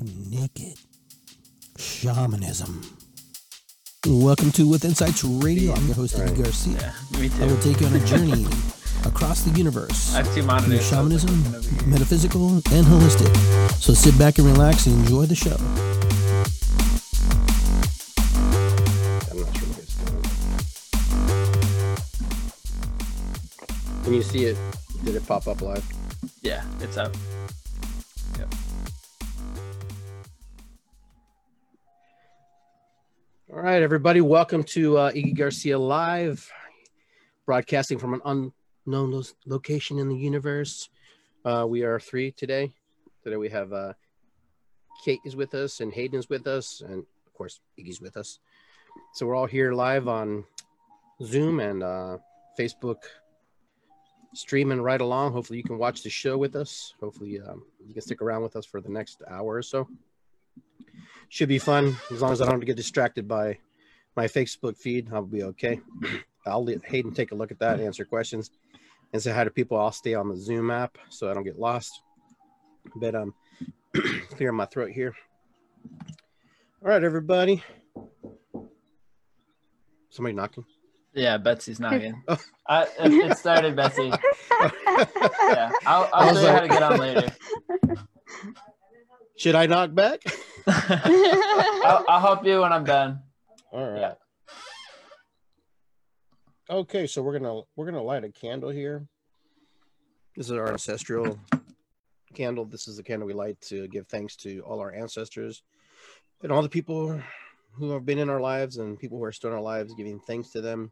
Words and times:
naked 0.00 0.78
shamanism. 1.76 2.82
Welcome 4.06 4.52
to 4.52 4.68
With 4.68 4.84
Insights 4.84 5.24
Radio. 5.24 5.72
I'm 5.74 5.86
your 5.86 5.96
host, 5.96 6.14
Eddie 6.18 6.32
Right. 6.32 6.44
Garcia. 6.44 6.94
Yeah, 7.10 7.18
me 7.20 7.28
too. 7.28 7.42
I 7.42 7.46
will 7.46 7.58
take 7.58 7.80
you 7.80 7.86
on 7.88 7.94
a 7.94 8.00
journey 8.06 8.46
across 9.04 9.42
the 9.42 9.50
universe. 9.58 10.14
I 10.14 10.18
have 10.18 10.26
two 10.28 10.34
through 10.34 10.42
monitors. 10.44 10.88
shamanism, 10.88 11.30
like 11.44 11.54
looking 11.54 11.56
over 11.56 11.68
here. 11.82 11.88
metaphysical, 11.88 12.48
and 12.48 12.86
holistic. 12.86 13.34
So 13.80 13.92
sit 13.94 14.16
back 14.18 14.38
and 14.38 14.46
relax 14.46 14.86
and 14.86 14.98
enjoy 15.00 15.26
the 15.26 15.34
show. 15.34 15.56
I'm 19.30 19.40
not 19.40 19.56
sure 19.56 19.68
what 19.68 19.78
it's 19.78 19.94
doing. 19.96 20.22
Can 24.04 24.14
you 24.14 24.22
see 24.22 24.44
it? 24.46 24.56
Did 25.04 25.16
it 25.16 25.26
pop 25.26 25.46
up 25.48 25.60
live? 25.60 25.84
Yeah, 26.42 26.62
it's 26.80 26.96
up. 26.96 27.12
Right, 33.78 33.84
everybody. 33.84 34.20
Welcome 34.20 34.64
to 34.64 34.98
uh, 34.98 35.12
Iggy 35.12 35.36
Garcia 35.36 35.78
Live, 35.78 36.50
broadcasting 37.46 37.96
from 37.96 38.12
an 38.12 38.20
unknown 38.24 39.12
lo- 39.12 39.22
location 39.46 40.00
in 40.00 40.08
the 40.08 40.16
universe. 40.16 40.90
Uh, 41.44 41.64
we 41.64 41.84
are 41.84 42.00
three 42.00 42.32
today. 42.32 42.74
Today 43.22 43.36
we 43.36 43.48
have 43.50 43.72
uh, 43.72 43.92
Kate 45.04 45.20
is 45.24 45.36
with 45.36 45.54
us, 45.54 45.78
and 45.78 45.92
Hayden 45.92 46.18
is 46.18 46.28
with 46.28 46.48
us, 46.48 46.80
and 46.80 47.04
of 47.24 47.34
course 47.34 47.60
Iggy's 47.78 48.00
with 48.00 48.16
us. 48.16 48.40
So 49.14 49.26
we're 49.26 49.36
all 49.36 49.46
here 49.46 49.72
live 49.72 50.08
on 50.08 50.42
Zoom 51.22 51.60
and 51.60 51.84
uh, 51.84 52.18
Facebook, 52.58 53.04
streaming 54.34 54.82
right 54.82 55.00
along. 55.00 55.34
Hopefully, 55.34 55.56
you 55.56 55.64
can 55.64 55.78
watch 55.78 56.02
the 56.02 56.10
show 56.10 56.36
with 56.36 56.56
us. 56.56 56.94
Hopefully, 56.98 57.40
um, 57.40 57.62
you 57.86 57.92
can 57.92 58.02
stick 58.02 58.22
around 58.22 58.42
with 58.42 58.56
us 58.56 58.66
for 58.66 58.80
the 58.80 58.90
next 58.90 59.22
hour 59.30 59.54
or 59.54 59.62
so 59.62 59.86
should 61.28 61.48
be 61.48 61.58
fun 61.58 61.96
as 62.10 62.22
long 62.22 62.32
as 62.32 62.40
I 62.40 62.46
don't 62.46 62.64
get 62.64 62.76
distracted 62.76 63.28
by 63.28 63.58
my 64.18 64.26
Facebook 64.26 64.76
feed. 64.76 65.08
I'll 65.12 65.22
be 65.22 65.44
okay. 65.44 65.80
I'll 66.44 66.64
let 66.64 66.84
Hayden 66.84 67.14
take 67.14 67.30
a 67.30 67.36
look 67.36 67.52
at 67.52 67.60
that, 67.60 67.78
answer 67.78 68.04
questions, 68.04 68.50
and 69.12 69.22
say 69.22 69.30
hi 69.30 69.44
to 69.44 69.50
people. 69.50 69.78
I'll 69.78 69.92
stay 69.92 70.14
on 70.14 70.28
the 70.28 70.36
Zoom 70.36 70.72
app 70.72 70.98
so 71.08 71.30
I 71.30 71.34
don't 71.34 71.44
get 71.44 71.56
lost. 71.56 72.02
But 72.96 73.14
um, 73.14 73.32
clear 74.30 74.50
my 74.50 74.64
throat 74.64 74.90
here. 74.90 75.14
All 76.82 76.88
right, 76.88 77.04
everybody. 77.04 77.62
Somebody 80.10 80.34
knocking. 80.34 80.64
Yeah, 81.14 81.38
Betsy's 81.38 81.78
knocking. 81.78 82.20
Oh. 82.28 82.36
I, 82.68 82.82
it, 82.82 83.30
it 83.30 83.38
started, 83.38 83.76
Betsy. 83.76 84.12
Yeah, 85.48 85.70
I'll, 85.86 86.10
I'll 86.12 86.34
show 86.34 86.42
you 86.42 86.48
how 86.48 86.60
to 86.60 86.68
get 86.68 86.82
on 86.82 86.98
later. 86.98 87.28
Should 89.36 89.54
I 89.54 89.66
knock 89.66 89.94
back? 89.94 90.20
I'll, 90.66 92.04
I'll 92.08 92.20
help 92.20 92.44
you 92.44 92.60
when 92.60 92.72
I'm 92.72 92.84
done. 92.84 93.20
All 93.72 93.90
right. 93.90 94.00
Yeah. 94.00 94.14
Okay, 96.70 97.06
so 97.06 97.22
we're 97.22 97.38
gonna 97.38 97.62
we're 97.76 97.86
gonna 97.86 98.02
light 98.02 98.24
a 98.24 98.30
candle 98.30 98.70
here. 98.70 99.06
This 100.36 100.46
is 100.46 100.52
our 100.52 100.70
ancestral 100.70 101.38
candle. 102.34 102.64
This 102.64 102.88
is 102.88 102.96
the 102.96 103.02
candle 103.02 103.26
we 103.26 103.34
light 103.34 103.60
to 103.62 103.88
give 103.88 104.06
thanks 104.06 104.36
to 104.36 104.60
all 104.60 104.80
our 104.80 104.92
ancestors 104.92 105.62
and 106.42 106.52
all 106.52 106.62
the 106.62 106.68
people 106.68 107.20
who 107.72 107.90
have 107.90 108.06
been 108.06 108.18
in 108.18 108.30
our 108.30 108.40
lives 108.40 108.76
and 108.76 108.98
people 108.98 109.18
who 109.18 109.24
are 109.24 109.32
still 109.32 109.50
in 109.50 109.56
our 109.56 109.62
lives, 109.62 109.94
giving 109.94 110.20
thanks 110.20 110.50
to 110.50 110.60
them, 110.60 110.90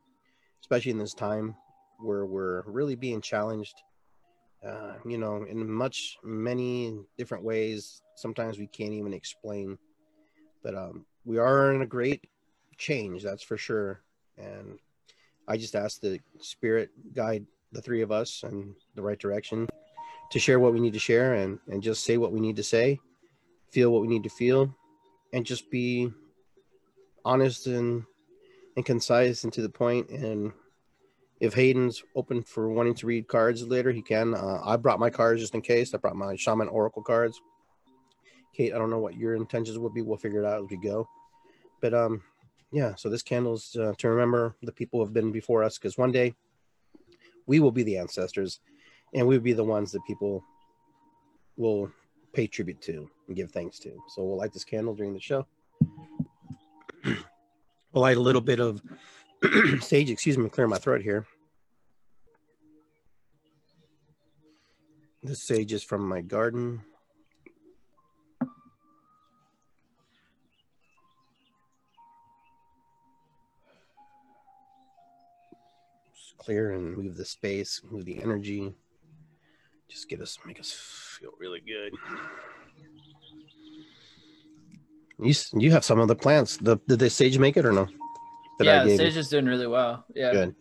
especially 0.63 0.93
in 0.93 0.99
this 0.99 1.15
time 1.15 1.55
where 1.99 2.27
we're 2.27 2.63
really 2.67 2.95
being 2.95 3.21
challenged. 3.21 3.75
Uh, 4.67 4.95
you 5.05 5.19
know, 5.19 5.45
in 5.45 5.71
much 5.71 6.17
many 6.25 6.99
different 7.17 7.45
ways. 7.45 8.03
Sometimes 8.17 8.59
we 8.59 8.67
can't 8.67 8.95
even 8.95 9.13
explain, 9.13 9.79
but 10.63 10.75
um, 10.75 11.05
we 11.25 11.39
are 11.39 11.73
in 11.73 11.83
a 11.83 11.87
great 11.87 12.25
change, 12.79 13.23
that's 13.23 13.43
for 13.43 13.57
sure. 13.57 14.01
And 14.39 14.79
I 15.49 15.57
just 15.57 15.75
ask 15.75 16.01
the 16.01 16.21
spirit 16.41 16.91
guide 17.15 17.47
the 17.73 17.83
three 17.83 18.03
of 18.03 18.13
us 18.13 18.43
in 18.43 18.75
the 18.95 19.03
right 19.03 19.19
direction 19.19 19.69
to 20.31 20.39
share 20.39 20.59
what 20.59 20.73
we 20.73 20.81
need 20.81 20.93
to 20.93 20.99
share 20.99 21.35
and, 21.35 21.59
and 21.69 21.83
just 21.83 22.05
say 22.05 22.17
what 22.17 22.33
we 22.33 22.41
need 22.41 22.57
to 22.57 22.63
say, 22.63 22.99
feel 23.71 23.91
what 23.91 24.03
we 24.03 24.09
need 24.09 24.25
to 24.25 24.31
feel, 24.31 24.75
and 25.33 25.45
just 25.45 25.71
be 25.71 26.11
honest 27.25 27.67
and 27.67 28.05
and 28.77 28.85
concise 28.85 29.45
and 29.45 29.53
to 29.55 29.63
the 29.63 29.69
point. 29.69 30.11
And 30.11 30.53
if 31.41 31.55
Hayden's 31.55 32.03
open 32.15 32.43
for 32.43 32.69
wanting 32.69 32.95
to 32.97 33.07
read 33.07 33.27
cards 33.27 33.67
later, 33.67 33.91
he 33.91 34.03
can. 34.03 34.35
Uh, 34.35 34.61
I 34.65 34.77
brought 34.77 35.01
my 35.01 35.11
cards 35.11 35.41
just 35.41 35.55
in 35.55 35.63
case. 35.63 35.95
I 35.95 35.99
brought 35.99 36.17
my 36.17 36.37
shaman 36.37 36.69
oracle 36.69 37.03
cards. 37.03 37.41
Kate, 38.55 38.75
I 38.75 38.79
don't 38.79 38.91
know 38.91 38.99
what 38.99 39.17
your 39.17 39.35
intentions 39.35 39.79
would 39.79 39.95
be. 39.95 40.03
We'll 40.03 40.17
figure 40.17 40.43
it 40.43 40.47
out 40.47 40.63
as 40.63 40.71
we 40.71 40.77
go. 40.77 41.09
But 41.81 41.93
um, 41.93 42.23
yeah 42.73 42.95
so 42.95 43.09
this 43.09 43.23
candle's 43.23 43.77
uh, 43.77 43.93
to 43.99 44.09
remember 44.09 44.55
the 44.63 44.73
people 44.73 44.99
who 44.99 45.05
have 45.05 45.15
been 45.15 45.33
before 45.33 45.63
us 45.63 45.79
because 45.79 45.97
one 45.97 46.13
day 46.13 46.35
we 47.47 47.61
will 47.61 47.71
be 47.71 47.83
the 47.83 47.97
ancestors 47.97 48.61
and 49.15 49.27
we'll 49.27 49.41
be 49.41 49.53
the 49.53 49.65
ones 49.65 49.93
that 49.93 50.05
people 50.07 50.45
will 51.57 51.91
pay 52.33 52.47
tribute 52.47 52.81
to 52.83 53.09
and 53.29 53.37
give 53.37 53.51
thanks 53.51 53.79
to. 53.79 53.91
So 54.15 54.23
we'll 54.23 54.37
light 54.37 54.53
this 54.53 54.65
candle 54.65 54.95
during 54.95 55.15
the 55.15 55.21
show. 55.21 55.47
We'll 57.93 58.03
light 58.03 58.19
a 58.19 58.21
little 58.21 58.43
bit 58.43 58.61
of 58.61 58.83
sage 59.81 60.11
excuse 60.11 60.37
me 60.37 60.51
clear 60.51 60.67
my 60.67 60.77
throat 60.77 61.01
here. 61.01 61.25
This 65.23 65.47
sage 65.47 65.73
is 65.73 65.83
from 65.83 66.07
my 66.07 66.21
garden 66.21 66.83
clear 76.47 76.73
and 76.73 76.97
move 76.97 77.17
the 77.17 77.25
space, 77.25 77.83
move 77.91 78.05
the 78.05 78.23
energy. 78.23 78.73
Just 79.91 80.09
get 80.09 80.21
us, 80.21 80.39
make 80.47 80.61
us 80.61 80.71
feel 80.73 81.31
really 81.41 81.61
good. 81.61 81.93
You 85.21 85.35
you 85.55 85.73
have 85.73 85.85
some 85.85 85.99
of 85.99 86.09
the 86.09 86.15
plants. 86.15 86.57
The 86.57 86.77
did 86.87 87.01
the 87.01 87.11
sage 87.11 87.39
make 87.39 87.57
it 87.57 87.67
or 87.67 87.73
no? 87.73 87.87
That 88.59 88.65
yeah, 88.65 88.85
the 88.85 88.97
gave 88.97 89.13
you? 89.15 89.21
is 89.21 89.29
doing 89.29 89.47
really 89.47 89.67
well. 89.67 90.05
Yeah, 90.15 90.33
Good. 90.33 90.55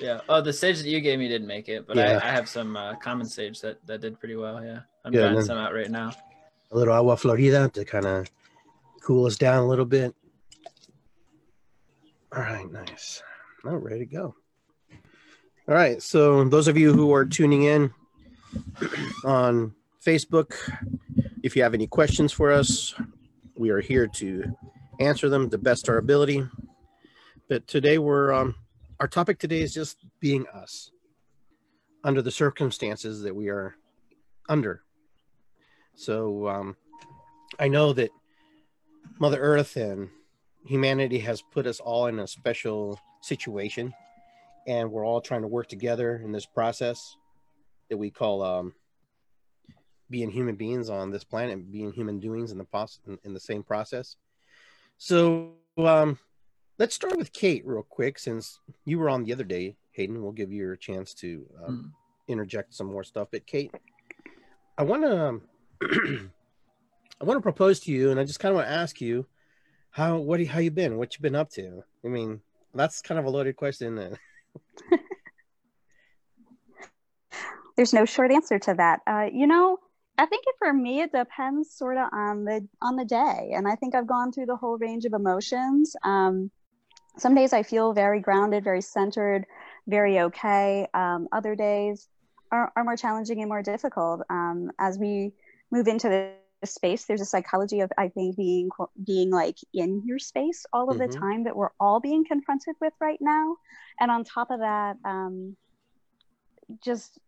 yeah. 0.00 0.20
Oh, 0.28 0.40
the 0.40 0.52
sage 0.52 0.78
that 0.78 0.88
you 0.88 1.00
gave 1.00 1.18
me 1.18 1.28
didn't 1.28 1.46
make 1.46 1.68
it, 1.68 1.86
but 1.86 1.96
Yeah. 1.96 2.18
I, 2.22 2.28
I 2.28 2.30
have 2.30 2.48
some 2.48 2.76
uh, 2.76 2.96
common 2.96 3.26
sage 3.26 3.60
that 3.60 3.84
that 3.86 4.00
did 4.00 4.18
pretty 4.18 4.36
well. 4.36 4.64
Yeah, 4.64 4.80
I'm 5.04 5.12
Good, 5.12 5.20
trying 5.32 5.44
some 5.44 5.58
out 5.58 5.72
right 5.74 5.90
now. 5.90 6.12
A 6.72 6.76
little 6.76 6.94
agua 6.94 7.16
florida 7.16 7.68
to 7.74 7.84
kind 7.84 8.06
of 8.06 8.26
cool 9.02 9.26
us 9.26 9.36
down 9.36 9.58
a 9.62 9.68
little 9.68 9.86
bit. 9.86 10.14
All 12.34 12.42
right, 12.42 12.70
nice. 12.70 13.22
Now 13.64 13.76
ready 13.76 14.00
to 14.00 14.06
go. 14.06 14.34
All 15.68 15.74
right, 15.74 16.02
so 16.02 16.44
those 16.44 16.66
of 16.66 16.78
you 16.78 16.94
who 16.94 17.12
are 17.12 17.26
tuning 17.26 17.64
in 17.64 17.92
on 19.22 19.74
Facebook, 20.02 20.54
if 21.42 21.54
you 21.54 21.62
have 21.62 21.74
any 21.74 21.86
questions 21.86 22.32
for 22.32 22.50
us, 22.50 22.94
we 23.54 23.68
are 23.68 23.80
here 23.82 24.06
to 24.06 24.44
answer 24.98 25.28
them 25.28 25.50
the 25.50 25.58
best 25.58 25.90
our 25.90 25.98
ability. 25.98 26.42
But 27.50 27.66
today 27.66 27.98
we're 27.98 28.32
um, 28.32 28.54
our 28.98 29.06
topic 29.06 29.38
today 29.38 29.60
is 29.60 29.74
just 29.74 29.98
being 30.20 30.46
us 30.54 30.90
under 32.02 32.22
the 32.22 32.30
circumstances 32.30 33.20
that 33.20 33.36
we 33.36 33.50
are 33.50 33.76
under. 34.48 34.84
So 35.96 36.48
um, 36.48 36.76
I 37.58 37.68
know 37.68 37.92
that 37.92 38.08
Mother 39.18 39.38
Earth 39.38 39.76
and 39.76 40.08
humanity 40.64 41.18
has 41.18 41.42
put 41.42 41.66
us 41.66 41.78
all 41.78 42.06
in 42.06 42.20
a 42.20 42.26
special 42.26 42.98
situation, 43.20 43.92
and 44.68 44.92
we're 44.92 45.04
all 45.04 45.20
trying 45.20 45.40
to 45.42 45.48
work 45.48 45.66
together 45.66 46.20
in 46.22 46.30
this 46.30 46.46
process 46.46 47.16
that 47.88 47.96
we 47.96 48.10
call 48.10 48.42
um, 48.42 48.74
being 50.10 50.30
human 50.30 50.54
beings 50.56 50.90
on 50.90 51.10
this 51.10 51.24
planet, 51.24 51.72
being 51.72 51.90
human 51.90 52.20
doings 52.20 52.52
in 52.52 52.58
the 52.58 52.64
pos- 52.64 53.00
in, 53.06 53.18
in 53.24 53.32
the 53.32 53.40
same 53.40 53.62
process. 53.62 54.16
So 54.98 55.52
um, 55.78 56.18
let's 56.78 56.94
start 56.94 57.16
with 57.16 57.32
Kate 57.32 57.66
real 57.66 57.82
quick, 57.82 58.18
since 58.18 58.60
you 58.84 58.98
were 58.98 59.08
on 59.08 59.24
the 59.24 59.32
other 59.32 59.44
day, 59.44 59.76
Hayden. 59.92 60.22
We'll 60.22 60.32
give 60.32 60.52
you 60.52 60.70
a 60.70 60.76
chance 60.76 61.14
to 61.14 61.46
um, 61.66 61.94
Mm. 62.28 62.32
interject 62.32 62.74
some 62.74 62.88
more 62.88 63.04
stuff. 63.04 63.28
But 63.32 63.46
Kate, 63.46 63.72
I 64.76 64.82
want 64.82 65.02
to 65.02 65.40
I 67.20 67.24
want 67.24 67.38
to 67.38 67.42
propose 67.42 67.80
to 67.80 67.90
you, 67.90 68.10
and 68.10 68.20
I 68.20 68.24
just 68.24 68.38
kind 68.38 68.50
of 68.50 68.56
want 68.56 68.68
to 68.68 68.74
ask 68.74 69.00
you 69.00 69.26
how 69.90 70.18
what 70.18 70.40
you- 70.40 70.46
how 70.48 70.58
you 70.60 70.70
been? 70.70 70.98
What 70.98 71.14
you 71.14 71.22
been 71.22 71.34
up 71.34 71.48
to? 71.52 71.82
I 72.04 72.08
mean, 72.08 72.40
that's 72.74 73.00
kind 73.00 73.18
of 73.18 73.24
a 73.24 73.30
loaded 73.30 73.56
question. 73.56 73.98
There's 77.76 77.92
no 77.92 78.04
short 78.04 78.32
answer 78.32 78.58
to 78.58 78.74
that. 78.74 79.00
Uh, 79.06 79.28
you 79.32 79.46
know, 79.46 79.78
I 80.18 80.26
think 80.26 80.44
for 80.58 80.72
me 80.72 81.00
it 81.00 81.12
depends 81.12 81.72
sort 81.72 81.96
of 81.96 82.08
on 82.12 82.44
the 82.44 82.66
on 82.82 82.96
the 82.96 83.04
day, 83.04 83.52
and 83.54 83.68
I 83.68 83.76
think 83.76 83.94
I've 83.94 84.08
gone 84.08 84.32
through 84.32 84.46
the 84.46 84.56
whole 84.56 84.76
range 84.78 85.04
of 85.04 85.12
emotions. 85.12 85.94
Um, 86.02 86.50
some 87.16 87.34
days 87.34 87.52
I 87.52 87.62
feel 87.62 87.92
very 87.92 88.20
grounded, 88.20 88.64
very 88.64 88.80
centered, 88.80 89.44
very 89.86 90.18
okay. 90.20 90.88
Um, 90.94 91.28
other 91.32 91.54
days 91.54 92.08
are, 92.50 92.72
are 92.76 92.84
more 92.84 92.96
challenging 92.96 93.40
and 93.40 93.48
more 93.48 93.62
difficult. 93.62 94.22
Um, 94.28 94.70
as 94.78 94.98
we 94.98 95.32
move 95.70 95.88
into 95.88 96.08
space 96.66 97.04
there's 97.04 97.20
a 97.20 97.26
psychology 97.26 97.80
of 97.80 97.90
i 97.96 98.08
think 98.08 98.36
being 98.36 98.68
being 99.04 99.30
like 99.30 99.56
in 99.72 100.02
your 100.04 100.18
space 100.18 100.66
all 100.72 100.90
of 100.90 100.96
mm-hmm. 100.96 101.10
the 101.10 101.16
time 101.18 101.44
that 101.44 101.54
we're 101.54 101.70
all 101.78 102.00
being 102.00 102.24
confronted 102.24 102.74
with 102.80 102.92
right 103.00 103.18
now 103.20 103.56
and 104.00 104.10
on 104.10 104.24
top 104.24 104.50
of 104.50 104.60
that 104.60 104.96
um, 105.04 105.56
just 106.82 107.18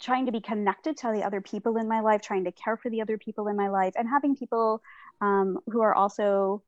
trying 0.00 0.26
to 0.26 0.32
be 0.32 0.40
connected 0.40 0.96
to 0.96 1.12
the 1.12 1.22
other 1.22 1.40
people 1.40 1.76
in 1.76 1.88
my 1.88 2.00
life 2.00 2.22
trying 2.22 2.44
to 2.44 2.52
care 2.52 2.76
for 2.76 2.90
the 2.90 3.02
other 3.02 3.18
people 3.18 3.48
in 3.48 3.56
my 3.56 3.68
life 3.68 3.92
and 3.96 4.08
having 4.08 4.34
people 4.34 4.82
um, 5.20 5.58
who 5.66 5.80
are 5.80 5.94
also 5.94 6.62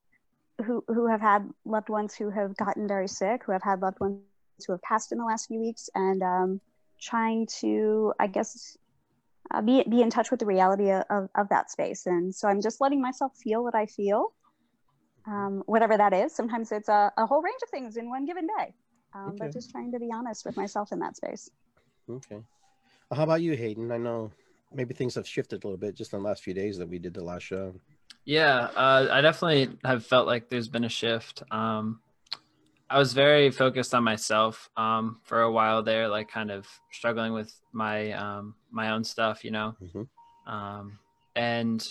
who 0.64 0.84
who 0.88 1.06
have 1.06 1.20
had 1.20 1.48
loved 1.64 1.88
ones 1.88 2.14
who 2.14 2.28
have 2.28 2.56
gotten 2.56 2.86
very 2.86 3.08
sick 3.08 3.42
who 3.44 3.52
have 3.52 3.62
had 3.62 3.80
loved 3.80 3.98
ones 4.00 4.20
who 4.66 4.72
have 4.72 4.82
passed 4.82 5.12
in 5.12 5.18
the 5.18 5.24
last 5.24 5.46
few 5.46 5.60
weeks 5.60 5.88
and 5.94 6.22
um, 6.22 6.60
trying 7.00 7.46
to 7.46 8.12
i 8.20 8.26
guess 8.26 8.76
uh, 9.50 9.62
be 9.62 9.84
be 9.88 10.02
in 10.02 10.10
touch 10.10 10.30
with 10.30 10.40
the 10.40 10.46
reality 10.46 10.90
of, 10.90 11.28
of 11.34 11.48
that 11.48 11.70
space. 11.70 12.06
And 12.06 12.34
so 12.34 12.48
I'm 12.48 12.60
just 12.60 12.80
letting 12.80 13.00
myself 13.00 13.36
feel 13.36 13.62
what 13.62 13.74
I 13.74 13.86
feel, 13.86 14.32
um, 15.26 15.62
whatever 15.66 15.96
that 15.96 16.12
is. 16.12 16.34
Sometimes 16.34 16.72
it's 16.72 16.88
a, 16.88 17.12
a, 17.16 17.26
whole 17.26 17.42
range 17.42 17.60
of 17.62 17.68
things 17.70 17.96
in 17.96 18.08
one 18.08 18.26
given 18.26 18.46
day, 18.58 18.74
um, 19.14 19.28
okay. 19.30 19.36
but 19.40 19.52
just 19.52 19.70
trying 19.70 19.92
to 19.92 19.98
be 19.98 20.10
honest 20.12 20.44
with 20.44 20.56
myself 20.56 20.92
in 20.92 20.98
that 21.00 21.16
space. 21.16 21.50
Okay. 22.08 22.42
Well, 23.10 23.16
how 23.16 23.24
about 23.24 23.42
you, 23.42 23.56
Hayden? 23.56 23.90
I 23.90 23.96
know 23.96 24.30
maybe 24.72 24.94
things 24.94 25.16
have 25.16 25.26
shifted 25.26 25.64
a 25.64 25.66
little 25.66 25.78
bit 25.78 25.96
just 25.96 26.12
in 26.12 26.20
the 26.20 26.24
last 26.24 26.42
few 26.42 26.54
days 26.54 26.78
that 26.78 26.88
we 26.88 26.98
did 26.98 27.14
the 27.14 27.24
last 27.24 27.42
show. 27.42 27.74
Yeah, 28.24 28.68
uh, 28.76 29.08
I 29.10 29.20
definitely 29.20 29.76
have 29.84 30.06
felt 30.06 30.26
like 30.26 30.48
there's 30.48 30.68
been 30.68 30.84
a 30.84 30.88
shift. 30.88 31.42
Um, 31.50 32.00
I 32.90 32.98
was 32.98 33.12
very 33.12 33.52
focused 33.52 33.94
on 33.94 34.02
myself 34.02 34.68
um, 34.76 35.20
for 35.22 35.42
a 35.42 35.52
while 35.52 35.80
there, 35.84 36.08
like 36.08 36.28
kind 36.28 36.50
of 36.50 36.66
struggling 36.90 37.32
with 37.32 37.54
my 37.72 38.10
um, 38.12 38.56
my 38.72 38.90
own 38.90 39.04
stuff, 39.04 39.44
you 39.44 39.52
know. 39.52 39.76
Mm-hmm. 39.80 40.52
Um, 40.52 40.98
and 41.36 41.86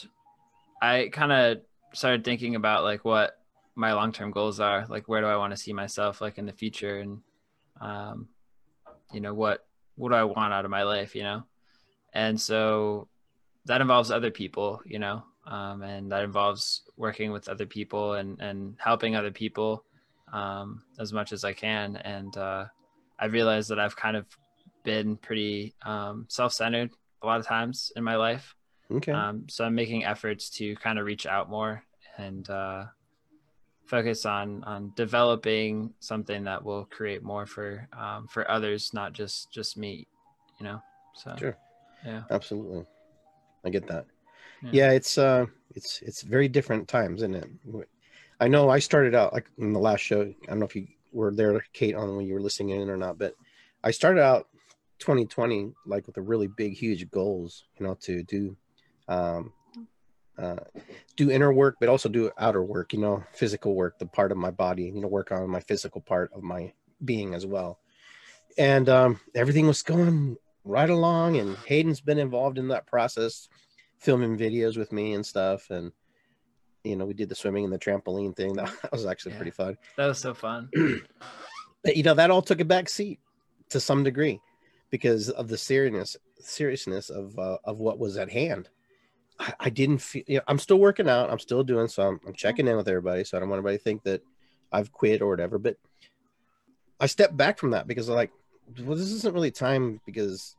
I 0.81 1.09
kind 1.11 1.31
of 1.31 1.61
started 1.93 2.25
thinking 2.25 2.55
about 2.55 2.83
like 2.83 3.05
what 3.05 3.37
my 3.75 3.93
long 3.93 4.11
term 4.11 4.31
goals 4.31 4.59
are, 4.59 4.85
like 4.89 5.07
where 5.07 5.21
do 5.21 5.27
I 5.27 5.37
want 5.37 5.51
to 5.51 5.57
see 5.57 5.71
myself 5.71 6.19
like 6.19 6.37
in 6.37 6.45
the 6.45 6.51
future, 6.51 6.99
and 6.99 7.21
um, 7.79 8.27
you 9.13 9.21
know 9.21 9.33
what 9.33 9.65
what 9.95 10.09
do 10.09 10.15
I 10.15 10.25
want 10.25 10.53
out 10.53 10.65
of 10.65 10.71
my 10.71 10.83
life, 10.83 11.15
you 11.15 11.23
know. 11.23 11.43
And 12.11 12.39
so 12.39 13.07
that 13.65 13.79
involves 13.79 14.11
other 14.11 14.31
people, 14.31 14.81
you 14.85 14.99
know, 14.99 15.23
um, 15.47 15.81
and 15.81 16.11
that 16.11 16.25
involves 16.25 16.81
working 16.97 17.31
with 17.31 17.47
other 17.47 17.65
people 17.65 18.15
and 18.15 18.37
and 18.41 18.75
helping 18.79 19.15
other 19.15 19.31
people 19.31 19.85
um, 20.33 20.83
as 20.99 21.13
much 21.13 21.31
as 21.31 21.43
I 21.43 21.53
can. 21.53 21.97
And 21.97 22.35
uh, 22.37 22.65
I 23.19 23.25
realized 23.25 23.69
that 23.69 23.79
I've 23.79 23.95
kind 23.95 24.17
of 24.17 24.25
been 24.83 25.17
pretty 25.17 25.75
um, 25.83 26.25
self-centered 26.29 26.91
a 27.21 27.25
lot 27.25 27.39
of 27.39 27.45
times 27.45 27.91
in 27.95 28.03
my 28.03 28.15
life. 28.15 28.55
Okay. 28.91 29.11
Um, 29.11 29.45
so 29.49 29.65
I'm 29.65 29.75
making 29.75 30.05
efforts 30.05 30.49
to 30.51 30.75
kind 30.77 30.97
of 30.97 31.05
reach 31.05 31.25
out 31.25 31.49
more 31.49 31.83
and 32.17 32.49
uh, 32.49 32.85
focus 33.85 34.25
on 34.25 34.63
on 34.63 34.91
developing 34.95 35.93
something 35.99 36.43
that 36.43 36.63
will 36.63 36.85
create 36.85 37.23
more 37.23 37.45
for 37.45 37.87
um, 37.97 38.27
for 38.27 38.49
others, 38.49 38.93
not 38.93 39.13
just 39.13 39.51
just 39.51 39.77
me. 39.77 40.07
You 40.59 40.65
know. 40.65 40.81
So. 41.15 41.35
Sure. 41.37 41.57
Yeah. 42.05 42.23
Absolutely. 42.31 42.85
I 43.65 43.69
get 43.69 43.87
that. 43.87 44.05
Yeah. 44.61 44.69
yeah, 44.73 44.91
it's 44.91 45.17
uh, 45.17 45.45
it's 45.75 46.01
it's 46.01 46.21
very 46.21 46.47
different 46.47 46.87
times, 46.87 47.21
isn't 47.21 47.35
it? 47.35 47.49
I 48.39 48.47
know 48.47 48.69
I 48.69 48.79
started 48.79 49.15
out 49.15 49.33
like 49.33 49.49
in 49.57 49.73
the 49.73 49.79
last 49.79 50.01
show. 50.01 50.21
I 50.21 50.45
don't 50.47 50.59
know 50.59 50.65
if 50.65 50.75
you 50.75 50.87
were 51.11 51.33
there, 51.33 51.63
Kate, 51.73 51.95
on 51.95 52.15
when 52.15 52.25
you 52.25 52.33
were 52.33 52.41
listening 52.41 52.69
in 52.69 52.89
or 52.89 52.97
not, 52.97 53.17
but 53.17 53.35
I 53.83 53.91
started 53.91 54.21
out 54.21 54.47
2020 54.99 55.73
like 55.85 56.07
with 56.07 56.17
a 56.17 56.21
really 56.21 56.47
big, 56.47 56.73
huge 56.73 57.09
goals, 57.09 57.65
you 57.77 57.85
know, 57.85 57.95
to 58.01 58.23
do, 58.23 58.55
um, 59.07 59.53
uh, 60.37 60.55
do 61.17 61.29
inner 61.29 61.51
work, 61.51 61.75
but 61.79 61.89
also 61.89 62.07
do 62.07 62.31
outer 62.37 62.63
work, 62.63 62.93
you 62.93 62.99
know, 62.99 63.23
physical 63.33 63.75
work, 63.75 63.99
the 63.99 64.05
part 64.05 64.31
of 64.31 64.37
my 64.37 64.51
body, 64.51 64.83
you 64.83 65.01
know, 65.01 65.07
work 65.07 65.31
on 65.31 65.49
my 65.49 65.59
physical 65.59 65.99
part 65.99 66.31
of 66.33 66.43
my 66.43 66.71
being 67.03 67.33
as 67.33 67.45
well. 67.45 67.79
And 68.57 68.87
um, 68.87 69.19
everything 69.35 69.67
was 69.67 69.83
going 69.83 70.37
right 70.63 70.89
along, 70.89 71.37
and 71.37 71.57
Hayden's 71.65 72.01
been 72.01 72.19
involved 72.19 72.57
in 72.57 72.69
that 72.69 72.87
process, 72.87 73.49
filming 73.99 74.37
videos 74.37 74.77
with 74.77 74.91
me 74.91 75.13
and 75.13 75.25
stuff, 75.25 75.69
and 75.69 75.91
you 76.83 76.95
know, 76.95 77.05
we 77.05 77.13
did 77.13 77.29
the 77.29 77.35
swimming 77.35 77.63
and 77.63 77.73
the 77.73 77.79
trampoline 77.79 78.35
thing. 78.35 78.55
That 78.81 78.91
was 78.91 79.05
actually 79.05 79.33
yeah, 79.33 79.37
pretty 79.37 79.51
fun. 79.51 79.77
That 79.97 80.07
was 80.07 80.19
so 80.19 80.33
fun. 80.33 80.69
but, 81.83 81.95
you 81.95 82.03
know, 82.03 82.13
that 82.13 82.31
all 82.31 82.41
took 82.41 82.59
a 82.59 82.65
back 82.65 82.89
seat 82.89 83.19
to 83.69 83.79
some 83.79 84.03
degree 84.03 84.39
because 84.89 85.29
of 85.29 85.47
the 85.47 85.57
seriousness 85.57 86.17
seriousness 86.39 87.09
of 87.09 87.37
uh, 87.37 87.57
of 87.63 87.79
what 87.79 87.99
was 87.99 88.17
at 88.17 88.31
hand. 88.31 88.69
I, 89.39 89.53
I 89.59 89.69
didn't 89.69 89.99
feel. 89.99 90.23
You 90.27 90.37
know, 90.37 90.43
I'm 90.47 90.59
still 90.59 90.79
working 90.79 91.09
out. 91.09 91.29
I'm 91.29 91.39
still 91.39 91.63
doing 91.63 91.87
so. 91.87 92.07
I'm, 92.07 92.19
I'm 92.25 92.33
checking 92.33 92.67
in 92.67 92.77
with 92.77 92.87
everybody. 92.87 93.23
So 93.23 93.37
I 93.37 93.39
don't 93.39 93.49
want 93.49 93.59
anybody 93.59 93.77
to 93.77 93.83
think 93.83 94.03
that 94.03 94.21
I've 94.71 94.91
quit 94.91 95.21
or 95.21 95.29
whatever. 95.29 95.57
But 95.57 95.77
I 96.99 97.05
stepped 97.05 97.37
back 97.37 97.57
from 97.57 97.71
that 97.71 97.87
because 97.87 98.09
I'm 98.09 98.15
like, 98.15 98.31
well, 98.83 98.97
this 98.97 99.11
isn't 99.11 99.33
really 99.33 99.51
time 99.51 100.01
because 100.05 100.55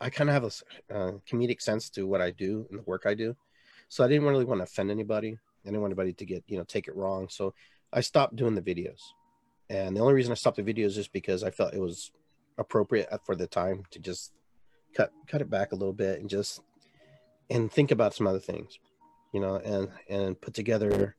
I 0.00 0.10
kind 0.10 0.30
of 0.30 0.34
have 0.34 0.44
a 0.44 0.94
uh, 0.94 1.12
comedic 1.30 1.60
sense 1.60 1.90
to 1.90 2.06
what 2.06 2.20
I 2.20 2.30
do 2.30 2.66
and 2.70 2.78
the 2.78 2.84
work 2.84 3.04
I 3.06 3.14
do. 3.14 3.36
So 3.88 4.04
I 4.04 4.08
didn't 4.08 4.26
really 4.26 4.44
want 4.44 4.60
to 4.60 4.64
offend 4.64 4.90
anybody. 4.90 5.38
I 5.64 5.68
didn't 5.68 5.80
want 5.80 5.92
anybody 5.92 6.12
to 6.12 6.24
get, 6.24 6.44
you 6.46 6.58
know, 6.58 6.64
take 6.64 6.88
it 6.88 6.96
wrong. 6.96 7.28
So 7.28 7.54
I 7.92 8.00
stopped 8.00 8.36
doing 8.36 8.54
the 8.54 8.62
videos. 8.62 9.00
And 9.70 9.96
the 9.96 10.00
only 10.00 10.14
reason 10.14 10.32
I 10.32 10.36
stopped 10.36 10.56
the 10.56 10.62
videos 10.62 10.98
is 10.98 11.08
because 11.08 11.42
I 11.42 11.50
felt 11.50 11.74
it 11.74 11.80
was 11.80 12.10
appropriate 12.58 13.08
for 13.24 13.34
the 13.34 13.46
time 13.46 13.84
to 13.90 13.98
just 13.98 14.32
cut 14.94 15.10
cut 15.26 15.40
it 15.40 15.50
back 15.50 15.72
a 15.72 15.74
little 15.74 15.92
bit 15.92 16.20
and 16.20 16.30
just 16.30 16.62
and 17.50 17.72
think 17.72 17.90
about 17.90 18.14
some 18.14 18.26
other 18.26 18.38
things, 18.38 18.78
you 19.32 19.40
know, 19.40 19.56
and 19.56 19.88
and 20.08 20.40
put 20.40 20.54
together 20.54 21.16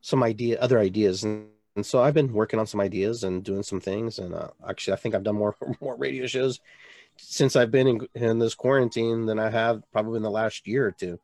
some 0.00 0.22
idea 0.22 0.58
other 0.60 0.78
ideas 0.78 1.24
and, 1.24 1.48
and 1.76 1.84
so 1.84 2.02
I've 2.02 2.14
been 2.14 2.32
working 2.32 2.58
on 2.58 2.66
some 2.66 2.80
ideas 2.80 3.24
and 3.24 3.44
doing 3.44 3.62
some 3.62 3.80
things 3.80 4.18
and 4.18 4.34
uh, 4.34 4.48
actually 4.66 4.94
I 4.94 4.96
think 4.96 5.14
I've 5.14 5.24
done 5.24 5.36
more 5.36 5.56
more 5.80 5.96
radio 5.96 6.26
shows 6.26 6.60
since 7.16 7.54
I've 7.56 7.70
been 7.70 7.86
in, 7.86 8.08
in 8.14 8.38
this 8.38 8.54
quarantine 8.54 9.26
than 9.26 9.38
I 9.38 9.50
have 9.50 9.82
probably 9.92 10.16
in 10.16 10.22
the 10.22 10.30
last 10.30 10.66
year 10.66 10.86
or 10.86 10.92
two 10.92 11.18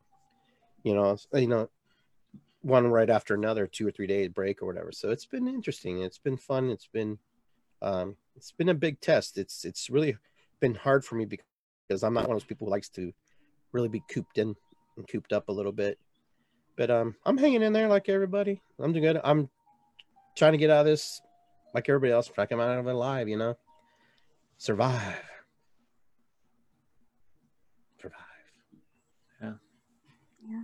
you 0.86 0.94
know, 0.94 1.16
you 1.34 1.48
know, 1.48 1.68
one 2.66 2.88
right 2.88 3.08
after 3.08 3.34
another, 3.34 3.66
two 3.66 3.86
or 3.86 3.92
three 3.92 4.08
days 4.08 4.28
break 4.28 4.60
or 4.60 4.66
whatever. 4.66 4.90
So 4.90 5.10
it's 5.10 5.24
been 5.24 5.46
interesting. 5.46 6.02
It's 6.02 6.18
been 6.18 6.36
fun. 6.36 6.68
It's 6.70 6.88
been, 6.92 7.18
um, 7.80 8.16
it's 8.34 8.52
been 8.52 8.68
a 8.68 8.74
big 8.74 9.00
test. 9.00 9.38
It's 9.38 9.64
it's 9.64 9.88
really 9.88 10.16
been 10.60 10.74
hard 10.74 11.04
for 11.04 11.14
me 11.14 11.26
because 11.26 12.02
I'm 12.02 12.12
not 12.12 12.24
one 12.26 12.36
of 12.36 12.42
those 12.42 12.48
people 12.48 12.66
who 12.66 12.72
likes 12.72 12.88
to 12.90 13.12
really 13.72 13.88
be 13.88 14.02
cooped 14.10 14.38
in 14.38 14.56
and 14.96 15.08
cooped 15.08 15.32
up 15.32 15.48
a 15.48 15.52
little 15.52 15.72
bit. 15.72 15.98
But 16.76 16.90
um, 16.90 17.14
I'm 17.24 17.38
hanging 17.38 17.62
in 17.62 17.72
there 17.72 17.88
like 17.88 18.08
everybody. 18.08 18.60
I'm 18.78 18.92
doing 18.92 19.04
good. 19.04 19.20
I'm 19.22 19.48
trying 20.36 20.52
to 20.52 20.58
get 20.58 20.70
out 20.70 20.80
of 20.80 20.86
this 20.86 21.20
like 21.72 21.88
everybody 21.88 22.12
else. 22.12 22.28
Trying 22.28 22.48
to 22.48 22.54
come 22.54 22.60
out 22.60 22.78
of 22.78 22.86
it 22.86 22.94
alive. 22.94 23.28
You 23.28 23.38
know, 23.38 23.56
survive. 24.58 25.22
Survive. 28.00 28.20
Yeah. 29.40 29.52
Yeah. 30.48 30.62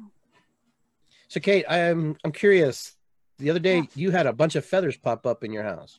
So, 1.32 1.40
Kate, 1.40 1.64
I'm 1.66 2.14
I'm 2.24 2.32
curious. 2.32 2.94
The 3.38 3.48
other 3.48 3.58
day, 3.58 3.76
yeah. 3.76 3.84
you 3.94 4.10
had 4.10 4.26
a 4.26 4.34
bunch 4.34 4.54
of 4.54 4.66
feathers 4.66 4.98
pop 4.98 5.26
up 5.26 5.42
in 5.42 5.50
your 5.50 5.62
house. 5.62 5.98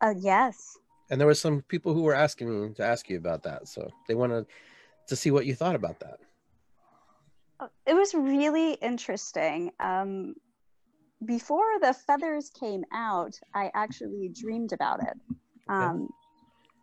Uh, 0.00 0.14
yes. 0.16 0.78
And 1.10 1.20
there 1.20 1.26
was 1.26 1.40
some 1.40 1.62
people 1.62 1.92
who 1.92 2.02
were 2.02 2.14
asking 2.14 2.68
me 2.68 2.72
to 2.74 2.84
ask 2.84 3.10
you 3.10 3.16
about 3.16 3.42
that, 3.42 3.66
so 3.66 3.90
they 4.06 4.14
wanted 4.14 4.46
to 5.08 5.16
see 5.16 5.32
what 5.32 5.44
you 5.44 5.56
thought 5.56 5.74
about 5.74 5.98
that. 5.98 6.20
Uh, 7.58 7.66
it 7.84 7.94
was 7.94 8.14
really 8.14 8.74
interesting. 8.74 9.72
Um, 9.80 10.36
before 11.26 11.80
the 11.80 11.92
feathers 11.92 12.48
came 12.50 12.84
out, 12.92 13.34
I 13.56 13.72
actually 13.74 14.28
dreamed 14.28 14.72
about 14.72 15.02
it. 15.02 15.16
Um, 15.68 15.82
okay. 15.82 16.06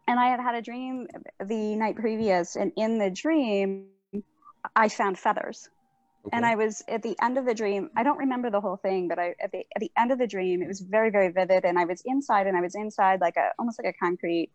And 0.10 0.19
I 0.19 0.27
had 0.27 0.41
had 0.41 0.55
a 0.55 0.62
dream 0.62 1.08
the 1.41 1.77
night 1.77 1.96
previous, 1.96 2.58
and 2.58 2.74
in 2.75 2.98
the 2.98 3.10
dream, 3.10 3.86
I 4.75 4.89
found 4.89 5.17
feathers. 5.17 5.69
Okay. 6.26 6.36
And 6.36 6.46
I 6.46 6.56
was 6.56 6.84
at 6.88 7.02
the 7.02 7.16
end 7.22 7.38
of 7.38 7.46
the 7.46 7.54
dream. 7.54 7.90
I 7.96 8.04
don't 8.04 8.18
remember 8.18 8.50
the 8.50 8.60
whole 8.60 8.76
thing, 8.76 9.08
but 9.08 9.18
I 9.18 9.36
at 9.42 9.52
the 9.52 9.66
at 9.76 9.80
the 9.80 9.92
end 9.98 10.12
of 10.12 10.20
the 10.20 10.28
dream, 10.28 10.62
it 10.62 10.68
was 10.68 10.82
very 10.82 11.10
very 11.10 11.32
vivid. 11.32 11.64
And 11.64 11.80
I 11.80 11.86
was 11.86 12.02
inside, 12.06 12.46
and 12.48 12.58
I 12.58 12.62
was 12.62 12.76
inside 12.76 13.22
like 13.22 13.38
a 13.38 13.52
almost 13.58 13.80
like 13.82 13.94
a 13.94 13.98
concrete. 13.98 14.52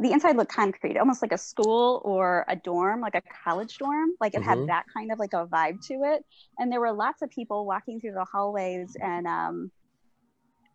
The 0.00 0.10
inside 0.10 0.36
looked 0.36 0.52
concrete, 0.52 0.98
almost 0.98 1.22
like 1.22 1.30
a 1.30 1.38
school 1.38 2.02
or 2.04 2.44
a 2.48 2.56
dorm, 2.56 3.00
like 3.00 3.14
a 3.14 3.22
college 3.44 3.78
dorm. 3.78 4.10
Like 4.20 4.34
it 4.34 4.40
mm-hmm. 4.40 4.48
had 4.48 4.68
that 4.68 4.84
kind 4.92 5.12
of 5.12 5.20
like 5.20 5.32
a 5.32 5.46
vibe 5.46 5.86
to 5.86 5.94
it. 6.02 6.24
And 6.58 6.72
there 6.72 6.80
were 6.80 6.92
lots 6.92 7.22
of 7.22 7.30
people 7.30 7.64
walking 7.64 8.00
through 8.00 8.14
the 8.14 8.24
hallways, 8.24 8.96
and 9.00 9.28
um, 9.28 9.70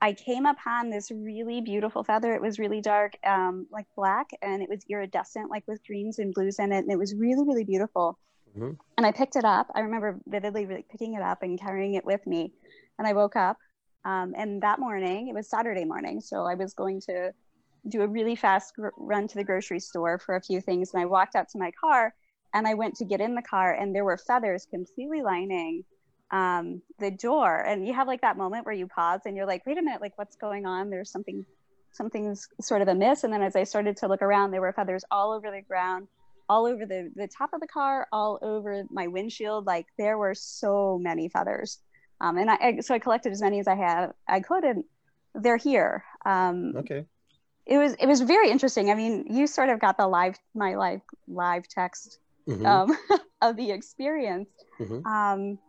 I 0.02 0.14
came 0.14 0.46
upon 0.46 0.90
this 0.90 1.12
really 1.12 1.60
beautiful 1.60 2.06
feather. 2.06 2.34
It 2.34 2.42
was 2.42 2.58
really 2.58 2.80
dark, 2.80 3.18
um, 3.26 3.68
like 3.70 3.86
black, 3.98 4.28
and 4.42 4.64
it 4.64 4.70
was 4.70 4.86
iridescent, 4.90 5.50
like 5.50 5.68
with 5.68 5.86
greens 5.86 6.20
and 6.20 6.34
blues 6.34 6.58
in 6.58 6.72
it. 6.72 6.80
And 6.80 6.92
it 6.92 6.98
was 6.98 7.14
really, 7.14 7.46
really 7.46 7.66
beautiful. 7.66 8.18
Mm-hmm. 8.58 8.72
And 8.98 9.06
I 9.06 9.12
picked 9.12 9.36
it 9.36 9.46
up. 9.46 9.68
I 9.76 9.82
remember 9.82 10.20
vividly 10.28 10.86
picking 10.92 11.14
it 11.14 11.22
up 11.22 11.44
and 11.44 11.60
carrying 11.60 11.94
it 11.94 12.06
with 12.06 12.26
me. 12.26 12.52
And 12.98 13.08
I 13.08 13.14
woke 13.14 13.36
up. 13.36 13.58
Um, 14.06 14.34
and 14.38 14.62
that 14.62 14.80
morning, 14.80 15.28
it 15.28 15.36
was 15.36 15.50
Saturday 15.50 15.86
morning. 15.86 16.22
So 16.22 16.46
I 16.46 16.56
was 16.56 16.74
going 16.74 17.02
to 17.02 17.32
do 17.88 18.02
a 18.02 18.08
really 18.08 18.36
fast 18.36 18.76
gr- 18.76 18.90
run 18.98 19.28
to 19.28 19.36
the 19.36 19.44
grocery 19.44 19.80
store 19.80 20.20
for 20.20 20.36
a 20.36 20.42
few 20.42 20.62
things. 20.62 20.94
And 20.94 21.02
I 21.02 21.06
walked 21.06 21.36
out 21.36 21.50
to 21.50 21.60
my 21.60 21.72
car 21.72 22.14
and 22.54 22.68
I 22.68 22.74
went 22.74 22.96
to 22.96 23.06
get 23.06 23.22
in 23.22 23.36
the 23.36 23.42
car, 23.44 23.76
and 23.76 23.94
there 23.94 24.04
were 24.04 24.18
feathers 24.18 24.66
completely 24.72 25.22
lining 25.22 25.84
um, 26.32 26.82
the 27.00 27.12
door. 27.12 27.58
And 27.58 27.86
you 27.88 27.94
have 27.94 28.08
like 28.08 28.22
that 28.22 28.38
moment 28.38 28.66
where 28.66 28.74
you 28.74 28.88
pause 28.88 29.22
and 29.26 29.36
you're 29.38 29.46
like, 29.46 29.66
wait 29.66 29.78
a 29.78 29.82
minute, 29.82 30.02
like 30.02 30.18
what's 30.18 30.36
going 30.36 30.66
on? 30.66 30.90
There's 30.90 31.12
something, 31.12 31.46
something's 31.92 32.48
sort 32.62 32.82
of 32.82 32.88
amiss. 32.88 33.24
And 33.24 33.32
then 33.32 33.42
as 33.42 33.56
I 33.56 33.64
started 33.64 33.98
to 33.98 34.08
look 34.08 34.22
around, 34.22 34.52
there 34.52 34.62
were 34.62 34.74
feathers 34.74 35.04
all 35.12 35.32
over 35.32 35.52
the 35.52 35.62
ground, 35.62 36.08
all 36.50 36.66
over 36.66 36.86
the, 36.86 37.12
the 37.16 37.28
top 37.28 37.52
of 37.54 37.62
the 37.62 37.68
car, 37.68 38.08
all 38.12 38.40
over 38.42 38.84
my 38.90 39.08
windshield. 39.08 39.66
Like 39.68 39.86
there 39.98 40.18
were 40.18 40.34
so 40.34 40.98
many 41.00 41.30
feathers. 41.30 41.78
Um, 42.20 42.38
and 42.38 42.50
I, 42.50 42.56
I, 42.56 42.80
so 42.82 42.94
I 42.96 43.00
collected 43.00 43.32
as 43.32 43.42
many 43.42 43.60
as 43.60 43.68
I 43.68 43.76
had, 43.76 44.08
I 44.28 44.42
could, 44.42 44.64
and 44.64 44.84
they're 45.36 45.58
here. 45.58 46.04
Um, 46.26 46.74
Okay. 46.76 47.06
it 47.66 47.78
was 47.78 47.94
it 48.00 48.08
was 48.08 48.22
very 48.22 48.50
interesting. 48.50 48.90
I 48.90 48.96
mean, 48.96 49.26
you 49.30 49.46
sort 49.48 49.70
of 49.70 49.80
got 49.80 49.98
the 49.98 50.08
live 50.08 50.38
my 50.56 50.76
live 50.76 51.02
live 51.28 51.68
text 51.68 52.18
Mhm. 52.48 52.66
um, 52.66 52.98
of 53.42 53.56
the 53.56 53.72
experience. 53.72 54.50
Mhm. 54.80 55.06
Um, 55.06 55.60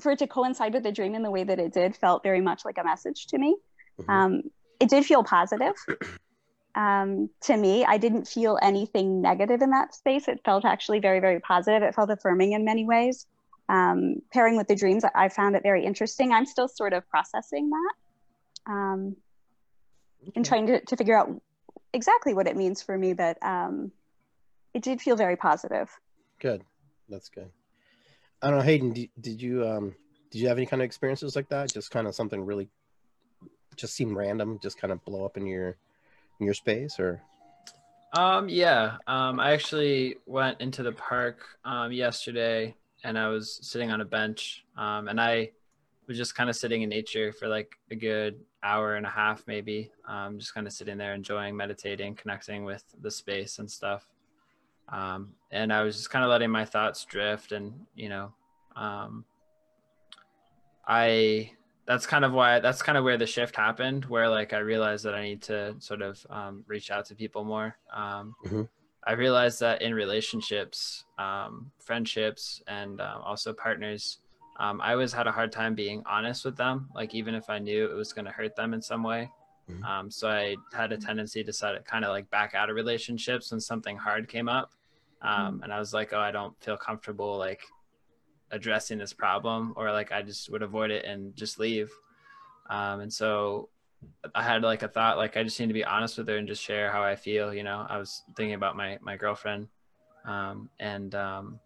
for 0.00 0.12
it 0.12 0.20
to 0.20 0.28
coincide 0.28 0.72
with 0.74 0.84
the 0.84 0.92
dream 0.92 1.16
in 1.16 1.22
the 1.22 1.30
way 1.30 1.42
that 1.42 1.58
it 1.58 1.72
did 1.72 1.96
felt 1.96 2.22
very 2.22 2.40
much 2.40 2.64
like 2.64 2.78
a 2.78 2.84
message 2.84 3.26
to 3.26 3.36
me. 3.38 3.56
Mhm. 4.00 4.08
Um, 4.08 4.42
it 4.78 4.88
did 4.88 5.04
feel 5.04 5.24
positive 5.24 5.74
um, 6.78 7.28
to 7.42 7.56
me. 7.56 7.84
I 7.84 7.98
didn't 7.98 8.28
feel 8.28 8.56
anything 8.62 9.20
negative 9.20 9.60
in 9.62 9.70
that 9.70 9.94
space. 9.94 10.28
It 10.28 10.40
felt 10.44 10.64
actually 10.64 11.00
very, 11.00 11.18
very 11.18 11.40
positive. 11.40 11.82
It 11.82 11.94
felt 11.94 12.08
affirming 12.08 12.52
in 12.52 12.64
many 12.64 12.86
ways. 12.86 13.26
Um, 13.68 14.22
pairing 14.32 14.56
with 14.56 14.68
the 14.68 14.76
dreams, 14.76 15.04
I- 15.14 15.28
found 15.28 15.56
it 15.56 15.62
very 15.62 15.84
interesting. 15.84 16.32
I'm 16.32 16.46
still 16.46 16.68
sort 16.68 16.92
of 16.92 17.06
processing 17.10 17.68
that 17.70 18.72
um, 18.72 19.16
and 20.36 20.46
trying 20.46 20.68
to, 20.68 20.80
to 20.80 20.96
figure 20.96 21.18
out 21.18 21.28
exactly 21.92 22.32
what 22.32 22.46
it 22.46 22.56
means 22.56 22.80
for 22.80 22.96
me. 22.96 23.12
But 23.12 23.36
um, 23.42 23.90
it 24.72 24.82
did 24.82 25.02
feel 25.02 25.16
very 25.16 25.36
positive. 25.36 25.90
Good. 26.38 26.62
That's 27.08 27.28
good. 27.28 27.50
I 28.40 28.50
don't 28.50 28.58
know, 28.58 28.64
Hayden. 28.64 28.92
Did, 28.92 29.10
did 29.20 29.42
you 29.42 29.66
um 29.66 29.96
did 30.30 30.38
you 30.40 30.48
have 30.48 30.58
any 30.58 30.66
kind 30.66 30.80
of 30.80 30.86
experiences 30.86 31.34
like 31.34 31.48
that? 31.48 31.72
Just 31.72 31.90
kind 31.90 32.06
of 32.06 32.14
something 32.14 32.44
really 32.44 32.68
just 33.76 33.94
seemed 33.94 34.16
random, 34.16 34.58
just 34.62 34.78
kind 34.78 34.92
of 34.92 35.04
blow 35.04 35.24
up 35.24 35.36
in 35.36 35.46
your 35.46 35.76
in 36.40 36.46
your 36.46 36.54
space, 36.54 36.98
or 36.98 37.20
Um, 38.14 38.48
yeah. 38.48 38.96
Um, 39.06 39.38
I 39.38 39.52
actually 39.52 40.16
went 40.26 40.60
into 40.60 40.82
the 40.82 40.92
park 40.92 41.44
um, 41.64 41.92
yesterday 41.92 42.74
and 43.04 43.18
I 43.18 43.28
was 43.28 43.58
sitting 43.62 43.90
on 43.90 44.00
a 44.00 44.04
bench 44.04 44.64
um, 44.76 45.08
and 45.08 45.20
I 45.20 45.50
was 46.06 46.16
just 46.16 46.34
kind 46.34 46.48
of 46.48 46.56
sitting 46.56 46.82
in 46.82 46.88
nature 46.88 47.32
for 47.32 47.48
like 47.48 47.78
a 47.90 47.94
good 47.94 48.40
hour 48.62 48.96
and 48.96 49.04
a 49.04 49.10
half, 49.10 49.44
maybe. 49.46 49.92
Um, 50.06 50.38
just 50.38 50.54
kind 50.54 50.66
of 50.66 50.72
sitting 50.72 50.96
there, 50.96 51.14
enjoying, 51.14 51.54
meditating, 51.56 52.14
connecting 52.14 52.64
with 52.64 52.82
the 53.02 53.10
space 53.10 53.58
and 53.58 53.70
stuff. 53.70 54.08
Um, 54.88 55.34
and 55.50 55.70
I 55.70 55.82
was 55.82 55.96
just 55.96 56.10
kind 56.10 56.24
of 56.24 56.30
letting 56.30 56.50
my 56.50 56.64
thoughts 56.64 57.04
drift 57.04 57.52
and, 57.52 57.74
you 57.94 58.08
know, 58.08 58.32
um, 58.74 59.24
I 60.86 61.52
that's 61.88 62.06
kind 62.06 62.24
of 62.24 62.32
why 62.32 62.60
that's 62.60 62.82
kind 62.82 62.98
of 62.98 63.02
where 63.02 63.16
the 63.16 63.26
shift 63.26 63.56
happened 63.56 64.04
where 64.04 64.28
like 64.28 64.52
i 64.52 64.58
realized 64.58 65.04
that 65.06 65.14
i 65.14 65.22
need 65.22 65.42
to 65.42 65.74
sort 65.80 66.02
of 66.02 66.24
um, 66.30 66.62
reach 66.68 66.90
out 66.90 67.04
to 67.06 67.14
people 67.14 67.42
more 67.44 67.74
um, 67.92 68.34
Mhm. 68.44 68.68
i 69.04 69.12
realized 69.12 69.58
that 69.60 69.80
in 69.82 69.92
relationships 69.94 71.04
um, 71.18 71.72
friendships 71.80 72.62
and 72.68 73.00
um, 73.00 73.22
also 73.22 73.52
partners 73.52 74.18
um, 74.60 74.80
i 74.82 74.92
always 74.92 75.12
had 75.12 75.26
a 75.26 75.32
hard 75.32 75.50
time 75.50 75.74
being 75.74 76.02
honest 76.06 76.44
with 76.44 76.56
them 76.56 76.88
like 76.94 77.14
even 77.14 77.34
if 77.34 77.48
i 77.48 77.58
knew 77.58 77.90
it 77.90 77.94
was 77.94 78.12
going 78.12 78.26
to 78.26 78.30
hurt 78.38 78.54
them 78.54 78.74
in 78.74 78.82
some 78.82 79.02
way 79.02 79.30
Mhm. 79.70 79.84
um, 79.88 80.10
so 80.10 80.28
i 80.28 80.56
had 80.72 80.92
a 80.92 80.96
tendency 80.98 81.42
to 81.44 81.52
sort 81.52 81.74
of 81.76 81.84
kind 81.84 82.04
of 82.04 82.10
like 82.10 82.28
back 82.30 82.54
out 82.54 82.68
of 82.70 82.76
relationships 82.76 83.50
when 83.50 83.60
something 83.60 83.96
hard 83.96 84.28
came 84.28 84.48
up 84.48 84.72
um, 85.22 85.60
and 85.62 85.72
i 85.72 85.78
was 85.78 85.92
like 85.94 86.12
oh 86.12 86.20
i 86.20 86.30
don't 86.30 86.54
feel 86.62 86.76
comfortable 86.76 87.38
like 87.38 87.62
addressing 88.50 88.98
this 88.98 89.12
problem 89.12 89.74
or 89.76 89.92
like 89.92 90.10
i 90.12 90.22
just 90.22 90.50
would 90.50 90.62
avoid 90.62 90.90
it 90.90 91.04
and 91.04 91.36
just 91.36 91.58
leave. 91.58 91.90
Um, 92.70 93.00
and 93.00 93.12
so 93.12 93.68
i 94.34 94.42
had 94.42 94.62
like 94.62 94.82
a 94.82 94.88
thought 94.88 95.16
like 95.16 95.36
i 95.36 95.42
just 95.42 95.58
need 95.58 95.66
to 95.66 95.72
be 95.72 95.84
honest 95.84 96.18
with 96.18 96.28
her 96.28 96.36
and 96.36 96.46
just 96.46 96.62
share 96.62 96.92
how 96.92 97.02
i 97.02 97.16
feel 97.16 97.52
you 97.52 97.64
know? 97.64 97.84
I 97.88 97.98
was 97.98 98.22
thinking 98.36 98.54
about 98.54 98.76
my 98.76 98.98
my 99.00 99.16
girlfriend 99.16 99.68
um, 100.24 100.68
and 100.78 101.14
um 101.14 101.58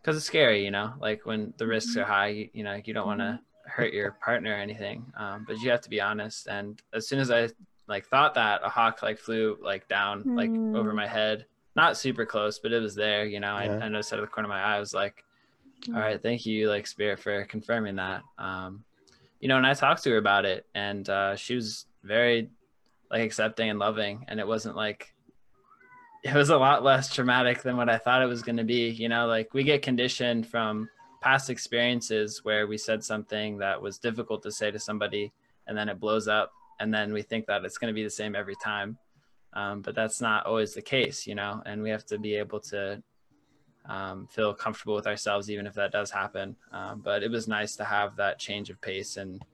because 0.00 0.16
it's 0.16 0.26
scary 0.26 0.64
you 0.64 0.70
know? 0.70 0.94
Like 1.00 1.26
when 1.26 1.52
the 1.58 1.66
risks 1.66 1.96
are 1.96 2.04
high 2.04 2.28
you, 2.28 2.48
you 2.52 2.64
know 2.64 2.80
you 2.84 2.94
don't 2.94 3.06
want 3.06 3.20
to 3.20 3.40
hurt 3.64 3.92
your 3.92 4.12
partner 4.12 4.52
or 4.52 4.56
anything 4.58 5.04
um, 5.16 5.44
but 5.46 5.58
you 5.60 5.70
have 5.70 5.80
to 5.82 5.90
be 5.90 6.00
honest. 6.00 6.46
And 6.48 6.80
as 6.92 7.08
soon 7.08 7.18
as 7.20 7.30
i 7.30 7.48
like 7.88 8.06
thought 8.06 8.34
that 8.34 8.60
a 8.64 8.68
hawk 8.68 9.02
like 9.02 9.18
flew 9.18 9.58
like 9.62 9.88
down 9.88 10.22
like 10.36 10.50
over 10.76 10.92
my 10.92 11.06
head 11.06 11.46
not 11.76 11.96
super 11.96 12.24
close 12.24 12.58
but 12.58 12.72
it 12.72 12.80
was 12.80 12.94
there 12.94 13.24
you 13.24 13.40
know? 13.40 13.58
Yeah. 13.58 13.78
I, 13.80 13.84
I 13.84 13.88
noticed 13.88 14.12
out 14.12 14.20
of 14.20 14.24
the 14.24 14.30
corner 14.30 14.46
of 14.46 14.50
my 14.50 14.62
eye 14.62 14.76
i 14.76 14.80
was 14.80 14.94
like 14.94 15.24
all 15.88 16.00
right 16.00 16.22
thank 16.22 16.46
you 16.46 16.68
like 16.68 16.86
spirit 16.86 17.18
for 17.18 17.44
confirming 17.44 17.96
that. 17.96 18.22
Um 18.38 18.84
you 19.40 19.48
know 19.48 19.56
and 19.56 19.66
i 19.66 19.72
talked 19.72 20.02
to 20.02 20.10
her 20.10 20.18
about 20.18 20.44
it 20.44 20.66
and 20.74 21.08
uh 21.08 21.34
she 21.34 21.54
was 21.54 21.86
very 22.04 22.50
like 23.10 23.22
accepting 23.22 23.70
and 23.70 23.78
loving 23.78 24.24
and 24.28 24.38
it 24.38 24.46
wasn't 24.46 24.76
like 24.76 25.14
it 26.22 26.34
was 26.34 26.50
a 26.50 26.56
lot 26.58 26.84
less 26.84 27.12
traumatic 27.14 27.62
than 27.62 27.76
what 27.76 27.88
i 27.88 27.96
thought 27.96 28.22
it 28.22 28.26
was 28.26 28.42
going 28.42 28.58
to 28.58 28.64
be 28.64 28.90
you 28.90 29.08
know? 29.08 29.26
Like 29.26 29.54
we 29.54 29.64
get 29.64 29.82
conditioned 29.82 30.46
from 30.46 30.88
past 31.20 31.50
experiences 31.50 32.44
where 32.44 32.66
we 32.66 32.78
said 32.78 33.04
something 33.04 33.58
that 33.58 33.80
was 33.80 33.98
difficult 33.98 34.42
to 34.42 34.52
say 34.52 34.70
to 34.70 34.78
somebody 34.78 35.32
and 35.66 35.76
then 35.76 35.88
it 35.88 36.00
blows 36.00 36.28
up 36.28 36.52
and 36.80 36.92
then 36.92 37.12
we 37.12 37.22
think 37.22 37.46
that 37.46 37.64
it's 37.64 37.78
going 37.78 37.92
to 37.92 37.94
be 37.94 38.02
the 38.02 38.10
same 38.10 38.34
every 38.34 38.56
time. 38.62 38.96
Um, 39.52 39.82
but 39.82 39.94
that's 39.94 40.20
not 40.20 40.46
always 40.46 40.74
the 40.74 40.82
case 40.82 41.26
you 41.26 41.34
know? 41.34 41.62
And 41.66 41.82
we 41.82 41.90
have 41.90 42.06
to 42.06 42.18
be 42.18 42.34
able 42.34 42.60
to 42.60 43.02
um, 43.90 44.26
feel 44.30 44.54
comfortable 44.54 44.94
with 44.94 45.06
ourselves 45.06 45.50
even 45.50 45.66
if 45.66 45.74
that 45.74 45.90
does 45.92 46.10
happen 46.10 46.56
um, 46.72 47.00
but 47.04 47.22
it 47.22 47.30
was 47.30 47.48
nice 47.48 47.74
to 47.76 47.84
have 47.84 48.10
that 48.16 48.38
change 48.38 48.70
of 48.70 48.80
pace 48.80 49.16
and 49.16 49.44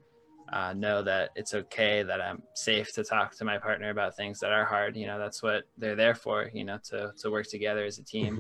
uh, 0.52 0.72
know 0.74 1.02
that 1.02 1.30
it's 1.34 1.54
okay 1.54 2.02
that 2.02 2.20
i'm 2.20 2.40
safe 2.54 2.92
to 2.92 3.02
talk 3.02 3.34
to 3.34 3.44
my 3.44 3.58
partner 3.58 3.90
about 3.90 4.14
things 4.14 4.38
that 4.40 4.52
are 4.52 4.64
hard 4.64 4.96
you 4.96 5.06
know 5.06 5.18
that's 5.18 5.42
what 5.42 5.64
they're 5.78 5.96
there 5.96 6.14
for 6.14 6.50
you 6.52 6.64
know 6.64 6.78
to 6.90 7.12
to 7.20 7.30
work 7.30 7.46
together 7.48 7.84
as 7.84 7.98
a 7.98 8.04
team 8.04 8.32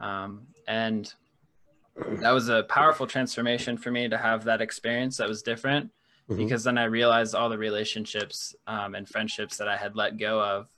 Mhm. 0.00 0.04
um, 0.04 0.46
and 0.66 1.14
that 2.22 2.30
was 2.30 2.48
a 2.48 2.62
powerful 2.64 3.06
transformation 3.06 3.76
for 3.76 3.90
me 3.90 4.08
to 4.08 4.16
have 4.18 4.44
that 4.44 4.60
experience 4.60 5.16
that 5.18 5.28
was 5.28 5.42
different 5.42 5.90
Mhm. 6.28 6.38
because 6.38 6.64
then 6.64 6.78
i 6.78 6.84
realized 6.84 7.34
all 7.34 7.48
the 7.48 7.58
relationships 7.58 8.54
um, 8.66 8.94
and 8.94 9.08
friendships 9.08 9.56
that 9.58 9.68
i 9.68 9.76
had 9.76 9.94
let 9.94 10.16
go 10.16 10.40
of 10.42 10.68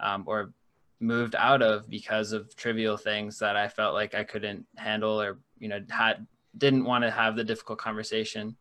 um, 0.00 0.24
or 0.26 0.52
moved 1.00 1.34
out 1.34 1.62
of 1.62 1.88
because 1.88 2.32
of 2.32 2.54
trivial 2.56 2.96
things 2.96 3.38
that 3.38 3.56
i 3.56 3.66
felt 3.66 3.94
like 3.94 4.14
i 4.14 4.22
couldn't 4.22 4.66
handle 4.76 5.20
or 5.20 5.38
you 5.58 5.68
know 5.68 5.80
had 5.88 6.26
didn't 6.58 6.84
want 6.84 7.02
to 7.02 7.10
have 7.10 7.36
the 7.36 7.44
difficult 7.44 7.78
conversation 7.78 8.54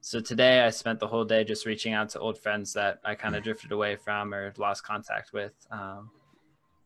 so 0.00 0.18
today 0.20 0.60
i 0.62 0.70
spent 0.70 0.98
the 0.98 1.06
whole 1.06 1.24
day 1.24 1.44
just 1.44 1.66
reaching 1.66 1.92
out 1.92 2.08
to 2.08 2.18
old 2.18 2.38
friends 2.38 2.72
that 2.72 2.98
i 3.04 3.14
kind 3.14 3.36
of 3.36 3.42
drifted 3.42 3.72
away 3.72 3.94
from 3.94 4.32
or 4.32 4.52
lost 4.56 4.82
contact 4.84 5.32
with 5.32 5.52
um, 5.70 6.10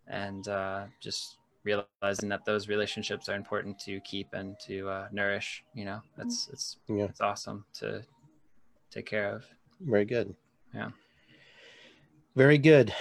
and 0.09 0.49
uh, 0.49 0.85
just 1.01 1.39
realizing 1.65 2.29
that 2.29 2.45
those 2.45 2.69
relationships 2.69 3.29
are 3.29 3.35
important 3.37 3.79
to 3.79 4.01
keep 4.01 4.29
and 4.33 4.57
to 4.59 4.89
uh, 4.89 5.09
nourish 5.13 5.63
you 5.75 5.85
know 5.85 6.01
that's 6.17 6.49
it's 6.53 6.79
Yeah. 6.89 7.05
it's 7.05 7.21
awesome 7.21 7.65
to 7.75 8.03
take 8.91 9.07
care 9.07 9.31
of 9.35 9.45
Very 9.81 10.05
good. 10.05 10.35
Yeah. 10.75 10.91
Very 12.35 12.59
good. 12.59 12.95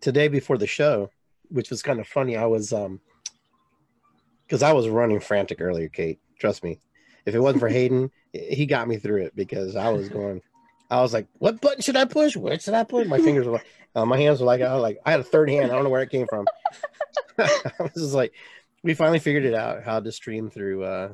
Today 0.00 0.28
before 0.28 0.58
the 0.58 0.66
show, 0.66 1.10
which 1.50 1.70
was 1.70 1.82
kind 1.82 2.00
of 2.00 2.06
funny, 2.06 2.36
I 2.36 2.46
was 2.46 2.72
um 2.72 3.00
because 4.46 4.62
I 4.62 4.72
was 4.72 4.88
running 4.88 5.20
frantic 5.20 5.60
earlier, 5.60 5.88
Kate. 5.88 6.18
Trust 6.38 6.64
me. 6.64 6.80
If 7.26 7.34
it 7.34 7.40
wasn't 7.40 7.60
for 7.60 7.68
Hayden, 7.78 8.10
he 8.32 8.66
got 8.66 8.88
me 8.88 8.96
through 8.96 9.22
it 9.24 9.36
because 9.36 9.76
I 9.76 9.90
was 9.90 10.08
going 10.08 10.40
I 10.90 11.02
was 11.02 11.12
like, 11.12 11.26
what 11.38 11.60
button 11.60 11.82
should 11.82 11.96
I 11.96 12.06
push? 12.06 12.34
Where 12.36 12.58
should 12.58 12.72
I 12.74 12.84
push? 12.84 13.06
My 13.06 13.18
fingers 13.18 13.46
were 13.46 13.52
like 13.52 13.66
uh, 13.94 14.06
my 14.06 14.16
hands 14.16 14.40
were 14.40 14.46
like 14.46 14.60
I 14.62 14.72
was 14.74 14.82
like 14.82 14.98
I 15.04 15.10
had 15.10 15.20
a 15.20 15.24
third 15.24 15.50
hand. 15.50 15.70
I 15.70 15.74
don't 15.74 15.84
know 15.84 15.90
where 15.90 16.02
it 16.02 16.10
came 16.10 16.26
from. 16.26 16.46
I 17.38 17.48
was 17.78 17.92
just 17.94 18.14
like 18.14 18.32
we 18.82 18.94
finally 18.94 19.18
figured 19.18 19.44
it 19.44 19.54
out 19.54 19.82
how 19.84 20.00
to 20.00 20.10
stream 20.12 20.50
through 20.50 20.84
uh 20.84 21.12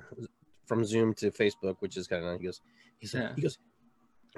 from 0.66 0.84
Zoom 0.84 1.12
to 1.14 1.30
Facebook, 1.30 1.76
which 1.80 1.96
is 1.96 2.06
kind 2.06 2.24
of 2.24 2.38
he 2.40 2.46
goes 2.46 2.60
he 2.98 3.06
said 3.06 3.22
Yeah. 3.22 3.32
he 3.36 3.42
goes 3.42 3.58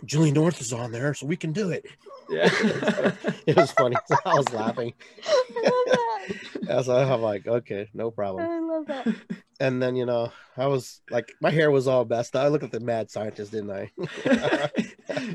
Julie 0.04 0.32
North 0.32 0.60
is 0.60 0.72
on 0.72 0.92
there, 0.92 1.14
so 1.14 1.26
we 1.26 1.36
can 1.36 1.52
do 1.52 1.70
it. 1.70 1.86
yeah 2.28 2.48
It 3.46 3.56
was 3.56 3.70
funny. 3.72 3.96
I 4.24 4.34
was 4.34 4.52
laughing. 4.52 4.92
I 5.26 5.42
love 5.54 5.72
that. 5.86 6.70
I 6.70 6.76
was 6.76 6.88
I'm 6.88 7.22
like, 7.22 7.46
okay, 7.46 7.88
no 7.94 8.10
problem. 8.10 8.48
I 8.48 8.58
love 8.58 8.86
that. 8.86 9.08
And 9.58 9.80
then 9.82 9.96
you 9.96 10.04
know, 10.04 10.32
I 10.58 10.66
was 10.66 11.00
like, 11.10 11.32
my 11.40 11.48
hair 11.50 11.70
was 11.70 11.88
all 11.88 12.04
messed 12.04 12.36
up. 12.36 12.44
I 12.44 12.48
looked 12.48 12.64
at 12.64 12.72
the 12.72 12.80
mad 12.80 13.10
scientist, 13.10 13.52
didn't 13.52 13.70
I? 13.70 13.90
I 14.26 14.70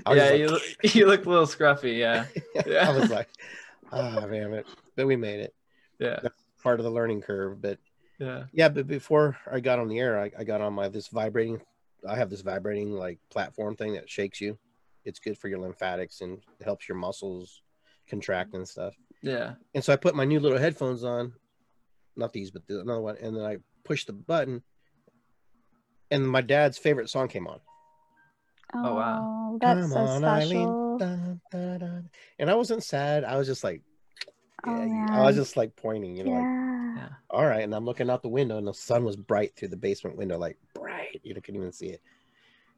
was 0.06 0.18
yeah 0.18 0.30
like- 0.30 0.39
you, 0.39 0.48
look- 0.48 0.96
you 0.96 1.06
look 1.08 1.25
a 1.25 1.30
little 1.30 1.48
scruffy 1.48 1.98
yeah 1.98 2.25
Yeah. 2.68 2.88
I 2.88 2.96
was 2.96 3.10
like, 3.10 3.30
ah, 3.91 4.20
damn 4.30 4.53
it. 4.53 4.68
But 4.96 5.08
we 5.08 5.15
made 5.15 5.39
it. 5.39 5.56
yeah 5.98 6.20
Part 6.62 6.80
of 6.80 6.84
the 6.84 6.91
learning 6.91 7.22
curve. 7.22 7.60
But 7.62 7.80
yeah 8.20 8.44
yeah, 8.53 8.70
but 8.70 8.86
before 8.86 9.38
I 9.51 9.60
got 9.60 9.80
on 9.80 9.88
the 9.88 9.98
air, 10.00 10.20
I, 10.22 10.30
I 10.38 10.44
got 10.44 10.62
on 10.62 10.74
my 10.74 10.88
this 10.88 11.08
vibrating. 11.08 11.60
I 12.08 12.15
have 12.15 12.29
this 12.29 12.41
vibrating 12.41 12.91
like 12.91 13.20
platform 13.29 13.75
thing 13.75 13.93
that 13.93 14.10
shakes 14.10 14.41
you. 14.41 14.58
It's 15.05 15.20
good 15.20 15.38
for 15.38 15.48
your 15.48 15.60
lymphatics 15.60 16.22
and 16.22 16.39
helps 16.63 16.88
your 16.88 16.98
muscles 16.98 17.62
contract 18.08 18.53
and 18.53 18.67
stuff. 18.67 18.96
yeah 19.22 19.53
And 19.74 19.84
so 19.84 19.93
I 19.93 19.96
put 19.96 20.15
my 20.15 20.25
new 20.25 20.39
little 20.39 20.58
headphones 20.58 21.03
on, 21.03 21.34
not 22.15 22.34
these, 22.34 22.51
but 22.51 22.67
the, 22.67 22.81
another 22.81 23.01
one, 23.01 23.17
and 23.22 23.36
then 23.36 23.43
I 23.43 23.58
pushed 23.84 24.08
the 24.08 24.13
button, 24.13 24.63
and 26.10 26.27
my 26.27 26.41
dad's 26.41 26.77
favorite 26.77 27.10
song 27.10 27.27
came 27.27 27.48
on. 27.48 27.60
Oh, 28.74 28.81
oh 28.84 28.96
wow. 28.96 29.50
Oh, 29.53 29.58
that's 29.62 29.89
so 29.89 29.96
Come 29.96 30.08
on, 30.08 30.24
Eileen. 30.25 30.67
special. 30.67 30.98
Dun, 31.00 31.41
dun, 31.51 31.79
dun. 31.79 32.10
And 32.39 32.50
I 32.50 32.55
wasn't 32.55 32.84
sad. 32.84 33.24
I 33.24 33.38
was 33.38 33.48
just 33.48 33.63
like, 33.63 33.81
Oh, 34.67 34.84
yeah, 34.84 35.08
I 35.12 35.24
was 35.24 35.36
just 35.36 35.58
like 35.58 35.75
pointing, 35.75 36.15
you 36.15 36.24
know, 36.24 36.31
like, 36.31 36.46
yeah. 36.95 37.03
Yeah. 37.03 37.10
all 37.29 37.45
right. 37.45 37.63
And 37.63 37.74
I'm 37.74 37.86
looking 37.86 38.10
out 38.10 38.21
the 38.21 38.29
window, 38.29 38.57
and 38.57 38.67
the 38.67 38.74
sun 38.74 39.03
was 39.03 39.15
bright 39.15 39.55
through 39.55 39.69
the 39.69 39.77
basement 39.77 40.17
window, 40.17 40.38
like 40.38 40.57
bright. 40.74 41.21
You 41.24 41.33
couldn't 41.36 41.55
even 41.55 41.71
see 41.71 41.88
it. 41.88 42.01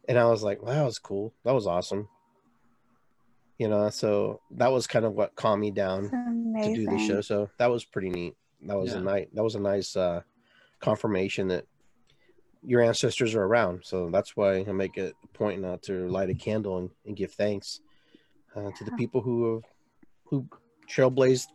And 0.08 0.18
I 0.20 0.26
was 0.26 0.44
like, 0.44 0.62
wow, 0.62 0.74
that 0.74 0.86
was 0.86 1.00
cool. 1.00 1.34
That 1.44 1.54
was 1.54 1.68
awesome. 1.68 2.08
You 3.58 3.68
know, 3.70 3.90
so 3.90 4.42
that 4.52 4.72
was 4.72 4.88
kind 4.88 5.06
of 5.06 5.14
what 5.14 5.36
calmed 5.36 5.62
me 5.62 5.72
down 5.72 6.10
to 6.62 6.74
do 6.76 6.86
the 6.86 6.98
show. 6.98 7.22
So 7.22 7.50
that 7.58 7.70
was 7.70 7.86
pretty 7.86 8.10
neat. 8.10 8.36
That 8.64 8.78
was 8.78 8.94
a 8.94 9.02
night. 9.02 9.30
That 9.34 9.44
was 9.44 9.56
a 9.56 9.60
nice 9.60 9.96
uh, 9.96 10.22
confirmation 10.80 11.48
that 11.50 11.66
your 12.66 12.82
ancestors 12.82 13.36
are 13.36 13.44
around. 13.44 13.84
So 13.86 14.10
that's 14.10 14.36
why 14.36 14.56
I 14.58 14.72
make 14.72 14.98
it 14.98 15.14
a 15.24 15.28
point 15.28 15.62
not 15.62 15.84
to 15.84 16.08
light 16.08 16.30
a 16.30 16.34
candle 16.34 16.78
and, 16.78 16.90
and 17.06 17.16
give 17.16 17.34
thanks 17.34 17.82
uh, 18.56 18.72
to 18.78 18.84
the 18.84 18.92
people 18.92 19.22
who 19.22 19.56
have, 19.56 19.64
who 20.26 20.48
trailblazed, 20.90 21.48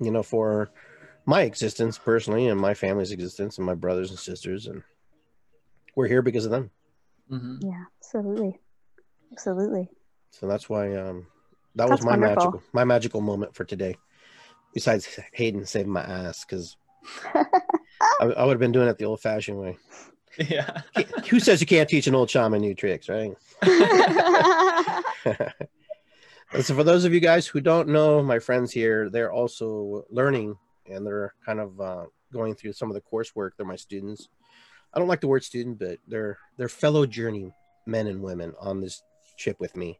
you 0.00 0.10
know, 0.10 0.22
for 0.22 0.70
my 1.26 1.42
existence 1.42 1.98
personally 1.98 2.48
and 2.48 2.60
my 2.60 2.74
family's 2.74 3.12
existence 3.12 3.58
and 3.58 3.66
my 3.66 3.74
brothers 3.74 4.10
and 4.10 4.18
sisters, 4.18 4.66
and 4.66 4.82
we're 5.96 6.08
here 6.08 6.22
because 6.22 6.44
of 6.44 6.50
them. 6.50 6.70
hmm 7.28 7.56
Yeah, 7.60 7.84
absolutely. 7.98 8.60
Absolutely. 9.32 9.90
So 10.30 10.46
that's 10.46 10.68
why 10.68 10.94
um, 10.96 11.26
that 11.76 11.88
was 11.88 12.02
my 12.02 12.12
wonderful. 12.12 12.52
magical 12.52 12.62
my 12.72 12.84
magical 12.84 13.20
moment 13.20 13.54
for 13.54 13.64
today. 13.64 13.96
Besides 14.72 15.20
Hayden 15.32 15.64
saving 15.66 15.92
my 15.92 16.02
ass 16.02 16.44
because 16.44 16.76
I, 17.34 17.44
I 18.20 18.44
would 18.44 18.52
have 18.52 18.60
been 18.60 18.72
doing 18.72 18.88
it 18.88 18.98
the 18.98 19.04
old 19.04 19.20
fashioned 19.20 19.58
way. 19.58 19.78
Yeah. 20.36 20.82
Who 21.30 21.38
says 21.38 21.60
you 21.60 21.66
can't 21.66 21.88
teach 21.88 22.08
an 22.08 22.14
old 22.16 22.28
shaman 22.28 22.60
new 22.60 22.74
tricks, 22.74 23.08
right? 23.08 23.32
so 26.60 26.74
for 26.74 26.82
those 26.82 27.04
of 27.04 27.14
you 27.14 27.20
guys 27.20 27.46
who 27.46 27.60
don't 27.60 27.88
know 27.88 28.20
my 28.20 28.40
friends 28.40 28.72
here, 28.72 29.08
they're 29.08 29.32
also 29.32 30.04
learning 30.10 30.56
and 30.88 31.06
they're 31.06 31.34
kind 31.44 31.60
of 31.60 31.80
uh, 31.80 32.04
going 32.32 32.54
through 32.54 32.72
some 32.72 32.90
of 32.90 32.94
the 32.94 33.00
coursework. 33.00 33.50
They're 33.56 33.66
my 33.66 33.76
students. 33.76 34.28
I 34.92 34.98
don't 34.98 35.08
like 35.08 35.20
the 35.20 35.28
word 35.28 35.44
student, 35.44 35.78
but 35.78 35.98
they're 36.06 36.38
they're 36.56 36.68
fellow 36.68 37.06
journey 37.06 37.52
men 37.86 38.06
and 38.06 38.22
women 38.22 38.54
on 38.60 38.80
this 38.80 39.02
trip 39.38 39.58
with 39.60 39.76
me. 39.76 39.98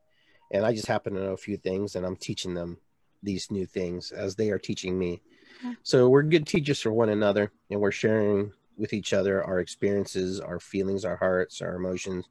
And 0.53 0.65
I 0.65 0.73
just 0.73 0.87
happen 0.87 1.15
to 1.15 1.23
know 1.23 1.33
a 1.33 1.37
few 1.37 1.57
things 1.57 1.97
and 1.97 2.07
I'm 2.07 2.17
teaching 2.17 2.55
them 2.55 2.79
these 3.23 3.51
new 3.51 3.67
things 3.67 4.13
as 4.13 4.37
they 4.37 4.51
are 4.51 4.59
teaching 4.59 4.99
me. 4.99 5.21
Yeah. 5.63 5.75
So 5.83 6.09
we're 6.09 6.23
good 6.23 6.47
teachers 6.47 6.81
for 6.81 6.93
one 6.93 7.09
another 7.09 7.51
and 7.71 7.81
we're 7.81 7.91
sharing 7.91 8.53
with 8.77 8.93
each 8.93 9.13
other 9.13 9.43
our 9.43 9.61
experiences, 9.61 10.41
our 10.41 10.61
feelings, 10.61 11.05
our 11.05 11.17
hearts, 11.17 11.61
our 11.63 11.75
emotions, 11.75 12.29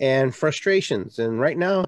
and 0.00 0.34
frustrations. 0.34 1.18
And 1.18 1.40
right 1.40 1.56
now, 1.56 1.86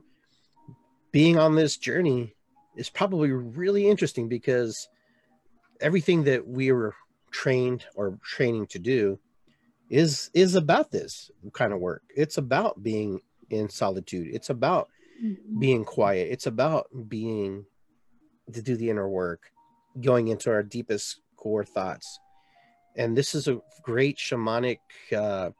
being 1.10 1.38
on 1.38 1.54
this 1.54 1.76
journey 1.76 2.34
is 2.76 2.90
probably 2.90 3.32
really 3.32 3.88
interesting 3.88 4.28
because 4.28 4.88
everything 5.80 6.24
that 6.24 6.46
we 6.46 6.72
were 6.72 6.94
trained 7.30 7.84
or 7.94 8.18
training 8.22 8.66
to 8.68 8.78
do 8.78 9.18
is 9.90 10.30
is 10.34 10.54
about 10.54 10.90
this 10.90 11.30
kind 11.52 11.72
of 11.72 11.80
work. 11.80 12.02
It's 12.14 12.38
about 12.38 12.82
being 12.82 13.20
in 13.50 13.68
solitude. 13.68 14.28
It's 14.34 14.50
about 14.50 14.88
Mhm. 15.22 15.58
being 15.60 15.84
quiet. 15.84 16.30
It's 16.30 16.46
about 16.46 16.88
being 17.08 17.66
to 18.52 18.62
do 18.62 18.76
the 18.76 18.90
inner 18.90 19.08
work, 19.08 19.52
going 20.00 20.28
into 20.28 20.50
our 20.50 20.62
deepest 20.62 21.20
core 21.36 21.64
thoughts. 21.64 22.18
And 22.94 23.16
this 23.16 23.34
is 23.34 23.48
a 23.48 23.60
great 23.82 24.16
shamanic 24.18 24.80
uh, 25.12 25.50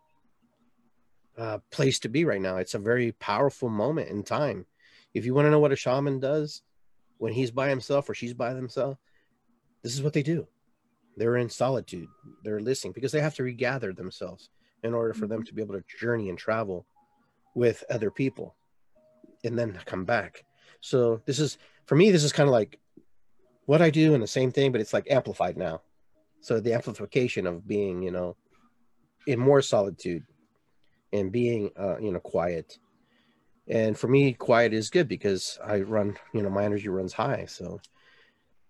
uh, 1.37 1.59
place 1.71 1.99
to 2.01 2.09
be 2.09 2.25
right 2.25 2.41
now. 2.41 2.57
It's 2.57 2.75
a 2.75 2.79
very 2.79 3.13
powerful 3.13 3.69
moment 3.69 4.09
in 4.09 4.25
time. 4.25 4.67
If 5.15 5.25
you 5.25 5.35
want 5.35 5.47
to 5.47 5.51
know 5.51 5.61
what 5.61 5.73
a 5.73 5.77
shaman 5.77 6.21
does 6.21 6.63
when 7.19 7.33
he's 7.33 7.51
by 7.51 7.69
himself 7.69 8.09
or 8.09 8.15
she's 8.15 8.35
by 8.35 8.55
themselves, 8.55 8.99
this 9.83 9.95
is 9.95 10.03
what 10.03 10.13
they 10.13 10.23
do. 10.23 10.47
They're 11.17 11.37
in 11.37 11.51
solitude. 11.51 12.09
They're 12.45 12.61
listening 12.61 12.93
because 12.93 13.13
they 13.13 13.21
have 13.21 13.35
to 13.37 13.43
regather 13.43 13.93
themselves 13.93 14.51
in 14.83 14.95
order 14.95 15.15
for 15.15 15.27
them 15.27 15.43
to 15.45 15.55
be 15.55 15.63
able 15.63 15.75
to 15.75 15.85
journey 15.99 16.29
and 16.29 16.39
travel 16.39 16.87
with 17.55 17.85
other 17.91 18.11
people 18.11 18.55
and 19.45 19.59
then 19.59 19.79
come 19.85 20.05
back. 20.05 20.45
So 20.81 21.21
this 21.27 21.41
is 21.41 21.59
for 21.87 21.97
me, 21.97 22.11
this 22.11 22.25
is 22.25 22.33
kind 22.33 22.49
of 22.49 22.53
like 22.53 22.79
what 23.67 23.83
I 23.83 23.91
do 23.91 24.15
and 24.15 24.23
the 24.23 24.29
same 24.29 24.53
thing, 24.53 24.73
but 24.73 24.81
it's 24.81 24.93
like 24.93 25.11
amplified 25.11 25.57
now. 25.57 25.83
So 26.41 26.61
the 26.61 26.75
amplification 26.75 27.47
of 27.47 27.67
being, 27.67 28.03
you 28.03 28.11
know, 28.11 28.37
in 29.27 29.39
more 29.39 29.61
solitude 29.61 30.25
and 31.13 31.33
being, 31.33 31.71
uh, 31.79 31.99
you 31.99 32.13
know, 32.13 32.21
quiet. 32.21 32.79
And 33.67 33.99
for 33.99 34.09
me, 34.09 34.33
quiet 34.33 34.73
is 34.73 34.89
good 34.89 35.09
because 35.09 35.59
I 35.65 35.81
run, 35.81 36.17
you 36.33 36.43
know, 36.43 36.49
my 36.49 36.65
energy 36.65 36.89
runs 36.89 37.13
high. 37.13 37.45
So, 37.47 37.81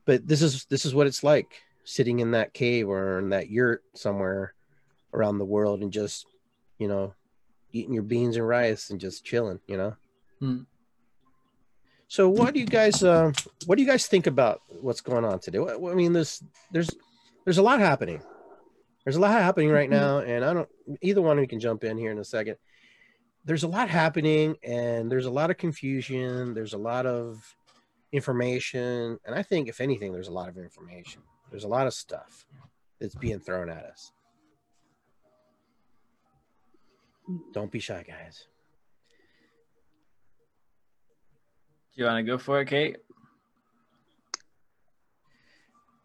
but 0.09 0.27
this 0.27 0.41
is 0.41 0.65
this 0.71 0.87
is 0.87 0.95
what 0.95 1.07
it's 1.07 1.23
like 1.23 1.61
sitting 1.85 2.21
in 2.21 2.31
that 2.31 2.55
cave 2.55 2.89
or 2.89 3.19
in 3.19 3.29
that 3.29 3.51
yurt 3.51 3.85
somewhere 3.95 4.55
around 5.13 5.37
the 5.37 5.45
world 5.45 5.83
and 5.83 5.93
just, 5.93 6.25
you 6.79 6.89
know, 6.89 7.13
eating 7.75 7.93
your 7.93 8.03
beans 8.03 8.37
and 8.39 8.49
rice 8.49 8.89
and 8.89 9.01
just 9.01 9.23
chilling, 9.23 9.61
you 9.67 9.77
know. 9.77 9.97
Hmm. 10.39 10.61
So, 12.09 12.27
what 12.27 12.55
do 12.55 12.61
you 12.61 12.65
guys, 12.65 13.05
uh, 13.05 13.33
what 13.67 13.77
do 13.77 13.83
you 13.83 13.89
guys 13.89 14.07
think 14.07 14.27
about 14.27 14.63
what's 14.81 15.03
going 15.03 15.27
on 15.27 15.41
today? 15.41 15.59
I 15.59 15.95
mean, 15.95 16.15
there's 16.15 16.43
there's 16.73 16.89
there's 17.45 17.59
a 17.59 17.63
lot 17.63 17.79
happening. 17.79 18.23
There's 19.05 19.17
a 19.17 19.21
lot 19.21 19.33
happening 19.33 19.69
right 19.69 19.91
now, 19.91 20.21
and 20.21 20.43
I 20.43 20.55
don't. 20.55 20.69
Either 21.03 21.21
one 21.21 21.37
of 21.37 21.43
you 21.43 21.49
can 21.49 21.61
jump 21.61 21.85
in 21.85 21.99
here 21.99 22.13
in 22.13 22.19
a 22.19 22.25
second. 22.25 22.57
There's 23.45 23.63
a 23.63 23.69
lot 23.69 23.91
happening, 23.91 24.57
and 24.63 25.13
there's 25.13 25.27
a 25.27 25.31
lot 25.31 25.51
of 25.51 25.59
confusion. 25.59 26.55
There's 26.55 26.73
a 26.73 26.79
lot 26.79 27.05
of 27.05 27.55
information, 28.13 29.19
and 29.25 29.35
I 29.35 29.43
think, 29.43 29.69
if 29.69 29.81
anything, 29.81 30.13
there's 30.13 30.29
a 30.29 30.33
lot 30.33 30.49
of 30.49 30.57
information. 30.57 31.23
There's 31.51 31.65
a 31.65 31.69
lot 31.69 31.87
of 31.87 31.95
stuff 31.95 32.47
that's 33.01 33.15
being 33.15 33.41
thrown 33.41 33.69
at 33.69 33.85
us. 33.85 34.13
Don't 37.53 37.71
be 37.71 37.79
shy, 37.79 38.05
guys. 38.07 38.47
Do 41.95 42.03
you 42.03 42.07
want 42.07 42.25
to 42.25 42.31
go 42.31 42.39
for 42.39 42.61
it, 42.61 42.67
Kate? 42.67 42.97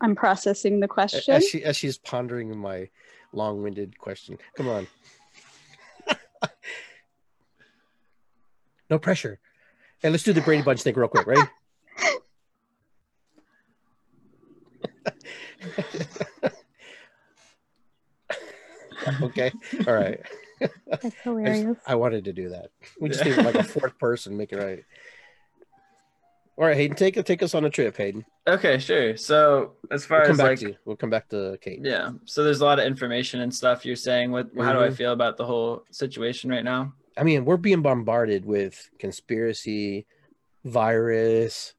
I'm 0.01 0.15
processing 0.15 0.81
the 0.81 0.87
question. 0.87 1.33
As, 1.33 1.47
she, 1.47 1.63
as 1.63 1.77
she's 1.77 1.97
pondering 1.97 2.57
my 2.57 2.89
long-winded 3.31 3.97
question, 3.97 4.37
come 4.57 4.67
on. 4.67 4.87
no 8.89 8.99
pressure. 8.99 9.39
And 10.03 10.11
let's 10.11 10.23
do 10.23 10.33
the 10.33 10.41
Brady 10.41 10.61
Bunch 10.61 10.81
thing 10.81 10.95
real 10.95 11.07
quick, 11.07 11.25
right? 11.25 11.47
okay. 19.21 19.51
All 19.87 19.93
right. 19.93 20.19
That's 20.59 20.73
I, 20.91 20.95
just- 21.09 21.17
hilarious. 21.23 21.77
I 21.87 21.95
wanted 21.95 22.25
to 22.25 22.33
do 22.33 22.49
that. 22.49 22.69
We 22.99 23.09
just 23.09 23.25
need 23.25 23.37
like 23.37 23.55
a 23.55 23.63
fourth 23.63 23.97
person, 23.99 24.37
make 24.37 24.51
it 24.53 24.57
right. 24.57 24.83
All 26.55 26.65
right, 26.65 26.77
Hayden, 26.77 26.95
take 26.95 27.15
take 27.25 27.41
us 27.41 27.55
on 27.55 27.65
a 27.65 27.69
trip, 27.69 27.97
Hayden. 27.97 28.23
Okay, 28.47 28.77
sure. 28.77 29.17
So 29.17 29.71
as 29.89 30.05
far 30.05 30.19
We'll 30.19 30.25
come 30.27 30.31
as 30.33 30.37
back 30.37 30.47
like 30.49 30.59
to 30.59 30.67
you. 30.67 30.75
We'll 30.85 30.95
come 30.95 31.09
back 31.09 31.27
to 31.29 31.57
Kate. 31.59 31.79
yeah, 31.81 32.11
so 32.25 32.43
there's 32.43 32.61
a 32.61 32.65
lot 32.65 32.77
of 32.77 32.85
information 32.85 33.41
and 33.41 33.53
stuff 33.53 33.83
you're 33.87 33.95
saying. 33.95 34.31
What 34.31 34.49
how 34.59 34.71
do 34.71 34.79
I 34.79 34.89
Mhm. 34.89 34.95
feel 34.95 35.13
about 35.13 35.37
the 35.37 35.45
whole 35.45 35.83
situation 35.89 36.51
right 36.51 36.63
now? 36.63 36.93
I 37.17 37.23
mean, 37.23 37.45
we're 37.45 37.57
being 37.57 37.81
bombarded 37.81 38.45
with 38.45 38.87
conspiracy, 38.99 40.05
virus, 40.63 41.73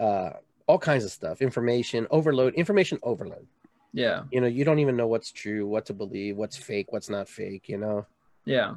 uh, 0.00 0.30
all 0.70 0.78
kinds 0.78 1.04
of 1.04 1.10
stuff, 1.10 1.42
information 1.42 2.06
overload, 2.12 2.54
information 2.54 2.98
overload. 3.02 3.46
Yeah, 3.92 4.22
You 4.30 4.40
know, 4.40 4.46
you 4.46 4.64
don't 4.64 4.78
even 4.78 4.96
know 4.96 5.08
what's 5.08 5.32
true, 5.32 5.66
what 5.66 5.86
to 5.86 5.94
believe, 5.94 6.36
what's 6.36 6.56
fake, 6.56 6.92
what's 6.92 7.10
not 7.10 7.28
fake. 7.28 7.68
You 7.68 7.78
know, 7.78 8.06
yeah. 8.44 8.74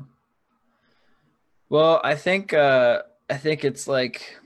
Well, 1.70 2.02
I 2.04 2.16
think 2.16 2.52
uh 2.52 3.04
I 3.30 3.38
think 3.38 3.64
it's 3.64 3.88
like 3.88 4.38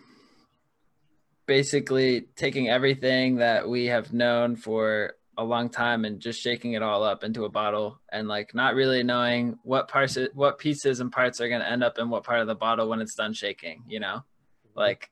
basically 1.45 2.27
taking 2.35 2.67
everything 2.67 3.37
that 3.37 3.69
we 3.69 3.85
have 3.85 4.11
known 4.11 4.57
for 4.57 5.13
a 5.37 5.43
long 5.43 5.69
time 5.69 6.03
and 6.03 6.19
just 6.19 6.41
shaking 6.41 6.73
it 6.73 6.83
all 6.83 7.03
up 7.03 7.23
into 7.23 7.45
a 7.45 7.49
bottle 7.49 8.01
and 8.11 8.27
like 8.27 8.53
not 8.53 8.75
really 8.75 9.03
knowing 9.03 9.57
what 9.63 9.87
parts 9.87 10.17
what 10.33 10.57
pieces 10.57 10.99
and 10.99 11.13
parts 11.13 11.39
are 11.39 11.47
going 11.47 11.61
to 11.61 11.71
end 11.71 11.83
up 11.83 11.97
in 11.97 12.09
what 12.09 12.25
part 12.25 12.41
of 12.41 12.47
the 12.47 12.55
bottle 12.55 12.89
when 12.89 12.99
it's 12.99 13.15
done 13.15 13.33
shaking 13.33 13.83
you 13.87 13.99
know 13.99 14.23
like 14.75 15.11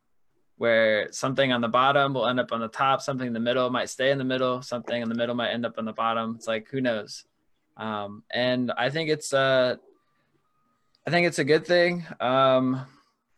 where 0.57 1.11
something 1.11 1.51
on 1.51 1.61
the 1.61 1.67
bottom 1.67 2.13
will 2.13 2.27
end 2.27 2.39
up 2.39 2.51
on 2.51 2.61
the 2.61 2.67
top 2.67 3.01
something 3.01 3.27
in 3.27 3.33
the 3.33 3.39
middle 3.39 3.69
might 3.69 3.89
stay 3.89 4.11
in 4.11 4.17
the 4.17 4.23
middle 4.23 4.61
something 4.61 5.01
in 5.01 5.09
the 5.09 5.15
middle 5.15 5.35
might 5.35 5.49
end 5.51 5.65
up 5.65 5.75
on 5.77 5.85
the 5.85 5.93
bottom. 5.93 6.35
It's 6.35 6.47
like 6.47 6.67
who 6.69 6.81
knows? 6.81 7.25
Um, 7.77 8.23
and 8.31 8.71
i 8.77 8.89
think 8.89 9.09
it's 9.09 9.33
uh 9.33 9.75
i 11.05 11.09
think 11.11 11.27
it's 11.27 11.39
a 11.39 11.43
good 11.43 11.65
thing 11.67 12.05
um, 12.21 12.85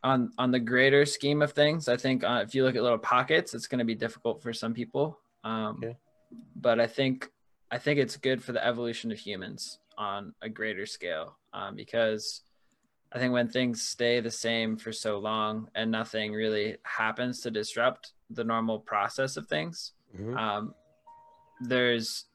on 0.04 0.32
on 0.38 0.52
the 0.52 0.60
greater 0.60 1.06
scheme 1.06 1.42
of 1.42 1.54
things. 1.54 1.90
I 1.90 1.98
think 1.98 2.24
uh, 2.24 2.44
if 2.46 2.54
you 2.54 2.64
look 2.64 2.76
at 2.76 2.84
little 2.84 3.00
pockets 3.00 3.54
it's 3.56 3.68
going 3.68 3.80
to 3.80 3.86
be 3.86 3.96
difficult 3.96 4.44
for 4.44 4.54
some 4.54 4.74
people. 4.74 5.18
Um, 5.44 5.78
Okay. 5.78 5.98
but 6.56 6.80
i 6.80 6.88
think 6.88 7.30
I 7.72 7.78
think 7.80 8.00
it's 8.00 8.16
good 8.16 8.42
for 8.44 8.54
the 8.54 8.66
evolution 8.66 9.12
of 9.12 9.18
humans 9.20 9.80
on 9.98 10.34
a 10.42 10.48
greater 10.50 10.86
scale 10.86 11.38
um, 11.52 11.76
because 11.76 12.42
I 13.12 13.20
think 13.20 13.34
when 13.34 13.48
things 13.48 13.82
stay 13.82 14.20
the 14.20 14.32
same 14.32 14.76
for 14.78 14.92
so 14.92 15.18
long 15.20 15.70
and 15.76 15.90
nothing 15.92 16.34
really 16.34 16.78
happens 16.84 17.42
to 17.42 17.52
disrupt 17.52 18.12
the 18.30 18.44
normal 18.44 18.80
process 18.80 19.38
of 19.38 19.48
things, 19.48 19.94
Mhm. 20.16 20.38
um, 20.38 20.74
there's 21.62 22.26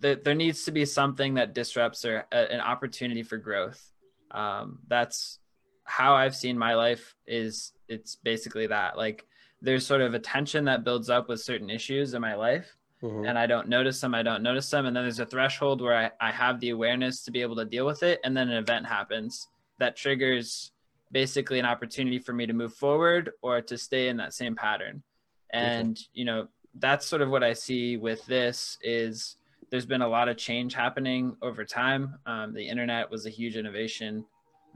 there, 0.00 0.16
there 0.16 0.34
needs 0.34 0.64
to 0.64 0.72
be 0.72 0.84
something 0.84 1.34
that 1.34 1.54
disrupts 1.54 2.04
or 2.04 2.26
a, 2.32 2.52
an 2.52 2.60
opportunity 2.60 3.22
for 3.22 3.38
growth. 3.38 3.92
Um, 4.32 4.80
that's 4.88 5.38
how 5.84 6.14
I've 6.14 6.34
seen 6.34 6.58
my 6.58 6.74
life 6.74 7.14
is 7.26 7.72
it's 7.88 8.16
basically 8.16 8.66
that 8.66 8.98
like 8.98 9.24
there's 9.62 9.86
sort 9.86 10.00
of 10.02 10.12
a 10.12 10.18
tension 10.18 10.64
that 10.66 10.84
builds 10.84 11.08
up 11.08 11.28
with 11.28 11.40
certain 11.40 11.70
issues 11.70 12.12
in 12.12 12.20
my 12.20 12.34
life 12.34 12.76
Mhm. 13.02 13.28
and 13.28 13.38
I 13.38 13.46
don't 13.46 13.68
notice 13.68 14.00
them, 14.00 14.14
I 14.14 14.22
don't 14.22 14.42
notice 14.42 14.68
them. 14.68 14.84
And 14.84 14.94
then 14.96 15.04
there's 15.04 15.20
a 15.20 15.26
threshold 15.26 15.80
where 15.80 15.96
I, 15.96 16.10
I 16.28 16.32
have 16.32 16.58
the 16.60 16.70
awareness 16.70 17.22
to 17.24 17.30
be 17.30 17.40
able 17.40 17.56
to 17.56 17.64
deal 17.64 17.86
with 17.86 18.02
it. 18.02 18.20
And 18.24 18.36
then 18.36 18.48
an 18.50 18.56
event 18.58 18.84
happens 18.86 19.48
that 19.84 19.96
triggers 19.96 20.72
basically 21.12 21.58
an 21.58 21.66
opportunity 21.66 22.18
for 22.18 22.32
me 22.32 22.46
to 22.46 22.54
move 22.54 22.72
forward 22.72 23.30
or 23.42 23.60
to 23.60 23.76
stay 23.76 24.08
in 24.08 24.16
that 24.16 24.32
same 24.32 24.56
pattern. 24.56 25.02
And, 25.50 26.00
you 26.14 26.24
know, 26.24 26.48
that's 26.76 27.04
sort 27.06 27.20
of 27.20 27.28
what 27.28 27.44
I 27.44 27.52
see 27.52 27.98
with 27.98 28.24
this 28.24 28.78
is 28.82 29.36
there's 29.70 29.84
been 29.84 30.00
a 30.00 30.08
lot 30.08 30.30
of 30.30 30.38
change 30.38 30.72
happening 30.74 31.36
over 31.42 31.66
time. 31.66 32.14
Um, 32.24 32.54
the 32.54 32.66
internet 32.66 33.10
was 33.10 33.26
a 33.26 33.30
huge 33.30 33.56
innovation. 33.56 34.24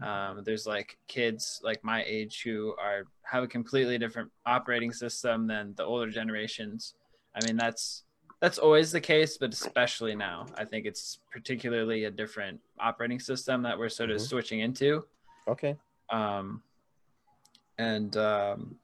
Um, 0.03 0.42
there's 0.44 0.66
like 0.66 0.99
kids 1.09 1.61
like 1.64 1.83
my 1.83 2.05
age 2.07 2.42
who 2.44 2.75
are 2.79 3.05
have 3.23 3.42
a 3.42 3.49
completely 3.49 3.97
different 3.99 4.31
operating 4.44 4.92
system 4.92 5.47
than 5.47 5.75
the 5.77 5.85
older 5.85 6.11
generations. 6.11 6.94
I 7.35 7.44
mean, 7.47 7.57
that's 7.57 8.05
that's 8.40 8.59
always 8.59 8.92
the 8.92 9.01
case, 9.01 9.37
but 9.37 9.53
especially 9.53 10.14
now, 10.14 10.46
I 10.57 10.64
think 10.64 10.87
it's 10.87 11.18
particularly 11.31 12.05
a 12.05 12.11
different 12.11 12.61
operating 12.79 13.18
system 13.18 13.62
that 13.62 13.79
we're 13.79 13.88
sort 13.88 14.11
of 14.11 14.18
Mhm. 14.18 14.29
switching 14.29 14.61
into. 14.61 15.05
Okay. 15.48 15.77
Um, 16.11 16.62
and 17.79 18.16
um, 18.16 18.79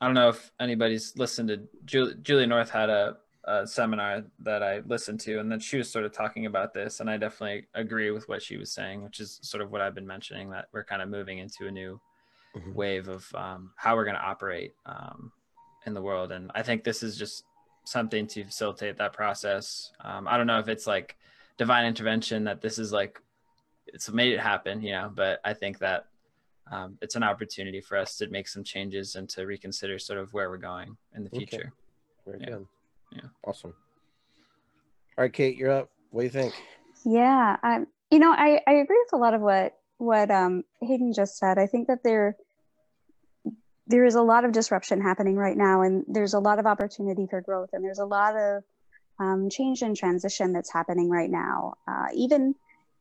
I 0.00 0.06
don't 0.06 0.14
know 0.14 0.28
if 0.30 0.50
anybody's 0.60 1.16
listened 1.16 1.48
to 1.48 1.68
Julie, 1.84 2.14
Julie 2.22 2.46
North 2.46 2.70
had 2.70 2.90
a, 2.90 3.18
a 3.44 3.66
seminar 3.66 4.24
that 4.40 4.62
I 4.62 4.78
listened 4.80 5.20
to, 5.20 5.38
and 5.40 5.50
then 5.52 5.60
she 5.60 5.76
was 5.76 5.90
sort 5.90 6.04
of 6.06 6.12
talking 6.12 6.46
about 6.46 6.72
this, 6.72 7.00
and 7.00 7.10
I 7.10 7.16
definitely 7.18 7.66
agree 7.74 8.10
with 8.10 8.28
what 8.28 8.42
she 8.42 8.56
was 8.56 8.72
saying, 8.72 9.02
which 9.04 9.20
is 9.20 9.38
sort 9.42 9.62
of 9.62 9.70
what 9.70 9.80
I've 9.82 9.94
been 9.94 10.06
mentioning 10.06 10.50
that 10.50 10.68
we're 10.72 10.84
kind 10.84 11.02
of 11.02 11.08
moving 11.10 11.38
into 11.38 11.66
a 11.66 11.70
new 11.70 12.00
Mhm. 12.56 12.72
wave 12.74 13.08
of 13.08 13.34
um, 13.34 13.72
how 13.76 13.94
we're 13.96 14.04
going 14.04 14.16
to 14.16 14.22
operate 14.22 14.74
um, 14.86 15.32
in 15.86 15.92
the 15.92 16.00
world, 16.02 16.32
and 16.32 16.50
I 16.54 16.62
think 16.62 16.82
this 16.84 17.02
is 17.02 17.18
just 17.18 17.44
something 17.84 18.26
to 18.28 18.44
facilitate 18.44 18.96
that 18.98 19.12
process. 19.12 19.92
Um, 20.00 20.26
I 20.26 20.36
don't 20.36 20.46
know 20.46 20.58
if 20.58 20.68
it's 20.68 20.86
like 20.86 21.16
divine 21.56 21.86
intervention 21.86 22.44
that 22.44 22.60
this 22.60 22.78
is 22.78 22.92
like 22.92 23.20
it's 23.86 24.10
made 24.10 24.32
it 24.32 24.40
happen, 24.40 24.82
you 24.82 24.92
know, 24.92 25.10
but 25.14 25.40
I 25.44 25.52
think 25.54 25.78
that 25.78 26.06
um, 26.70 26.98
it's 27.02 27.14
an 27.14 27.22
opportunity 27.22 27.80
for 27.80 27.96
us 27.98 28.16
to 28.16 28.28
make 28.28 28.48
some 28.48 28.64
changes 28.64 29.14
and 29.16 29.28
to 29.30 29.44
reconsider 29.46 29.98
sort 29.98 30.18
of 30.18 30.32
where 30.32 30.48
we're 30.48 30.56
going 30.56 30.96
in 31.14 31.22
the 31.22 31.28
Okay. 31.28 31.44
future. 31.46 31.72
Very 32.26 32.40
Yeah. 32.40 32.46
good. 32.50 32.66
Yeah. 33.12 33.28
Awesome. 33.46 33.74
All 35.16 35.22
right, 35.22 35.32
Kate, 35.32 35.56
you're 35.56 35.70
up. 35.70 35.90
What 36.10 36.22
do 36.22 36.24
you 36.24 36.30
think? 36.30 36.54
Yeah, 37.04 37.56
um, 37.62 37.86
you 38.10 38.18
know, 38.18 38.32
I, 38.32 38.60
I 38.66 38.72
agree 38.72 38.98
with 38.98 39.12
a 39.12 39.16
lot 39.18 39.34
of 39.34 39.40
what 39.42 39.74
what 39.98 40.30
um, 40.30 40.64
Hayden 40.80 41.12
just 41.12 41.36
said. 41.38 41.56
I 41.58 41.66
think 41.66 41.86
that 41.86 42.02
there 42.02 42.36
there 43.86 44.04
is 44.04 44.14
a 44.14 44.22
lot 44.22 44.44
of 44.44 44.52
disruption 44.52 45.00
happening 45.00 45.36
right 45.36 45.56
now, 45.56 45.82
and 45.82 46.04
there's 46.08 46.34
a 46.34 46.38
lot 46.38 46.58
of 46.58 46.66
opportunity 46.66 47.26
for 47.26 47.40
growth, 47.40 47.70
and 47.72 47.84
there's 47.84 47.98
a 47.98 48.06
lot 48.06 48.36
of 48.36 48.62
um, 49.18 49.48
change 49.50 49.82
and 49.82 49.96
transition 49.96 50.52
that's 50.52 50.72
happening 50.72 51.08
right 51.10 51.30
now. 51.30 51.74
Uh, 51.86 52.06
even 52.14 52.54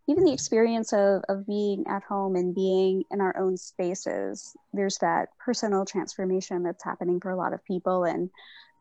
even 0.07 0.25
the 0.25 0.33
experience 0.33 0.91
of 0.91 1.23
of 1.29 1.47
being 1.47 1.85
at 1.87 2.03
home 2.03 2.35
and 2.35 2.53
being 2.53 3.03
in 3.11 3.21
our 3.21 3.37
own 3.37 3.55
spaces, 3.55 4.55
there's 4.73 4.97
that 4.99 5.29
personal 5.43 5.85
transformation 5.85 6.63
that's 6.63 6.83
happening 6.83 7.19
for 7.19 7.31
a 7.31 7.37
lot 7.37 7.53
of 7.53 7.63
people, 7.65 8.03
and 8.03 8.29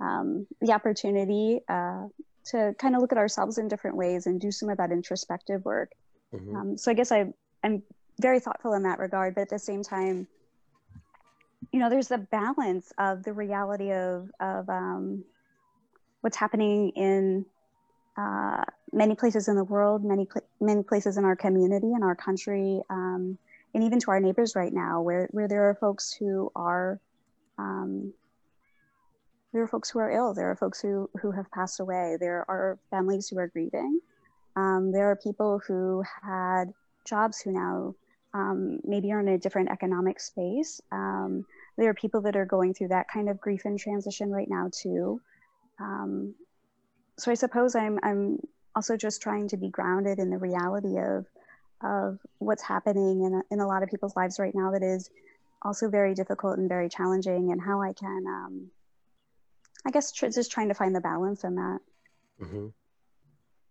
um, 0.01 0.47
the 0.61 0.73
opportunity. 0.73 1.61
Uh, 1.69 2.09
to 2.45 2.75
kind 2.79 2.97
of 2.97 3.01
look 3.01 3.13
at 3.13 3.19
ourselves 3.19 3.59
in 3.59 3.69
different 3.69 3.97
ways 3.97 4.27
and 4.27 4.41
do 4.41 4.51
some 4.51 4.69
of 4.69 4.77
that 4.79 4.91
introspective 4.91 5.65
work. 5.65 5.93
Mhm. 6.35 6.57
Um, 6.57 6.77
so 6.77 6.91
I 6.91 6.95
guess 6.95 7.13
I, 7.13 7.33
I'm 7.63 7.83
very 8.21 8.41
thoughtful 8.41 8.75
in 8.75 8.83
that 8.83 8.99
regard, 8.99 9.35
but 9.35 9.43
at 9.43 9.49
the 9.49 9.59
same 9.59 9.83
time, 9.83 10.27
you 11.71 11.79
know, 11.79 11.89
there's 11.89 12.09
the 12.09 12.19
balance 12.19 12.93
of 12.99 13.23
the 13.23 13.33
reality 13.33 13.93
of 13.93 14.31
of 14.41 14.69
um, 14.69 15.25
what's 16.21 16.37
happening 16.37 16.91
in 16.91 17.47
uh, 18.17 18.63
many 18.93 19.15
places 19.15 19.49
in 19.49 19.57
the 19.57 19.65
world, 19.65 20.05
many 20.05 20.27
pla- 20.27 20.43
many 20.61 20.83
places 20.83 21.17
in 21.17 21.25
our 21.25 21.37
community, 21.37 21.93
in 21.93 22.03
our 22.03 22.15
country, 22.15 22.83
um, 22.91 23.39
and 23.75 23.85
even 23.85 24.01
to 24.01 24.11
our 24.11 24.21
neighbors 24.21 24.55
right 24.57 24.73
now, 24.73 25.01
where 25.01 25.29
where 25.31 25.49
there 25.49 25.69
are 25.69 25.75
folks 25.75 26.13
who 26.13 26.51
are 26.55 27.01
um, 27.59 28.13
there 29.53 29.63
are 29.63 29.69
folks 29.69 29.91
who 29.91 29.99
are 29.99 30.11
ill. 30.11 30.35
There 30.35 30.51
are 30.51 30.57
folks 30.57 30.81
who 30.81 31.09
who 31.21 31.31
have 31.31 31.51
passed 31.51 31.81
away. 31.81 32.17
There 32.19 32.45
are 32.49 32.79
families 32.91 33.29
who 33.29 33.39
are 33.39 33.49
grieving. 33.49 34.01
Um, 34.57 34.93
there 34.93 35.11
are 35.11 35.17
people 35.17 35.61
who 35.67 36.03
had 36.23 36.73
jobs 37.07 37.41
who 37.41 37.53
now 37.53 37.95
um, 38.35 38.81
maybe 38.85 39.13
are 39.13 39.21
in 39.21 39.29
a 39.29 39.39
different 39.39 39.71
economic 39.71 40.21
space. 40.21 40.81
Um, 40.91 41.45
there 41.77 41.91
are 41.91 41.95
people 41.95 42.23
that 42.23 42.37
are 42.37 42.47
going 42.47 42.75
through 42.75 42.89
that 42.89 43.09
kind 43.09 43.29
of 43.29 43.41
grief 43.41 43.63
and 43.65 43.79
transition 43.79 44.31
right 44.31 44.49
now 44.49 44.71
too. 44.73 45.21
Um, 45.81 46.35
so 47.19 47.31
I 47.31 47.35
suppose 47.35 47.75
I'm 47.75 47.99
I'm 48.03 48.39
also 48.75 48.97
just 48.97 49.21
trying 49.23 49.49
to 49.49 49.57
be 49.57 49.69
grounded 49.69 50.19
in 50.19 50.31
the 50.31 50.39
reality 50.39 50.99
of 50.99 51.27
of 51.83 52.19
what's 52.39 52.63
happening 52.63 53.25
in 53.25 53.35
a, 53.35 53.43
in 53.51 53.61
a 53.61 53.67
lot 53.67 53.83
of 53.83 53.89
people's 53.89 54.17
lives 54.17 54.39
right 54.39 54.55
now 54.55 54.71
that 54.71 54.83
is 54.83 55.11
also 55.63 55.89
very 55.89 56.15
difficult 56.15 56.59
and 56.59 56.69
very 56.69 56.89
challenging, 56.89 57.53
and 57.53 57.61
how 57.61 57.83
I 57.83 57.93
can 57.93 58.25
um, 58.27 58.71
I 59.85 59.91
guess 59.91 60.13
tr- 60.13 60.29
just 60.29 60.53
trying 60.53 60.69
to 60.69 60.75
find 60.75 60.95
the 60.95 61.01
balance 61.01 61.45
in 61.45 61.57
that. 61.57 61.79
Mhm. 62.41 62.73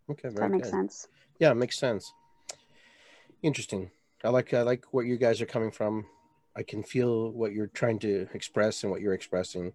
Okay, 0.10 0.30
very 0.30 0.36
that 0.36 0.52
makes 0.52 0.67
good. 0.67 0.71
sense. 0.71 1.08
Yeah, 1.39 1.52
it 1.52 1.56
makes 1.56 1.80
sense. 1.80 2.13
Interesting. 3.41 3.89
I 4.23 4.29
like 4.29 4.53
I 4.53 4.62
like 4.62 4.86
where 4.91 5.05
you 5.05 5.17
guys 5.17 5.41
are 5.41 5.45
coming 5.45 5.71
from. 5.71 6.05
I 6.55 6.63
can 6.63 6.84
feel 6.84 7.31
what 7.31 7.53
you're 7.53 7.67
trying 7.67 7.99
to 7.99 8.27
express 8.34 8.84
and 8.84 8.91
what 8.91 9.01
you're 9.01 9.13
expressing, 9.13 9.73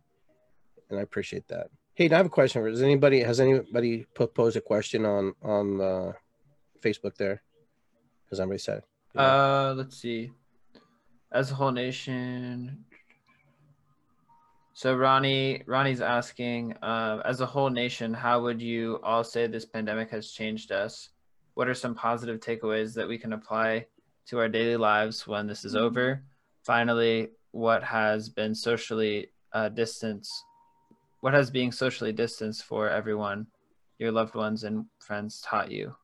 and 0.91 0.99
I 0.99 1.03
appreciate 1.03 1.49
that. 1.49 1.69
Hey, 1.95 2.09
I 2.11 2.17
have 2.17 2.27
a 2.27 2.31
question. 2.31 2.63
Does 2.63 2.83
anybody 2.83 3.21
has 3.21 3.41
anybody 3.41 4.07
proposed 4.15 4.57
a 4.57 4.61
question 4.61 5.05
on 5.05 5.35
on 5.43 5.81
uh, 5.81 6.13
Facebook 6.81 7.17
there? 7.17 7.43
Has 8.31 8.39
anybody 8.39 8.59
said? 8.59 8.83
Yeah. 9.15 9.23
Uh, 9.23 9.75
let's 9.77 9.97
see. 9.97 10.31
As 11.33 11.51
a 11.51 11.55
whole 11.55 11.73
nation. 11.73 12.85
So 14.75 14.95
Ronnie, 14.95 15.63
Ronnie's 15.67 16.03
asking, 16.03 16.75
uh, 16.83 17.23
as 17.25 17.41
a 17.41 17.47
whole 17.47 17.71
nation, 17.71 18.13
how 18.13 18.43
would 18.43 18.61
you 18.61 19.01
all 19.03 19.25
say 19.25 19.47
this 19.47 19.65
pandemic 19.65 20.11
has 20.11 20.33
changed 20.33 20.71
us? 20.71 21.09
What 21.55 21.67
are 21.67 21.73
some 21.73 21.95
positive 21.95 22.41
takeaways 22.41 22.93
that 22.93 23.09
we 23.09 23.17
can 23.17 23.33
apply 23.33 23.87
to 24.29 24.39
our 24.39 24.49
daily 24.49 24.77
lives 24.77 25.27
when 25.27 25.47
this 25.47 25.65
is 25.65 25.77
over? 25.77 26.23
Finally, 26.65 27.29
what 27.53 27.83
has 27.83 28.29
been 28.29 28.55
socially 28.55 29.29
uh, 29.53 29.69
distance? 29.69 30.31
What 31.21 31.35
has 31.35 31.51
being 31.51 31.73
socially 31.73 32.13
distanced 32.13 32.65
for 32.65 32.89
everyone, 32.89 33.47
your 33.99 34.13
loved 34.13 34.35
ones 34.35 34.65
and 34.65 34.87
friends 34.99 35.41
taught 35.41 35.71
you? 35.71 35.95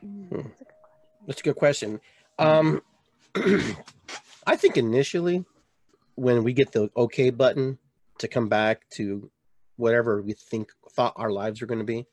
Hmm. 0.00 0.48
That's 1.26 1.40
a 1.40 1.44
good 1.44 1.56
question. 1.56 2.00
Um, 2.38 2.82
I 4.46 4.56
think 4.56 4.76
initially, 4.76 5.44
when 6.14 6.42
we 6.44 6.52
get 6.52 6.72
the 6.72 6.90
OK 6.96 7.30
button 7.30 7.78
to 8.18 8.28
come 8.28 8.48
back 8.48 8.88
to 8.90 9.30
whatever 9.76 10.22
we 10.22 10.32
think 10.32 10.70
thought 10.90 11.14
our 11.16 11.30
lives 11.30 11.62
are 11.62 11.66
going 11.66 11.78
to 11.78 11.84
be, 11.84 12.06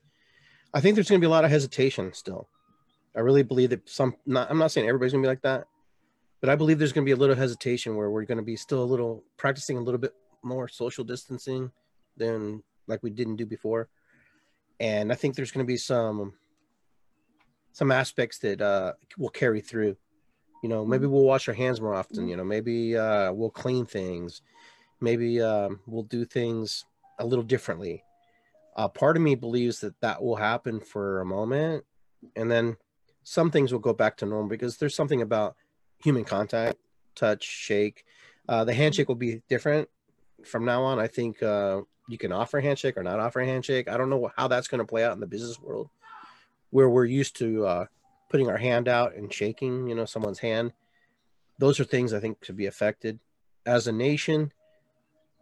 I 0.72 0.80
think 0.80 0.94
there's 0.94 1.08
going 1.08 1.20
to 1.20 1.24
be 1.24 1.28
a 1.28 1.30
lot 1.30 1.44
of 1.44 1.50
hesitation 1.50 2.12
still. 2.12 2.48
I 3.16 3.20
really 3.20 3.42
believe 3.42 3.70
that 3.70 3.88
some. 3.88 4.14
Not, 4.26 4.50
I'm 4.50 4.58
not 4.58 4.70
saying 4.70 4.88
everybody's 4.88 5.12
to 5.22 5.26
be 5.26 5.30
like 5.30 5.42
that, 5.42 5.66
but 6.40 6.50
I 6.50 6.56
believe 6.56 6.78
there's 6.78 6.92
to 7.04 7.08
be 7.08 7.12
a 7.12 7.16
little 7.16 7.36
hesitation 7.36 7.96
where 7.96 8.10
we're 8.10 8.24
to 8.38 8.44
be 8.44 8.56
still 8.56 8.82
a 8.82 8.84
little 8.84 9.24
practicing 9.36 9.76
a 9.76 9.80
little 9.80 9.98
bit 9.98 10.14
more 10.42 10.68
social 10.68 11.04
distancing 11.04 11.70
than 12.16 12.62
like 12.86 13.02
we 13.02 13.10
didn't 13.10 13.36
do 13.36 13.46
before, 13.46 13.88
and 14.78 15.12
I 15.12 15.16
think 15.16 15.34
there's 15.34 15.50
to 15.64 15.68
be 15.68 15.76
some 15.76 16.34
some 17.72 17.90
aspects 17.90 18.38
that 18.38 18.60
uh, 18.60 18.92
will 19.18 19.28
carry 19.28 19.60
through. 19.60 19.96
You 20.62 20.68
know, 20.68 20.84
maybe 20.84 21.06
we'll 21.06 21.24
wash 21.24 21.48
our 21.48 21.54
hands 21.54 21.80
more 21.80 21.94
often. 21.94 22.28
You 22.28 22.36
know, 22.36 22.44
maybe 22.44 22.96
uh, 22.96 23.32
we'll 23.32 23.50
clean 23.50 23.86
things. 23.86 24.42
Maybe 25.00 25.40
um, 25.40 25.80
we'll 25.86 26.02
do 26.02 26.24
things 26.24 26.84
a 27.18 27.26
little 27.26 27.44
differently. 27.44 28.04
Uh, 28.76 28.88
part 28.88 29.16
of 29.16 29.22
me 29.22 29.34
believes 29.34 29.80
that 29.80 29.98
that 30.00 30.22
will 30.22 30.36
happen 30.36 30.78
for 30.80 31.20
a 31.20 31.26
moment, 31.26 31.84
and 32.36 32.50
then 32.50 32.76
some 33.22 33.50
things 33.50 33.72
will 33.72 33.80
go 33.80 33.92
back 33.92 34.16
to 34.18 34.26
normal 34.26 34.48
because 34.48 34.76
there's 34.76 34.94
something 34.94 35.22
about 35.22 35.56
human 36.02 36.24
contact, 36.24 36.78
touch, 37.14 37.44
shake. 37.44 38.04
Uh, 38.48 38.64
the 38.64 38.74
handshake 38.74 39.08
will 39.08 39.14
be 39.14 39.42
different 39.48 39.88
from 40.44 40.64
now 40.64 40.82
on. 40.82 40.98
I 40.98 41.06
think 41.06 41.42
uh, 41.42 41.82
you 42.08 42.18
can 42.18 42.32
offer 42.32 42.58
a 42.58 42.62
handshake 42.62 42.96
or 42.96 43.02
not 43.02 43.20
offer 43.20 43.40
a 43.40 43.46
handshake. 43.46 43.88
I 43.88 43.96
don't 43.96 44.10
know 44.10 44.30
how 44.36 44.48
that's 44.48 44.68
going 44.68 44.80
to 44.80 44.86
play 44.86 45.04
out 45.04 45.12
in 45.12 45.20
the 45.20 45.26
business 45.26 45.60
world, 45.60 45.90
where 46.70 46.88
we're 46.88 47.04
used 47.04 47.36
to 47.36 47.66
uh, 47.66 47.84
putting 48.30 48.48
our 48.48 48.56
hand 48.56 48.88
out 48.88 49.14
and 49.14 49.32
shaking, 49.32 49.88
you 49.88 49.94
know, 49.94 50.04
someone's 50.04 50.38
hand. 50.38 50.72
Those 51.58 51.78
are 51.78 51.84
things 51.84 52.12
I 52.12 52.20
think 52.20 52.40
could 52.40 52.56
be 52.56 52.66
affected. 52.66 53.18
As 53.66 53.86
a 53.86 53.92
nation, 53.92 54.52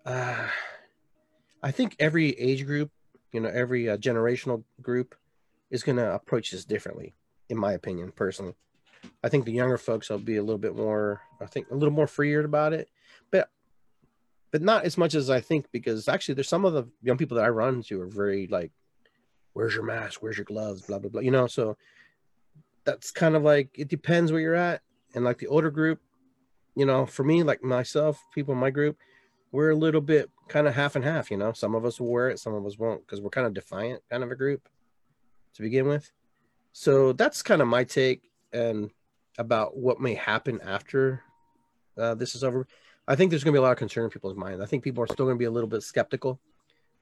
uh, 0.04 0.48
I 1.62 1.70
think 1.70 1.96
every 1.98 2.30
age 2.38 2.66
group, 2.66 2.90
you 3.32 3.40
know, 3.40 3.48
every 3.48 3.88
uh, 3.88 3.96
generational 3.96 4.64
group 4.82 5.14
is 5.70 5.82
going 5.82 5.96
to 5.96 6.14
approach 6.14 6.50
this 6.50 6.64
differently, 6.64 7.14
in 7.48 7.58
my 7.58 7.72
opinion, 7.72 8.12
personally. 8.14 8.54
I 9.22 9.28
think 9.28 9.44
the 9.44 9.52
younger 9.52 9.78
folks 9.78 10.10
will 10.10 10.18
be 10.18 10.36
a 10.36 10.42
little 10.42 10.58
bit 10.58 10.76
more, 10.76 11.22
I 11.40 11.46
think, 11.46 11.70
a 11.70 11.74
little 11.74 11.94
more 11.94 12.06
freer 12.06 12.44
about 12.44 12.72
it, 12.72 12.88
but 13.30 13.48
but 14.50 14.62
not 14.62 14.84
as 14.84 14.96
much 14.96 15.14
as 15.14 15.28
I 15.28 15.40
think 15.40 15.66
because 15.72 16.08
actually 16.08 16.34
there's 16.34 16.48
some 16.48 16.64
of 16.64 16.72
the 16.72 16.84
young 17.02 17.18
people 17.18 17.36
that 17.36 17.44
I 17.44 17.50
run 17.50 17.76
into 17.76 18.00
are 18.00 18.06
very 18.06 18.46
like, 18.46 18.72
"Where's 19.52 19.74
your 19.74 19.84
mask? 19.84 20.22
Where's 20.22 20.38
your 20.38 20.44
gloves?" 20.44 20.82
Blah 20.82 20.98
blah 20.98 21.10
blah. 21.10 21.20
You 21.20 21.30
know, 21.30 21.46
so 21.46 21.76
that's 22.84 23.10
kind 23.10 23.36
of 23.36 23.42
like 23.42 23.70
it 23.74 23.88
depends 23.88 24.32
where 24.32 24.40
you're 24.40 24.54
at, 24.54 24.82
and 25.14 25.24
like 25.24 25.38
the 25.38 25.46
older 25.48 25.70
group, 25.70 26.00
you 26.74 26.86
know, 26.86 27.06
for 27.06 27.24
me, 27.24 27.42
like 27.42 27.62
myself, 27.62 28.22
people 28.34 28.54
in 28.54 28.60
my 28.60 28.70
group, 28.70 28.96
we're 29.52 29.70
a 29.70 29.76
little 29.76 30.00
bit 30.00 30.30
kind 30.48 30.66
of 30.66 30.74
half 30.74 30.96
and 30.96 31.04
half. 31.04 31.30
You 31.30 31.36
know, 31.36 31.52
some 31.52 31.74
of 31.74 31.84
us 31.84 32.00
will 32.00 32.10
wear 32.10 32.30
it, 32.30 32.38
some 32.38 32.54
of 32.54 32.64
us 32.66 32.78
won't, 32.78 33.06
because 33.06 33.20
we're 33.20 33.30
kind 33.30 33.46
of 33.46 33.54
defiant 33.54 34.02
kind 34.10 34.22
of 34.22 34.30
a 34.30 34.36
group 34.36 34.68
to 35.54 35.62
begin 35.62 35.86
with. 35.86 36.10
So 36.78 37.12
that's 37.12 37.42
kind 37.42 37.60
of 37.60 37.66
my 37.66 37.82
take 37.82 38.30
and 38.52 38.90
about 39.36 39.76
what 39.76 40.00
may 40.00 40.14
happen 40.14 40.60
after 40.64 41.24
uh, 41.98 42.14
this 42.14 42.36
is 42.36 42.44
over. 42.44 42.68
I 43.08 43.16
think 43.16 43.30
there's 43.30 43.42
going 43.42 43.52
to 43.52 43.56
be 43.56 43.58
a 43.58 43.62
lot 43.62 43.72
of 43.72 43.78
concern 43.78 44.04
in 44.04 44.10
people's 44.10 44.36
minds. 44.36 44.60
I 44.60 44.66
think 44.66 44.84
people 44.84 45.02
are 45.02 45.08
still 45.08 45.26
going 45.26 45.34
to 45.34 45.40
be 45.40 45.46
a 45.46 45.50
little 45.50 45.68
bit 45.68 45.82
skeptical 45.82 46.38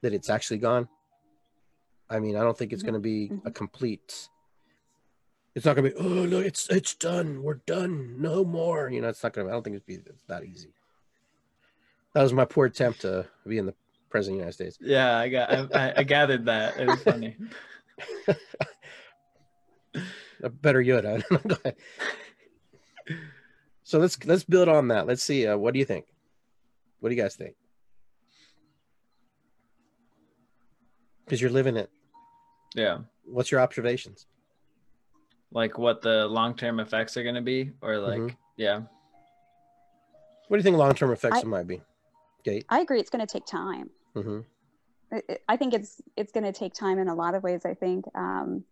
that 0.01 0.13
it's 0.13 0.31
actually 0.31 0.57
gone. 0.57 0.89
I 2.09 2.17
mean, 2.17 2.35
I 2.35 2.39
don't 2.39 2.57
think 2.57 2.73
it's 2.73 2.81
going 2.81 2.95
to 2.95 2.99
be 2.99 3.31
a 3.45 3.51
complete. 3.51 4.29
It's 5.53 5.63
not 5.67 5.75
going 5.75 5.91
to 5.91 5.95
be. 5.95 6.03
Oh 6.03 6.25
no, 6.25 6.39
it's 6.39 6.67
it's 6.71 6.95
done. 6.95 7.43
We're 7.43 7.61
done. 7.67 8.19
No 8.19 8.43
more. 8.43 8.89
You 8.89 9.01
know, 9.01 9.09
it's 9.09 9.21
not 9.21 9.33
going 9.33 9.45
to. 9.45 9.51
I 9.51 9.53
don't 9.53 9.61
think 9.61 9.75
it's 9.75 9.85
be 9.85 9.99
it's 10.03 10.23
that 10.23 10.43
easy. 10.43 10.73
That 12.15 12.23
was 12.23 12.33
my 12.33 12.45
poor 12.45 12.65
attempt 12.65 13.01
to 13.01 13.27
be 13.45 13.59
in 13.59 13.67
the 13.67 13.75
president 14.09 14.41
of 14.41 14.57
the 14.57 14.63
United 14.63 14.73
States. 14.73 14.77
Yeah, 14.81 15.19
I 15.19 15.29
got. 15.29 15.75
I, 15.75 15.93
I 15.97 16.03
gathered 16.03 16.45
that. 16.45 16.79
It 16.79 16.87
was 16.87 17.03
funny. 17.03 17.35
A 20.43 20.49
better 20.49 20.81
Yoda. 20.83 21.23
Go. 21.47 23.15
So 23.83 23.99
let's 23.99 24.23
let's 24.25 24.43
build 24.43 24.67
on 24.69 24.89
that. 24.89 25.07
Let's 25.07 25.23
see. 25.23 25.47
Uh, 25.47 25.57
what 25.57 25.73
do 25.73 25.79
you 25.79 25.85
think? 25.85 26.05
What 26.99 27.09
do 27.09 27.15
you 27.15 27.21
guys 27.21 27.35
think? 27.35 27.55
Because 31.25 31.41
you're 31.41 31.51
living 31.51 31.75
it. 31.77 31.89
Yeah. 32.75 32.99
What's 33.25 33.51
your 33.51 33.59
observations? 33.61 34.25
Like 35.51 35.77
what 35.77 36.01
the 36.01 36.27
long 36.27 36.55
term 36.55 36.79
effects 36.79 37.17
are 37.17 37.23
going 37.23 37.35
to 37.35 37.41
be, 37.41 37.71
or 37.81 37.97
like, 37.97 38.19
Mhm. 38.19 38.35
yeah. 38.57 38.81
What 40.47 40.57
do 40.57 40.57
you 40.57 40.63
think 40.63 40.77
long 40.77 40.93
term 40.93 41.11
effects 41.11 41.37
I- 41.37 41.41
it 41.41 41.47
might 41.47 41.67
be? 41.67 41.81
Kate. 42.43 42.65
I 42.69 42.79
agree. 42.81 42.99
It's 42.99 43.09
going 43.09 43.25
to 43.25 43.31
take 43.31 43.45
time. 43.45 43.89
hmm 44.13 44.39
I- 45.11 45.21
I- 45.29 45.37
I 45.49 45.57
think 45.57 45.73
it's 45.73 46.01
it's 46.17 46.31
going 46.31 46.43
to 46.45 46.51
take 46.51 46.73
time 46.73 46.99
in 46.99 47.07
a 47.07 47.15
lot 47.15 47.35
of 47.35 47.43
ways. 47.43 47.65
I 47.65 47.73
think 47.73 48.05
um, 48.15 48.63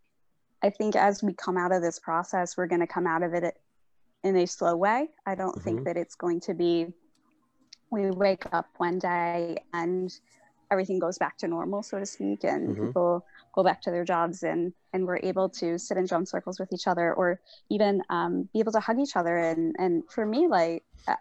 I 0.63 0.69
think 0.69 0.95
as 0.95 1.21
we 1.21 1.33
come 1.33 1.57
out 1.57 1.71
of 1.71 1.81
this 1.81 1.99
process, 1.99 2.57
we're 2.57 2.67
going 2.67 2.81
to 2.81 2.87
come 2.87 3.07
out 3.07 3.23
of 3.23 3.33
it 3.33 3.55
in 4.23 4.35
a 4.35 4.47
slow 4.47 4.75
way. 4.75 5.09
I 5.25 5.35
don't 5.35 5.55
Mhm. 5.55 5.63
think 5.63 5.83
that 5.85 5.97
it's 5.97 6.15
going 6.15 6.41
to 6.41 6.53
be 6.53 6.93
we 7.91 8.09
wake 8.11 8.43
up 8.51 8.67
one 8.77 8.97
day 8.99 9.57
and 9.71 10.11
everything 10.71 10.99
goes 10.99 11.17
back 11.17 11.37
to 11.37 11.47
normal, 11.47 11.83
so 11.83 11.99
to 11.99 12.05
speak, 12.05 12.43
and 12.43 12.75
Mhm. 12.75 12.87
people 12.87 13.25
go 13.53 13.63
back 13.63 13.81
to 13.81 13.91
their 13.91 14.03
jobs 14.03 14.43
and 14.43 14.73
and 14.91 15.05
we're 15.05 15.19
able 15.21 15.49
to 15.49 15.77
sit 15.77 15.97
in 15.97 16.05
drum 16.05 16.25
circles 16.25 16.59
with 16.59 16.73
each 16.73 16.87
other 16.87 17.13
or 17.13 17.39
even 17.69 18.01
um, 18.09 18.49
be 18.53 18.59
able 18.59 18.71
to 18.71 18.79
hug 18.79 18.99
each 18.99 19.15
other. 19.15 19.37
And 19.37 19.75
and 19.77 20.03
for 20.09 20.25
me, 20.25 20.47
like 20.47 20.83
uh, 21.07 21.15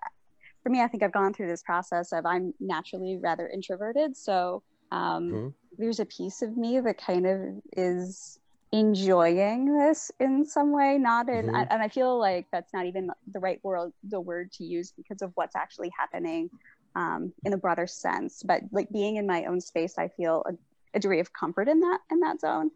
for 0.63 0.71
me, 0.71 0.81
I 0.81 0.89
think 0.89 1.03
I've 1.03 1.13
gone 1.13 1.35
through 1.35 1.49
this 1.49 1.63
process 1.63 2.13
of 2.13 2.25
I'm 2.25 2.55
naturally 2.59 3.19
rather 3.19 3.47
introverted, 3.47 4.17
so 4.17 4.63
um, 4.91 5.31
Mhm. 5.31 5.55
there's 5.77 6.01
a 6.01 6.07
piece 6.07 6.41
of 6.41 6.57
me 6.57 6.81
that 6.81 6.97
kind 6.99 7.27
of 7.27 7.41
is 7.77 8.39
enjoying 8.75 9.79
this 9.79 10.11
in 10.19 10.45
some 10.45 10.73
way 10.73 10.99
not 10.99 11.29
in 11.29 11.47
Mhm. 11.47 11.67
and 11.71 11.81
i 11.81 11.87
feel 11.89 12.19
like 12.19 12.47
that's 12.51 12.73
not 12.75 12.87
even 12.87 13.09
the 13.33 13.39
right 13.39 13.61
word 13.63 13.93
the 14.03 14.21
word 14.21 14.51
to 14.51 14.65
use 14.65 14.93
because 14.97 15.23
of 15.23 15.31
what's 15.37 15.55
actually 15.55 15.91
happening 15.97 16.51
um, 16.97 17.33
in 17.45 17.53
a 17.53 17.57
broader 17.57 17.87
sense 17.87 18.43
but 18.43 18.63
like 18.73 18.91
being 18.91 19.15
in 19.17 19.27
my 19.29 19.45
own 19.45 19.61
space 19.61 19.97
i 19.97 20.09
feel 20.09 20.43
a, 20.49 20.53
a 20.95 20.99
degree 20.99 21.21
of 21.21 21.33
comfort 21.33 21.69
in 21.69 21.79
that 21.81 22.01
in 22.11 22.19
that 22.21 22.41
zone 22.41 22.71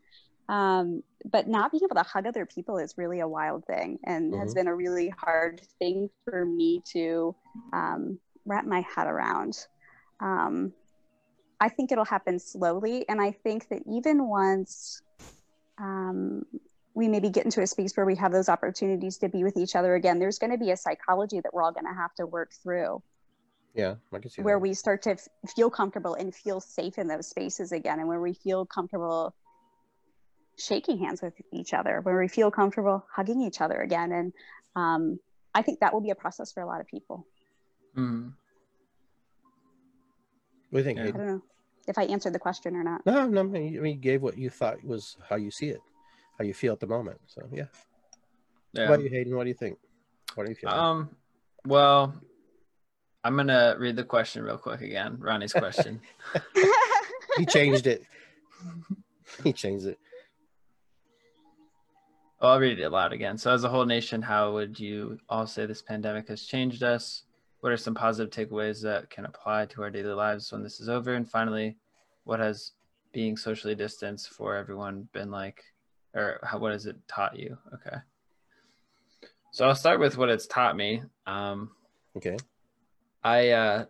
um, 0.49 1.03
but 1.25 1.49
not 1.49 1.73
being 1.73 1.83
able 1.85 1.97
to 1.97 2.09
hug 2.09 2.27
other 2.27 2.47
people 2.47 2.79
is 2.79 2.95
really 2.97 3.21
a 3.21 3.29
wild 3.29 3.65
thing 3.67 3.99
and 4.05 4.33
has 4.37 4.53
Mhm. 4.53 4.55
been 4.55 4.69
a 4.69 4.75
really 4.75 5.09
hard 5.09 5.61
thing 5.81 6.09
for 6.25 6.45
me 6.47 6.81
to 6.93 7.35
um, 7.73 8.21
wrap 8.47 8.65
my 8.67 8.83
head 8.95 9.09
around 9.09 9.67
um, 10.21 10.73
I 11.61 11.69
think 11.69 11.91
it'll 11.91 12.05
happen 12.05 12.39
slowly. 12.39 13.09
And 13.09 13.21
I 13.21 13.33
think 13.33 13.69
that 13.69 13.83
even 13.87 14.29
once 14.29 15.03
um, 15.81 16.45
we 16.95 17.09
maybe 17.09 17.31
get 17.31 17.45
into 17.45 17.61
a 17.63 17.67
space 17.67 17.97
where 17.97 18.07
we 18.07 18.17
have 18.17 18.33
those 18.33 18.49
opportunities 18.49 19.19
to 19.19 19.29
be 19.29 19.45
with 19.45 19.57
each 19.57 19.77
other 19.77 19.95
again, 19.95 20.19
there's 20.19 20.39
going 20.39 20.51
to 20.51 20.59
be 20.59 20.71
a 20.73 20.77
psychology 20.77 21.41
that 21.41 21.53
we're 21.55 21.63
all 21.63 21.73
going 21.73 21.87
to 21.87 21.93
have 21.95 22.13
to 22.17 22.27
work 22.27 22.51
through 22.63 23.01
Yeah, 23.75 23.95
I 24.13 24.19
can 24.19 24.31
see 24.31 24.43
where 24.43 24.57
that. 24.57 24.61
we 24.63 24.75
start 24.75 25.03
to 25.03 25.11
f- 25.13 25.29
feel 25.55 25.71
comfortable 25.71 26.15
and 26.15 26.35
feel 26.35 26.61
safe 26.61 26.99
in 26.99 27.07
those 27.07 27.29
spaces 27.29 27.73
again, 27.73 28.01
and 28.01 28.09
where 28.09 28.21
we 28.21 28.35
feel 28.35 28.67
comfortable 28.67 29.35
shaking 30.59 30.99
hands 30.99 31.23
with 31.23 31.35
each 31.53 31.73
other, 31.73 32.01
where 32.03 32.19
we 32.19 32.27
feel 32.27 32.51
comfortable 32.51 33.07
hugging 33.15 33.41
each 33.43 33.61
other 33.61 33.81
again. 33.81 34.11
And 34.11 34.33
um, 34.75 35.21
I 35.55 35.63
think 35.63 35.79
that 35.81 35.93
will 35.95 36.01
be 36.01 36.11
a 36.11 36.17
process 36.17 36.51
for 36.53 36.63
a 36.63 36.67
lot 36.67 36.81
of 36.81 36.89
people. 36.89 37.25
Mhm. 37.97 38.33
What 40.71 40.73
do 40.73 40.79
you 40.79 40.85
think? 40.85 40.99
Yeah. 40.99 41.05
I 41.05 41.11
don't 41.13 41.27
know 41.27 41.43
if 41.89 41.99
I 41.99 42.05
answered 42.05 42.33
the 42.35 42.39
question 42.39 42.77
or 42.77 42.85
not. 42.85 43.05
No, 43.07 43.27
no. 43.27 43.41
I 43.41 43.45
mean, 43.45 43.73
you- 43.73 43.81
I 43.81 43.83
mean, 43.83 43.95
you 43.97 44.01
gave 44.01 44.23
what 44.23 44.37
you 44.39 44.51
thought 44.51 44.83
was 44.85 45.17
how 45.29 45.37
you 45.37 45.51
see 45.51 45.71
it, 45.71 45.81
how 46.39 46.45
you 46.45 46.55
feel 46.55 46.73
at 46.73 46.81
the 46.81 46.87
moment. 46.87 47.21
So 47.27 47.49
yeah. 47.53 47.65
Yeah. 48.73 48.91
What 48.91 48.99
do 48.99 49.05
you, 49.05 49.11
Hayden? 49.11 49.35
What 49.37 49.45
do 49.45 49.49
you 49.49 49.55
think? 49.55 49.79
What 50.35 50.45
do 50.45 50.51
you 50.51 50.57
feel? 50.57 50.71
Um, 50.71 51.17
well, 51.67 52.15
I'm 53.25 53.37
gonna 53.37 53.75
read 53.79 53.97
the 53.97 54.05
question 54.05 54.43
real 54.45 54.59
quick 54.59 54.83
again. 54.83 55.17
Ronnie's 55.19 55.53
question. 55.53 56.01
he 57.39 57.47
changed 57.47 57.87
it. 57.87 58.03
he 59.43 59.53
changed 59.53 59.87
it. 59.87 59.99
Oh, 62.41 62.51
I'll 62.51 62.61
read 62.61 62.79
it 62.79 62.85
aloud 62.85 63.13
again. 63.13 63.37
So, 63.37 63.51
as 63.53 63.65
a 63.65 63.69
whole 63.69 63.85
nation, 63.85 64.23
how 64.23 64.53
would 64.53 64.79
you 64.79 65.19
all 65.29 65.47
say 65.47 65.67
this 65.67 65.83
pandemic 65.83 66.29
has 66.29 66.45
changed 66.45 66.83
us? 66.85 67.25
What 67.61 67.73
are 67.73 67.77
some 67.77 67.95
positive 67.95 68.31
takeaways 68.33 68.83
that 68.83 69.11
can 69.11 69.25
apply 69.25 69.67
to 69.67 69.83
our 69.83 69.91
daily 69.91 70.13
lives 70.13 70.53
when 70.53 70.63
this 70.63 70.81
is 70.81 70.89
over? 70.89 71.15
And 71.15 71.29
finally, 71.29 71.77
what 72.25 72.41
has 72.41 72.73
being 73.13 73.37
socially 73.37 73.75
distanced 73.75 74.31
for 74.31 74.55
everyone 74.55 75.09
been 75.13 75.31
like? 75.31 75.63
Or 76.15 76.41
how, 76.43 76.59
what 76.59 76.73
has 76.73 76.87
it 76.87 76.97
taught 77.09 77.39
you? 77.39 77.59
Okay. 77.75 77.97
So, 79.51 79.67
I'll 79.67 79.75
start 79.75 79.99
with 79.99 80.17
what 80.17 80.29
it's 80.29 80.47
taught 80.47 80.77
me. 80.77 81.03
Um, 81.27 81.71
Okay. 82.17 82.37
I 83.23 83.51
uh, 83.51 83.85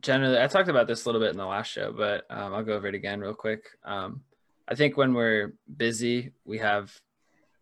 generally 0.00 0.40
I 0.40 0.46
talked 0.48 0.68
about 0.68 0.88
this 0.88 1.04
a 1.04 1.08
little 1.08 1.20
bit 1.20 1.30
in 1.30 1.36
the 1.36 1.46
last 1.46 1.70
show, 1.70 1.92
but 1.92 2.24
um, 2.30 2.54
I'll 2.54 2.64
go 2.64 2.74
over 2.74 2.88
it 2.88 2.94
again 2.94 3.20
real 3.20 3.34
quick. 3.34 3.64
Um, 3.84 4.22
I 4.66 4.74
think 4.74 4.96
when 4.96 5.14
we're 5.14 5.54
busy, 5.76 6.32
we 6.44 6.58
have 6.58 6.92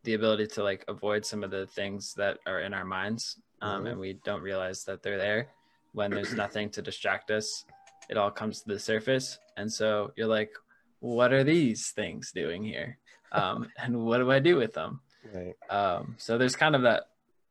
the 0.04 0.14
ability 0.14 0.46
to 0.46 0.62
like 0.62 0.84
avoid 0.88 1.26
some 1.26 1.44
of 1.44 1.50
the 1.50 1.66
things 1.66 2.14
that 2.14 2.38
are 2.46 2.60
in 2.60 2.72
our 2.72 2.84
minds, 2.84 3.38
um, 3.62 3.86
and 3.86 3.98
we 3.98 4.14
don't 4.24 4.42
realize 4.42 4.84
that 4.84 5.02
they're 5.02 5.18
there. 5.18 5.48
When 5.92 6.10
there's 6.10 6.34
nothing 6.44 6.70
to 6.70 6.82
distract 6.82 7.30
us, 7.30 7.64
it 8.10 8.16
all 8.16 8.30
comes 8.30 8.60
to 8.62 8.68
the 8.68 8.78
surface, 8.78 9.38
and 9.56 9.72
so 9.72 10.12
you're 10.16 10.26
like, 10.26 10.50
"What 11.00 11.32
are 11.32 11.44
these 11.44 11.90
things 11.90 12.32
doing 12.32 12.62
here? 12.64 12.98
Um, 13.30 13.68
and 13.78 14.04
what 14.04 14.18
do 14.18 14.30
I 14.30 14.40
do 14.40 14.56
with 14.56 14.74
them?" 14.74 15.00
Right. 15.32 15.54
Um, 15.70 16.16
so 16.18 16.36
there's 16.36 16.56
kind 16.56 16.74
of 16.74 16.82
that 16.82 17.04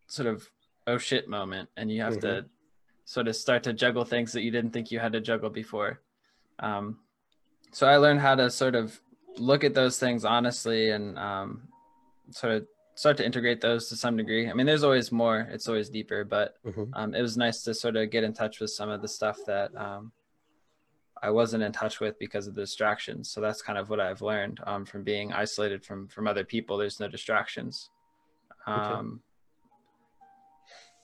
sort 0.07 0.27
of 0.27 0.47
oh 0.85 0.97
shit 0.97 1.27
moment, 1.27 1.69
and 1.77 1.89
you 1.91 2.01
have 2.01 2.19
to 2.19 2.45
sort 3.05 3.27
of 3.27 3.35
start 3.35 3.63
to 3.63 3.73
juggle 3.73 4.05
things 4.05 4.33
that 4.33 4.41
you 4.41 4.51
didn't 4.51 4.71
think 4.71 4.91
you 4.91 4.99
had 4.99 5.13
to 5.13 5.21
juggle 5.21 5.49
before. 5.49 6.01
Um, 6.59 6.99
so 7.71 7.87
I 7.87 7.97
learned 7.97 8.19
how 8.19 8.35
to 8.35 8.49
sort 8.49 8.75
of 8.75 8.99
look 9.37 9.63
at 9.63 9.73
those 9.73 9.97
things 9.97 10.25
honestly 10.25 10.91
and 10.91 11.17
um, 11.17 11.63
sort 12.31 12.53
of 12.53 12.67
start 13.01 13.17
to 13.17 13.25
integrate 13.25 13.59
those 13.61 13.89
to 13.89 13.95
some 13.95 14.15
degree. 14.15 14.47
I 14.47 14.53
mean, 14.53 14.67
there's 14.67 14.83
always 14.83 15.11
more; 15.11 15.39
it's 15.55 15.67
always 15.67 15.89
deeper, 15.89 16.23
but 16.23 16.49
Mhm. 16.63 16.89
um, 16.93 17.15
it 17.15 17.21
was 17.27 17.35
nice 17.35 17.63
to 17.63 17.73
sort 17.73 17.95
of 17.95 18.11
get 18.11 18.23
in 18.23 18.31
touch 18.31 18.59
with 18.59 18.69
some 18.69 18.89
of 18.89 19.01
the 19.01 19.07
stuff 19.07 19.39
that 19.47 19.69
um, 19.75 20.11
I 21.27 21.31
wasn't 21.31 21.63
in 21.63 21.71
touch 21.71 21.99
with 21.99 22.19
because 22.19 22.45
of 22.45 22.53
the 22.53 22.61
distractions. 22.61 23.31
So 23.31 23.41
that's 23.41 23.63
kind 23.63 23.79
of 23.79 23.89
what 23.89 23.99
I've 23.99 24.21
learned 24.21 24.59
um, 24.67 24.85
from 24.85 25.01
being 25.03 25.33
isolated 25.33 25.83
from 25.83 26.07
from 26.09 26.27
other 26.27 26.45
people. 26.45 26.77
There's 26.77 26.99
no 26.99 27.07
distractions. 27.07 27.89
Um, 28.67 29.23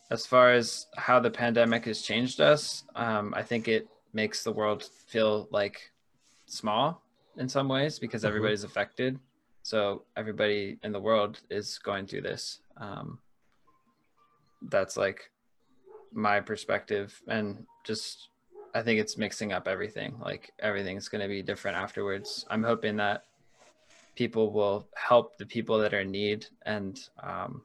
As 0.10 0.26
far 0.26 0.54
as 0.54 0.86
how 0.96 1.20
the 1.20 1.32
pandemic 1.32 1.84
has 1.86 2.02
changed 2.02 2.40
us, 2.40 2.86
um, 2.96 3.34
I 3.36 3.44
think 3.44 3.68
it 3.68 3.90
makes 4.14 4.44
the 4.44 4.54
world 4.60 4.82
feel 5.14 5.50
like 5.52 5.78
small 6.46 7.02
in 7.42 7.50
some 7.50 7.68
ways 7.68 8.00
because 8.00 8.22
Mhm. 8.24 8.28
everybody's 8.30 8.64
affected. 8.64 9.20
So 9.68 10.04
everybody 10.16 10.80
in 10.82 10.94
the 10.94 11.02
world 11.02 11.42
is 11.50 11.78
going 11.78 12.08
through 12.08 12.22
this. 12.22 12.62
Um, 12.78 13.20
that's 14.62 14.96
like 14.96 15.30
my 16.14 16.40
perspective, 16.40 17.22
and 17.28 17.66
just 17.84 18.30
I 18.74 18.82
think 18.82 19.02
it's 19.02 19.18
mixing 19.18 19.52
up 19.52 19.68
everything. 19.68 20.16
Like 20.22 20.54
everything's 20.60 21.10
going 21.10 21.22
to 21.22 21.28
be 21.28 21.42
different 21.42 21.76
afterwards. 21.76 22.46
I'm 22.50 22.64
hoping 22.64 22.96
that 22.96 23.24
people 24.16 24.54
will 24.54 24.88
help 24.96 25.38
the 25.38 25.46
people 25.46 25.78
that 25.80 25.94
are 25.94 26.00
in 26.00 26.12
need 26.12 26.46
and 26.66 27.02
um, 27.22 27.62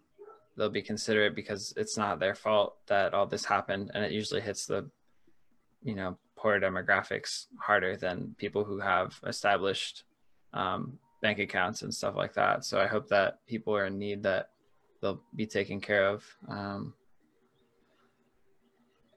they'll 0.57 0.71
be 0.71 0.83
considerate 0.83 1.37
because 1.37 1.73
it's 1.77 1.97
not 1.97 2.19
their 2.19 2.35
fault 2.35 2.79
that 2.89 3.15
all 3.15 3.27
this 3.27 3.45
happened 3.45 3.93
and 3.95 4.05
it 4.05 4.11
usually 4.11 4.41
hits 4.41 4.67
the 4.67 4.91
you 5.85 5.95
know 5.95 6.19
poor 6.37 6.59
demographics 6.59 7.47
harder 7.61 7.97
than 7.97 8.35
people 8.39 8.65
who 8.65 8.81
have 8.81 9.21
established 9.25 10.03
um, 10.53 10.99
bank 11.23 11.39
accounts 11.39 11.83
and 11.83 11.95
stuff 11.95 12.15
like 12.17 12.35
that 12.35 12.65
so 12.65 12.79
i 12.81 12.87
hope 12.87 13.09
that 13.09 13.39
people 13.47 13.75
are 13.75 13.87
in 13.87 13.99
need 13.99 14.23
that 14.23 14.51
they'll 15.01 15.23
be 15.37 15.47
taken 15.47 15.81
care 15.81 16.07
of 16.09 16.25
um, 16.49 16.93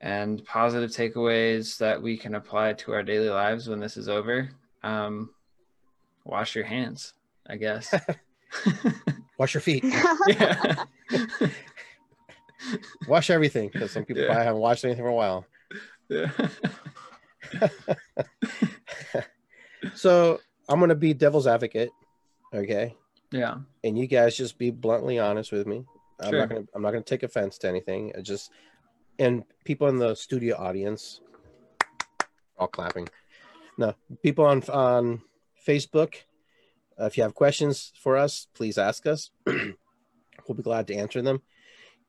and 0.00 0.44
positive 0.44 0.90
takeaways 0.90 1.76
that 1.78 2.00
we 2.00 2.16
can 2.16 2.34
apply 2.36 2.72
to 2.72 2.92
our 2.92 3.02
daily 3.02 3.28
lives 3.28 3.68
when 3.68 3.80
this 3.80 3.96
is 3.96 4.08
over 4.08 4.48
um, 4.82 5.30
wash 6.24 6.54
your 6.54 6.64
hands 6.64 7.12
i 7.48 7.56
guess 7.56 7.92
Wash 9.38 9.52
your 9.52 9.60
feet. 9.60 9.84
Wash 13.06 13.28
everything 13.28 13.68
because 13.70 13.90
some 13.90 14.04
people 14.06 14.22
Yeah. 14.22 14.28
probably 14.28 14.44
haven't 14.46 14.60
washed 14.62 14.84
anything 14.86 15.04
for 15.04 15.08
a 15.08 15.14
while. 15.14 15.44
yeah 16.08 16.30
So 19.94 20.40
I'm 20.68 20.80
gonna 20.80 20.94
be 20.94 21.14
devil's 21.14 21.46
advocate, 21.46 21.90
okay? 22.54 22.94
yeah 23.32 23.56
And 23.82 23.98
you 23.98 24.06
guys 24.06 24.36
just 24.36 24.56
be 24.58 24.70
bluntly 24.70 25.18
honest 25.18 25.50
with 25.52 25.66
me. 25.66 25.84
I'm 26.20 26.30
Sure. 26.30 26.38
not 26.40 26.48
gonna 26.48 26.64
I'm 26.74 26.82
not 26.82 26.92
gonna 26.92 27.02
take 27.04 27.22
offense 27.22 27.58
to 27.58 27.68
anything. 27.68 28.12
I 28.16 28.20
just 28.22 28.50
and 29.18 29.44
people 29.64 29.88
in 29.88 29.96
the 29.98 30.14
studio 30.14 30.56
audience, 30.56 31.20
all 32.58 32.68
clapping. 32.68 33.08
No, 33.78 33.94
people 34.22 34.44
on 34.44 34.62
on 34.64 35.22
Facebook, 35.66 36.14
uh, 37.00 37.04
if 37.06 37.16
you 37.16 37.22
have 37.22 37.34
questions 37.34 37.92
for 38.00 38.16
us, 38.16 38.46
please 38.54 38.78
ask 38.78 39.06
us. 39.06 39.30
we'll 39.46 40.56
be 40.56 40.62
glad 40.62 40.86
to 40.88 40.94
answer 40.94 41.20
them. 41.22 41.42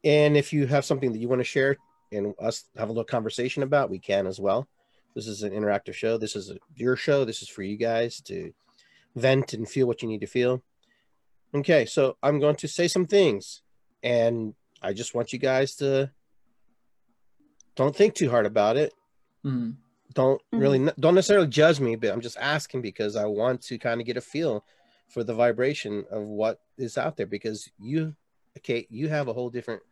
And 0.04 0.38
if 0.38 0.54
you 0.54 0.67
have 0.67 0.86
something 0.86 1.12
that 1.12 1.20
you 1.20 1.28
want 1.28 1.39
to 1.39 1.43
share 1.46 1.76
and 2.12 2.34
us 2.39 2.65
have 2.78 2.89
a 2.89 2.91
little 2.91 3.04
conversation 3.04 3.63
about, 3.63 3.89
we 3.89 4.00
can 4.00 4.28
as 4.28 4.39
well. 4.39 4.67
This 5.15 5.28
is 5.28 5.43
an 5.43 5.52
interactive 5.52 5.93
show. 5.93 6.17
This 6.17 6.36
is 6.36 6.52
a, 6.52 6.58
your 6.76 6.96
show. 6.96 7.26
This 7.26 7.41
is 7.41 7.50
for 7.50 7.63
you 7.63 7.78
guys 7.78 8.22
to 8.22 8.54
vent 9.15 9.54
and 9.54 9.67
feel 9.67 9.88
what 9.88 10.02
you 10.02 10.08
need 10.08 10.22
to 10.22 10.28
feel. 10.28 10.62
Okay, 11.56 11.86
so 11.86 12.17
I'm 12.22 12.39
going 12.39 12.56
to 12.58 12.67
say 12.67 12.88
some 12.88 13.08
things, 13.08 13.62
and 14.04 14.54
I 14.82 14.93
just 14.93 15.15
want 15.15 15.34
you 15.34 15.39
guys 15.39 15.76
to 15.78 16.12
don't 17.76 17.96
think 17.96 18.13
too 18.15 18.30
hard 18.30 18.46
about 18.46 18.78
it. 18.78 18.93
Mhm. 19.46 19.76
Don't 20.13 20.41
really 20.52 20.89
don't 21.00 21.15
necessarily 21.15 21.48
judge 21.48 21.80
me, 21.80 21.96
but 21.96 22.12
I'm 22.12 22.22
just 22.22 22.38
asking 22.38 22.82
because 22.82 23.15
I 23.15 23.26
want 23.26 23.62
to 23.63 23.78
kind 23.78 24.02
of 24.02 24.08
get 24.08 24.17
a 24.17 24.22
feel 24.22 24.65
for 25.10 25.24
the 25.24 25.34
vibration 25.34 26.06
of 26.12 26.24
what 26.24 26.60
is 26.78 26.98
out 26.98 27.17
there. 27.17 27.28
Because 27.28 27.70
you, 27.80 28.15
Kate, 28.63 28.88
you 28.89 29.10
have 29.10 29.28
a 29.28 29.34
whole 29.34 29.50
different 29.50 29.84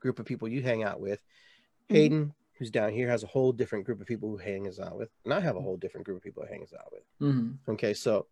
group 0.00 0.18
of 0.18 0.26
people 0.26 0.48
you 0.48 0.62
hang 0.62 0.82
out 0.82 1.00
with. 1.00 1.20
Mhm. 1.88 1.94
Hayden, 1.94 2.34
who's 2.60 2.70
down 2.70 2.92
here, 2.92 3.08
has 3.08 3.24
a 3.24 3.26
whole 3.26 3.52
different 3.52 3.86
group 3.86 4.00
of 4.02 4.06
people 4.06 4.28
who 4.28 4.36
hangs 4.36 4.78
out 4.78 4.96
with, 4.98 5.08
and 5.24 5.32
I 5.32 5.40
have 5.40 5.56
a 5.56 5.60
whole 5.60 5.78
different 5.78 6.04
group 6.04 6.18
of 6.18 6.22
people 6.22 6.44
who 6.46 6.52
hangs 6.52 6.72
out 6.78 6.92
with. 6.92 7.02
Mhm. 7.20 7.56
Okay, 7.66 7.94
so 7.94 8.26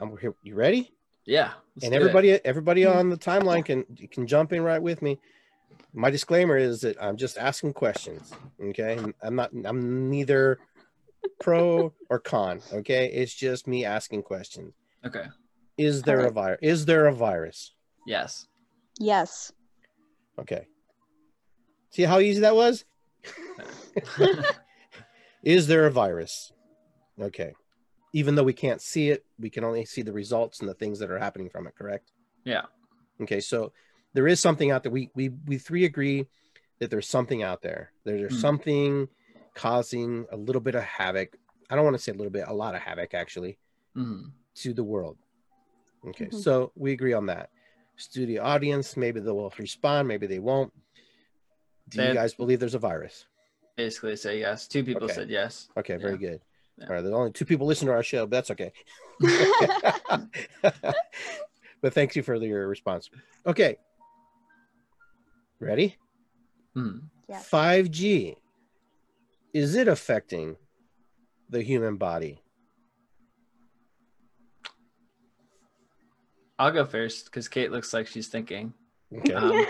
I'm 0.00 0.16
here. 0.16 0.34
You 0.42 0.56
ready? 0.56 0.94
yeah 1.26 1.52
and 1.82 1.82
do 1.82 1.86
it. 1.88 1.94
everybody 1.94 2.32
everybody 2.46 2.82
Mhm. 2.84 2.94
on 2.96 3.10
the 3.10 3.16
timeline 3.18 3.62
can 3.62 3.84
you 3.96 4.08
can 4.08 4.26
jump 4.26 4.50
in 4.54 4.62
right 4.62 4.80
with 4.80 5.02
me 5.02 5.18
my 5.92 6.08
disclaimer 6.08 6.56
is 6.56 6.80
that 6.80 6.96
i'm 7.02 7.18
just 7.18 7.36
asking 7.36 7.70
questions 7.74 8.32
okay 8.62 8.98
i'm 9.20 9.34
not 9.36 9.50
i'm 9.66 10.08
neither 10.08 10.58
pro 11.38 11.92
or 12.08 12.18
con 12.18 12.62
okay 12.72 13.12
it's 13.12 13.34
just 13.34 13.66
me 13.66 13.84
asking 13.84 14.22
questions 14.22 14.72
okay 15.04 15.26
is 15.76 16.00
there 16.02 16.20
a 16.24 16.30
virus 16.30 16.60
is 16.62 16.86
there 16.86 17.04
a 17.06 17.12
virus 17.12 17.74
yes 18.06 18.46
yes. 18.98 19.52
okay 20.38 20.66
see 21.90 22.04
how 22.04 22.20
easy 22.20 22.40
that 22.40 22.54
was 22.56 22.86
is 25.42 25.66
there 25.66 25.86
a 25.86 25.90
virus 25.90 26.52
okay 27.20 27.52
even 28.12 28.34
though 28.34 28.44
we 28.44 28.52
can't 28.52 28.80
see 28.80 29.10
it 29.10 29.24
we 29.38 29.50
can 29.50 29.64
only 29.64 29.84
see 29.84 30.02
the 30.02 30.12
results 30.12 30.60
and 30.60 30.68
the 30.68 30.74
things 30.74 30.98
that 30.98 31.10
are 31.10 31.18
happening 31.18 31.50
from 31.50 31.66
it 31.66 31.74
correct 31.76 32.12
yeah 32.44 32.62
Okay, 33.20 33.40
so 33.40 33.72
there 34.14 34.28
is 34.28 34.38
something 34.38 34.70
out 34.70 34.84
there. 34.84 34.92
We 34.92 35.10
we 35.16 35.30
we 35.44 35.58
three 35.58 35.84
agree 35.84 36.28
that 36.78 36.88
there's 36.88 37.08
something 37.08 37.42
out 37.42 37.62
there. 37.62 37.92
There's 38.04 38.34
Hmm. 38.34 38.40
something 38.40 39.08
causing 39.56 40.24
a 40.30 40.36
little 40.36 40.60
bit 40.60 40.76
of 40.76 40.84
havoc. 40.84 41.36
I 41.68 41.74
don't 41.74 41.84
want 41.84 41.96
to 41.96 42.02
say 42.02 42.12
a 42.12 42.14
little 42.14 42.30
bit, 42.30 42.44
a 42.46 42.54
lot 42.54 42.76
of 42.76 42.80
havoc 42.80 43.14
actually 43.14 43.58
Mhm. 43.96 44.30
to 44.62 44.72
the 44.72 44.84
world. 44.84 45.18
Okay, 46.06 46.26
Mhm. 46.26 46.34
so 46.44 46.70
we 46.76 46.92
agree 46.92 47.12
on 47.12 47.26
that. 47.26 47.50
Studio 47.96 48.44
audience, 48.44 48.96
maybe 48.96 49.18
they 49.18 49.32
will 49.32 49.52
respond, 49.58 50.06
maybe 50.06 50.28
they 50.28 50.38
won't. 50.38 50.72
Do 51.90 52.02
you 52.02 52.14
guys 52.14 52.34
believe 52.34 52.60
there's 52.60 52.74
a 52.74 52.78
virus? 52.78 53.26
basically 53.76 54.16
say 54.16 54.40
yes 54.40 54.66
two 54.66 54.82
people 54.82 55.04
Okay. 55.04 55.12
said 55.14 55.30
yes 55.30 55.68
Okay, 55.76 55.96
very 55.96 56.14
Yeah. 56.14 56.18
good. 56.30 56.40
Yeah. 56.78 56.86
All 56.88 56.94
right, 56.96 57.02
there's 57.02 57.14
only 57.14 57.30
two 57.30 57.44
people 57.44 57.64
listening 57.66 57.88
to 57.88 57.92
our 57.94 58.02
show, 58.02 58.26
but 58.26 58.30
that's 58.32 58.50
okay. 58.50 58.72
but 61.80 61.94
thank 61.94 62.16
you 62.16 62.24
for 62.24 62.34
your 62.34 62.66
response. 62.66 63.08
Okay. 63.46 63.76
Ready? 65.60 65.96
Mhm. 66.76 67.02
Yes. 67.28 67.48
5G, 67.50 68.36
is 69.54 69.74
it 69.76 69.86
affecting 69.88 70.56
the 71.48 71.62
human 71.62 71.96
body? 71.96 72.42
i'll 76.60 76.72
go 76.72 76.84
first 76.84 77.26
because 77.26 77.46
kate 77.48 77.70
looks 77.70 77.92
like 77.92 78.08
she's 78.08 78.26
thinking 78.26 78.74
Okay. 79.16 79.32
Um, 79.32 79.64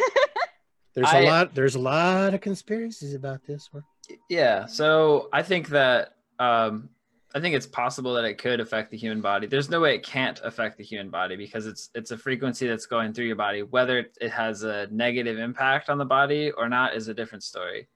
there's 0.95 1.09
I- 1.09 1.21
a 1.21 1.27
lot 1.27 1.55
there's 1.55 1.75
a 1.75 1.81
lot 1.81 2.35
of 2.35 2.41
conspiracies 2.41 3.15
about 3.15 3.45
this 3.47 3.69
one. 3.73 3.85
Yeah, 4.31 4.67
so 4.67 5.29
I 5.33 5.43
think 5.43 5.69
that 5.69 6.15
um, 6.39 6.89
I 7.35 7.41
think 7.41 7.55
it's 7.55 7.67
possible 7.67 8.15
that 8.15 8.25
it 8.25 8.39
could 8.39 8.59
affect 8.59 8.91
the 8.91 8.97
human 8.97 9.21
body. 9.21 9.47
There's 9.47 9.69
no 9.69 9.81
way 9.81 9.95
it 9.95 10.03
can't 10.03 10.41
affect 10.43 10.79
the 10.79 10.85
human 10.85 11.11
body 11.11 11.37
because 11.37 11.67
it's 11.67 11.91
it's 11.95 12.11
a 12.11 12.17
frequency 12.17 12.67
that's 12.67 12.87
going 12.87 13.13
through 13.13 13.27
your 13.27 13.37
body. 13.37 13.63
Whether 13.63 13.99
it- 13.99 14.17
it 14.21 14.31
has 14.31 14.63
a 14.63 14.87
negative 14.91 15.39
impact 15.39 15.91
on 15.91 15.99
the 15.99 16.05
body 16.07 16.51
or 16.53 16.69
not 16.69 16.95
is 16.95 17.09
a 17.09 17.15
different 17.15 17.43
story. 17.45 17.87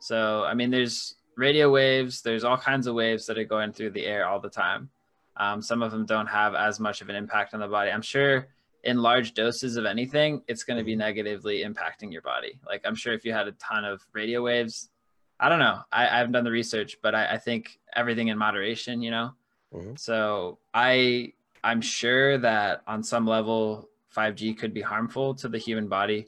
So 0.00 0.42
I 0.44 0.54
mean, 0.54 0.70
there's 0.70 1.14
radio 1.36 1.70
waves. 1.70 2.20
There's 2.20 2.42
all 2.44 2.56
kinds 2.58 2.86
of 2.88 2.94
waves 2.94 3.26
that 3.26 3.38
are 3.38 3.44
going 3.44 3.72
through 3.72 3.90
the 3.90 4.04
air 4.04 4.26
all 4.26 4.40
the 4.40 4.50
time. 4.50 4.90
Um, 5.36 5.62
some 5.62 5.82
of 5.82 5.90
them 5.92 6.04
don't 6.04 6.26
have 6.26 6.54
as 6.54 6.80
much 6.80 7.00
of 7.00 7.08
an 7.08 7.16
impact 7.16 7.54
on 7.54 7.60
the 7.60 7.68
body. 7.68 7.90
I'm 7.90 8.02
sure 8.02 8.48
in 8.84 9.02
large 9.02 9.34
doses 9.34 9.76
of 9.76 9.84
anything, 9.84 10.42
it's 10.48 10.64
going 10.64 10.78
to 10.78 10.84
be 10.84 10.96
negatively 10.96 11.62
impacting 11.64 12.12
your 12.12 12.22
body. 12.22 12.58
Like 12.66 12.82
I'm 12.84 12.94
sure 12.94 13.12
if 13.12 13.24
you 13.24 13.32
had 13.32 13.46
a 13.48 13.52
ton 13.52 13.84
of 13.84 14.00
radio 14.12 14.42
waves, 14.42 14.90
I 15.38 15.48
don't 15.48 15.58
know. 15.58 15.80
I, 15.92 16.04
I 16.06 16.18
haven't 16.18 16.32
done 16.32 16.44
the 16.44 16.50
research, 16.50 16.96
but 17.02 17.14
I, 17.14 17.32
I 17.34 17.38
think 17.38 17.78
everything 17.94 18.28
in 18.28 18.38
moderation, 18.38 19.02
you 19.02 19.10
know. 19.10 19.32
Mhm. 19.74 19.98
So 19.98 20.58
I 20.74 21.32
I'm 21.62 21.80
sure 21.80 22.38
that 22.38 22.82
on 22.86 23.02
some 23.02 23.26
level 23.26 23.88
5G 24.16 24.56
could 24.58 24.72
be 24.74 24.80
harmful 24.80 25.34
to 25.36 25.48
the 25.48 25.58
human 25.58 25.88
body. 25.88 26.26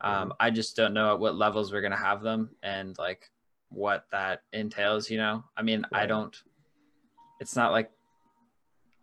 Um, 0.00 0.34
I 0.40 0.50
just 0.50 0.74
don't 0.76 0.92
know 0.92 1.12
at 1.14 1.20
what 1.20 1.36
levels 1.36 1.72
we're 1.72 1.80
gonna 1.80 1.96
have 1.96 2.22
them 2.22 2.50
and 2.62 2.98
like 2.98 3.30
what 3.68 4.06
that 4.10 4.42
entails. 4.52 5.08
You 5.08 5.18
know, 5.18 5.44
I 5.56 5.62
mean, 5.62 5.86
I 5.92 6.06
don't. 6.06 6.36
It's 7.40 7.54
not 7.56 7.70
like 7.72 7.90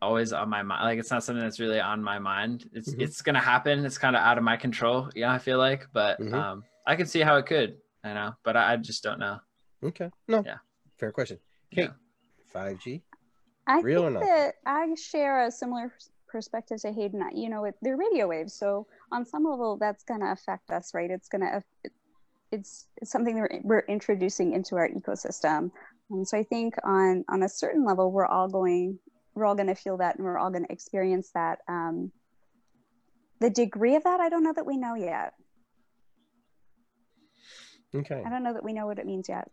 always 0.02 0.32
on 0.34 0.50
my 0.50 0.64
mind. 0.64 0.84
Like 0.84 1.00
it's 1.00 1.12
not 1.12 1.24
something 1.24 1.44
that's 1.44 1.60
really 1.60 1.80
on 1.80 2.02
my 2.04 2.20
mind. 2.20 2.70
It's 2.74 2.94
Mhm. 2.94 3.02
it's 3.02 3.22
gonna 3.22 3.40
happen. 3.42 3.86
It's 3.86 3.98
kind 3.98 4.16
of 4.16 4.22
out 4.22 4.38
of 4.38 4.44
my 4.44 4.58
control. 4.58 5.10
Yeah, 5.16 5.32
I 5.32 5.38
feel 5.40 5.58
like, 5.58 5.88
but 5.94 6.20
Mhm. 6.20 6.34
um, 6.34 6.64
I 6.86 6.96
can 6.96 7.06
see 7.06 7.20
how 7.22 7.36
it 7.38 7.46
could. 7.46 7.78
I 8.04 8.14
know, 8.14 8.34
but 8.44 8.56
I, 8.56 8.74
I 8.74 8.78
just 8.78 9.04
don't 9.04 9.20
know. 9.20 9.40
Okay. 9.84 10.10
No. 10.28 10.42
Yeah. 10.46 10.58
Fair 10.98 11.12
question. 11.12 11.40
Kate, 11.72 11.90
Yeah. 11.90 11.94
5G? 12.54 13.02
I 13.68 13.82
Real 13.82 14.04
or 14.06 14.10
think 14.12 14.14
not? 14.22 14.26
that 14.26 14.56
I 14.66 14.96
share 14.96 15.46
a 15.46 15.52
similar 15.52 15.94
perspective 16.28 16.80
to 16.82 16.92
Hayden. 16.92 17.24
You 17.36 17.50
know, 17.50 17.66
it, 17.66 17.76
they're 17.82 17.98
radio 17.98 18.28
waves, 18.28 18.54
so 18.54 18.88
on 19.12 19.26
some 19.26 19.44
level, 19.44 19.78
that's 19.78 20.04
going 20.04 20.22
to 20.22 20.32
affect 20.32 20.72
us, 20.72 20.94
right? 20.94 21.12
It's 21.12 21.28
going 21.30 21.42
to, 21.42 21.64
it's, 22.52 22.88
it's 22.98 23.12
something 23.12 23.36
that 23.36 23.42
we're, 23.42 23.62
we're 23.64 23.86
introducing 23.88 24.54
into 24.54 24.76
our 24.76 24.90
ecosystem. 24.90 25.72
And 26.10 26.28
so 26.28 26.38
I 26.38 26.44
think 26.44 26.74
on 26.84 27.24
on 27.30 27.44
a 27.44 27.50
certain 27.50 27.86
level, 27.86 28.12
we're 28.12 28.26
all 28.26 28.48
going, 28.48 28.98
we're 29.40 29.46
all 29.46 29.56
going 29.56 29.68
to 29.68 29.76
feel 29.76 29.98
that, 29.98 30.18
and 30.18 30.26
we're 30.26 30.38
all 30.38 30.52
going 30.52 30.66
to 30.66 30.72
experience 30.72 31.32
that. 31.34 31.60
Um, 31.68 32.12
the 33.40 33.50
degree 33.50 33.96
of 33.96 34.04
that, 34.04 34.20
I 34.20 34.30
don't 34.30 34.44
know 34.44 34.54
that 34.54 34.66
we 34.66 34.78
know 34.78 34.96
yet. 34.96 35.34
Okay. 37.96 38.22
I 38.24 38.30
don't 38.30 38.44
know 38.44 38.54
that 38.54 38.64
we 38.64 38.74
know 38.74 38.86
what 38.86 39.00
it 39.00 39.06
means 39.06 39.30
yet. 39.30 39.50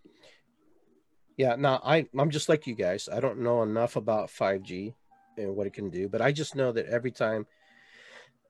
Yeah, 1.37 1.55
no, 1.57 1.80
I 1.84 2.07
I'm 2.18 2.30
just 2.30 2.49
like 2.49 2.66
you 2.66 2.74
guys. 2.74 3.09
I 3.11 3.20
don't 3.20 3.41
know 3.41 3.62
enough 3.62 3.97
about 3.97 4.28
5G 4.28 4.95
and 5.39 5.55
what 5.55 5.66
it 5.66 5.72
can 5.72 5.91
do, 5.91 6.09
but 6.09 6.20
I 6.20 6.32
just 6.32 6.57
know 6.57 6.72
that 6.72 6.87
every 6.87 7.11
time 7.11 7.47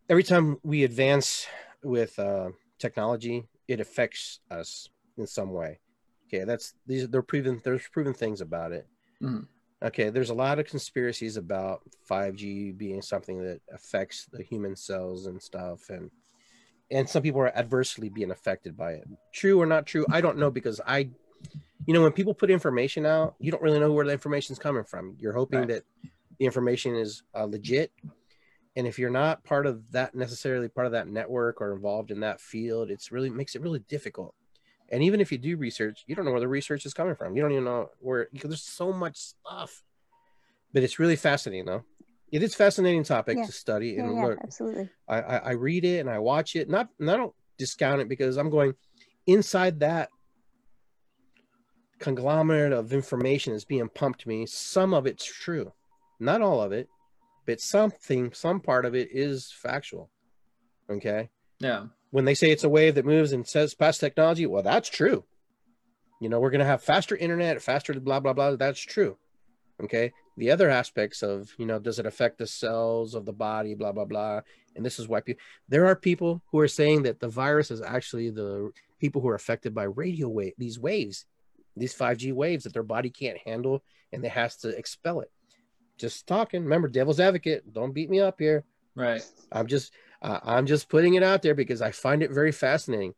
every 0.08 0.22
time 0.22 0.58
we 0.62 0.84
advance 0.84 1.46
with 1.82 2.18
uh, 2.18 2.50
technology, 2.78 3.44
it 3.68 3.80
affects 3.80 4.40
us 4.50 4.88
in 5.18 5.26
some 5.26 5.52
way. 5.52 5.80
Okay, 6.28 6.44
that's 6.44 6.74
these 6.86 7.08
they're 7.08 7.22
proven 7.22 7.60
there's 7.64 7.86
proven 7.88 8.14
things 8.14 8.40
about 8.40 8.72
it. 8.72 8.86
Mhm. 9.22 9.46
Okay, 9.84 10.10
there's 10.10 10.30
a 10.30 10.34
lot 10.34 10.58
of 10.58 10.66
conspiracies 10.66 11.36
about 11.36 11.82
5G 12.08 12.72
being 12.72 13.02
something 13.02 13.42
that 13.42 13.60
affects 13.72 14.26
the 14.32 14.42
human 14.42 14.74
cells 14.76 15.26
and 15.26 15.42
stuff 15.42 15.90
and 15.90 16.10
and 16.90 17.08
some 17.08 17.20
people 17.22 17.40
are 17.40 17.56
adversely 17.56 18.08
being 18.08 18.30
affected 18.30 18.76
by 18.76 18.92
it. 18.92 19.08
True 19.34 19.60
or 19.60 19.66
not 19.66 19.86
true, 19.86 20.06
I 20.08 20.20
don't 20.20 20.38
know 20.38 20.50
because 20.50 20.80
I 20.86 21.10
you 21.86 21.94
know 21.94 22.02
when 22.02 22.12
people 22.12 22.34
put 22.34 22.50
information 22.50 23.04
out, 23.06 23.34
you 23.38 23.50
don't 23.50 23.62
really 23.62 23.80
know 23.80 23.92
where 23.92 24.06
the 24.06 24.12
information's 24.12 24.58
coming 24.58 24.84
from. 24.84 25.16
You're 25.20 25.32
hoping 25.32 25.60
Right. 25.60 25.68
that 25.68 25.82
the 26.38 26.46
information 26.46 26.94
is 26.94 27.22
uh, 27.34 27.44
legit 27.44 27.92
and 28.76 28.86
if 28.86 28.98
you're 28.98 29.10
not 29.10 29.42
part 29.42 29.66
of 29.66 29.90
that 29.92 30.14
necessarily 30.14 30.68
part 30.68 30.86
of 30.86 30.92
that 30.92 31.08
network 31.08 31.60
or 31.60 31.72
involved 31.72 32.10
in 32.10 32.20
that 32.20 32.40
field 32.40 32.90
it's 32.90 33.10
really 33.10 33.30
makes 33.30 33.54
it 33.54 33.62
really 33.62 33.82
difficult 33.88 34.34
and 34.90 35.02
even 35.02 35.20
if 35.20 35.32
you 35.32 35.38
do 35.38 35.56
research 35.56 36.04
you 36.06 36.14
don't 36.14 36.24
know 36.24 36.30
where 36.30 36.40
the 36.40 36.48
research 36.48 36.86
is 36.86 36.94
coming 36.94 37.14
from. 37.16 37.34
You 37.36 37.42
don't 37.42 37.52
even 37.52 37.64
know 37.64 37.90
where 38.00 38.28
because 38.32 38.50
there's 38.50 38.62
so 38.62 38.92
much 38.92 39.16
stuff. 39.16 39.82
But 40.72 40.82
it's 40.82 40.98
really 40.98 41.16
fascinating 41.16 41.66
though. 41.66 41.84
It 42.32 42.42
is 42.42 42.54
fascinating 42.54 43.04
topic 43.04 43.38
Yeah. 43.38 43.46
to 43.46 43.52
study 43.52 43.90
Yeah, 43.90 44.02
and 44.04 44.16
yeah, 44.16 44.24
look. 44.26 44.38
absolutely. 44.42 44.90
I, 45.08 45.20
I 45.20 45.36
i 45.36 45.50
read 45.52 45.84
it 45.84 46.00
and 46.00 46.10
i 46.10 46.18
watch 46.18 46.56
it. 46.56 46.68
Not 46.68 46.88
and 47.00 47.10
i 47.10 47.16
don't 47.16 47.34
discount 47.58 48.00
it 48.00 48.08
because 48.08 48.36
i'm 48.36 48.50
going 48.50 48.74
inside 49.26 49.80
that 49.80 50.08
conglomerate 51.98 52.72
of 52.72 52.92
information 52.92 53.54
is 53.54 53.64
being 53.64 53.88
pumped 53.88 54.20
to 54.20 54.28
me. 54.28 54.44
Some 54.46 54.92
of 54.92 55.06
it's 55.06 55.24
true. 55.24 55.72
Not 56.20 56.42
all 56.42 56.60
of 56.62 56.72
it 56.72 56.88
but 57.46 57.60
something 57.60 58.32
some 58.32 58.58
part 58.60 58.84
of 58.84 58.96
it 58.96 59.08
is 59.12 59.52
factual. 59.52 60.10
Okay? 60.90 61.30
Yeah. 61.60 61.86
When 62.10 62.24
they 62.24 62.34
say 62.34 62.50
it's 62.50 62.64
a 62.64 62.68
wave 62.68 62.94
that 62.94 63.04
moves 63.04 63.32
and 63.32 63.46
says 63.46 63.74
past 63.74 64.00
technology 64.00 64.46
well 64.46 64.62
that's 64.62 64.88
true. 64.88 65.24
You 66.20 66.28
know 66.28 66.40
we're 66.40 66.50
going 66.50 66.60
to 66.60 66.66
have 66.66 66.82
faster 66.82 67.16
internet 67.16 67.62
faster 67.62 67.98
blah 67.98 68.20
blah 68.20 68.32
blah. 68.32 68.56
That's 68.56 68.80
true. 68.80 69.16
Okay? 69.82 70.12
The 70.38 70.50
other 70.50 70.68
aspects 70.70 71.22
of 71.22 71.52
you 71.58 71.66
know 71.66 71.78
does 71.78 71.98
it 71.98 72.06
affect 72.06 72.38
the 72.38 72.46
cells 72.46 73.14
of 73.14 73.24
the 73.24 73.32
body 73.32 73.74
blah 73.74 73.92
blah 73.92 74.04
blah. 74.04 74.40
And 74.74 74.84
this 74.84 74.98
is 74.98 75.08
why 75.08 75.20
people 75.20 75.42
there 75.68 75.86
are 75.86 75.96
people 75.96 76.42
who 76.50 76.58
are 76.60 76.68
saying 76.68 77.02
that 77.04 77.20
the 77.20 77.28
virus 77.28 77.70
is 77.70 77.80
actually 77.80 78.30
the 78.30 78.70
people 78.98 79.20
who 79.20 79.28
are 79.28 79.34
affected 79.34 79.74
by 79.74 79.84
radio 79.84 80.28
wave 80.28 80.54
these 80.58 80.78
waves 80.78 81.26
these 81.76 81.94
5g 81.94 82.32
waves 82.32 82.64
that 82.64 82.72
their 82.72 82.82
body 82.82 83.10
can't 83.10 83.38
handle 83.38 83.82
and 84.12 84.24
they 84.24 84.28
has 84.28 84.56
to 84.58 84.68
expel 84.68 85.20
it. 85.20 85.30
Just 85.98 86.26
talking. 86.26 86.62
Remember 86.62 86.88
devil's 86.88 87.20
advocate. 87.20 87.72
Don't 87.72 87.92
beat 87.92 88.10
me 88.10 88.20
up 88.20 88.38
here. 88.38 88.64
Right. 88.94 89.22
I'm 89.52 89.66
just 89.66 89.92
uh, 90.22 90.40
I'm 90.42 90.66
just 90.66 90.88
putting 90.88 91.14
it 91.14 91.22
out 91.22 91.42
there 91.42 91.54
because 91.54 91.82
I 91.82 91.90
find 91.90 92.22
it 92.22 92.30
very 92.30 92.52
fascinating, 92.52 93.14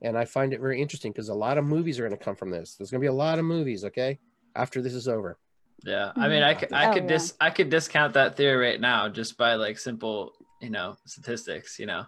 and 0.00 0.16
I 0.16 0.24
find 0.24 0.52
it 0.52 0.60
very 0.60 0.80
interesting 0.80 1.12
because 1.12 1.28
a 1.28 1.34
lot 1.34 1.58
of 1.58 1.64
movies 1.64 1.98
are 1.98 2.06
going 2.06 2.18
to 2.18 2.24
come 2.24 2.36
from 2.36 2.50
this. 2.50 2.74
There's 2.74 2.90
going 2.90 3.00
to 3.00 3.04
be 3.04 3.08
a 3.08 3.12
lot 3.12 3.38
of 3.38 3.44
movies. 3.44 3.84
Okay, 3.84 4.18
after 4.54 4.82
this 4.82 4.94
is 4.94 5.08
over. 5.08 5.38
Yeah. 5.84 6.12
I 6.14 6.28
mean, 6.28 6.42
I 6.44 6.54
could, 6.54 6.72
I 6.72 6.90
Oh, 6.90 6.94
could 6.94 7.04
yeah. 7.04 7.08
dis, 7.08 7.34
I 7.40 7.50
could 7.50 7.68
discount 7.68 8.14
that 8.14 8.36
theory 8.36 8.68
right 8.68 8.80
now 8.80 9.08
just 9.08 9.36
by 9.36 9.54
like 9.54 9.78
simple, 9.78 10.32
you 10.60 10.70
know, 10.70 10.96
statistics. 11.06 11.78
You 11.78 11.86
know. 11.86 12.06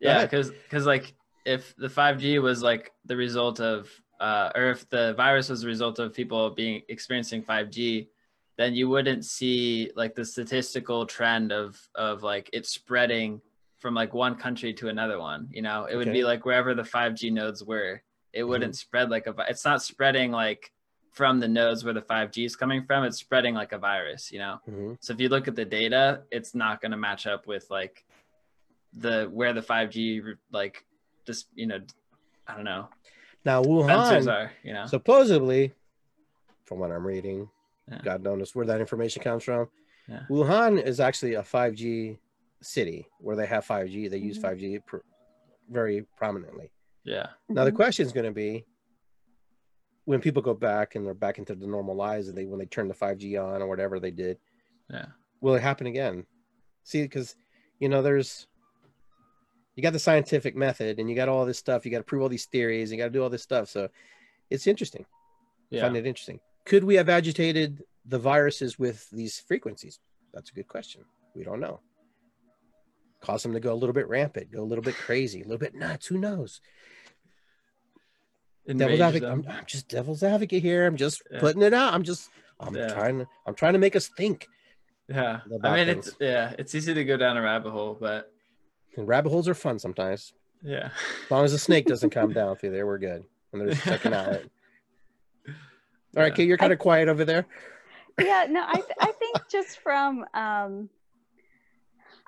Yeah, 0.00 0.22
because 0.24 0.50
because 0.50 0.86
like 0.86 1.14
if 1.44 1.74
the 1.76 1.88
5G 1.88 2.40
was 2.40 2.62
like 2.62 2.92
the 3.04 3.16
result 3.16 3.60
of, 3.60 3.88
uh, 4.20 4.50
or 4.54 4.70
if 4.70 4.88
the 4.88 5.14
virus 5.14 5.48
was 5.50 5.60
the 5.60 5.66
result 5.66 5.98
of 5.98 6.14
people 6.14 6.50
being 6.50 6.82
experiencing 6.88 7.42
5G, 7.42 8.08
then 8.56 8.74
you 8.74 8.88
wouldn't 8.88 9.24
see 9.24 9.90
like 9.96 10.14
the 10.14 10.24
statistical 10.24 11.06
trend 11.06 11.52
of 11.52 11.80
of 11.94 12.22
like 12.22 12.50
it 12.52 12.66
spreading 12.66 13.40
from 13.78 13.94
like 13.94 14.14
one 14.14 14.34
country 14.36 14.72
to 14.74 14.88
another 14.88 15.18
one. 15.18 15.48
You 15.50 15.62
know, 15.62 15.84
it 15.86 15.96
would 15.96 16.08
Okay. 16.08 16.18
be 16.20 16.24
like 16.24 16.44
wherever 16.46 16.74
the 16.74 16.82
5G 16.84 17.30
nodes 17.32 17.62
were, 17.64 18.02
it 18.32 18.44
wouldn't 18.44 18.76
spread 18.76 19.10
like 19.10 19.26
a. 19.26 19.34
It's 19.48 19.64
not 19.64 19.82
spreading 19.82 20.30
like 20.30 20.72
from 21.12 21.38
the 21.38 21.48
nodes 21.48 21.84
where 21.84 21.94
the 21.94 22.02
5G 22.02 22.44
is 22.44 22.56
coming 22.56 22.84
from. 22.84 23.04
It's 23.04 23.18
spreading 23.18 23.54
like 23.54 23.72
a 23.72 23.78
virus. 23.78 24.32
You 24.32 24.38
know. 24.38 24.60
Mhm. 24.68 24.96
So 25.00 25.12
if 25.12 25.20
you 25.20 25.28
look 25.28 25.48
at 25.48 25.56
the 25.56 25.64
data, 25.64 26.22
it's 26.30 26.54
not 26.54 26.80
going 26.80 26.92
to 26.92 26.96
match 26.96 27.26
up 27.26 27.46
with 27.46 27.68
like 27.70 28.04
the 28.94 29.24
where 29.32 29.52
the 29.52 29.60
5G 29.62 30.22
like 30.52 30.84
just 31.26 31.48
you 31.54 31.66
know 31.66 31.80
I 32.46 32.54
don't 32.54 32.64
know 32.64 32.88
Now 33.44 33.62
Wuhan 33.62 34.28
are 34.28 34.52
you 34.62 34.72
know 34.72 34.86
supposedly, 34.86 35.72
from 36.64 36.78
what 36.78 36.90
I'm 36.92 37.06
reading, 37.06 37.48
Yeah. 37.90 38.00
God 38.02 38.22
knows 38.22 38.54
where 38.54 38.66
that 38.66 38.80
information 38.80 39.22
comes 39.22 39.44
from. 39.44 39.68
Yeah. 40.08 40.22
Wuhan 40.30 40.82
is 40.82 41.00
actually 41.00 41.34
a 41.34 41.42
5G 41.42 42.18
city 42.62 43.06
where 43.20 43.36
they 43.36 43.46
have 43.46 43.64
5G. 43.66 44.08
They 44.08 44.16
use 44.18 44.38
Mhm. 44.38 44.42
5G 44.42 44.78
pr- 44.86 44.96
very 45.68 46.02
prominently. 46.16 46.70
yeah 47.04 47.28
Now 47.50 47.64
the 47.64 47.72
Mhm. 47.72 47.76
question 47.76 48.06
is 48.06 48.12
going 48.12 48.24
to 48.24 48.32
be 48.32 48.64
when 50.06 50.20
people 50.20 50.40
go 50.42 50.54
back 50.54 50.94
and 50.94 51.04
they're 51.06 51.12
back 51.14 51.38
into 51.38 51.54
the 51.54 51.66
normal 51.66 51.94
lives 51.94 52.28
and 52.28 52.36
they 52.36 52.44
when 52.46 52.58
they 52.58 52.66
turn 52.66 52.88
the 52.88 52.94
5G 52.94 53.36
on 53.42 53.60
or 53.62 53.66
whatever 53.66 53.98
they 54.00 54.10
did, 54.10 54.38
yeah 54.90 55.06
will 55.42 55.54
it 55.54 55.60
happen 55.62 55.86
again? 55.86 56.26
See, 56.84 57.02
because 57.02 57.36
you 57.80 57.88
know, 57.90 58.00
there's 58.02 58.46
you 59.74 59.82
got 59.82 59.92
the 59.92 59.98
scientific 59.98 60.54
method 60.54 60.98
and 60.98 61.10
you 61.10 61.16
got 61.16 61.28
all 61.28 61.44
this 61.44 61.58
stuff, 61.58 61.84
you 61.84 61.90
got 61.90 61.98
to 61.98 62.04
prove 62.04 62.22
all 62.22 62.28
these 62.28 62.46
theories, 62.46 62.90
you 62.92 62.96
got 62.98 63.04
to 63.04 63.10
do 63.10 63.22
all 63.22 63.28
this 63.30 63.42
stuff. 63.42 63.68
So 63.68 63.88
it's 64.50 64.66
interesting. 64.66 65.04
Yeah. 65.70 65.78
I 65.80 65.82
yeah 65.82 65.82
find 65.86 65.96
it 65.96 66.06
interesting. 66.06 66.40
Could 66.64 66.84
we 66.84 66.94
have 66.96 67.08
agitated 67.08 67.82
the 68.06 68.18
viruses 68.18 68.78
with 68.78 69.08
these 69.10 69.38
frequencies? 69.40 69.98
That's 70.32 70.50
a 70.50 70.54
good 70.54 70.68
question. 70.68 71.02
We 71.34 71.44
don't 71.44 71.60
know. 71.60 71.80
Cause 73.20 73.42
them 73.42 73.52
to 73.54 73.60
go 73.60 73.72
a 73.72 73.74
little 73.76 73.94
bit 73.94 74.08
rampant, 74.08 74.52
go 74.52 74.62
a 74.62 74.64
little 74.64 74.84
bit 74.84 74.94
crazy, 74.96 75.40
a 75.40 75.44
little 75.44 75.58
bit 75.58 75.74
nuts. 75.74 76.06
Who 76.06 76.18
knows? 76.18 76.60
devil's 78.66 79.00
advocate. 79.00 79.28
I'm. 79.28 79.44
I'm 79.48 79.64
just 79.66 79.88
devil's 79.88 80.22
advocate 80.22 80.62
here. 80.62 80.86
I'm 80.86 80.96
just 80.96 81.22
Yeah. 81.30 81.40
putting 81.40 81.62
it 81.62 81.74
out. 81.74 81.94
I'm 81.94 82.02
just 82.02 82.30
I'm 82.60 82.74
Yeah. 82.74 82.88
trying 82.88 83.18
to 83.20 83.26
I'm 83.46 83.54
trying 83.54 83.74
to 83.74 83.78
make 83.78 83.96
us 83.96 84.08
think. 84.08 84.46
yeah 85.08 85.40
I 85.62 85.76
mean 85.76 85.86
things. 85.86 86.08
it's 86.08 86.16
yeah 86.20 86.54
it's 86.58 86.74
easy 86.74 86.94
to 86.94 87.04
go 87.04 87.16
down 87.18 87.36
a 87.36 87.42
rabbit 87.42 87.70
hole 87.72 87.94
but 88.00 88.32
And 88.96 89.06
rabbit 89.06 89.28
holes 89.30 89.48
are 89.48 89.54
fun 89.54 89.78
sometimes. 89.78 90.32
yeah 90.62 90.90
As 91.24 91.30
long 91.30 91.44
as 91.44 91.52
the 91.52 91.58
snake 91.58 91.84
doesn't 91.86 92.10
come 92.10 92.32
down 92.40 92.56
through 92.56 92.70
there, 92.70 92.86
we're 92.86 92.98
good. 92.98 93.24
And 93.52 93.60
there's 93.60 93.78
a 93.78 93.80
second 93.82 94.14
outlet. 94.14 94.44
All 96.16 96.22
right. 96.22 96.34
Kate, 96.34 96.46
you're 96.46 96.58
kind 96.58 96.72
of 96.72 96.78
quiet 96.78 97.08
over 97.08 97.24
there. 97.24 97.46
yeah 98.18 98.46
no 98.48 98.64
i, 98.66 98.74
th- 98.80 98.98
I 99.00 99.12
think 99.18 99.38
just 99.50 99.80
from 99.80 100.24
um, 100.34 100.88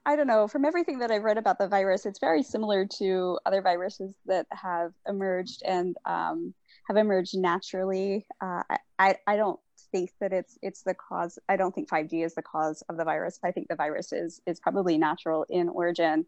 i 0.04 0.16
don't 0.16 0.26
know 0.26 0.48
from 0.48 0.64
everything 0.64 0.98
that 0.98 1.10
i've 1.10 1.22
read 1.22 1.38
about 1.38 1.58
the 1.58 1.68
virus 1.68 2.06
it's 2.06 2.18
very 2.18 2.42
similar 2.42 2.86
to 2.98 3.38
other 3.46 3.62
viruses 3.62 4.14
that 4.26 4.46
have 4.50 4.92
emerged 5.08 5.62
and 5.64 5.96
um, 6.04 6.54
have 6.88 6.96
emerged 6.96 7.36
naturally 7.36 8.26
uh, 8.40 8.62
I, 8.68 8.78
I 8.98 9.16
i 9.28 9.36
don't 9.36 9.60
think 9.92 10.10
that 10.20 10.32
it's 10.32 10.58
it's 10.62 10.82
the 10.82 10.94
cause 10.94 11.38
i 11.48 11.56
don't 11.56 11.72
think 11.72 11.88
5g 11.88 12.24
is 12.24 12.34
the 12.34 12.42
cause 12.42 12.82
of 12.88 12.96
the 12.96 13.04
virus 13.04 13.38
i 13.44 13.52
think 13.52 13.68
the 13.68 13.76
virus 13.76 14.12
is 14.12 14.40
is 14.46 14.58
probably 14.58 14.98
natural 14.98 15.46
in 15.48 15.68
origin 15.68 16.26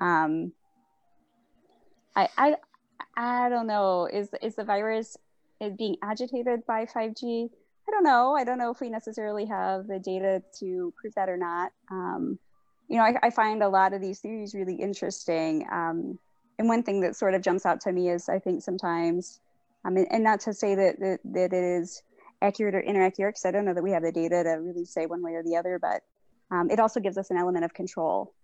um, 0.00 0.52
i 2.16 2.28
i 2.36 2.56
i 3.16 3.48
don't 3.48 3.68
know 3.68 4.06
is 4.12 4.30
is 4.42 4.56
the 4.56 4.64
virus 4.64 5.16
is 5.60 5.74
being 5.76 5.96
agitated 6.02 6.60
by 6.66 6.86
5g 6.86 7.48
I 7.88 7.92
don't 7.92 8.02
know. 8.04 8.34
I 8.34 8.42
don't 8.42 8.58
know 8.58 8.72
if 8.72 8.80
we 8.80 8.90
necessarily 8.90 9.46
have 9.46 9.86
the 9.86 10.00
data 10.00 10.42
to 10.58 10.92
prove 11.00 11.14
that 11.14 11.28
or 11.28 11.36
not. 11.36 11.70
Um, 11.90 12.38
you 12.88 12.96
know, 12.96 13.04
I, 13.04 13.14
I 13.22 13.30
find 13.30 13.62
a 13.62 13.68
lot 13.68 13.92
of 13.92 14.00
these 14.00 14.18
theories 14.18 14.54
really 14.54 14.74
interesting. 14.74 15.66
Um, 15.70 16.18
and 16.58 16.68
one 16.68 16.82
thing 16.82 17.00
that 17.02 17.14
sort 17.14 17.34
of 17.34 17.42
jumps 17.42 17.64
out 17.64 17.80
to 17.82 17.92
me 17.92 18.08
is 18.08 18.28
I 18.28 18.38
think 18.38 18.62
sometimes, 18.62 19.40
um, 19.84 19.96
and, 19.96 20.06
and 20.10 20.24
not 20.24 20.40
to 20.40 20.52
say 20.52 20.74
that, 20.74 20.98
that, 20.98 21.20
that 21.24 21.52
it 21.52 21.64
is 21.64 22.02
accurate 22.42 22.74
or 22.74 22.80
inaccurate, 22.80 23.30
because 23.30 23.44
I 23.44 23.50
don't 23.52 23.64
know 23.64 23.74
that 23.74 23.82
we 23.82 23.92
have 23.92 24.02
the 24.02 24.12
data 24.12 24.42
to 24.42 24.50
really 24.60 24.84
say 24.84 25.06
one 25.06 25.22
way 25.22 25.34
or 25.34 25.42
the 25.44 25.56
other, 25.56 25.78
but 25.80 26.02
um, 26.50 26.70
it 26.70 26.80
also 26.80 27.00
gives 27.00 27.18
us 27.18 27.30
an 27.30 27.36
element 27.36 27.64
of 27.64 27.74
control. 27.74 28.34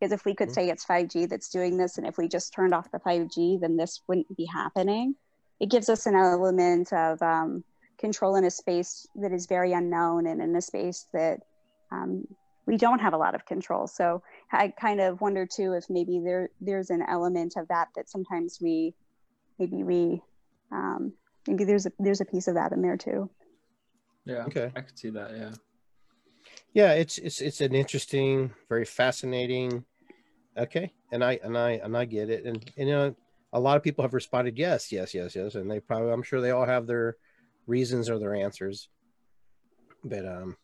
Because 0.00 0.12
if 0.12 0.24
we 0.24 0.34
could 0.34 0.48
Mhm. 0.48 0.54
say 0.54 0.70
it's 0.70 0.84
5G 0.86 1.26
that's 1.28 1.48
doing 1.50 1.76
this, 1.76 1.98
and 1.98 2.06
if 2.06 2.16
we 2.16 2.28
just 2.28 2.54
turned 2.54 2.72
off 2.72 2.90
the 2.90 3.00
5G, 3.00 3.58
then 3.60 3.76
this 3.76 4.00
wouldn't 4.08 4.34
be 4.36 4.46
happening. 4.46 5.16
It 5.60 5.70
gives 5.70 5.88
us 5.88 6.06
an 6.06 6.14
element 6.14 6.92
of, 6.92 7.20
um, 7.22 7.64
control 7.98 8.36
in 8.36 8.44
a 8.44 8.50
space 8.50 9.06
that 9.16 9.32
is 9.32 9.46
very 9.46 9.72
unknown 9.72 10.26
and 10.26 10.40
in 10.40 10.54
a 10.54 10.60
space 10.60 11.06
that 11.12 11.40
um, 11.92 12.24
we 12.66 12.76
don't 12.76 13.00
have 13.00 13.12
a 13.12 13.18
lot 13.18 13.34
of 13.34 13.44
control. 13.44 13.86
So 13.86 14.22
I 14.52 14.72
kind 14.80 15.00
of 15.00 15.20
wonder 15.20 15.46
too 15.46 15.72
if 15.72 15.84
maybe 15.90 16.20
there 16.24 16.50
there's 16.60 16.90
an 16.90 17.02
element 17.08 17.54
of 17.56 17.68
that 17.68 17.88
that 17.96 18.08
sometimes 18.08 18.58
we 18.60 18.94
maybe 19.58 19.82
we 19.82 20.22
um, 20.72 21.12
maybe 21.46 21.64
there's 21.64 21.86
a 21.86 21.92
there's 21.98 22.20
a 22.20 22.24
piece 22.26 22.46
of 22.48 22.54
that 22.54 22.72
in 22.72 22.82
there 22.82 22.96
too. 22.96 23.30
yeah 24.24 24.44
Okay. 24.44 24.70
I 24.76 24.80
could 24.82 24.98
see 24.98 25.10
that 25.10 25.30
yeah 25.36 25.52
Yeah, 26.74 26.92
it's 26.92 27.18
it's 27.18 27.40
it's 27.40 27.60
an 27.60 27.74
interesting, 27.74 28.52
very 28.68 28.84
fascinating. 28.84 29.84
Okay, 30.56 30.92
and 31.12 31.24
I 31.24 31.38
and 31.42 31.56
I 31.56 31.72
and 31.82 31.96
I 31.96 32.04
get 32.04 32.30
it, 32.30 32.44
and, 32.44 32.56
and 32.76 32.88
you 32.88 32.94
know, 32.94 33.16
a 33.52 33.60
lot 33.60 33.76
of 33.76 33.82
people 33.82 34.02
have 34.02 34.14
responded 34.14 34.58
yes, 34.58 34.92
yes, 34.92 35.14
yes, 35.14 35.34
yes, 35.34 35.54
and 35.54 35.70
they 35.70 35.80
probably, 35.80 36.12
I'm 36.12 36.22
sure 36.22 36.40
they 36.40 36.50
all 36.50 36.66
have 36.66 36.86
their 36.86 37.16
reasons 37.66 38.10
or 38.10 38.18
their 38.18 38.34
answers. 38.34 38.88
But 40.04 40.26
um, 40.26 40.56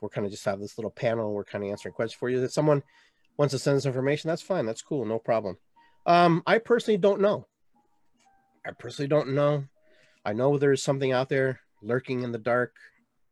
we're 0.00 0.08
kind 0.08 0.26
of 0.26 0.32
just 0.32 0.44
have 0.44 0.60
this 0.60 0.78
little 0.78 0.90
panel. 0.90 1.32
We're 1.32 1.44
kind 1.44 1.64
of 1.64 1.70
answering 1.70 1.94
questions 1.94 2.18
for 2.18 2.28
you. 2.28 2.40
That 2.40 2.52
someone 2.52 2.82
wants 3.36 3.52
to 3.52 3.58
send 3.58 3.76
us 3.76 3.86
information, 3.86 4.28
that's 4.28 4.42
fine. 4.42 4.66
That's 4.66 4.82
cool. 4.82 5.04
No 5.04 5.18
problem. 5.18 5.58
Um, 6.06 6.42
I 6.46 6.58
personally 6.58 6.98
don't 6.98 7.20
know. 7.20 7.46
I 8.66 8.70
personally 8.72 9.08
don't 9.08 9.34
know. 9.34 9.64
I 10.24 10.32
know 10.32 10.58
there's 10.58 10.82
something 10.82 11.12
out 11.12 11.28
there 11.28 11.60
lurking 11.82 12.22
in 12.22 12.32
the 12.32 12.38
dark, 12.38 12.74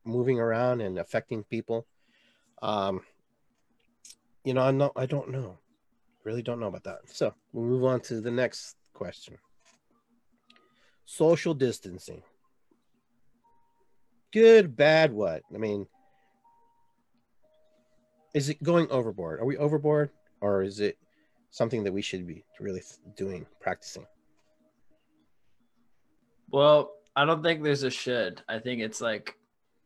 moving 0.04 0.38
around 0.38 0.80
and 0.80 0.98
affecting 0.98 1.42
people. 1.44 1.86
Um, 2.62 3.00
you 4.44 4.54
know, 4.54 4.60
I'm 4.60 4.78
not, 4.78 4.92
I 4.94 5.06
don't 5.06 5.30
know. 5.30 5.58
Really 6.24 6.42
don't 6.42 6.60
know 6.60 6.68
about 6.68 6.84
that. 6.84 7.00
So 7.06 7.34
we'll 7.52 7.66
move 7.66 7.84
on 7.84 8.00
to 8.02 8.20
the 8.20 8.30
next 8.30 8.76
question. 8.94 9.36
Social 11.04 11.52
distancing. 11.54 12.22
Good, 14.32 14.76
bad, 14.76 15.12
what? 15.12 15.42
I 15.54 15.58
mean, 15.58 15.86
is 18.34 18.48
it 18.48 18.62
going 18.62 18.90
overboard? 18.90 19.38
Are 19.40 19.44
we 19.44 19.56
overboard 19.56 20.10
or 20.40 20.62
is 20.62 20.80
it 20.80 20.98
something 21.50 21.84
that 21.84 21.92
we 21.92 22.02
should 22.02 22.26
be 22.26 22.44
really 22.58 22.82
doing, 23.16 23.46
practicing? 23.60 24.06
Well, 26.50 26.92
I 27.14 27.24
don't 27.24 27.42
think 27.42 27.62
there's 27.62 27.84
a 27.84 27.90
should. 27.90 28.42
I 28.48 28.58
think 28.58 28.80
it's 28.80 29.00
like 29.00 29.36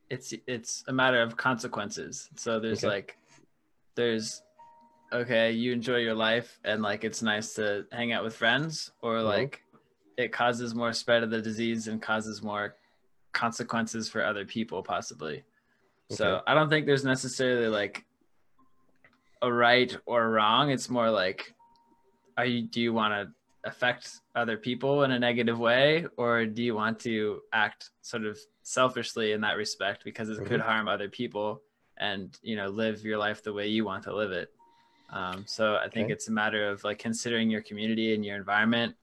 it's 0.09 0.33
it's 0.47 0.83
a 0.87 0.93
matter 0.93 1.21
of 1.21 1.37
consequences. 1.37 2.29
So 2.35 2.59
there's 2.59 2.83
Okay. 2.83 2.87
like 2.87 3.17
there's 3.95 4.41
okay, 5.11 5.51
you 5.51 5.71
enjoy 5.73 5.97
your 5.97 6.13
life 6.13 6.59
and 6.63 6.81
like 6.81 7.03
it's 7.03 7.21
nice 7.21 7.53
to 7.55 7.85
hang 7.91 8.11
out 8.11 8.23
with 8.23 8.35
friends 8.35 8.91
or 9.01 9.15
Mhm. 9.17 9.25
like 9.25 9.63
it 10.17 10.31
causes 10.33 10.75
more 10.75 10.93
spread 10.93 11.23
of 11.23 11.29
the 11.29 11.41
disease 11.41 11.87
and 11.87 12.01
causes 12.01 12.41
more 12.43 12.75
consequences 13.33 14.09
for 14.09 14.23
other 14.23 14.45
people 14.45 14.83
possibly. 14.83 15.43
So 16.11 16.41
I 16.47 16.53
don't 16.53 16.69
think 16.69 16.85
there's 16.85 17.05
necessarily 17.05 17.67
like 17.67 18.05
a 19.41 19.51
right 19.51 19.95
or 20.05 20.29
wrong. 20.29 20.71
It's 20.71 20.89
more 20.89 21.09
like 21.09 21.53
are 22.37 22.45
you 22.45 22.63
do 22.63 22.81
you 22.81 22.93
want 22.93 23.13
to 23.13 23.33
affect 23.69 24.21
other 24.35 24.57
people 24.57 25.03
in 25.03 25.11
a 25.11 25.19
negative 25.19 25.59
way 25.59 26.05
or 26.17 26.45
do 26.45 26.63
you 26.63 26.73
want 26.73 26.97
to 27.01 27.41
act 27.53 27.89
sort 28.01 28.23
of 28.25 28.39
selfishly 28.63 29.33
in 29.33 29.41
that 29.41 29.57
respect 29.57 30.03
because 30.05 30.29
it 30.29 30.37
could 30.45 30.61
Mhm. 30.61 30.65
harm 30.65 30.87
other 30.87 31.09
people 31.09 31.61
and 31.97 32.39
you 32.41 32.55
know 32.55 32.69
live 32.69 33.01
your 33.03 33.17
life 33.17 33.43
the 33.43 33.51
way 33.51 33.67
you 33.67 33.83
want 33.83 34.03
to 34.03 34.15
live 34.15 34.31
it 34.31 34.53
um, 35.11 35.43
so 35.47 35.75
i 35.75 35.87
think 35.89 36.05
Okay. 36.05 36.13
it's 36.13 36.27
a 36.27 36.31
matter 36.31 36.69
of 36.69 36.83
like 36.83 36.99
considering 36.99 37.49
your 37.49 37.61
community 37.61 38.13
and 38.13 38.23
your 38.25 38.37
environment 38.37 38.95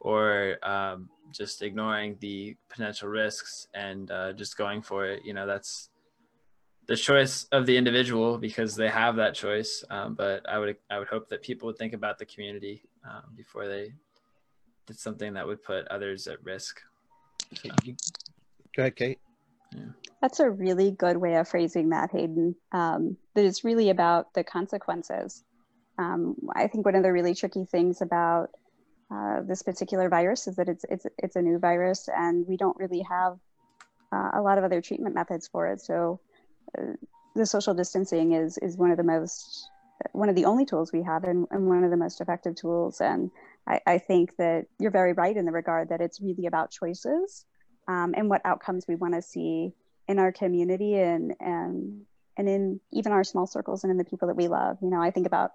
or 0.00 0.56
um, 0.62 1.08
just 1.30 1.62
ignoring 1.62 2.16
the 2.20 2.56
potential 2.68 3.08
risks 3.08 3.68
and 3.74 4.10
uh, 4.10 4.32
just 4.32 4.56
going 4.56 4.80
for 4.82 5.06
it 5.06 5.24
you 5.24 5.34
know 5.34 5.46
that's 5.46 5.90
the 6.90 6.96
choice 6.96 7.46
of 7.52 7.66
the 7.66 7.76
individual 7.76 8.36
because 8.36 8.74
they 8.74 8.88
have 8.88 9.14
that 9.14 9.32
choice. 9.32 9.84
Um, 9.90 10.14
but 10.14 10.46
I 10.48 10.58
would 10.58 10.76
I 10.90 10.98
would 10.98 11.06
hope 11.06 11.28
that 11.28 11.40
people 11.40 11.66
would 11.68 11.78
think 11.78 11.92
about 11.92 12.18
the 12.18 12.26
community 12.26 12.82
um, 13.08 13.22
before 13.36 13.68
they 13.68 13.92
did 14.88 14.98
something 14.98 15.34
that 15.34 15.46
would 15.46 15.62
put 15.62 15.86
others 15.86 16.26
at 16.26 16.42
risk. 16.44 16.80
So, 17.54 17.70
Go 18.76 18.82
ahead, 18.82 18.96
Kate. 18.96 19.18
That's 20.20 20.40
a 20.40 20.50
really 20.50 20.90
good 20.90 21.16
way 21.16 21.36
of 21.36 21.46
phrasing 21.46 21.90
that, 21.90 22.10
Hayden. 22.10 22.56
Um, 22.72 23.16
that 23.36 23.44
it's 23.44 23.62
really 23.62 23.90
about 23.90 24.34
the 24.34 24.42
consequences. 24.42 25.44
Um, 26.00 26.36
I 26.56 26.66
think 26.66 26.86
one 26.86 26.94
of 26.94 27.02
the 27.02 27.12
really 27.12 27.34
tricky 27.34 27.66
things 27.66 28.00
about 28.00 28.48
uh, 29.12 29.40
this 29.46 29.62
particular 29.62 30.08
virus 30.08 30.46
is 30.46 30.56
that 30.56 30.68
it's 30.68 30.84
it's 30.88 31.06
it's 31.18 31.36
a 31.36 31.42
new 31.42 31.58
virus, 31.58 32.08
and 32.08 32.46
we 32.48 32.56
don't 32.56 32.76
really 32.78 33.04
have 33.08 33.38
uh, 34.12 34.30
a 34.34 34.40
lot 34.40 34.56
of 34.56 34.64
other 34.64 34.80
treatment 34.80 35.14
methods 35.14 35.48
for 35.48 35.66
it. 35.66 35.80
So, 35.80 36.20
uh, 36.78 36.92
the 37.34 37.44
social 37.44 37.74
distancing 37.74 38.32
is 38.32 38.56
is 38.58 38.76
one 38.76 38.90
of 38.90 38.96
the 38.96 39.04
most 39.04 39.68
one 40.12 40.30
of 40.30 40.34
the 40.34 40.46
only 40.46 40.64
tools 40.64 40.92
we 40.92 41.02
have, 41.02 41.24
and, 41.24 41.46
and 41.50 41.66
one 41.66 41.84
of 41.84 41.90
the 41.90 41.96
most 41.96 42.20
effective 42.20 42.54
tools. 42.54 43.00
And 43.00 43.30
I, 43.66 43.80
I 43.86 43.98
think 43.98 44.36
that 44.36 44.66
you're 44.78 44.90
very 44.90 45.12
right 45.12 45.36
in 45.36 45.44
the 45.44 45.52
regard 45.52 45.90
that 45.90 46.00
it's 46.00 46.20
really 46.20 46.46
about 46.46 46.70
choices 46.70 47.44
um, 47.88 48.14
and 48.16 48.30
what 48.30 48.40
outcomes 48.46 48.86
we 48.88 48.94
want 48.94 49.14
to 49.14 49.22
see 49.22 49.72
in 50.08 50.18
our 50.18 50.32
community 50.32 50.94
and 50.96 51.34
and 51.40 52.02
and 52.36 52.48
in 52.48 52.80
even 52.92 53.12
our 53.12 53.24
small 53.24 53.46
circles 53.46 53.84
and 53.84 53.90
in 53.90 53.98
the 53.98 54.04
people 54.04 54.28
that 54.28 54.36
we 54.36 54.48
love. 54.48 54.78
You 54.80 54.88
know, 54.88 55.02
I 55.02 55.10
think 55.10 55.26
about 55.26 55.50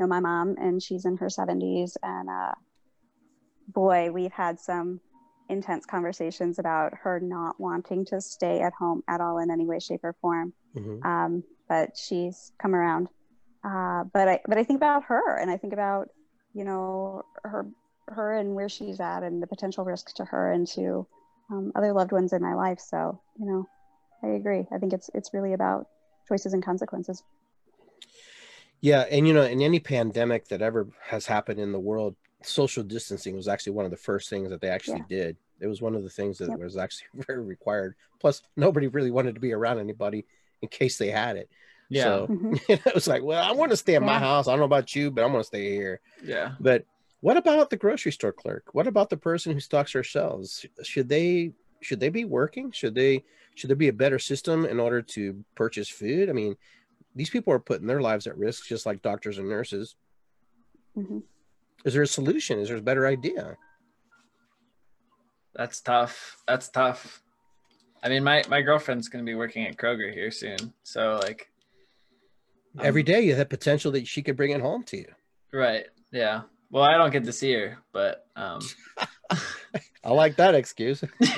know 0.00 0.06
my 0.06 0.20
mom 0.20 0.56
and 0.58 0.82
she's 0.82 1.04
in 1.04 1.16
her 1.18 1.26
70s 1.26 1.96
and 2.02 2.28
uh, 2.28 2.52
boy, 3.68 4.10
we've 4.10 4.32
had 4.32 4.58
some 4.58 5.00
intense 5.48 5.84
conversations 5.84 6.58
about 6.58 6.94
her 7.02 7.20
not 7.20 7.58
wanting 7.58 8.04
to 8.06 8.20
stay 8.20 8.60
at 8.60 8.72
home 8.78 9.02
at 9.08 9.20
all 9.20 9.38
in 9.38 9.50
any 9.50 9.66
way, 9.66 9.80
shape, 9.80 10.00
or 10.04 10.14
form. 10.20 10.52
Mhm. 10.76 11.04
Um, 11.04 11.44
but 11.68 11.96
she's 11.96 12.52
come 12.60 12.74
around. 12.74 13.08
Uh, 13.62 14.04
but 14.12 14.28
I 14.28 14.40
but 14.46 14.58
I 14.58 14.64
think 14.64 14.78
about 14.78 15.04
her 15.04 15.36
and 15.36 15.50
I 15.50 15.56
think 15.56 15.72
about 15.72 16.08
you 16.54 16.64
know 16.64 17.22
her 17.44 17.66
her 18.08 18.32
and 18.32 18.54
where 18.54 18.68
she's 18.68 19.00
at 19.00 19.22
and 19.22 19.42
the 19.42 19.46
potential 19.46 19.84
risks 19.84 20.14
to 20.14 20.24
her 20.24 20.50
and 20.50 20.66
to 20.66 21.06
um, 21.50 21.72
other 21.74 21.92
loved 21.92 22.12
ones 22.12 22.32
in 22.32 22.42
my 22.42 22.54
life. 22.54 22.80
So 22.80 23.20
you 23.38 23.46
know, 23.46 23.68
I 24.24 24.28
agree. 24.28 24.66
I 24.72 24.78
think 24.78 24.92
it's 24.92 25.10
it's 25.14 25.34
really 25.34 25.52
about 25.52 25.86
choices 26.28 26.54
and 26.54 26.64
consequences. 26.64 27.22
Yeah, 28.80 29.00
and 29.10 29.26
you 29.28 29.34
know, 29.34 29.42
in 29.42 29.60
any 29.60 29.78
pandemic 29.80 30.48
that 30.48 30.62
ever 30.62 30.88
has 31.02 31.26
happened 31.26 31.60
in 31.60 31.72
the 31.72 31.78
world, 31.80 32.16
social 32.42 32.82
distancing 32.82 33.36
was 33.36 33.48
actually 33.48 33.72
one 33.72 33.84
of 33.84 33.90
the 33.90 33.96
first 33.96 34.30
things 34.30 34.48
that 34.50 34.60
they 34.60 34.68
actually 34.68 35.04
did. 35.08 35.36
It 35.60 35.66
was 35.66 35.82
one 35.82 35.94
of 35.94 36.02
the 36.02 36.08
things 36.08 36.38
that 36.38 36.48
Yep. 36.48 36.58
was 36.58 36.76
actually 36.78 37.08
very 37.26 37.42
required. 37.42 37.94
Plus, 38.18 38.42
nobody 38.56 38.86
really 38.86 39.10
wanted 39.10 39.34
to 39.34 39.40
be 39.40 39.52
around 39.52 39.78
anybody 39.78 40.24
in 40.62 40.68
case 40.68 40.96
they 40.96 41.10
had 41.10 41.36
it. 41.36 41.50
yeah, 41.90 42.04
So 42.04 42.26
Mhm. 42.28 42.60
it 42.86 42.94
was 42.94 43.06
like, 43.06 43.22
well, 43.22 43.42
I 43.42 43.52
want 43.52 43.70
to 43.72 43.76
stay 43.76 43.96
at 43.96 44.02
my 44.02 44.18
house. 44.18 44.48
I 44.48 44.52
don't 44.52 44.60
know 44.60 44.64
about 44.64 44.94
you, 44.94 45.10
but 45.10 45.24
I'm 45.24 45.32
going 45.32 45.42
to 45.42 45.46
stay 45.46 45.70
here. 45.72 46.00
yeah. 46.24 46.52
But 46.60 46.86
what 47.20 47.36
about 47.36 47.68
the 47.68 47.76
grocery 47.76 48.12
store 48.12 48.32
clerk? 48.32 48.68
What 48.72 48.86
about 48.86 49.10
the 49.10 49.16
person 49.18 49.52
who 49.52 49.60
stocks 49.60 49.94
our 49.94 50.02
shelves? 50.02 50.64
Should 50.82 51.08
they 51.08 51.52
should 51.82 52.00
they 52.00 52.08
be 52.10 52.24
working? 52.24 52.70
Should 52.72 52.94
they 52.94 53.24
should 53.54 53.68
there 53.68 53.76
be 53.76 53.88
a 53.88 53.92
better 53.92 54.18
system 54.18 54.64
in 54.64 54.80
order 54.80 55.02
to 55.02 55.44
purchase 55.54 55.88
food? 55.88 56.30
I 56.30 56.32
mean, 56.32 56.56
these 57.14 57.30
people 57.30 57.52
are 57.52 57.58
putting 57.58 57.86
their 57.86 58.00
lives 58.00 58.26
at 58.26 58.38
risk, 58.38 58.66
just 58.66 58.86
like 58.86 59.02
doctors 59.02 59.38
and 59.38 59.48
nurses. 59.48 59.96
Mhm. 60.96 61.22
Is 61.84 61.94
there 61.94 62.02
a 62.02 62.06
solution? 62.06 62.58
Is 62.58 62.68
there 62.68 62.76
a 62.76 62.82
better 62.82 63.06
idea? 63.06 63.56
That's 65.54 65.80
tough. 65.80 66.36
That's 66.46 66.68
tough. 66.68 67.22
I 68.02 68.08
mean, 68.08 68.22
my 68.24 68.42
my 68.48 68.62
girlfriend's 68.62 69.08
gonna 69.08 69.24
be 69.24 69.34
working 69.34 69.66
at 69.66 69.76
Kroger 69.76 70.12
here 70.12 70.30
soon, 70.30 70.72
so 70.82 71.20
like 71.22 71.50
um, 72.78 72.86
Every 72.86 73.02
day 73.02 73.20
you 73.22 73.34
have 73.34 73.48
potential 73.48 73.90
that 73.92 74.06
she 74.06 74.22
could 74.22 74.36
bring 74.36 74.52
it 74.52 74.60
home 74.60 74.84
to 74.84 74.96
you. 74.96 75.12
Right. 75.52 75.86
Yeah. 76.12 76.42
Well, 76.70 76.84
I 76.84 76.96
don't 76.96 77.10
get 77.10 77.24
to 77.24 77.32
see 77.32 77.52
her, 77.54 77.78
but 77.92 78.26
um, 78.36 78.60
I 80.02 80.12
like 80.12 80.36
that 80.36 80.54
excuse. 80.54 81.04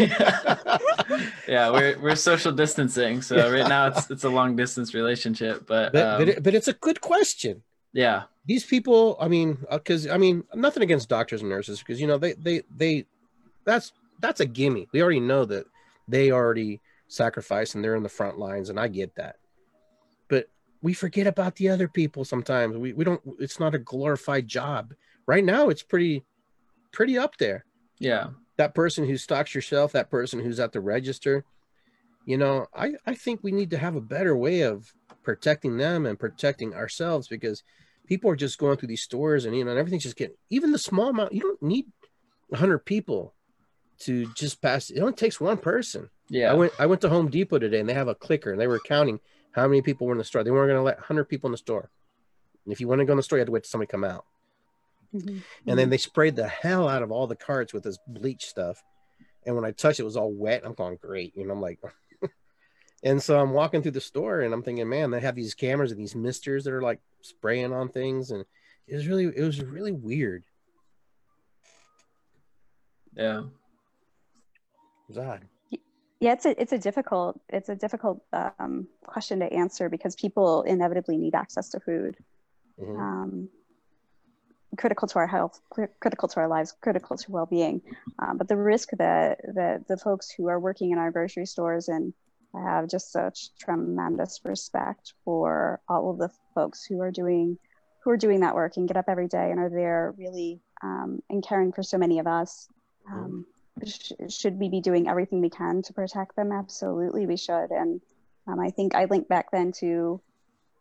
yeah, 1.49 1.71
we're 1.71 1.99
we're 2.01 2.15
social 2.15 2.53
distancing, 2.53 3.21
so 3.23 3.51
right 3.53 3.69
now 3.69 3.89
it's 3.89 4.11
it's 4.11 4.25
a 4.25 4.29
long 4.29 4.55
distance 4.57 4.95
relationship, 4.95 5.67
but, 5.67 5.93
But 5.93 6.07
um, 6.07 6.19
but, 6.21 6.29
it, 6.29 6.43
but 6.43 6.55
it's 6.55 6.69
a 6.69 6.73
good 6.75 7.01
question. 7.01 7.63
yeah, 7.93 8.23
these 8.47 8.65
people 8.65 9.17
i 9.21 9.29
mean 9.29 9.59
because 9.71 10.09
i 10.09 10.17
mean 10.17 10.43
nothing 10.55 10.83
against 10.83 11.09
doctors 11.09 11.43
and 11.43 11.51
nurses 11.51 11.79
because 11.79 12.01
you 12.01 12.07
know 12.07 12.19
they 12.19 12.33
they 12.35 12.63
they 12.77 13.07
that's 13.65 13.93
that's 14.21 14.41
a 14.41 14.47
gimme. 14.47 14.89
We 14.93 15.03
already 15.03 15.21
know 15.21 15.45
that 15.45 15.65
they 16.09 16.31
already 16.31 16.81
sacrifice 17.09 17.75
and 17.75 17.85
they're 17.85 17.97
in 17.97 18.03
the 18.03 18.09
front 18.09 18.39
lines 18.39 18.71
and 18.71 18.79
i 18.81 18.89
get 18.89 19.15
that. 19.17 19.37
But 20.29 20.49
we 20.81 20.95
forget 20.95 21.27
about 21.27 21.57
the 21.57 21.69
other 21.69 21.89
people 21.89 22.25
sometimes. 22.25 22.77
We, 22.77 22.93
we 22.93 23.05
don't 23.05 23.21
it's 23.39 23.61
not 23.61 23.75
a 23.75 23.79
glorified 23.79 24.49
job. 24.49 24.95
Right 25.27 25.45
now 25.45 25.69
it's 25.69 25.83
pretty 25.83 26.25
pretty 26.93 27.19
up 27.19 27.37
there. 27.37 27.65
Yeah, 27.99 28.29
that 28.63 28.75
person 28.75 29.05
who 29.05 29.17
stocks 29.17 29.55
your 29.55 29.63
shelf 29.63 29.91
that 29.91 30.09
person 30.09 30.39
who's 30.39 30.61
at 30.61 30.73
the 30.73 30.81
register 30.81 31.45
you 32.25 32.39
know 32.39 32.67
i 32.75 32.93
i 33.07 33.15
think 33.15 33.41
we 33.43 33.51
need 33.51 33.71
to 33.71 33.79
have 33.79 33.97
a 33.97 34.01
better 34.01 34.37
way 34.37 34.61
of 34.61 34.93
protecting 35.25 35.77
them 35.77 36.07
and 36.07 36.19
protecting 36.19 36.73
ourselves 36.73 37.27
because 37.27 37.65
people 38.07 38.31
are 38.31 38.37
just 38.37 38.59
going 38.59 38.77
through 38.77 38.87
these 38.87 39.03
stores 39.03 39.45
and 39.45 39.57
you 39.57 39.65
know 39.65 39.73
and 39.73 39.81
everything's 39.81 40.05
just 40.05 40.17
getting 40.17 40.37
even 40.49 40.71
the 40.71 40.79
small 40.79 41.09
amount 41.09 41.33
you 41.33 41.41
don't 41.41 41.61
need 41.61 41.87
100 42.51 42.79
people 42.85 43.35
to 43.99 44.33
just 44.35 44.63
pass 44.63 44.91
it 44.91 45.01
only 45.01 45.13
takes 45.13 45.41
one 45.41 45.57
person. 45.57 46.09
Yeah. 46.29 46.53
i 46.53 46.55
went 46.55 46.73
i 46.79 46.87
went 46.87 47.01
to 47.01 47.09
home 47.09 47.29
depot 47.29 47.59
today 47.59 47.81
and 47.81 47.89
they 47.89 47.95
have 47.95 48.09
a 48.09 48.15
clicker 48.15 48.53
and 48.53 48.61
they 48.61 48.69
were 48.69 48.81
counting 48.81 49.19
how 49.53 49.67
many 49.67 49.83
people 49.83 50.07
were 50.07 50.15
in 50.15 50.19
the 50.19 50.25
store. 50.25 50.43
They 50.43 50.51
weren't 50.51 50.69
going 50.69 50.79
to 50.79 50.83
let 50.83 50.97
100 50.97 51.25
people 51.27 51.49
in 51.49 51.53
the 51.53 51.59
store. 51.59 51.91
And 52.65 52.73
if 52.73 52.81
you 52.81 52.89
want 52.89 53.01
to 53.01 53.05
go 53.05 53.13
in 53.13 53.19
the 53.19 53.23
store 53.23 53.39
you 53.39 53.41
had 53.41 53.47
to 53.47 53.53
wait 53.53 53.65
till 53.65 53.71
somebody 53.71 53.91
come 53.91 54.05
out 54.05 54.25
Mhm. 55.15 55.43
and 55.67 55.79
then 55.79 55.91
they 55.91 55.99
sprayed 55.99 56.37
the 56.37 56.49
hell 56.49 56.89
out 56.89 57.03
of 57.03 57.13
all 57.13 57.27
the 57.27 57.37
carts 57.37 57.73
with 57.75 57.83
this 57.85 57.99
bleach 58.07 58.47
stuff. 58.47 58.83
And 59.45 59.55
when 59.57 59.65
I 59.65 59.73
touched 59.73 59.99
it, 59.99 60.03
it 60.03 60.07
was 60.07 60.17
all 60.17 60.33
wet. 60.33 60.63
I'm 60.65 60.75
going, 60.75 60.97
great. 60.97 61.37
You 61.37 61.47
know, 61.47 61.53
I'm 61.55 61.61
like, 61.61 61.81
and 63.05 63.23
so 63.23 63.39
I'm 63.41 63.51
walking 63.53 63.83
through 63.83 63.91
the 63.93 64.01
store 64.01 64.41
and 64.41 64.55
I'm 64.55 64.63
thinking, 64.63 64.89
man, 64.89 65.11
they 65.11 65.21
have 65.21 65.35
these 65.35 65.55
cameras 65.55 65.91
and 65.91 66.01
these 66.01 66.15
misters 66.15 66.65
that 66.65 66.73
are 66.73 66.81
like 66.83 67.01
spraying 67.21 67.73
on 67.73 67.89
things. 67.89 68.31
And 68.31 68.45
it 68.87 68.95
was 68.95 69.07
really, 69.07 69.25
it 69.25 69.43
was 69.43 69.61
really 69.63 69.93
weird. 69.93 70.45
yeah. 73.15 73.43
It 75.09 75.19
odd. 75.19 75.47
Yeah, 76.21 76.33
it's 76.35 76.47
a 76.47 76.61
it's 76.63 76.73
a 76.73 76.79
difficult 76.79 77.41
it's 77.49 77.69
a 77.69 77.75
difficult 77.75 78.23
um, 78.33 78.87
question 79.05 79.41
to 79.41 79.53
answer 79.53 79.89
because 79.89 80.15
people 80.15 80.63
inevitably 80.63 81.17
need 81.19 81.35
access 81.35 81.69
to 81.71 81.81
food. 81.81 82.17
Mhm. 82.81 82.99
Um, 82.99 83.49
critical 84.79 85.09
to 85.09 85.19
our 85.19 85.27
health, 85.27 85.61
critical 86.01 86.29
to 86.29 86.41
our 86.41 86.49
lives, 86.49 86.75
critical 86.81 87.17
to 87.17 87.31
well-being. 87.31 87.83
Um, 88.19 88.39
but 88.39 88.49
the 88.49 88.57
risk 88.57 88.91
that 88.99 89.41
that 89.55 89.87
the 89.89 89.97
folks 89.97 90.31
who 90.31 90.49
are 90.49 90.61
working 90.61 90.93
in 90.93 90.99
our 90.99 91.11
grocery 91.11 91.47
stores 91.47 91.89
and 91.89 92.13
I 92.55 92.63
have 92.63 92.89
just 92.89 93.13
such 93.13 93.55
tremendous 93.57 94.41
respect 94.45 95.15
for 95.25 95.81
all 95.89 96.11
of 96.11 96.19
the 96.19 96.31
folks 96.55 96.85
who 96.85 97.01
are 97.01 97.11
doing 97.11 97.59
who 98.05 98.11
are 98.11 98.17
doing 98.17 98.41
that 98.41 98.55
work 98.55 98.77
and 98.77 98.89
get 98.89 98.97
up 98.97 99.07
every 99.09 99.29
day 99.29 99.51
and 99.51 99.61
are 99.61 99.71
there 99.71 100.15
really 100.19 100.61
um, 100.83 101.23
and 101.31 101.47
caring 101.47 101.73
for 101.73 101.83
so 101.83 101.99
many 101.99 102.19
of 102.19 102.27
us. 102.27 102.69
Um, 103.11 103.47
sh- 103.87 104.13
should 104.29 104.59
we 104.59 104.69
be 104.69 104.81
doing 104.81 105.09
everything 105.09 105.41
we 105.41 105.51
can 105.51 105.83
to 105.83 105.93
protect 105.93 106.35
them? 106.37 106.53
Absolutely, 106.53 107.27
we 107.27 107.37
should. 107.37 107.71
And 107.71 108.01
um, 108.47 108.59
I 108.59 108.71
think 108.71 108.95
I 108.95 109.05
link 109.05 109.29
back 109.29 109.51
then 109.53 109.73
to 109.79 110.21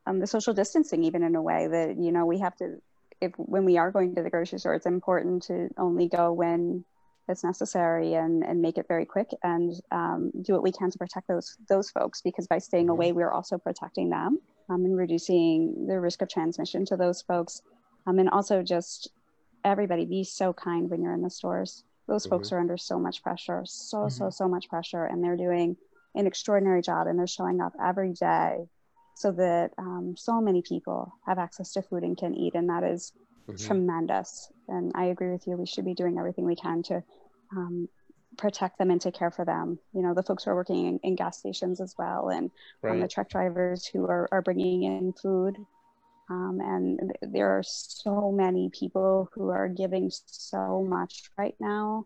um, 0.08 0.20
the 0.20 0.28
social 0.28 0.54
distancing, 0.54 1.04
even 1.04 1.24
in 1.24 1.36
a 1.36 1.42
way 1.42 1.68
that 1.68 1.98
you 1.98 2.12
know 2.12 2.26
we 2.26 2.40
have 2.40 2.56
to. 2.58 2.82
If 3.22 3.34
when 3.38 3.66
we 3.66 3.78
are 3.78 3.92
going 3.92 4.16
to 4.16 4.24
the 4.24 4.30
grocery 4.30 4.60
store, 4.60 4.74
it's 4.74 4.86
important 4.88 5.44
to 5.44 5.70
only 5.78 6.08
go 6.10 6.34
when 6.34 6.84
it's 7.28 7.44
necessary 7.44 8.16
and 8.16 8.44
and 8.44 8.62
make 8.62 8.78
it 8.78 8.88
very 8.88 9.06
quick 9.06 9.30
and 9.44 9.72
um, 9.92 10.32
do 10.42 10.54
what 10.54 10.64
we 10.64 10.72
can 10.72 10.90
to 10.92 10.98
protect 10.98 11.28
those 11.28 11.56
those 11.70 11.92
folks 11.92 12.22
because 12.22 12.48
by 12.48 12.58
staying 12.58 12.88
Mhm. 12.88 12.92
away, 12.92 13.12
we're 13.14 13.32
also 13.32 13.58
protecting 13.58 14.10
them 14.10 14.40
um, 14.70 14.84
and 14.86 14.98
reducing 14.98 15.86
the 15.88 16.00
risk 16.00 16.22
of 16.22 16.30
transmission 16.30 16.84
to 16.86 16.98
those 16.98 17.22
folks. 17.22 17.62
Um, 18.08 18.18
and 18.18 18.30
also 18.30 18.64
just 18.64 19.12
everybody 19.64 20.06
be 20.06 20.24
so 20.24 20.52
kind 20.54 20.90
when 20.90 21.02
you're 21.04 21.14
in 21.14 21.22
the 21.22 21.30
stores. 21.30 21.84
Those 22.08 22.26
folks 22.26 22.52
are 22.52 22.60
under 22.60 22.78
so 22.78 23.00
much 23.00 23.22
pressure, 23.22 23.62
so, 23.66 24.10
so, 24.10 24.30
so 24.32 24.48
much 24.50 24.68
pressure, 24.68 25.06
and 25.06 25.24
they're 25.24 25.38
doing 25.38 25.78
an 26.16 26.26
extraordinary 26.26 26.82
job 26.82 27.06
and 27.08 27.18
they're 27.18 27.28
showing 27.28 27.62
up 27.62 27.74
every 27.80 28.12
day 28.14 28.68
so 29.14 29.32
that 29.32 29.72
um, 29.78 30.16
so 30.18 30.42
many 30.42 30.62
people 30.62 31.14
have 31.26 31.40
access 31.40 31.74
to 31.74 31.82
food 31.82 32.04
and 32.04 32.18
can 32.18 32.34
eat. 32.36 32.56
And 32.56 32.70
that 32.70 32.84
is 32.84 33.14
Mhm. 33.50 33.58
tremendous. 33.58 34.52
And 34.68 34.92
I 34.96 35.06
agree 35.06 35.32
with 35.32 35.46
you. 35.48 35.58
We 35.58 35.66
should 35.66 35.86
be 35.86 35.94
doing 35.94 36.18
everything 36.18 36.46
we 36.46 36.56
can 36.56 36.84
to 36.84 37.04
um, 37.56 37.90
protect 38.38 38.78
them 38.78 38.92
and 38.92 39.02
take 39.02 39.16
care 39.16 39.32
for 39.32 39.46
them. 39.46 39.80
You 39.94 40.02
know, 40.02 40.14
the 40.14 40.24
folks 40.24 40.44
who 40.44 40.52
are 40.52 40.56
working 40.56 40.86
in, 40.88 41.00
in 41.04 41.16
gas 41.16 41.38
stations 41.40 41.82
as 41.82 41.94
well, 41.98 42.30
and 42.30 42.52
um, 42.90 43.00
the 43.02 43.08
truck 43.08 43.30
drivers 43.30 43.86
who 43.86 44.06
are, 44.08 44.28
are 44.32 44.42
bringing 44.42 44.84
in 44.84 45.14
food. 45.14 45.58
Um, 46.30 46.60
and 46.62 47.00
th- 47.00 47.34
there 47.34 47.50
are 47.58 47.64
so 47.64 48.32
many 48.32 48.70
people 48.70 49.30
who 49.34 49.50
are 49.50 49.68
giving 49.68 50.10
so 50.12 50.84
much 50.88 51.30
right 51.38 51.56
now 51.60 52.06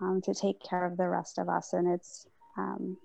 um, 0.00 0.22
to 0.22 0.34
take 0.34 0.60
care 0.62 0.84
of 0.86 0.96
the 0.96 1.08
rest 1.08 1.38
of 1.38 1.48
us. 1.48 1.74
And 1.74 1.86
it's, 1.88 2.26
um, 2.56 2.96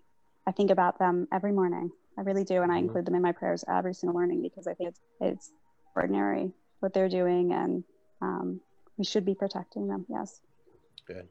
I 0.48 0.52
think 0.54 0.72
about 0.72 0.98
them 0.98 1.28
every 1.32 1.52
morning. 1.52 1.92
I 2.22 2.24
really 2.24 2.44
do. 2.44 2.62
And 2.62 2.72
I 2.72 2.76
Mhm. 2.78 2.84
include 2.84 3.06
them 3.06 3.16
in 3.16 3.22
my 3.22 3.32
prayers 3.32 3.66
every 3.68 3.96
single 3.96 4.14
morning 4.14 4.42
because 4.44 4.68
I 4.68 4.76
think 4.76 4.90
it's, 4.90 5.02
it's 5.20 5.52
extraordinary 5.88 6.54
what 6.80 6.94
they're 6.94 7.10
doing. 7.10 7.52
And 7.52 7.84
um, 8.22 8.62
we 8.98 9.06
should 9.06 9.26
be 9.26 9.34
protecting 9.34 9.88
them. 9.88 10.06
Yes. 10.08 10.40
Good. 11.08 11.28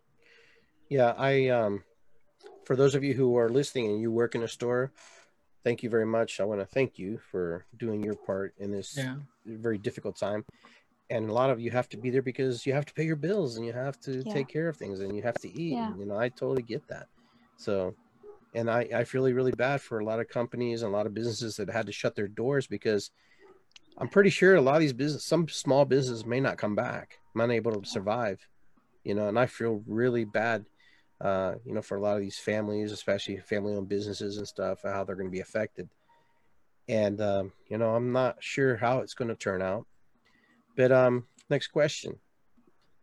Yeah, 0.88 1.14
I 1.16 1.48
um 1.48 1.84
for 2.64 2.74
those 2.74 2.96
of 2.96 3.04
you 3.04 3.14
who 3.14 3.36
are 3.36 3.48
listening 3.48 3.86
and 3.86 4.00
you 4.00 4.10
work 4.10 4.34
in 4.34 4.42
a 4.42 4.48
store, 4.48 4.92
thank 5.62 5.84
you 5.84 5.90
very 5.90 6.06
much. 6.06 6.40
I 6.40 6.44
want 6.44 6.60
to 6.60 6.66
thank 6.66 6.98
you 6.98 7.18
for 7.30 7.64
doing 7.76 8.02
your 8.02 8.16
part 8.16 8.54
in 8.58 8.72
this 8.72 8.96
Yeah. 8.96 9.16
very 9.46 9.78
difficult 9.78 10.18
time. 10.18 10.44
And 11.08 11.28
a 11.28 11.32
lot 11.32 11.50
of 11.50 11.60
you 11.60 11.70
have 11.70 11.88
to 11.90 11.96
be 11.96 12.10
there 12.10 12.22
because 12.22 12.66
you 12.66 12.72
have 12.72 12.86
to 12.86 12.94
pay 12.94 13.04
your 13.04 13.16
bills 13.16 13.56
and 13.56 13.64
you 13.64 13.72
have 13.72 13.98
to 14.00 14.24
Yeah. 14.24 14.32
take 14.32 14.48
care 14.48 14.68
of 14.68 14.76
things 14.76 15.00
and 15.00 15.14
you 15.14 15.22
have 15.22 15.38
to 15.40 15.48
eat. 15.48 15.74
Yeah. 15.74 15.90
And, 15.90 16.00
you 16.00 16.06
know, 16.06 16.16
I 16.16 16.28
totally 16.28 16.62
get 16.62 16.86
that. 16.88 17.06
So, 17.56 17.94
and 18.54 18.70
I, 18.70 18.88
I 18.94 19.04
feel 19.04 19.22
really, 19.22 19.52
bad 19.52 19.80
for 19.80 20.00
a 20.00 20.04
lot 20.04 20.20
of 20.20 20.28
companies 20.28 20.82
and 20.82 20.92
a 20.92 20.96
lot 20.96 21.06
of 21.06 21.14
businesses 21.14 21.56
that 21.56 21.70
had 21.70 21.86
to 21.86 21.92
shut 21.92 22.16
their 22.16 22.28
doors 22.28 22.66
because 22.66 23.10
I'm 23.96 24.08
pretty 24.08 24.30
sure 24.30 24.56
a 24.56 24.60
lot 24.60 24.76
of 24.76 24.80
these 24.80 24.92
business, 24.92 25.24
some 25.24 25.48
small 25.48 25.84
businesses 25.84 26.24
may 26.24 26.40
not 26.40 26.58
come 26.58 26.74
back, 26.74 27.18
not 27.34 27.50
able 27.50 27.80
to 27.80 27.88
survive, 27.88 28.46
you 29.04 29.14
know, 29.14 29.28
and 29.28 29.38
I 29.38 29.46
feel 29.46 29.82
really 29.86 30.24
bad, 30.24 30.64
uh, 31.20 31.54
you 31.64 31.74
know, 31.74 31.82
for 31.82 31.96
a 31.96 32.00
lot 32.00 32.16
of 32.16 32.22
these 32.22 32.38
families, 32.38 32.92
especially 32.92 33.38
family 33.38 33.74
owned 33.74 33.88
businesses 33.88 34.38
and 34.38 34.48
stuff, 34.48 34.80
how 34.82 35.04
they're 35.04 35.16
going 35.16 35.28
to 35.28 35.32
be 35.32 35.40
affected. 35.40 35.88
And, 36.88 37.20
um, 37.20 37.52
you 37.68 37.78
know, 37.78 37.94
I'm 37.94 38.12
not 38.12 38.36
sure 38.40 38.76
how 38.76 38.98
it's 38.98 39.14
going 39.14 39.28
to 39.28 39.36
turn 39.36 39.62
out. 39.62 39.86
But 40.76 40.90
um, 40.90 41.26
next 41.48 41.68
question. 41.68 42.18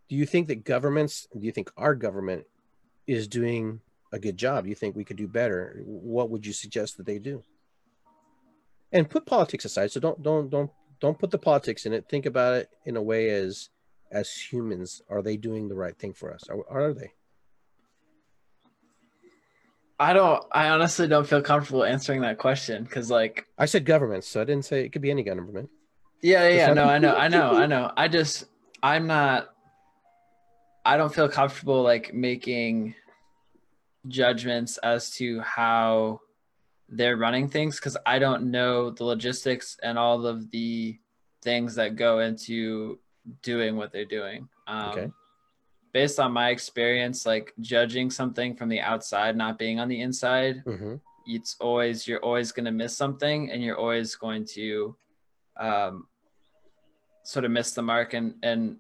Do 0.10 0.16
you 0.16 0.26
think 0.26 0.48
that 0.48 0.64
governments, 0.64 1.28
do 1.38 1.46
you 1.46 1.52
think 1.52 1.70
our 1.78 1.96
government 1.96 2.46
is 3.06 3.28
doing 3.28 3.82
a 4.12 4.20
good 4.20 4.38
job? 4.38 4.66
You 4.68 4.76
think 4.76 4.96
we 4.96 5.04
could 5.04 5.18
do 5.18 5.28
better? 5.28 5.82
What 5.86 6.30
would 6.30 6.46
you 6.46 6.54
suggest 6.54 6.98
that 6.98 7.06
they 7.06 7.20
do? 7.20 7.44
And 8.92 9.10
put 9.10 9.26
politics 9.26 9.66
aside. 9.66 9.92
So 9.92 10.00
don't 10.00 10.22
don't 10.22 10.50
don't 10.50 10.72
don't 11.00 11.20
put 11.20 11.32
the 11.32 11.38
politics 11.38 11.86
in 11.86 11.94
it. 11.94 12.08
Think 12.10 12.26
about 12.26 12.56
it 12.56 12.70
in 12.86 12.96
a 12.96 13.02
way 13.02 13.30
as 13.30 13.70
as 14.12 14.32
humans. 14.32 15.02
Are 15.10 15.22
they 15.22 15.38
doing 15.38 15.68
the 15.68 15.76
right 15.76 15.98
thing 15.98 16.14
for 16.14 16.34
us? 16.34 16.44
Are, 16.50 16.64
are 16.70 16.94
they? 16.94 17.12
I 20.00 20.14
don't. 20.14 20.44
I 20.52 20.70
honestly 20.70 21.08
don't 21.08 21.28
feel 21.28 21.42
comfortable 21.42 21.84
answering 21.84 22.22
that 22.22 22.38
question 22.38 22.84
because, 22.84 23.10
like, 23.10 23.48
I 23.58 23.66
said 23.66 23.84
government, 23.86 24.24
so 24.24 24.42
I 24.42 24.44
didn't 24.44 24.66
say 24.66 24.86
it 24.86 24.90
could 24.90 25.02
be 25.02 25.10
any 25.12 25.24
government. 25.24 25.70
yeah, 26.22 26.48
yeah, 26.48 26.56
yeah. 26.68 26.74
No, 26.74 26.84
I 26.86 27.00
know, 27.00 27.16
I 27.16 27.28
know, 27.28 27.52
I 27.52 27.66
know. 27.74 27.92
I 27.98 28.08
just, 28.08 28.46
I'm 28.84 29.08
not. 29.08 29.50
I 30.86 30.98
don't 30.98 31.14
feel 31.14 31.28
comfortable 31.28 31.82
like 31.82 32.14
making 32.14 32.96
judgments 34.08 34.78
as 34.80 35.12
to 35.12 35.40
how 35.42 36.22
they're 36.90 37.18
running 37.18 37.50
things 37.50 37.76
because 37.78 37.98
I 38.06 38.20
don't 38.20 38.50
know 38.52 38.92
the 38.92 39.04
logistics 39.04 39.78
and 39.84 39.98
all 40.00 40.26
of 40.26 40.50
the 40.52 40.98
things 41.44 41.76
that 41.76 41.96
go 41.96 42.20
into 42.20 43.00
doing 43.42 43.76
what 43.76 43.92
they're 43.92 44.06
doing. 44.06 44.48
Um, 44.68 44.90
Okay. 44.92 45.08
Based 45.94 46.20
on 46.20 46.32
my 46.32 46.50
experience, 46.50 47.26
like 47.26 47.54
judging 47.60 48.12
something 48.12 48.56
from 48.56 48.70
the 48.70 48.80
outside, 48.82 49.36
not 49.36 49.58
being 49.58 49.80
on 49.80 49.88
the 49.88 50.02
inside, 50.02 50.64
Mm-hmm. 50.66 50.96
it's 51.26 51.56
always 51.60 52.08
you're 52.08 52.20
always 52.24 52.52
going 52.52 52.66
to 52.66 52.72
miss 52.72 52.96
something, 52.96 53.52
and 53.52 53.64
you're 53.64 53.78
always 53.78 54.16
going 54.16 54.46
to 54.54 54.96
um, 55.60 56.08
sort 57.24 57.46
of 57.46 57.52
miss 57.52 57.72
the 57.72 57.82
mark 57.82 58.14
and 58.14 58.36
and 58.44 58.78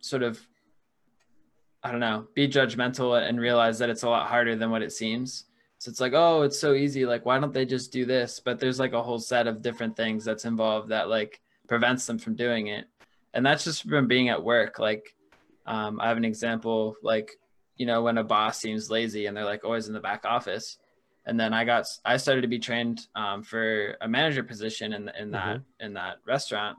sort 0.00 0.22
of 0.22 0.40
I 1.84 1.90
don't 1.90 2.00
know, 2.00 2.26
be 2.34 2.48
judgmental 2.48 3.22
and 3.28 3.38
realize 3.38 3.78
that 3.78 3.90
it's 3.90 4.04
a 4.04 4.08
lot 4.08 4.26
harder 4.26 4.56
than 4.56 4.70
what 4.70 4.82
it 4.82 4.90
seems. 4.90 5.44
So 5.78 5.90
it's 5.90 6.00
like, 6.00 6.14
oh, 6.14 6.40
it's 6.40 6.58
so 6.58 6.72
easy. 6.72 7.04
Like, 7.04 7.26
why 7.26 7.38
don't 7.38 7.52
they 7.52 7.66
just 7.66 7.92
do 7.92 8.06
this? 8.06 8.40
But 8.42 8.58
there's 8.58 8.80
like 8.80 8.94
a 8.94 9.02
whole 9.02 9.18
set 9.18 9.46
of 9.46 9.60
different 9.60 9.94
things 9.94 10.24
that's 10.24 10.46
involved 10.46 10.88
that 10.88 11.10
like 11.10 11.42
prevents 11.68 12.06
them 12.06 12.18
from 12.18 12.36
doing 12.36 12.68
it. 12.68 12.86
And 13.34 13.44
that's 13.44 13.64
just 13.64 13.86
from 13.86 14.08
being 14.08 14.30
at 14.30 14.42
work. 14.42 14.78
Like, 14.78 15.14
um, 15.66 16.00
I 16.00 16.08
have 16.08 16.16
an 16.16 16.24
example, 16.24 16.96
like, 17.02 17.32
you 17.76 17.84
know, 17.84 18.02
when 18.02 18.16
a 18.16 18.24
boss 18.24 18.60
seems 18.60 18.90
lazy 18.90 19.26
and 19.26 19.36
they're 19.36 19.44
like 19.44 19.64
always 19.64 19.86
in 19.86 19.92
the 19.92 20.00
back 20.00 20.24
office. 20.24 20.78
And 21.26 21.38
then 21.38 21.52
I 21.52 21.64
got, 21.64 21.86
I 22.04 22.16
started 22.16 22.42
to 22.42 22.48
be 22.48 22.58
trained 22.58 23.08
um, 23.14 23.42
for 23.42 23.96
a 24.00 24.08
manager 24.08 24.42
position 24.42 24.94
in, 24.94 25.10
in 25.18 25.30
that, 25.32 25.60
in 25.80 25.92
that 25.94 26.16
restaurant 26.26 26.78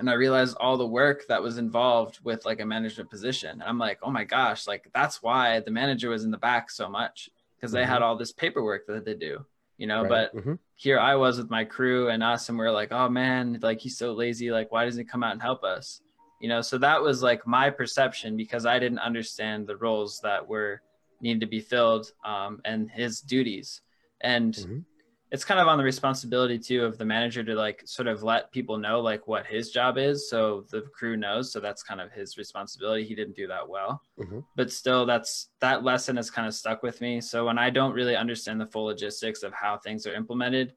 and 0.00 0.08
I 0.08 0.14
realized 0.14 0.56
all 0.58 0.78
the 0.78 0.86
work 0.86 1.26
that 1.28 1.42
was 1.42 1.58
involved 1.58 2.20
with 2.24 2.46
like 2.46 2.58
a 2.60 2.64
management 2.64 3.10
position. 3.10 3.62
I'm 3.64 3.78
like, 3.78 3.98
oh 4.02 4.10
my 4.10 4.24
gosh, 4.24 4.66
like 4.66 4.90
that's 4.94 5.22
why 5.22 5.60
the 5.60 5.70
manager 5.70 6.08
was 6.08 6.24
in 6.24 6.30
the 6.30 6.38
back 6.38 6.70
so 6.70 6.88
much 6.88 7.28
because 7.56 7.70
they 7.70 7.84
had 7.84 8.00
all 8.00 8.16
this 8.16 8.32
paperwork 8.32 8.86
that 8.86 9.04
they 9.04 9.14
do, 9.14 9.44
you 9.76 9.86
know. 9.86 10.02
But 10.08 10.32
hmm 10.32 10.54
here 10.76 10.98
I 10.98 11.14
was 11.16 11.36
with 11.36 11.50
my 11.50 11.64
crew 11.64 12.08
and 12.08 12.22
us, 12.22 12.48
and 12.48 12.58
we 12.58 12.64
are 12.64 12.72
like, 12.72 12.90
oh 12.90 13.10
man, 13.10 13.58
like 13.60 13.80
he's 13.80 13.98
so 13.98 14.14
lazy. 14.14 14.50
Like, 14.50 14.72
why 14.72 14.86
doesn't 14.86 14.98
he 14.98 15.04
come 15.04 15.22
out 15.22 15.32
and 15.32 15.42
help 15.42 15.62
us? 15.62 16.00
You 16.40 16.48
know, 16.48 16.62
so 16.62 16.78
that 16.78 17.02
was 17.02 17.22
like 17.22 17.46
my 17.46 17.68
perception 17.68 18.34
because 18.38 18.64
I 18.64 18.78
didn't 18.78 19.00
understand 19.00 19.66
the 19.66 19.76
roles 19.76 20.20
that 20.22 20.48
were 20.48 20.80
needed 21.20 21.40
to 21.40 21.46
be 21.46 21.60
filled 21.60 22.10
um, 22.24 22.62
and 22.64 22.90
his 22.90 23.20
duties. 23.20 23.82
And 24.22 24.54
Mhm. 24.54 24.84
It's 25.32 25.44
kind 25.44 25.60
of 25.60 25.68
on 25.68 25.78
the 25.78 25.84
responsibility 25.84 26.58
too 26.58 26.84
of 26.84 26.98
the 26.98 27.04
manager 27.04 27.44
to 27.44 27.54
like 27.54 27.82
sort 27.86 28.08
of 28.08 28.22
let 28.24 28.50
people 28.50 28.76
know 28.78 29.00
like 29.00 29.28
what 29.28 29.46
his 29.46 29.70
job 29.70 29.96
is 29.96 30.28
so 30.28 30.64
the 30.70 30.82
crew 30.92 31.16
knows 31.16 31.52
so 31.52 31.60
that's 31.60 31.82
kind 31.84 32.00
of 32.00 32.10
his 32.10 32.36
responsibility. 32.36 33.04
He 33.04 33.14
didn't 33.14 33.36
do 33.36 33.46
that 33.46 33.68
well. 33.68 34.02
Mhm. 34.18 34.44
but 34.56 34.70
still 34.72 35.06
that's 35.06 35.50
that 35.60 35.84
lesson 35.84 36.16
has 36.16 36.30
kind 36.30 36.48
of 36.48 36.54
stuck 36.54 36.82
with 36.82 37.00
me. 37.00 37.20
So 37.20 37.46
when 37.46 37.58
i 37.58 37.70
don't 37.70 37.92
really 37.94 38.16
understand 38.16 38.60
the 38.60 38.66
full 38.66 38.84
logistics 38.84 39.42
of 39.42 39.52
how 39.52 39.78
things 39.78 40.06
are 40.06 40.14
implemented 40.14 40.74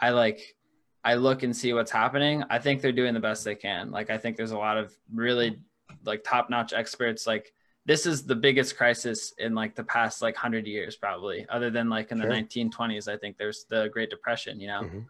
i 0.00 0.10
like 0.10 0.56
i 1.04 1.14
look 1.14 1.42
and 1.42 1.54
see 1.56 1.72
what's 1.72 1.90
happening. 1.92 2.42
I 2.50 2.58
think 2.58 2.80
they're 2.80 2.92
doing 2.92 3.14
the 3.14 3.20
best 3.20 3.44
they 3.44 3.54
can. 3.54 3.90
Like 3.90 4.10
i 4.10 4.18
think 4.18 4.36
there's 4.36 4.52
a 4.52 4.58
lot 4.58 4.78
of 4.78 4.94
really 5.12 5.58
like 6.04 6.24
top 6.24 6.48
notch 6.50 6.72
experts 6.72 7.26
like 7.26 7.52
this 7.86 8.04
is 8.04 8.24
the 8.24 8.34
biggest 8.34 8.76
crisis 8.76 9.32
in 9.38 9.54
like 9.54 9.74
the 9.76 9.84
past 9.84 10.20
like 10.20 10.34
100 10.34 10.66
years 10.66 10.96
probably 10.96 11.46
other 11.48 11.70
than 11.70 11.88
like 11.88 12.10
in 12.10 12.18
Sure. 12.18 12.28
the 12.28 12.34
1920s 12.34 13.08
i 13.08 13.16
think 13.16 13.38
there's 13.38 13.64
the 13.70 13.88
great 13.92 14.10
depression 14.10 14.58
you 14.60 14.66
know 14.66 14.82
Mhm. 14.82 15.04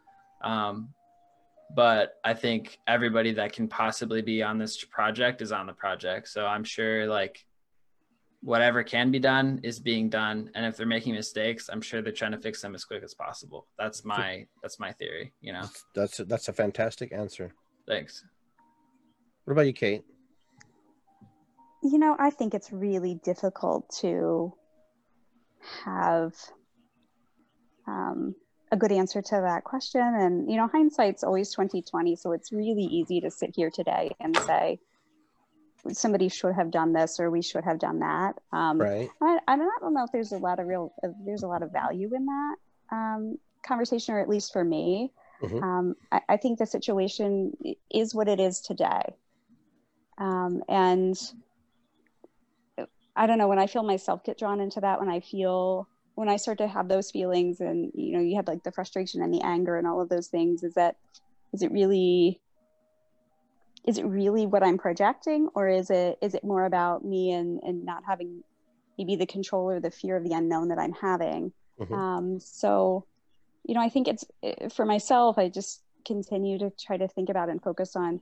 um 0.51 0.95
but 1.75 2.15
i 2.25 2.33
think 2.35 2.79
everybody 2.87 3.33
that 3.33 3.53
can 3.53 3.67
possibly 3.69 4.23
be 4.23 4.43
on 4.43 4.59
this 4.59 4.85
project 4.85 5.41
is 5.43 5.51
on 5.53 5.67
the 5.67 5.73
project 5.73 6.29
so 6.29 6.47
i'm 6.47 6.63
sure 6.65 7.07
like 7.07 7.45
whatever 8.43 8.85
can 8.85 9.11
be 9.11 9.19
done 9.19 9.59
is 9.65 9.81
being 9.81 10.09
done 10.09 10.51
and 10.55 10.65
if 10.67 10.77
they're 10.77 10.87
making 10.87 11.15
mistakes 11.15 11.69
i'm 11.73 11.81
sure 11.81 12.03
they're 12.03 12.13
trying 12.13 12.31
to 12.33 12.39
fix 12.39 12.61
them 12.63 12.75
as 12.75 12.85
quick 12.85 13.03
as 13.03 13.15
possible 13.15 13.67
that's 13.79 14.05
my 14.05 14.47
that's 14.63 14.79
my 14.79 14.93
theory 14.93 15.33
you 15.41 15.53
know 15.53 15.65
That's 15.95 16.21
a, 16.21 16.25
that's 16.25 16.49
a 16.49 16.53
fantastic 16.53 17.13
answer. 17.13 17.53
thanks 17.89 18.23
What 19.45 19.53
about 19.53 19.67
you, 19.67 19.73
Kate? 19.73 20.05
You 21.87 21.99
know, 21.99 22.17
I 22.19 22.31
think 22.31 22.53
it's 22.53 22.73
really 22.73 23.15
difficult 23.15 23.89
to 24.01 24.53
have 25.85 26.35
um, 27.87 28.35
a 28.73 28.77
good 28.77 28.91
answer 28.91 29.23
to 29.23 29.31
that 29.31 29.63
question. 29.63 30.01
And, 30.01 30.51
you 30.51 30.57
know, 30.57 30.67
hindsight's 30.67 31.23
always 31.23 31.53
2020. 31.53 32.17
So 32.17 32.33
it's 32.33 32.51
really 32.51 32.83
easy 32.83 33.21
to 33.21 33.31
sit 33.31 33.55
here 33.55 33.71
today 33.71 34.11
and 34.19 34.37
say, 34.37 34.81
somebody 35.93 36.29
should 36.29 36.55
have 36.57 36.73
done 36.73 36.93
this 36.93 37.21
or 37.21 37.31
we 37.31 37.41
should 37.41 37.63
have 37.63 37.79
done 37.79 38.01
that. 38.01 38.35
Um, 38.53 38.79
Right. 38.79 39.09
I, 39.23 39.39
I 39.47 39.57
don't 39.57 39.95
know 39.95 40.03
if 40.03 40.11
there's 40.11 40.33
a 40.33 40.39
lot 40.39 40.59
of 40.59 40.67
real, 40.67 40.93
if 41.05 41.13
there's 41.25 41.45
a 41.45 41.47
lot 41.47 41.63
of 41.63 41.71
value 41.71 42.11
in 42.13 42.27
that 42.27 42.57
um, 42.91 43.39
conversation, 43.65 44.15
or 44.15 44.21
at 44.21 44.29
least 44.29 44.53
for 44.53 44.65
me. 44.65 45.13
Mhm. 45.41 45.63
Um, 45.63 45.95
I, 46.11 46.21
I 46.31 46.37
think 46.37 46.59
the 46.59 46.67
situation 46.67 47.53
is 47.91 48.13
what 48.13 48.27
it 48.27 48.41
is 48.41 48.61
today. 48.61 49.15
Um, 50.19 50.65
and 50.69 51.17
I 53.17 53.27
don't 53.27 53.39
know 53.39 53.49
when 53.49 53.59
I 53.59 53.67
feel 53.67 53.83
myself 53.83 54.23
get 54.25 54.39
drawn 54.39 54.61
into 54.61 54.81
that, 54.81 55.01
when 55.01 55.09
I 55.09 55.21
feel, 55.21 55.89
when 56.15 56.29
I 56.29 56.37
start 56.37 56.59
to 56.59 56.69
have 56.69 56.89
those 56.89 57.11
feelings 57.11 57.61
and, 57.61 57.91
you 57.95 58.13
know, 58.13 58.21
you 58.23 58.37
had 58.37 58.47
like 58.47 58.63
the 58.63 58.73
frustration 58.73 59.23
and 59.23 59.33
the 59.33 59.41
anger 59.43 59.77
and 59.77 59.87
all 59.87 60.01
of 60.01 60.09
those 60.09 60.29
things, 60.29 60.63
is 60.63 60.75
that, 60.75 60.97
is 61.53 61.63
it 61.63 61.73
really, 61.73 62.41
is 63.87 63.99
it 63.99 64.05
really 64.05 64.47
what 64.47 64.63
I'm 64.63 64.79
projecting 64.79 65.49
or 65.55 65.69
is 65.69 65.91
it, 65.91 66.19
is 66.21 66.35
it 66.35 66.45
more 66.45 66.65
about 66.65 67.05
me 67.05 67.33
and, 67.33 67.61
and 67.63 67.85
not 67.85 68.03
having 68.07 68.43
maybe 68.99 69.17
the 69.17 69.27
control 69.27 69.71
or 69.71 69.81
the 69.81 69.91
fear 69.91 70.17
of 70.17 70.25
the 70.25 70.35
unknown 70.35 70.69
that 70.69 70.79
I'm 70.79 70.93
having? 70.93 71.53
Mhm. 71.81 71.97
Um, 71.97 72.41
so, 72.41 73.07
you 73.65 73.75
know, 73.75 73.81
I 73.81 73.89
think 73.89 74.09
it's 74.09 74.25
eh, 74.43 74.69
for 74.69 74.85
myself, 74.85 75.39
I 75.39 75.49
just 75.49 75.83
continue 76.07 76.59
to 76.59 76.71
try 76.71 76.97
to 76.97 77.09
think 77.09 77.29
about 77.29 77.49
and 77.49 77.63
focus 77.63 77.97
on 77.97 78.21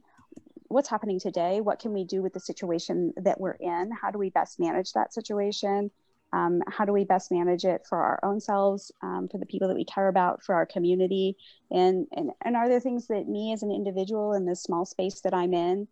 what's 0.75 0.89
happening 0.89 1.20
today. 1.20 1.61
What 1.61 1.79
can 1.79 1.93
we 1.93 2.05
do 2.05 2.20
with 2.20 2.33
the 2.33 2.41
situation 2.41 3.12
that 3.16 3.41
we're 3.41 3.53
in? 3.61 3.91
How 3.93 4.11
do 4.11 4.18
we 4.18 4.31
best 4.31 4.59
manage 4.59 4.93
that 4.93 5.14
situation? 5.14 5.91
Um, 6.33 6.62
how 6.68 6.85
do 6.85 6.93
we 6.93 7.05
best 7.05 7.31
manage 7.31 7.64
it 7.64 7.87
for 7.89 7.99
our 7.99 8.18
own 8.25 8.41
selves, 8.41 8.91
um, 9.01 9.29
for 9.31 9.39
the 9.39 9.47
people 9.47 9.68
that 9.68 9.77
we 9.77 9.85
care 9.85 10.09
about, 10.09 10.43
for 10.43 10.57
our 10.57 10.66
community? 10.66 11.37
And, 11.70 12.09
and, 12.12 12.33
and 12.43 12.57
are 12.57 12.68
there 12.68 12.81
things 12.81 13.07
that 13.07 13.29
me 13.29 13.53
as 13.53 13.62
an 13.62 13.70
individual 13.70 14.33
in 14.33 14.45
this 14.45 14.64
small 14.64 14.85
space 14.85 15.20
that 15.20 15.33
I'm 15.33 15.55
in 15.55 15.87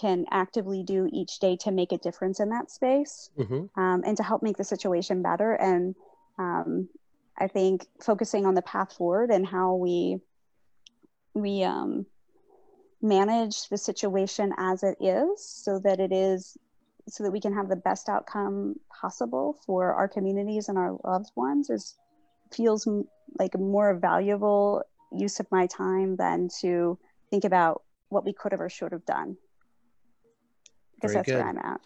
can 0.00 0.24
actively 0.30 0.84
do 0.84 1.08
each 1.12 1.40
day 1.40 1.56
to 1.56 1.72
make 1.72 1.90
a 1.90 1.98
difference 1.98 2.38
in 2.38 2.50
that 2.50 2.70
space? 2.70 3.30
Mhm. 3.36 3.68
um, 3.74 4.02
and 4.06 4.16
to 4.16 4.22
help 4.22 4.44
make 4.44 4.56
the 4.56 4.62
situation 4.62 5.20
better. 5.20 5.52
And 5.54 5.96
um, 6.38 6.88
I 7.36 7.48
think 7.48 7.86
focusing 8.00 8.46
on 8.46 8.54
the 8.54 8.62
path 8.62 8.92
forward 8.92 9.30
and 9.30 9.44
how 9.44 9.74
we 9.74 10.20
we 11.34 11.64
um, 11.64 12.06
manage 13.00 13.68
the 13.68 13.78
situation 13.78 14.52
as 14.58 14.82
it 14.82 14.96
is, 15.00 15.44
so 15.44 15.78
that 15.80 16.00
it 16.00 16.12
is 16.12 16.56
so 17.08 17.24
that 17.24 17.30
we 17.30 17.40
can 17.40 17.54
have 17.54 17.68
the 17.68 17.76
best 17.76 18.08
outcome 18.08 18.76
possible 19.00 19.56
for 19.64 19.94
our 19.94 20.08
communities 20.08 20.68
and 20.68 20.76
our 20.76 20.98
loved 21.04 21.30
ones 21.36 21.70
is 21.70 21.96
feels 22.52 22.86
m- 22.86 23.04
like 23.38 23.54
a 23.54 23.58
more 23.58 23.94
valuable 23.94 24.82
use 25.12 25.40
of 25.40 25.46
my 25.50 25.66
time 25.66 26.16
than 26.16 26.48
to 26.60 26.98
think 27.30 27.44
about 27.44 27.82
what 28.10 28.24
we 28.24 28.32
could 28.32 28.52
have 28.52 28.60
or 28.60 28.68
should 28.68 28.92
have 28.92 29.04
done. 29.04 29.36
I 30.96 31.06
guess 31.06 31.12
Very 31.12 31.14
that's 31.14 31.26
good. 31.26 31.34
where 31.36 31.48
I'm 31.48 31.58
at. 31.58 31.80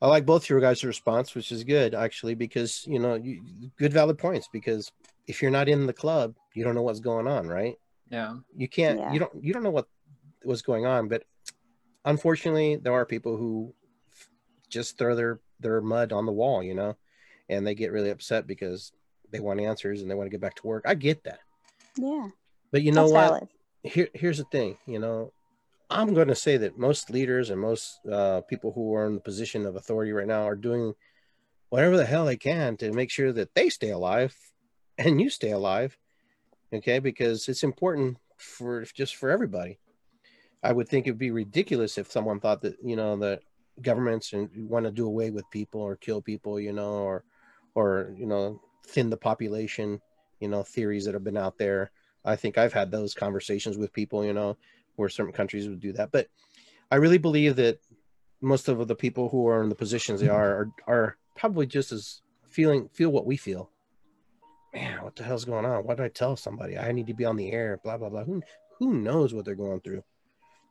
I 0.00 0.06
like 0.06 0.24
both 0.24 0.48
your 0.48 0.60
guys' 0.60 0.84
response, 0.84 1.34
which 1.34 1.50
is 1.50 1.64
good 1.64 1.94
actually, 1.94 2.34
because 2.34 2.84
you 2.86 2.98
know, 2.98 3.14
you, 3.14 3.42
good 3.78 3.92
valid 3.92 4.18
points. 4.18 4.48
Because 4.52 4.92
if 5.26 5.42
you're 5.42 5.50
not 5.50 5.68
in 5.68 5.86
the 5.86 5.92
club, 5.92 6.34
you 6.54 6.64
don't 6.64 6.74
know 6.74 6.82
what's 6.82 7.00
going 7.00 7.26
on, 7.26 7.48
right? 7.48 7.74
yeah 8.10 8.36
You 8.56 8.68
can't. 8.68 8.98
Yeah. 8.98 9.12
You 9.12 9.18
don't. 9.18 9.44
You 9.44 9.52
don't 9.52 9.62
know 9.62 9.70
what 9.70 9.88
was 10.44 10.62
going 10.62 10.86
on. 10.86 11.08
But 11.08 11.24
unfortunately, 12.04 12.76
there 12.76 12.92
are 12.92 13.04
people 13.06 13.36
who 13.36 13.74
just 14.68 14.98
throw 14.98 15.14
their 15.14 15.40
their 15.60 15.80
mud 15.80 16.12
on 16.12 16.26
the 16.26 16.32
wall, 16.32 16.62
you 16.62 16.74
know, 16.74 16.96
and 17.48 17.66
they 17.66 17.74
get 17.74 17.92
really 17.92 18.10
upset 18.10 18.46
because 18.46 18.92
they 19.30 19.40
want 19.40 19.60
answers 19.60 20.00
and 20.02 20.10
they 20.10 20.14
want 20.14 20.26
to 20.26 20.30
get 20.30 20.40
back 20.40 20.54
to 20.56 20.66
work. 20.66 20.84
I 20.86 20.94
get 20.94 21.24
that, 21.24 21.40
Yeah, 21.96 22.28
but 22.72 22.82
you 22.82 22.92
know 22.92 23.02
that's 23.02 23.12
what? 23.12 23.30
valid. 23.30 23.48
here 23.82 24.08
here's 24.14 24.38
the 24.38 24.44
thing 24.44 24.76
you 24.86 24.98
know 24.98 25.32
i'm 25.88 26.12
going 26.12 26.28
to 26.28 26.34
say 26.34 26.56
that 26.56 26.76
most 26.78 27.10
leaders 27.10 27.48
and 27.50 27.60
most 27.60 28.00
uh, 28.10 28.40
people 28.42 28.72
who 28.72 28.92
are 28.94 29.06
in 29.06 29.14
the 29.14 29.20
position 29.20 29.64
of 29.66 29.76
authority 29.76 30.12
right 30.12 30.26
now 30.26 30.42
are 30.42 30.56
doing 30.56 30.92
whatever 31.70 31.96
the 31.96 32.04
hell 32.04 32.24
they 32.26 32.36
can 32.36 32.76
to 32.76 32.92
make 32.92 33.10
sure 33.10 33.32
that 33.32 33.54
they 33.54 33.68
stay 33.68 33.90
alive 33.90 34.34
and 34.98 35.20
you 35.20 35.30
stay 35.30 35.52
alive 35.52 35.96
okay 36.74 36.98
because 36.98 37.48
it's 37.48 37.62
important 37.62 38.16
for 38.36 38.84
just 38.94 39.14
for 39.16 39.30
everybody 39.30 39.78
i 40.62 40.72
would 40.72 40.88
think 40.88 41.06
it'd 41.06 41.18
be 41.18 41.30
ridiculous 41.30 41.98
if 41.98 42.10
someone 42.10 42.40
thought 42.40 42.60
that 42.62 42.76
you 42.82 42.96
know 42.96 43.16
that 43.16 43.40
governments 43.82 44.34
want 44.56 44.84
to 44.84 44.90
do 44.90 45.06
away 45.06 45.30
with 45.30 45.48
people 45.50 45.80
or 45.80 45.96
kill 45.96 46.20
people 46.20 46.58
you 46.58 46.72
know 46.72 46.94
or 46.94 47.24
or 47.74 48.12
you 48.16 48.26
know 48.26 48.60
thin 48.86 49.10
the 49.10 49.16
population 49.16 50.00
you 50.40 50.48
know 50.48 50.62
theories 50.62 51.04
that 51.04 51.14
have 51.14 51.24
been 51.24 51.36
out 51.36 51.58
there 51.58 51.90
I 52.24 52.36
think 52.36 52.58
I've 52.58 52.72
had 52.72 52.90
those 52.90 53.14
conversations 53.14 53.78
with 53.78 53.92
people, 53.92 54.24
you 54.24 54.32
know, 54.32 54.56
where 54.96 55.08
certain 55.08 55.32
countries 55.32 55.68
would 55.68 55.80
do 55.80 55.92
that. 55.94 56.10
But 56.12 56.28
I 56.90 56.96
really 56.96 57.18
believe 57.18 57.56
that 57.56 57.80
most 58.40 58.68
of 58.68 58.86
the 58.86 58.94
people 58.94 59.28
who 59.28 59.48
are 59.48 59.62
in 59.62 59.68
the 59.68 59.74
positions 59.74 60.20
they 60.20 60.28
are 60.28 60.50
are, 60.50 60.70
are 60.86 61.16
probably 61.36 61.66
just 61.66 61.92
as 61.92 62.20
feeling 62.48 62.88
feel 62.92 63.10
what 63.10 63.26
we 63.26 63.36
feel. 63.36 63.70
Man, 64.74 65.02
what 65.02 65.16
the 65.16 65.24
hell's 65.24 65.44
going 65.44 65.64
on? 65.64 65.84
What 65.84 65.96
did 65.96 66.04
I 66.04 66.08
tell 66.08 66.36
somebody? 66.36 66.76
I 66.76 66.92
need 66.92 67.06
to 67.06 67.14
be 67.14 67.24
on 67.24 67.36
the 67.36 67.50
air, 67.50 67.80
blah 67.82 67.96
blah 67.96 68.10
blah. 68.10 68.24
Who 68.24 68.42
who 68.78 68.94
knows 68.94 69.32
what 69.32 69.44
they're 69.44 69.54
going 69.54 69.80
through? 69.80 70.04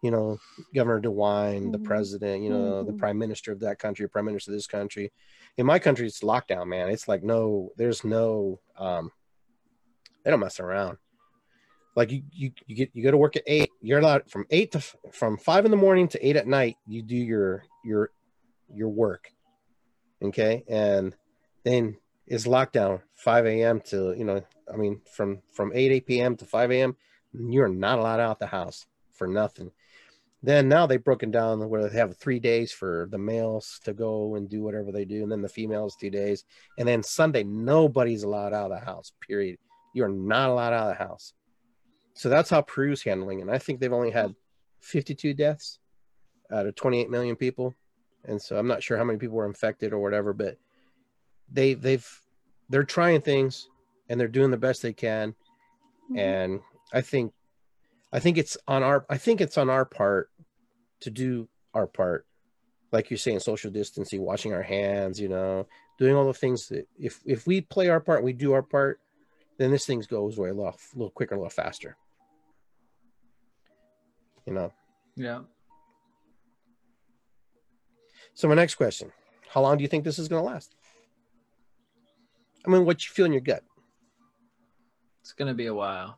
You 0.01 0.11
know, 0.11 0.37
Governor 0.75 1.01
DeWine, 1.01 1.71
the 1.71 1.79
Mhm. 1.79 1.83
president, 1.83 2.43
you 2.43 2.49
know, 2.49 2.83
the 2.83 2.93
Mhm. 2.93 2.97
prime 2.97 3.17
minister 3.17 3.51
of 3.51 3.59
that 3.61 3.79
country, 3.79 4.07
prime 4.07 4.25
minister 4.25 4.51
of 4.51 4.55
this 4.57 4.67
country. 4.67 5.11
In 5.57 5.65
my 5.65 5.79
country, 5.79 6.05
it's 6.05 6.21
lockdown, 6.21 6.67
man. 6.67 6.89
It's 6.89 7.07
like 7.07 7.23
no, 7.23 7.71
there's 7.77 8.03
no 8.03 8.59
um 8.77 9.11
they 10.23 10.31
don't 10.31 10.39
mess 10.39 10.59
around 10.59 10.97
like 11.95 12.11
you 12.11 12.21
you, 12.31 12.51
you 12.67 12.75
get 12.75 12.91
you 12.93 13.03
go 13.03 13.11
to 13.11 13.17
work 13.17 13.35
at 13.35 13.43
eight 13.47 13.71
you're 13.81 13.99
allowed 13.99 14.29
from 14.29 14.45
eight 14.51 14.71
to 14.71 14.79
from 15.11 15.37
five 15.37 15.65
in 15.65 15.71
the 15.71 15.77
morning 15.77 16.07
to 16.07 16.25
eight 16.25 16.35
at 16.35 16.47
night 16.47 16.77
you 16.85 17.01
do 17.01 17.15
your 17.15 17.63
your 17.83 18.11
your 18.73 18.89
work 18.89 19.31
okay 20.21 20.63
and 20.67 21.15
then 21.63 21.97
it's 22.27 22.45
lockdown 22.45 23.01
5 23.15 23.45
a.m 23.45 23.81
to 23.81 24.13
you 24.17 24.25
know 24.25 24.41
i 24.71 24.75
mean 24.75 25.01
from 25.11 25.41
from 25.51 25.71
8 25.73 25.91
8 25.91 26.05
p.m 26.05 26.35
to 26.37 26.45
5 26.45 26.71
a.m 26.71 26.95
you're 27.33 27.67
not 27.67 27.99
allowed 27.99 28.19
out 28.19 28.39
the 28.39 28.47
house 28.47 28.85
for 29.13 29.27
nothing 29.27 29.71
then 30.47 30.69
now 30.69 30.85
they've 30.85 31.03
broken 31.03 31.29
down 31.29 31.67
where 31.69 31.89
they 31.89 31.97
have 31.97 32.15
three 32.17 32.39
days 32.39 32.71
for 32.71 33.07
the 33.11 33.17
males 33.17 33.79
to 33.83 33.93
go 33.93 34.35
and 34.35 34.49
do 34.49 34.63
whatever 34.63 34.91
they 34.91 35.05
do 35.05 35.23
and 35.23 35.31
then 35.31 35.41
the 35.41 35.49
females 35.49 35.95
two 35.95 36.09
days 36.09 36.45
and 36.77 36.87
then 36.87 37.03
sunday 37.03 37.43
nobody's 37.43 38.23
allowed 38.23 38.53
out 38.53 38.71
of 38.71 38.79
the 38.79 38.85
house 38.85 39.11
period 39.27 39.57
you're 39.93 40.07
not 40.07 40.49
allowed 40.49 40.73
out 40.73 40.89
of 40.89 40.97
the 40.97 41.03
house 41.03 41.33
so 42.17 42.29
that's 42.29 42.49
how 42.49 42.63
Peru's 42.63 43.03
handling 43.03 43.39
it. 43.39 43.43
And 43.43 43.51
I 43.51 43.59
think 43.59 43.79
they've 43.79 43.93
only 43.93 44.09
had 44.09 44.33
52 44.81 45.35
deaths 45.35 45.77
out 46.51 46.65
of 46.65 46.73
28 46.73 47.11
million 47.11 47.35
people. 47.35 47.75
And 48.25 48.41
so 48.41 48.57
I'm 48.57 48.67
not 48.67 48.81
sure 48.81 48.97
how 48.97 49.03
many 49.03 49.19
people 49.19 49.37
were 49.37 49.45
infected 49.45 49.93
or 49.93 49.99
whatever, 49.99 50.33
but 50.33 50.57
they 51.51 51.75
they've 51.75 52.05
they're 52.69 52.83
trying 52.83 53.21
things 53.21 53.69
and 54.09 54.19
they're 54.19 54.27
doing 54.27 54.49
the 54.49 54.57
best 54.57 54.81
they 54.81 54.93
can. 54.93 55.35
Mhm. 56.11 56.17
And 56.17 56.61
I 56.91 57.01
think 57.01 57.33
I 58.11 58.19
think 58.19 58.39
it's 58.39 58.57
on 58.67 58.81
our 58.81 59.05
I 59.11 59.19
think 59.19 59.39
it's 59.39 59.57
on 59.57 59.69
our 59.69 59.85
part 59.85 60.31
to 61.01 61.09
do 61.09 61.47
our 61.73 61.87
part. 61.87 62.25
Like 62.91 63.09
you're 63.09 63.17
saying, 63.17 63.41
social 63.41 63.69
distancing, 63.69 64.21
washing 64.21 64.53
our 64.53 64.61
hands, 64.61 65.19
you 65.19 65.27
know, 65.27 65.67
doing 65.99 66.15
all 66.15 66.25
the 66.25 66.33
things 66.33 66.67
that 66.67 66.87
if 66.97 67.19
if 67.25 67.45
we 67.45 67.61
play 67.61 67.89
our 67.89 67.99
part, 67.99 68.23
we 68.23 68.33
do 68.33 68.53
our 68.53 68.63
part, 68.63 68.99
then 69.57 69.71
this 69.71 69.85
thing 69.85 70.01
goes 70.09 70.37
away 70.37 70.49
a 70.49 70.53
little, 70.53 70.71
a 70.71 70.97
little 70.97 71.11
quicker, 71.11 71.35
a 71.35 71.37
little 71.37 71.49
faster. 71.49 71.97
You 74.45 74.53
know. 74.53 74.71
yeah 75.17 75.41
So 78.33 78.47
my 78.47 78.55
next 78.55 78.75
question: 78.75 79.11
How 79.49 79.61
long 79.61 79.77
do 79.77 79.81
you 79.81 79.89
think 79.89 80.05
this 80.05 80.17
is 80.17 80.29
going 80.29 80.41
to 80.41 80.49
last? 80.49 80.73
I 82.65 82.69
mean, 82.69 82.85
what 82.85 83.05
you 83.05 83.11
feel 83.11 83.25
in 83.25 83.33
your 83.33 83.41
gut? 83.41 83.63
it's 85.27 85.33
gonna 85.33 85.53
be 85.53 85.65
a 85.65 85.73
while 85.73 86.17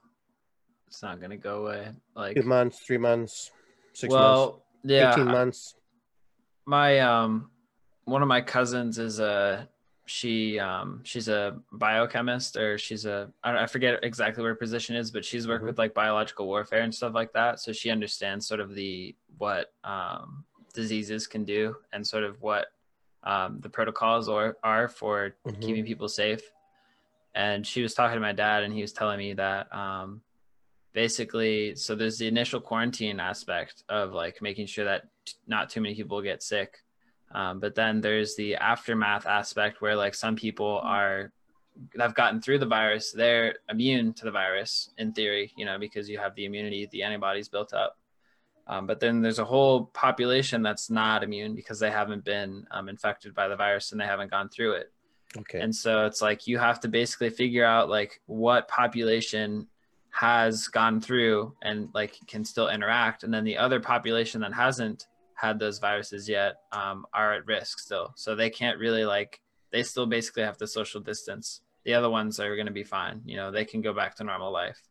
it's 0.88 1.01
not 1.01 1.19
gonna 1.19 1.36
go 1.36 1.63
away 1.63 1.88
like 2.15 2.36
Two 2.36 2.43
months, 2.43 2.77
three 2.86 2.99
months, 2.99 3.49
six 3.93 4.13
months, 4.13 4.23
well 4.23 4.63
yeah 4.84 5.11
eighteen 5.11 5.27
months. 5.27 5.75
my 6.65 6.99
um 6.99 7.49
one 8.05 8.21
of 8.21 8.27
my 8.27 8.41
cousins 8.41 8.97
is 8.99 9.19
a 9.19 9.67
she 10.05 10.57
um 10.59 11.01
she's 11.03 11.27
a 11.27 11.59
biochemist 11.71 12.55
or 12.57 12.77
she's 12.77 13.05
a 13.05 13.32
I, 13.43 13.51
don't, 13.51 13.61
I 13.61 13.67
forget 13.67 13.99
exactly 14.03 14.41
what 14.41 14.49
her 14.49 14.55
position 14.55 14.95
is 14.95 15.11
but 15.11 15.23
she's 15.23 15.47
worked 15.47 15.63
Mhm. 15.63 15.67
with 15.67 15.77
like 15.77 15.93
biological 15.93 16.47
warfare 16.47 16.82
and 16.82 16.93
stuff 16.93 17.13
like 17.13 17.32
that 17.34 17.59
so 17.59 17.71
she 17.71 17.89
understands 17.91 18.47
sort 18.47 18.59
of 18.59 18.73
the 18.73 19.15
what 19.38 19.71
um 19.84 20.45
diseases 20.73 21.27
can 21.27 21.43
do 21.45 21.75
and 21.93 22.05
sort 22.05 22.23
of 22.23 22.41
what 22.41 22.67
um, 23.23 23.59
the 23.59 23.69
protocols 23.69 24.30
are, 24.30 24.55
are 24.63 24.88
for 24.88 25.36
Mhm. 25.45 25.59
keeping 25.61 25.84
people 25.84 26.07
safe. 26.07 26.41
And 27.36 27.67
she 27.67 27.82
was 27.82 27.93
talking 27.93 28.15
to 28.15 28.21
my 28.21 28.32
dad, 28.32 28.63
and 28.63 28.73
he 28.73 28.82
was 28.82 28.93
telling 28.93 29.17
me 29.17 29.34
that 29.34 29.73
um, 29.75 30.21
basically, 30.94 31.76
so 31.76 31.96
there's 31.96 32.18
the 32.18 32.28
initial 32.28 32.60
quarantine 32.60 33.20
aspect 33.20 33.84
of 33.90 34.12
like 34.12 34.42
making 34.42 34.68
sure 34.68 34.86
that 34.86 35.04
t- 35.26 35.34
not 35.48 35.70
too 35.70 35.82
many 35.82 35.96
people 35.96 36.22
get 36.22 36.44
sick. 36.44 36.78
Um, 37.32 37.60
but 37.60 37.76
then 37.76 38.02
there's 38.02 38.36
the 38.36 38.56
aftermath 38.56 39.28
aspect 39.28 39.82
where 39.82 39.96
like 39.96 40.16
some 40.16 40.36
people 40.36 40.80
are 40.84 41.32
have 42.00 42.16
gotten 42.16 42.42
through 42.42 42.60
the 42.60 42.66
virus, 42.66 43.12
they're 43.12 43.56
immune 43.70 44.14
to 44.14 44.26
the 44.26 44.32
virus 44.32 44.90
in 44.98 45.14
theory, 45.14 45.54
you 45.56 45.66
know, 45.66 45.80
because 45.80 46.10
you 46.10 46.18
have 46.18 46.36
the 46.36 46.46
immunity, 46.46 46.88
the 46.92 47.04
antibodies 47.04 47.48
built 47.48 47.74
up. 47.74 47.98
Um, 48.68 48.86
but 48.86 49.00
then 49.00 49.22
there's 49.22 49.40
a 49.40 49.46
whole 49.46 49.86
population 49.86 50.62
that's 50.62 50.90
not 50.90 51.24
immune 51.24 51.56
because 51.56 51.80
they 51.80 51.90
haven't 51.90 52.24
been 52.24 52.68
um, 52.72 52.88
infected 52.88 53.34
by 53.34 53.48
the 53.48 53.56
virus 53.56 53.92
and 53.92 54.00
they 54.00 54.06
haven't 54.06 54.30
gone 54.30 54.50
through 54.50 54.74
it. 54.74 54.92
Okay. 55.38 55.60
And 55.60 55.76
so 55.76 56.06
it's 56.06 56.22
like 56.22 56.48
you 56.48 56.58
have 56.58 56.80
to 56.82 56.88
basically 56.88 57.30
figure 57.30 57.66
out 57.66 57.90
like 57.90 58.22
what 58.26 58.68
population 58.68 59.68
has 60.20 60.67
gone 60.67 60.99
through 60.99 61.55
and 61.61 61.88
like 61.93 62.17
can 62.28 62.43
still 62.43 62.67
interact, 62.67 63.24
and 63.24 63.34
then 63.34 63.45
the 63.45 63.57
other 63.57 63.80
population 63.80 64.41
that 64.41 64.53
hasn't 64.53 65.07
had 65.36 65.57
those 65.57 65.80
viruses 65.80 66.28
yet 66.28 66.55
um, 66.74 67.05
are 67.13 67.34
at 67.34 67.47
risk 67.47 67.80
still. 67.80 68.11
So 68.17 68.36
they 68.36 68.49
can't 68.49 68.78
really 68.78 69.05
like 69.05 69.39
they 69.72 69.82
still 69.82 70.05
basically 70.05 70.43
have 70.43 70.57
to 70.57 70.67
social 70.67 70.99
distance. 70.99 71.61
The 71.86 71.93
other 71.93 72.09
ones 72.09 72.38
are 72.41 72.53
going 72.55 72.67
to 72.67 72.74
be 72.74 72.84
fine. 72.84 73.22
You 73.24 73.38
know, 73.38 73.49
they 73.49 73.63
can 73.63 73.82
go 73.82 73.93
back 73.93 74.15
to 74.15 74.26
normal 74.26 74.51
life, 74.51 74.82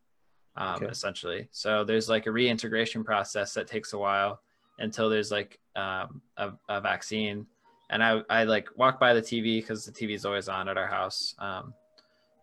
um, 0.57 0.77
Okay. 0.77 0.87
essentially. 0.87 1.49
So 1.51 1.85
there's 1.85 2.09
like 2.09 2.27
a 2.27 2.33
reintegration 2.33 3.05
process 3.05 3.53
that 3.53 3.67
takes 3.67 3.93
a 3.93 3.99
while 3.99 4.41
until 4.79 5.11
there's 5.11 5.31
like 5.31 5.59
um, 5.77 6.23
a, 6.39 6.53
a 6.71 6.81
vaccine. 6.81 7.47
And 7.91 8.03
I, 8.03 8.23
I 8.31 8.45
like 8.45 8.69
walk 8.77 8.99
by 8.99 9.13
the 9.13 9.21
TV 9.21 9.61
because 9.61 9.85
the 9.85 9.93
TV 9.93 10.15
is 10.15 10.25
always 10.25 10.49
on 10.49 10.69
at 10.69 10.79
our 10.79 10.87
house. 10.87 11.35
Um, 11.39 11.75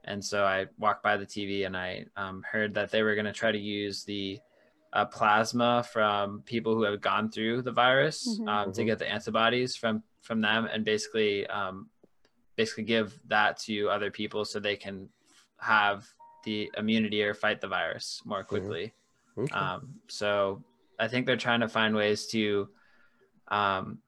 and 0.06 0.24
so 0.24 0.46
I 0.46 0.68
walked 0.78 1.04
by 1.04 1.18
the 1.18 1.26
TV 1.26 1.66
and 1.66 1.76
I 1.76 2.06
um, 2.16 2.44
heard 2.50 2.74
that 2.76 2.92
they 2.92 3.04
were 3.04 3.16
going 3.16 3.26
to 3.26 3.34
try 3.34 3.52
to 3.52 3.58
use 3.58 4.04
the 4.06 4.40
uh, 4.94 5.06
plasma 5.06 5.84
from 5.92 6.42
people 6.46 6.74
who 6.74 6.84
have 6.84 7.02
gone 7.02 7.30
through 7.30 7.62
the 7.64 7.72
virus 7.72 8.40
Mhm. 8.40 8.48
um, 8.48 8.72
to 8.74 8.82
Mhm. 8.82 8.86
get 8.86 9.00
the 9.00 9.10
antibodies 9.12 9.76
from 9.76 10.04
from 10.22 10.42
them 10.42 10.66
and 10.72 10.84
basically 10.86 11.46
um, 11.48 11.90
basically 12.56 12.84
give 12.84 13.20
that 13.28 13.58
to 13.58 13.90
other 13.90 14.10
people 14.10 14.44
so 14.46 14.60
they 14.60 14.76
can 14.78 15.10
have 15.60 16.08
the 16.46 16.72
immunity 16.78 17.22
or 17.24 17.34
fight 17.34 17.60
the 17.62 17.68
virus 17.68 18.22
more 18.26 18.44
quickly. 18.44 18.94
Okay. 19.38 19.54
Um, 19.54 20.00
so 20.08 20.64
I 21.00 21.08
think 21.08 21.26
they're 21.26 21.36
trying 21.38 21.60
to 21.60 21.68
find 21.68 21.96
ways 21.96 22.28
to 22.28 22.70
um, 23.50 24.00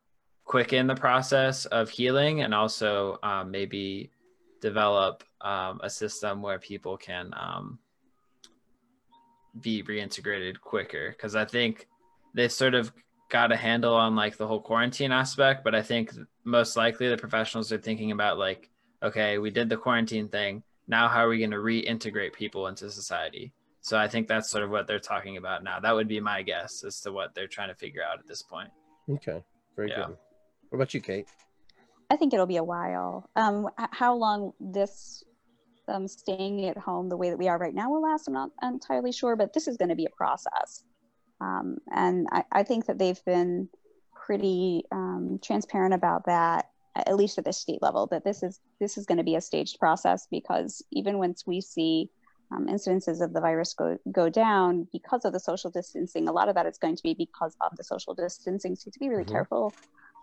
quicken 0.45 0.87
the 0.87 0.95
process 0.95 1.65
of 1.65 1.89
healing 1.89 2.41
and 2.41 2.53
also 2.53 3.19
um, 3.21 3.51
maybe 3.51 4.09
develop 4.61 5.23
um, 5.41 5.79
a 5.83 5.89
system 5.89 6.41
where 6.41 6.59
people 6.59 6.97
can 6.97 7.31
um, 7.33 7.79
be 9.61 9.83
reintegrated 9.83 10.59
quicker. 10.59 11.11
Because 11.11 11.35
I 11.35 11.45
think 11.45 11.87
they 12.33 12.47
sort 12.47 12.73
of 12.73 12.91
got 13.29 13.51
a 13.51 13.57
handle 13.57 13.93
on 13.93 14.15
like 14.15 14.37
the 14.37 14.47
whole 14.47 14.61
quarantine 14.61 15.11
aspect, 15.11 15.63
but 15.63 15.75
I 15.75 15.81
think 15.81 16.11
most 16.43 16.77
likely 16.77 17.09
the 17.09 17.17
professionals 17.17 17.71
are 17.71 17.77
thinking 17.77 18.11
about 18.11 18.37
like, 18.37 18.69
okay, 19.03 19.37
we 19.37 19.49
did 19.49 19.69
the 19.69 19.77
quarantine 19.77 20.29
thing. 20.29 20.63
Now, 20.87 21.07
how 21.07 21.25
are 21.25 21.29
we 21.29 21.39
going 21.39 21.51
to 21.51 21.57
reintegrate 21.57 22.33
people 22.33 22.67
into 22.67 22.89
society? 22.89 23.51
So 23.81 23.97
I 23.97 24.07
think 24.07 24.27
that's 24.27 24.49
sort 24.49 24.63
of 24.63 24.69
what 24.69 24.87
they're 24.87 24.99
talking 24.99 25.37
about 25.37 25.63
now. 25.63 25.79
That 25.79 25.93
would 25.93 26.07
be 26.07 26.19
my 26.19 26.41
guess 26.41 26.83
as 26.83 27.01
to 27.01 27.11
what 27.11 27.35
they're 27.35 27.47
trying 27.47 27.69
to 27.69 27.75
figure 27.75 28.01
out 28.03 28.19
at 28.19 28.27
this 28.27 28.41
point. 28.41 28.69
Okay. 29.09 29.43
Very 29.75 29.89
Yeah. 29.89 30.07
good. 30.07 30.17
What 30.69 30.77
about 30.77 30.93
you, 30.93 31.01
Kate? 31.01 31.27
I 32.09 32.15
think 32.15 32.33
it'll 32.33 32.45
be 32.45 32.57
a 32.57 32.63
while. 32.63 33.29
Um, 33.35 33.67
how 33.91 34.15
long 34.15 34.53
this 34.59 35.23
um, 35.87 36.07
staying 36.07 36.65
at 36.65 36.77
home 36.77 37.09
the 37.09 37.17
way 37.17 37.29
that 37.29 37.37
we 37.37 37.47
are 37.47 37.57
right 37.57 37.73
now 37.73 37.89
will 37.89 38.01
last, 38.01 38.27
I'm 38.27 38.33
not 38.33 38.49
entirely 38.61 39.11
sure, 39.11 39.35
but 39.35 39.53
this 39.53 39.67
is 39.67 39.77
going 39.77 39.89
to 39.89 39.95
be 39.95 40.05
a 40.05 40.15
process. 40.17 40.83
Um, 41.41 41.77
and 41.93 42.27
I, 42.31 42.43
I 42.51 42.63
think 42.63 42.85
that 42.87 42.97
they've 42.97 43.23
been 43.25 43.69
pretty 44.25 44.83
um, 44.91 45.39
transparent 45.43 45.93
about 45.93 46.25
that, 46.25 46.65
at 46.95 47.15
least 47.15 47.37
at 47.37 47.45
the 47.45 47.53
state 47.53 47.81
level, 47.81 48.07
that 48.11 48.23
this 48.23 48.41
is 48.43 48.59
this 48.79 48.97
is 48.97 49.05
going 49.05 49.19
to 49.19 49.23
be 49.23 49.35
a 49.35 49.41
staged 49.41 49.77
process 49.79 50.27
because 50.31 50.83
even 50.91 51.19
once 51.19 51.43
we 51.45 51.61
see 51.61 52.09
um, 52.51 52.67
incidences 52.67 53.23
of 53.23 53.33
the 53.33 53.41
virus 53.41 53.73
go 53.73 53.97
go 54.11 54.29
down 54.29 54.87
because 54.91 55.25
of 55.25 55.33
the 55.33 55.39
social 55.39 55.69
distancing, 55.69 56.27
a 56.27 56.31
lot 56.31 56.49
of 56.49 56.55
that 56.55 56.65
is 56.65 56.77
going 56.77 56.95
to 56.95 57.03
be 57.03 57.13
because 57.13 57.55
of 57.61 57.71
the 57.77 57.83
social 57.83 58.13
distancing. 58.15 58.75
So 58.75 58.89
to 58.89 58.99
be 58.99 59.09
really 59.09 59.25
Mhm. 59.25 59.31
careful 59.31 59.73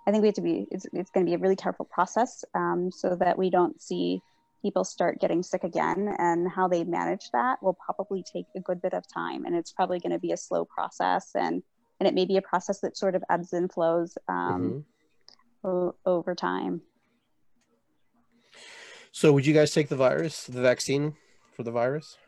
I 0.06 0.10
think 0.10 0.22
we 0.22 0.28
have 0.28 0.34
to 0.34 0.42
be, 0.42 0.66
it's, 0.70 0.86
it's 0.92 1.10
going 1.10 1.24
to 1.24 1.30
be 1.30 1.34
a 1.34 1.38
really 1.38 1.56
careful 1.56 1.86
process 1.86 2.44
um, 2.54 2.90
so 2.92 3.16
that 3.16 3.38
we 3.38 3.48
don't 3.48 3.80
see 3.80 4.20
people 4.62 4.84
start 4.84 5.20
getting 5.20 5.42
sick 5.42 5.64
again. 5.64 6.14
And 6.18 6.48
how 6.50 6.68
they 6.68 6.84
manage 6.84 7.30
that 7.32 7.62
will 7.62 7.76
probably 7.84 8.22
take 8.22 8.46
a 8.56 8.60
good 8.60 8.82
bit 8.82 8.92
of 8.92 9.04
time. 9.12 9.44
And 9.46 9.54
it's 9.56 9.72
probably 9.72 10.00
going 10.00 10.12
to 10.12 10.18
be 10.18 10.32
a 10.32 10.36
slow 10.36 10.64
process. 10.66 11.30
And, 11.34 11.62
and 12.00 12.06
it 12.06 12.14
may 12.14 12.26
be 12.26 12.36
a 12.36 12.42
process 12.42 12.80
that 12.80 12.96
sort 12.96 13.14
of 13.14 13.24
ebbs 13.30 13.52
and 13.52 13.72
flows 13.72 14.16
um, 14.28 14.84
Mhm. 15.64 15.70
o- 15.70 15.94
over 16.04 16.34
time. 16.34 16.82
So, 19.12 19.32
would 19.32 19.46
you 19.46 19.54
guys 19.54 19.70
take 19.72 19.88
the 19.88 19.96
virus, 19.96 20.44
the 20.44 20.60
vaccine 20.60 21.14
for 21.52 21.62
the 21.62 21.70
virus, 21.70 22.18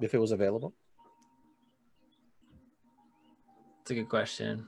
if 0.00 0.14
it 0.14 0.18
was 0.18 0.32
available? 0.32 0.72
It's 3.82 3.90
a 3.90 3.94
good 3.94 4.08
question. 4.08 4.66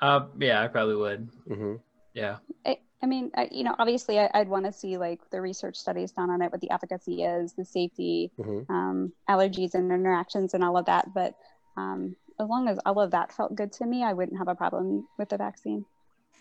Uh, 0.00 0.26
yeah, 0.38 0.62
I 0.62 0.68
probably 0.68 0.96
would. 0.96 1.28
hmm 1.46 1.76
Yeah. 2.14 2.36
I, 2.64 2.78
I 3.02 3.06
mean, 3.06 3.30
I, 3.34 3.48
you 3.50 3.64
know, 3.64 3.74
obviously 3.78 4.18
I, 4.18 4.30
I'd 4.32 4.48
want 4.48 4.66
to 4.66 4.72
see 4.72 4.96
like 4.98 5.20
the 5.30 5.40
research 5.40 5.76
studies 5.76 6.12
done 6.12 6.30
on 6.30 6.42
it, 6.42 6.52
what 6.52 6.60
the 6.60 6.70
efficacy 6.70 7.22
is, 7.22 7.52
the 7.54 7.64
safety, 7.64 8.32
hmm 8.36 8.60
um, 8.68 9.12
allergies 9.28 9.74
and 9.74 9.90
interactions 9.90 10.54
and 10.54 10.62
all 10.62 10.76
of 10.76 10.86
that. 10.86 11.12
But 11.12 11.34
um, 11.76 12.14
as 12.38 12.48
long 12.48 12.68
as 12.68 12.78
all 12.86 13.00
of 13.00 13.10
that 13.10 13.32
felt 13.32 13.54
good 13.54 13.72
to 13.74 13.86
me, 13.86 14.04
I 14.04 14.12
wouldn't 14.12 14.38
have 14.38 14.48
a 14.48 14.54
problem 14.54 15.08
with 15.18 15.28
the 15.28 15.36
vaccine. 15.36 15.84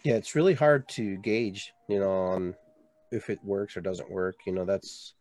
Yeah, 0.04 0.14
it's 0.16 0.36
really 0.36 0.54
hard 0.54 0.88
to 0.90 1.18
gauge, 1.18 1.74
you 1.88 2.00
know, 2.00 2.12
on 2.12 2.56
if 3.12 3.30
it 3.30 3.44
works 3.44 3.76
or 3.76 3.82
doesn't 3.82 4.10
work. 4.10 4.36
You 4.46 4.54
know, 4.54 4.64
that's 4.64 5.16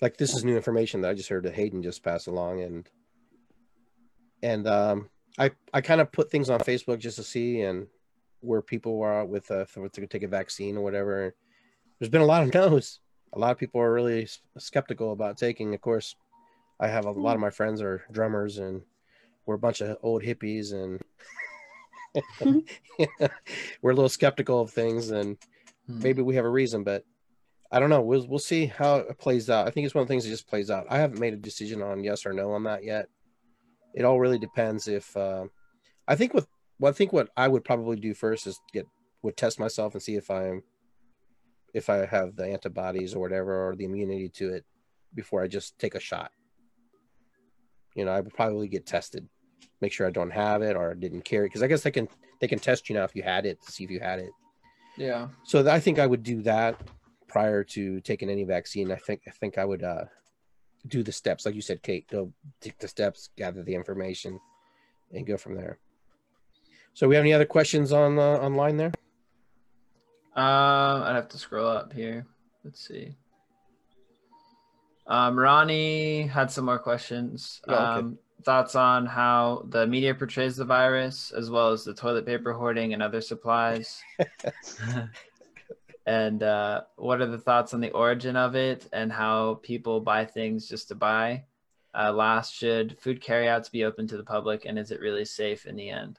like 0.00 0.16
this 0.16 0.34
is 0.34 0.44
new 0.44 0.56
information 0.56 1.00
that 1.02 1.10
I 1.10 1.14
just 1.14 1.28
heard 1.28 1.44
that 1.44 1.54
Hayden 1.54 1.82
just 1.82 2.02
passed 2.02 2.26
along, 2.26 2.62
and 2.62 2.88
and 4.42 4.66
um, 4.66 5.10
I 5.38 5.50
I 5.72 5.80
kind 5.80 6.00
of 6.00 6.12
put 6.12 6.30
things 6.30 6.50
on 6.50 6.60
Facebook 6.60 6.98
just 6.98 7.16
to 7.16 7.22
see 7.22 7.62
and 7.62 7.86
where 8.40 8.62
people 8.62 9.02
are 9.02 9.24
with 9.24 9.50
uh, 9.50 9.64
if 9.76 9.92
to 9.92 10.06
take 10.06 10.22
a 10.22 10.28
vaccine 10.28 10.76
or 10.76 10.82
whatever. 10.82 11.34
There's 11.98 12.10
been 12.10 12.20
a 12.20 12.26
lot 12.26 12.42
of 12.42 12.52
no's. 12.52 13.00
A 13.32 13.38
lot 13.38 13.50
of 13.50 13.58
people 13.58 13.80
are 13.80 13.92
really 13.92 14.28
skeptical 14.58 15.12
about 15.12 15.36
taking. 15.36 15.74
Of 15.74 15.80
course, 15.80 16.14
I 16.78 16.88
have 16.88 17.06
a 17.06 17.10
lot 17.10 17.34
of 17.34 17.40
my 17.40 17.50
friends 17.50 17.82
are 17.82 18.04
drummers, 18.12 18.58
and 18.58 18.82
we're 19.46 19.56
a 19.56 19.58
bunch 19.58 19.80
of 19.80 19.96
old 20.02 20.22
hippies, 20.22 20.72
and 20.72 21.00
we're 23.82 23.90
a 23.90 23.94
little 23.94 24.08
skeptical 24.08 24.60
of 24.60 24.70
things, 24.70 25.10
and 25.10 25.36
Hmm. 25.86 25.98
maybe 26.00 26.22
we 26.22 26.36
have 26.36 26.46
a 26.46 26.50
reason, 26.50 26.82
but 26.82 27.04
I 27.70 27.78
don't 27.78 27.90
know. 27.90 28.00
We'll 28.00 28.26
we'll 28.26 28.38
see 28.38 28.66
how 28.66 28.96
it 28.96 29.18
plays 29.18 29.50
out. 29.50 29.66
I 29.66 29.70
think 29.70 29.84
it's 29.84 29.94
one 29.94 30.02
of 30.02 30.08
the 30.08 30.12
things 30.12 30.24
that 30.24 30.30
just 30.30 30.46
plays 30.48 30.70
out. 30.70 30.86
I 30.88 30.96
haven't 30.98 31.18
made 31.20 31.34
a 31.34 31.36
decision 31.36 31.82
on 31.82 32.02
yes 32.04 32.24
or 32.24 32.32
no 32.32 32.52
on 32.52 32.64
that 32.64 32.84
yet. 32.84 33.08
It 33.94 34.04
all 34.04 34.20
really 34.20 34.38
depends 34.38 34.88
if 34.88 35.16
uh, 35.16 35.44
I 36.06 36.16
think 36.16 36.34
with 36.34 36.46
well, 36.78 36.90
I 36.90 36.94
think 36.94 37.12
what 37.12 37.30
I 37.36 37.48
would 37.48 37.64
probably 37.64 37.96
do 37.96 38.14
first 38.14 38.46
is 38.46 38.60
get 38.72 38.86
would 39.22 39.36
test 39.36 39.58
myself 39.58 39.94
and 39.94 40.02
see 40.02 40.16
if 40.16 40.30
I'm 40.30 40.62
if 41.72 41.88
I 41.88 42.06
have 42.06 42.36
the 42.36 42.46
antibodies 42.46 43.14
or 43.14 43.20
whatever 43.20 43.68
or 43.68 43.74
the 43.76 43.84
immunity 43.84 44.28
to 44.30 44.52
it 44.54 44.64
before 45.14 45.42
I 45.42 45.48
just 45.48 45.78
take 45.78 45.94
a 45.94 46.00
shot. 46.00 46.30
You 47.94 48.04
know, 48.04 48.12
I 48.12 48.20
would 48.20 48.34
probably 48.34 48.68
get 48.68 48.86
tested, 48.86 49.28
make 49.80 49.92
sure 49.92 50.06
I 50.06 50.10
don't 50.10 50.30
have 50.30 50.62
it 50.62 50.76
or 50.76 50.94
didn't 50.94 51.24
carry 51.24 51.46
because 51.46 51.62
I 51.62 51.68
guess 51.68 51.82
they 51.82 51.90
can 51.90 52.08
they 52.40 52.48
can 52.48 52.58
test 52.58 52.88
you 52.88 52.96
now 52.96 53.04
if 53.04 53.14
you 53.14 53.22
had 53.22 53.46
it 53.46 53.62
to 53.62 53.72
see 53.72 53.84
if 53.84 53.90
you 53.90 54.00
had 54.00 54.18
it. 54.18 54.30
Yeah. 54.96 55.28
So 55.44 55.68
I 55.68 55.80
think 55.80 55.98
I 55.98 56.06
would 56.06 56.22
do 56.22 56.42
that 56.42 56.80
prior 57.28 57.64
to 57.64 58.00
taking 58.00 58.30
any 58.30 58.44
vaccine. 58.44 58.92
I 58.92 58.96
think 58.96 59.22
I 59.26 59.30
think 59.30 59.58
I 59.58 59.64
would 59.64 59.82
uh, 59.82 60.04
do 60.86 61.02
the 61.02 61.12
steps, 61.12 61.46
like 61.46 61.54
you 61.54 61.62
said, 61.62 61.82
Kate. 61.82 62.06
Go 62.08 62.32
take 62.60 62.78
the 62.78 62.88
steps, 62.88 63.30
gather 63.36 63.62
the 63.62 63.74
information, 63.74 64.40
and 65.12 65.26
go 65.26 65.36
from 65.36 65.54
there. 65.54 65.78
So 66.92 67.08
we 67.08 67.14
have 67.16 67.22
any 67.22 67.32
other 67.32 67.46
questions 67.46 67.92
on 67.92 68.18
uh, 68.18 68.22
online 68.22 68.76
there? 68.76 68.92
Um, 70.36 71.02
I'd 71.02 71.14
have 71.14 71.28
to 71.28 71.38
scroll 71.38 71.68
up 71.68 71.92
here. 71.92 72.26
Let's 72.64 72.86
see. 72.86 73.16
Um, 75.06 75.38
Ronnie 75.38 76.26
had 76.26 76.50
some 76.50 76.64
more 76.64 76.78
questions. 76.78 77.60
Oh, 77.68 77.74
okay. 77.74 77.82
Um, 77.82 78.18
thoughts 78.42 78.74
on 78.74 79.06
how 79.06 79.64
the 79.70 79.86
media 79.86 80.14
portrays 80.14 80.56
the 80.56 80.64
virus, 80.64 81.32
as 81.36 81.50
well 81.50 81.70
as 81.70 81.84
the 81.84 81.94
toilet 81.94 82.26
paper 82.26 82.52
hoarding 82.52 82.92
and 82.92 83.02
other 83.02 83.20
supplies. 83.20 84.02
and 86.06 86.42
uh, 86.42 86.82
what 86.96 87.20
are 87.20 87.26
the 87.26 87.38
thoughts 87.38 87.74
on 87.74 87.80
the 87.80 87.90
origin 87.90 88.36
of 88.36 88.54
it 88.54 88.86
and 88.92 89.10
how 89.12 89.60
people 89.62 90.00
buy 90.00 90.24
things 90.24 90.68
just 90.68 90.88
to 90.88 90.94
buy? 90.94 91.44
Uh, 91.96 92.12
last, 92.12 92.54
should 92.54 92.98
food 93.00 93.20
carryouts 93.20 93.68
be 93.68 93.84
open 93.84 94.06
to 94.08 94.16
the 94.16 94.24
public, 94.24 94.64
and 94.64 94.78
is 94.78 94.90
it 94.90 95.00
really 95.00 95.24
safe 95.24 95.64
in 95.64 95.76
the 95.76 95.90
end? 95.90 96.18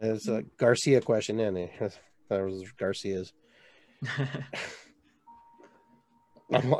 It's 0.00 0.28
a 0.28 0.44
Garcia 0.58 1.00
question, 1.00 1.40
isn't 1.40 1.56
it? 1.56 1.98
That 2.28 2.44
was 2.44 2.62
Garcia's. 2.78 3.32
I'm, 6.52 6.74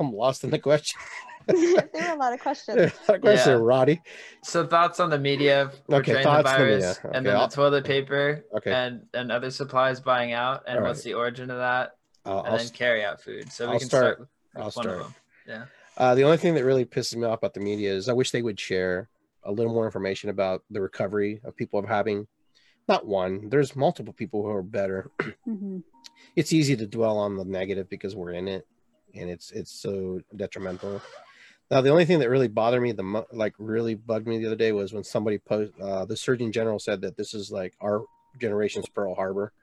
I'm 0.00 0.12
lost 0.12 0.44
in 0.44 0.50
the 0.50 0.58
question. 0.58 1.00
there 1.46 2.08
were 2.08 2.14
a 2.14 2.16
lot 2.16 2.32
of 2.32 2.40
questions. 2.40 2.92
a 3.08 3.18
question, 3.18 3.52
Yeah. 3.58 3.64
Roddy. 3.64 4.00
so 4.44 4.66
thoughts 4.66 5.00
on 5.00 5.10
the 5.10 5.18
media 5.18 5.64
Okay, 5.64 5.76
portraying 5.88 6.16
the 6.18 6.22
thoughts 6.22 6.48
on 6.50 6.58
the 6.58 6.64
virus, 6.64 6.98
media. 7.04 7.10
and 7.16 7.26
then 7.26 7.36
I'll- 7.36 7.48
the 7.48 7.54
toilet 7.54 7.84
paper, 7.84 8.44
Okay. 8.56 8.72
and 8.72 9.02
and 9.14 9.30
other 9.32 9.50
supplies 9.50 10.00
buying 10.00 10.32
out, 10.32 10.62
and 10.66 10.78
All 10.78 10.84
what's 10.86 11.02
the 11.02 11.14
origin 11.14 11.50
of 11.50 11.58
that, 11.58 11.96
Uh, 12.26 12.38
and 12.40 12.48
I'll, 12.48 12.56
then 12.58 12.68
carry 12.70 13.04
out 13.04 13.20
food. 13.20 13.50
So 13.52 13.66
we 13.66 13.72
I'll 13.74 13.78
can 13.78 13.88
start- 13.88 14.04
start, 14.16 14.18
with 14.20 14.28
I'll 14.56 14.62
one 14.64 14.72
start. 14.72 15.00
of 15.00 15.14
them. 15.46 15.68
Uh, 15.98 16.14
the 16.14 16.24
only 16.24 16.36
thing 16.38 16.54
that 16.54 16.64
really 16.64 16.84
pisses 16.86 17.16
me 17.16 17.24
off 17.26 17.38
about 17.38 17.52
the 17.54 17.60
media 17.60 17.92
is 17.92 18.08
I 18.08 18.12
wish 18.14 18.30
they 18.30 18.40
would 18.42 18.58
share 18.58 19.08
a 19.44 19.52
little 19.52 19.72
more 19.74 19.84
information 19.84 20.30
about 20.30 20.62
the 20.70 20.80
recovery 20.80 21.40
of 21.44 21.54
people 21.56 21.78
of 21.78 21.86
having 21.86 22.26
not 22.88 23.06
one. 23.06 23.48
There's 23.50 23.76
multiple 23.76 24.12
people 24.12 24.42
who 24.42 24.50
are 24.50 24.62
better. 24.62 25.10
Mhm. 25.46 25.82
It's 26.36 26.52
easy 26.52 26.76
to 26.76 26.86
dwell 26.86 27.18
on 27.18 27.36
the 27.36 27.44
negative 27.44 27.88
because 27.90 28.14
we're 28.16 28.32
in 28.32 28.48
it, 28.48 28.66
and 29.14 29.28
it's 29.28 29.50
it's 29.52 29.70
so 29.72 30.20
detrimental. 30.36 31.02
Now, 31.72 31.80
the 31.80 31.88
only 31.88 32.04
thing 32.04 32.18
that 32.18 32.28
really 32.28 32.48
bothered 32.48 32.82
me, 32.82 32.92
the 32.92 33.24
like 33.32 33.54
really 33.58 33.94
bugged 33.94 34.26
me 34.26 34.36
the 34.36 34.44
other 34.44 34.56
day, 34.56 34.72
was 34.72 34.92
when 34.92 35.04
somebody 35.04 35.38
post 35.38 35.72
uh, 35.80 36.04
the 36.04 36.18
Surgeon 36.18 36.52
General 36.52 36.78
said 36.78 37.00
that 37.00 37.16
this 37.16 37.32
is 37.32 37.50
like 37.50 37.72
our 37.80 38.04
generation's 38.38 38.90
Pearl 38.90 39.14
Harbor. 39.14 39.54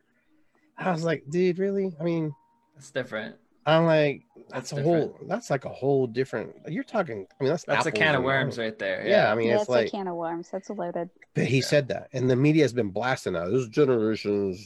I 0.75 0.91
was 0.91 1.03
like, 1.03 1.23
dude, 1.29 1.59
really? 1.59 1.95
I 1.99 2.03
mean, 2.03 2.33
It's 2.77 2.89
different. 2.89 3.35
I'm 3.67 3.85
like, 3.85 4.23
that's, 4.49 4.71
That's 4.71 4.81
a 4.81 4.83
whole. 4.83 5.19
That's 5.27 5.51
like 5.51 5.65
a 5.65 5.69
whole 5.69 6.07
different. 6.07 6.55
You're 6.67 6.83
talking. 6.83 7.27
I 7.39 7.43
mean, 7.43 7.51
that's 7.51 7.65
That's 7.65 7.85
a 7.85 7.91
can 7.91 8.15
of 8.15 8.23
worms 8.23 8.57
right 8.57 8.79
there. 8.79 9.05
Yeah, 9.05 9.31
I 9.31 9.35
mean, 9.35 9.49
yeah, 9.49 9.53
it's 9.55 9.63
it's 9.63 9.69
like 9.69 9.87
a 9.89 9.91
can 9.91 10.07
of 10.07 10.15
worms. 10.15 10.49
That's 10.49 10.71
loaded. 10.71 11.11
but 11.35 11.45
he 11.45 11.57
Yeah. 11.57 11.63
said 11.65 11.89
that, 11.89 12.09
and 12.11 12.27
the 12.27 12.35
media 12.35 12.63
has 12.63 12.73
been 12.73 12.89
blasting 12.89 13.35
out 13.35 13.51
This 13.51 13.67
generations 13.67 14.65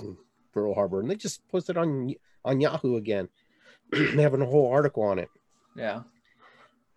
Pearl 0.53 0.73
Harbor, 0.73 1.01
and 1.01 1.09
they 1.11 1.15
just 1.15 1.45
posted 1.49 1.75
on 1.75 2.13
on 2.45 2.61
Yahoo 2.61 2.95
again. 2.95 3.27
they 3.91 4.21
have 4.21 4.33
a 4.33 4.45
whole 4.45 4.71
article 4.71 5.03
on 5.03 5.19
it. 5.19 5.27
yeah. 5.75 6.03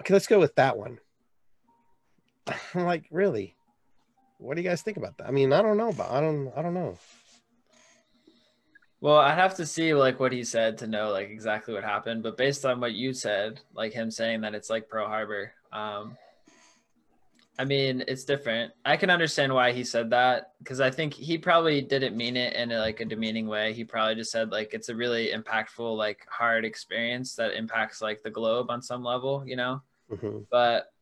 Okay, 0.01 0.13
let's 0.13 0.27
go 0.27 0.39
with 0.39 0.55
that 0.57 0.77
one. 0.77 0.99
I'm 2.75 2.85
like, 2.85 3.07
really? 3.11 3.57
What 4.39 4.57
do 4.57 4.63
you 4.63 4.69
guys 4.69 4.83
think 4.83 4.97
about 4.97 5.17
that? 5.19 5.27
I 5.27 5.31
mean, 5.31 5.53
I 5.53 5.63
don't 5.63 5.77
know, 5.79 5.93
but 5.93 6.11
I 6.11 6.21
don't, 6.21 6.53
I 6.57 6.63
don't 6.63 6.75
know. 6.75 6.99
Well, 9.01 9.19
I'd 9.19 9.35
have 9.35 9.55
to 9.57 9.67
see 9.67 9.95
like 9.95 10.21
what 10.21 10.33
he 10.33 10.43
said 10.43 10.79
to 10.79 10.87
know 10.87 11.11
like 11.11 11.29
exactly 11.29 11.75
what 11.75 11.85
happened. 11.85 12.23
But 12.23 12.37
based 12.37 12.65
on 12.65 12.81
what 12.81 12.93
you 12.93 13.13
said, 13.13 13.61
like 13.75 13.93
him 13.93 14.11
saying 14.11 14.41
that 14.43 14.55
it's 14.55 14.71
like 14.71 14.89
Pearl 14.89 15.07
Harbor, 15.07 15.53
um, 15.73 16.17
I 17.59 17.65
mean, 17.65 18.05
it's 18.07 18.25
different. 18.25 18.73
I 18.85 18.97
can 18.99 19.09
understand 19.09 19.53
why 19.53 19.73
he 19.73 19.83
said 19.83 20.11
that 20.11 20.53
because 20.59 20.81
I 20.81 20.91
think 20.91 21.15
he 21.15 21.39
probably 21.39 21.81
didn't 21.81 22.15
mean 22.17 22.37
it 22.37 22.53
in 22.55 22.71
a, 22.71 22.79
like 22.79 23.01
a 23.01 23.05
demeaning 23.07 23.47
way. 23.47 23.73
He 23.73 23.83
probably 23.83 24.15
just 24.15 24.31
said 24.31 24.51
like 24.51 24.75
it's 24.75 24.91
a 24.91 24.95
really 24.95 25.33
impactful, 25.33 25.97
like 25.97 26.27
hard 26.29 26.67
experience 26.67 27.35
that 27.37 27.55
impacts 27.55 28.03
like 28.03 28.23
the 28.23 28.31
globe 28.31 28.71
on 28.71 28.83
some 28.83 29.03
level, 29.03 29.43
you 29.47 29.57
know. 29.57 29.81
Mhm. 30.13 30.45
But 30.51 30.93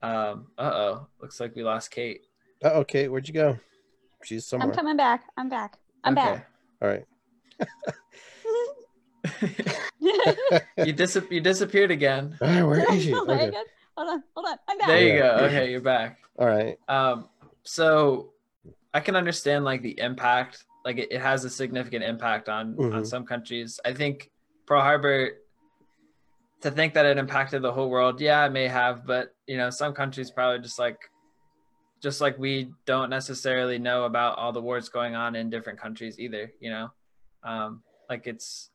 um, 0.00 0.46
uh 0.56 0.70
oh, 0.74 1.06
looks 1.20 1.40
like 1.40 1.56
we 1.56 1.64
lost 1.64 1.90
Kate. 1.90 2.20
Oh, 2.62 2.80
okay, 2.80 3.08
where'd 3.08 3.26
you 3.26 3.34
go? 3.34 3.58
She's 4.22 4.46
somewhere. 4.46 4.68
I'm 4.68 4.74
coming 4.74 4.96
back. 4.96 5.24
I'm 5.36 5.48
back. 5.48 5.76
I'm 6.04 6.14
back. 6.14 6.48
All 6.80 6.88
right. 6.88 7.04
you 10.86 10.92
dis- 10.92 11.18
you 11.30 11.40
disappeared 11.40 11.90
again. 11.90 12.36
All 12.40 12.48
right, 12.48 12.62
where 12.62 12.94
is 12.94 13.02
she? 13.02 13.12
Okay. 13.28 13.50
God. 13.98 14.06
Hold 14.06 14.08
on, 14.16 14.22
hold 14.34 14.46
on. 14.46 14.58
I'm 14.68 14.78
back. 14.78 14.86
There 14.88 15.00
you 15.02 15.14
Yeah. 15.14 15.38
go. 15.38 15.44
Okay, 15.46 15.70
you're 15.70 15.80
back. 15.80 16.18
All 16.38 16.46
right. 16.46 16.78
Um, 16.88 17.28
so 17.64 18.32
I 18.94 19.00
can 19.00 19.16
understand 19.16 19.64
like 19.64 19.82
the 19.82 19.98
impact, 19.98 20.64
like 20.84 20.98
it, 20.98 21.12
it 21.12 21.20
has 21.20 21.44
a 21.44 21.50
significant 21.50 22.04
impact 22.04 22.48
on 22.48 22.74
on 22.78 23.02
Mhm. 23.02 23.06
some 23.06 23.24
countries. 23.26 23.80
I 23.84 23.92
think 23.92 24.30
Pearl 24.66 24.80
Harbor 24.80 25.30
to 26.60 26.70
think 26.72 26.92
that 26.94 27.06
it 27.06 27.18
impacted 27.18 27.62
the 27.62 27.72
whole 27.72 27.88
world, 27.88 28.20
yeah, 28.20 28.44
it 28.44 28.50
may 28.50 28.66
have, 28.66 29.06
but 29.06 29.32
you 29.46 29.56
know, 29.56 29.70
some 29.70 29.94
countries 29.94 30.30
probably 30.30 30.58
just 30.60 30.78
like 30.78 30.98
just 32.00 32.20
like 32.20 32.38
we 32.38 32.72
don't 32.86 33.10
necessarily 33.10 33.78
know 33.78 34.04
about 34.04 34.38
all 34.38 34.52
the 34.52 34.60
wars 34.62 34.88
going 34.88 35.14
on 35.16 35.34
in 35.34 35.50
different 35.50 35.78
countries 35.80 36.18
either, 36.18 36.52
you 36.60 36.70
know. 36.70 36.90
Um, 37.42 37.82
like 38.08 38.26
it's 38.26 38.70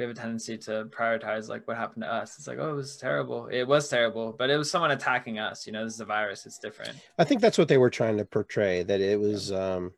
we 0.00 0.06
have 0.06 0.16
a 0.16 0.18
tendency 0.18 0.56
to 0.56 0.86
prioritize 0.86 1.48
like 1.48 1.68
what 1.68 1.76
happened 1.76 2.02
to 2.04 2.12
us. 2.12 2.38
It's 2.38 2.46
like, 2.48 2.58
oh, 2.58 2.70
it 2.70 2.74
was 2.74 2.96
terrible. 2.96 3.46
It 3.48 3.64
was 3.64 3.88
terrible, 3.88 4.34
but 4.36 4.48
it 4.48 4.56
was 4.56 4.70
someone 4.70 4.90
attacking 4.92 5.38
us. 5.38 5.66
You 5.66 5.74
know, 5.74 5.84
this 5.84 5.94
is 5.94 6.00
a 6.00 6.06
virus. 6.06 6.46
It's 6.46 6.58
different. 6.58 6.96
I 7.18 7.24
think 7.24 7.42
that's 7.42 7.58
what 7.58 7.68
they 7.68 7.76
were 7.76 7.90
trying 7.90 8.16
to 8.16 8.24
portray 8.24 8.82
that 8.82 9.00
it 9.00 9.20
was 9.20 9.52
um, 9.52 9.92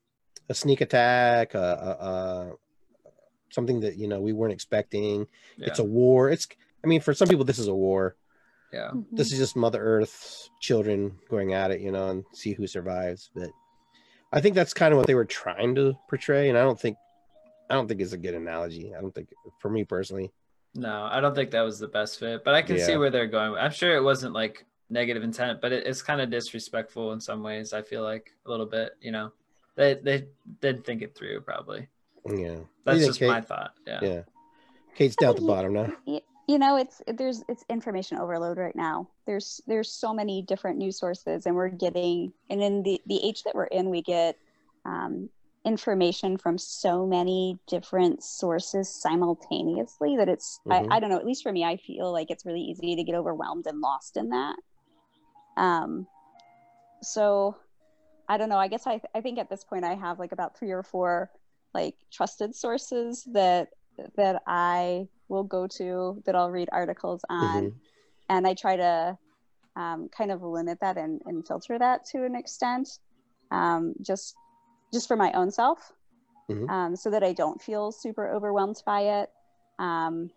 a 0.48 0.54
sneak 0.54 0.80
attack, 0.80 1.54
uh, 1.54 1.58
uh, 1.58 1.96
uh, 2.00 2.50
something 3.50 3.78
that 3.80 3.96
you 3.96 4.08
know 4.08 4.20
we 4.20 4.32
weren't 4.32 4.52
expecting. 4.52 5.26
Yeah. 5.56 5.68
It's 5.68 5.78
a 5.78 5.84
war. 5.84 6.30
It's 6.30 6.48
I 6.84 6.88
mean, 6.88 7.00
for 7.00 7.14
some 7.14 7.28
people, 7.28 7.44
this 7.44 7.60
is 7.60 7.68
a 7.68 7.74
war. 7.74 8.16
yeah. 8.72 8.90
Mhm. 8.92 9.06
This 9.12 9.30
is 9.30 9.38
just 9.38 9.54
Mother 9.54 9.80
Earth's 9.80 10.50
children 10.60 11.16
going 11.30 11.54
at 11.54 11.70
it, 11.70 11.80
you 11.80 11.92
know, 11.92 12.08
and 12.08 12.24
see 12.32 12.54
who 12.54 12.66
survives. 12.66 13.30
But 13.36 13.50
I 14.32 14.40
think 14.40 14.56
that's 14.56 14.74
kind 14.74 14.92
of 14.92 14.98
what 14.98 15.06
they 15.06 15.14
were 15.14 15.24
trying 15.24 15.76
to 15.76 15.94
portray, 16.08 16.48
and 16.48 16.58
I 16.58 16.62
don't 16.62 16.80
think 16.80 16.96
I 17.72 17.74
don't 17.74 17.88
think 17.88 18.02
it's 18.02 18.12
a 18.12 18.18
good 18.18 18.34
analogy. 18.34 18.94
I 18.94 19.00
don't 19.00 19.14
think 19.14 19.30
for 19.58 19.70
me 19.70 19.82
personally. 19.82 20.30
No, 20.74 21.08
I 21.10 21.20
don't 21.20 21.34
think 21.34 21.50
that 21.52 21.62
was 21.62 21.78
the 21.78 21.88
best 21.88 22.18
fit, 22.18 22.44
but 22.44 22.54
I 22.54 22.60
can 22.60 22.78
see 22.78 22.98
where 22.98 23.08
they're 23.08 23.26
going. 23.26 23.54
I'm 23.54 23.70
sure 23.70 23.96
it 23.96 24.02
wasn't 24.02 24.34
like 24.34 24.66
negative 24.90 25.22
intent, 25.22 25.62
but 25.62 25.72
it, 25.72 25.86
it's 25.86 26.02
kind 26.02 26.20
of 26.20 26.28
disrespectful 26.28 27.14
in 27.14 27.20
some 27.20 27.42
ways. 27.42 27.72
I 27.72 27.80
feel 27.80 28.02
like 28.02 28.34
a 28.44 28.50
little 28.50 28.66
bit, 28.66 28.92
you 29.00 29.10
know, 29.10 29.32
they 29.74 29.94
they 29.94 30.26
didn't 30.60 30.84
think 30.84 31.00
it 31.00 31.14
through 31.14 31.40
probably. 31.40 31.88
Yeah, 32.26 32.32
What 32.32 32.36
do 32.36 32.40
you 32.42 32.66
That's 32.84 32.98
think, 32.98 33.08
just 33.08 33.18
Kate? 33.20 33.28
my 33.28 33.40
thought. 33.40 33.72
Yeah. 33.86 34.00
Yeah, 34.02 34.20
Kate's 34.94 35.16
down 35.16 35.30
at 35.30 35.36
the 35.36 35.46
bottom 35.46 35.72
now. 35.72 35.92
You 36.06 36.58
know 36.58 36.76
it's 36.76 37.00
there's 37.06 37.42
it's 37.48 37.64
information 37.70 38.18
overload 38.18 38.58
right 38.58 38.76
now 38.76 39.08
there's 39.24 39.62
there's 39.66 39.90
so 39.90 40.12
many 40.12 40.42
different 40.42 40.76
news 40.76 40.98
sources 40.98 41.46
and 41.46 41.54
we're 41.54 41.68
getting 41.68 42.32
and 42.50 42.60
in 42.60 42.82
the 42.82 43.00
the 43.06 43.24
age 43.24 43.44
that 43.44 43.54
we're 43.54 43.66
in 43.66 43.88
we 43.88 44.02
get 44.02 44.36
um, 44.84 45.30
information 45.64 46.36
from 46.36 46.58
so 46.58 47.06
many 47.06 47.58
different 47.68 48.22
sources 48.22 48.88
simultaneously 48.88 50.16
that 50.16 50.28
it's 50.28 50.60
Mhm. 50.66 50.88
I, 50.90 50.96
I 50.96 51.00
don't 51.00 51.10
know 51.10 51.18
at 51.18 51.24
least 51.26 51.44
for 51.44 51.52
me 51.52 51.64
i 51.64 51.76
feel 51.76 52.10
like 52.10 52.30
it's 52.30 52.44
really 52.44 52.62
easy 52.62 52.96
to 52.96 53.04
get 53.04 53.14
overwhelmed 53.14 53.66
and 53.66 53.80
lost 53.80 54.16
in 54.16 54.30
that 54.30 54.56
um 55.56 56.06
so 57.00 57.56
i 58.28 58.36
don't 58.36 58.48
know 58.48 58.56
i 58.58 58.66
guess 58.66 58.86
i 58.88 59.00
i 59.14 59.20
think 59.20 59.38
at 59.38 59.48
this 59.48 59.62
point 59.62 59.84
i 59.84 59.94
have 59.94 60.18
like 60.18 60.32
about 60.32 60.58
three 60.58 60.72
or 60.72 60.82
four 60.82 61.30
like 61.74 61.94
trusted 62.12 62.54
sources 62.56 63.22
that 63.32 63.68
that 64.16 64.42
i 64.48 65.06
will 65.28 65.44
go 65.44 65.68
to 65.68 66.20
that 66.26 66.34
i'll 66.34 66.50
read 66.50 66.68
articles 66.72 67.24
on 67.30 67.66
Mhm. 67.66 67.74
and 68.28 68.46
i 68.48 68.54
try 68.54 68.76
to 68.76 69.16
um, 69.74 70.10
kind 70.10 70.30
of 70.30 70.42
limit 70.42 70.80
that 70.80 70.98
and, 70.98 71.22
and 71.24 71.46
filter 71.46 71.78
that 71.78 72.04
to 72.06 72.24
an 72.24 72.34
extent 72.34 72.88
um, 73.50 73.94
just 74.02 74.36
just 74.92 75.08
for 75.08 75.16
my 75.16 75.32
own 75.32 75.50
self 75.50 75.92
Mhm. 76.50 76.68
um, 76.70 76.96
so 76.96 77.10
that 77.10 77.22
i 77.22 77.32
don't 77.32 77.62
feel 77.62 77.92
super 77.92 78.30
overwhelmed 78.32 78.82
by 78.84 79.00
it 79.20 79.30
um, 79.78 80.30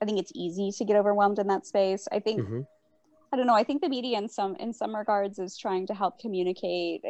i 0.00 0.04
think 0.04 0.18
it's 0.18 0.32
easy 0.34 0.70
to 0.72 0.84
get 0.84 0.96
overwhelmed 0.96 1.38
in 1.38 1.46
that 1.48 1.66
space 1.66 2.08
i 2.12 2.18
think 2.20 2.40
Mhm. 2.40 2.66
I 3.30 3.36
don't 3.36 3.46
know. 3.46 3.54
I 3.54 3.62
think 3.62 3.82
the 3.82 3.90
media, 3.90 4.16
in 4.16 4.26
some 4.26 4.56
in 4.56 4.72
some 4.72 4.96
regards, 4.96 5.38
is 5.38 5.58
trying 5.58 5.86
to 5.88 5.94
help 5.94 6.18
communicate 6.18 7.04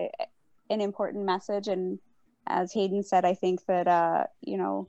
an 0.69 0.81
important 0.81 1.25
message. 1.25 1.69
And 1.69 2.01
as 2.49 2.73
Hayden 2.73 3.05
said, 3.05 3.25
I 3.25 3.35
think 3.35 3.65
that 3.67 3.87
uh, 3.87 4.25
you 4.41 4.57
know 4.59 4.89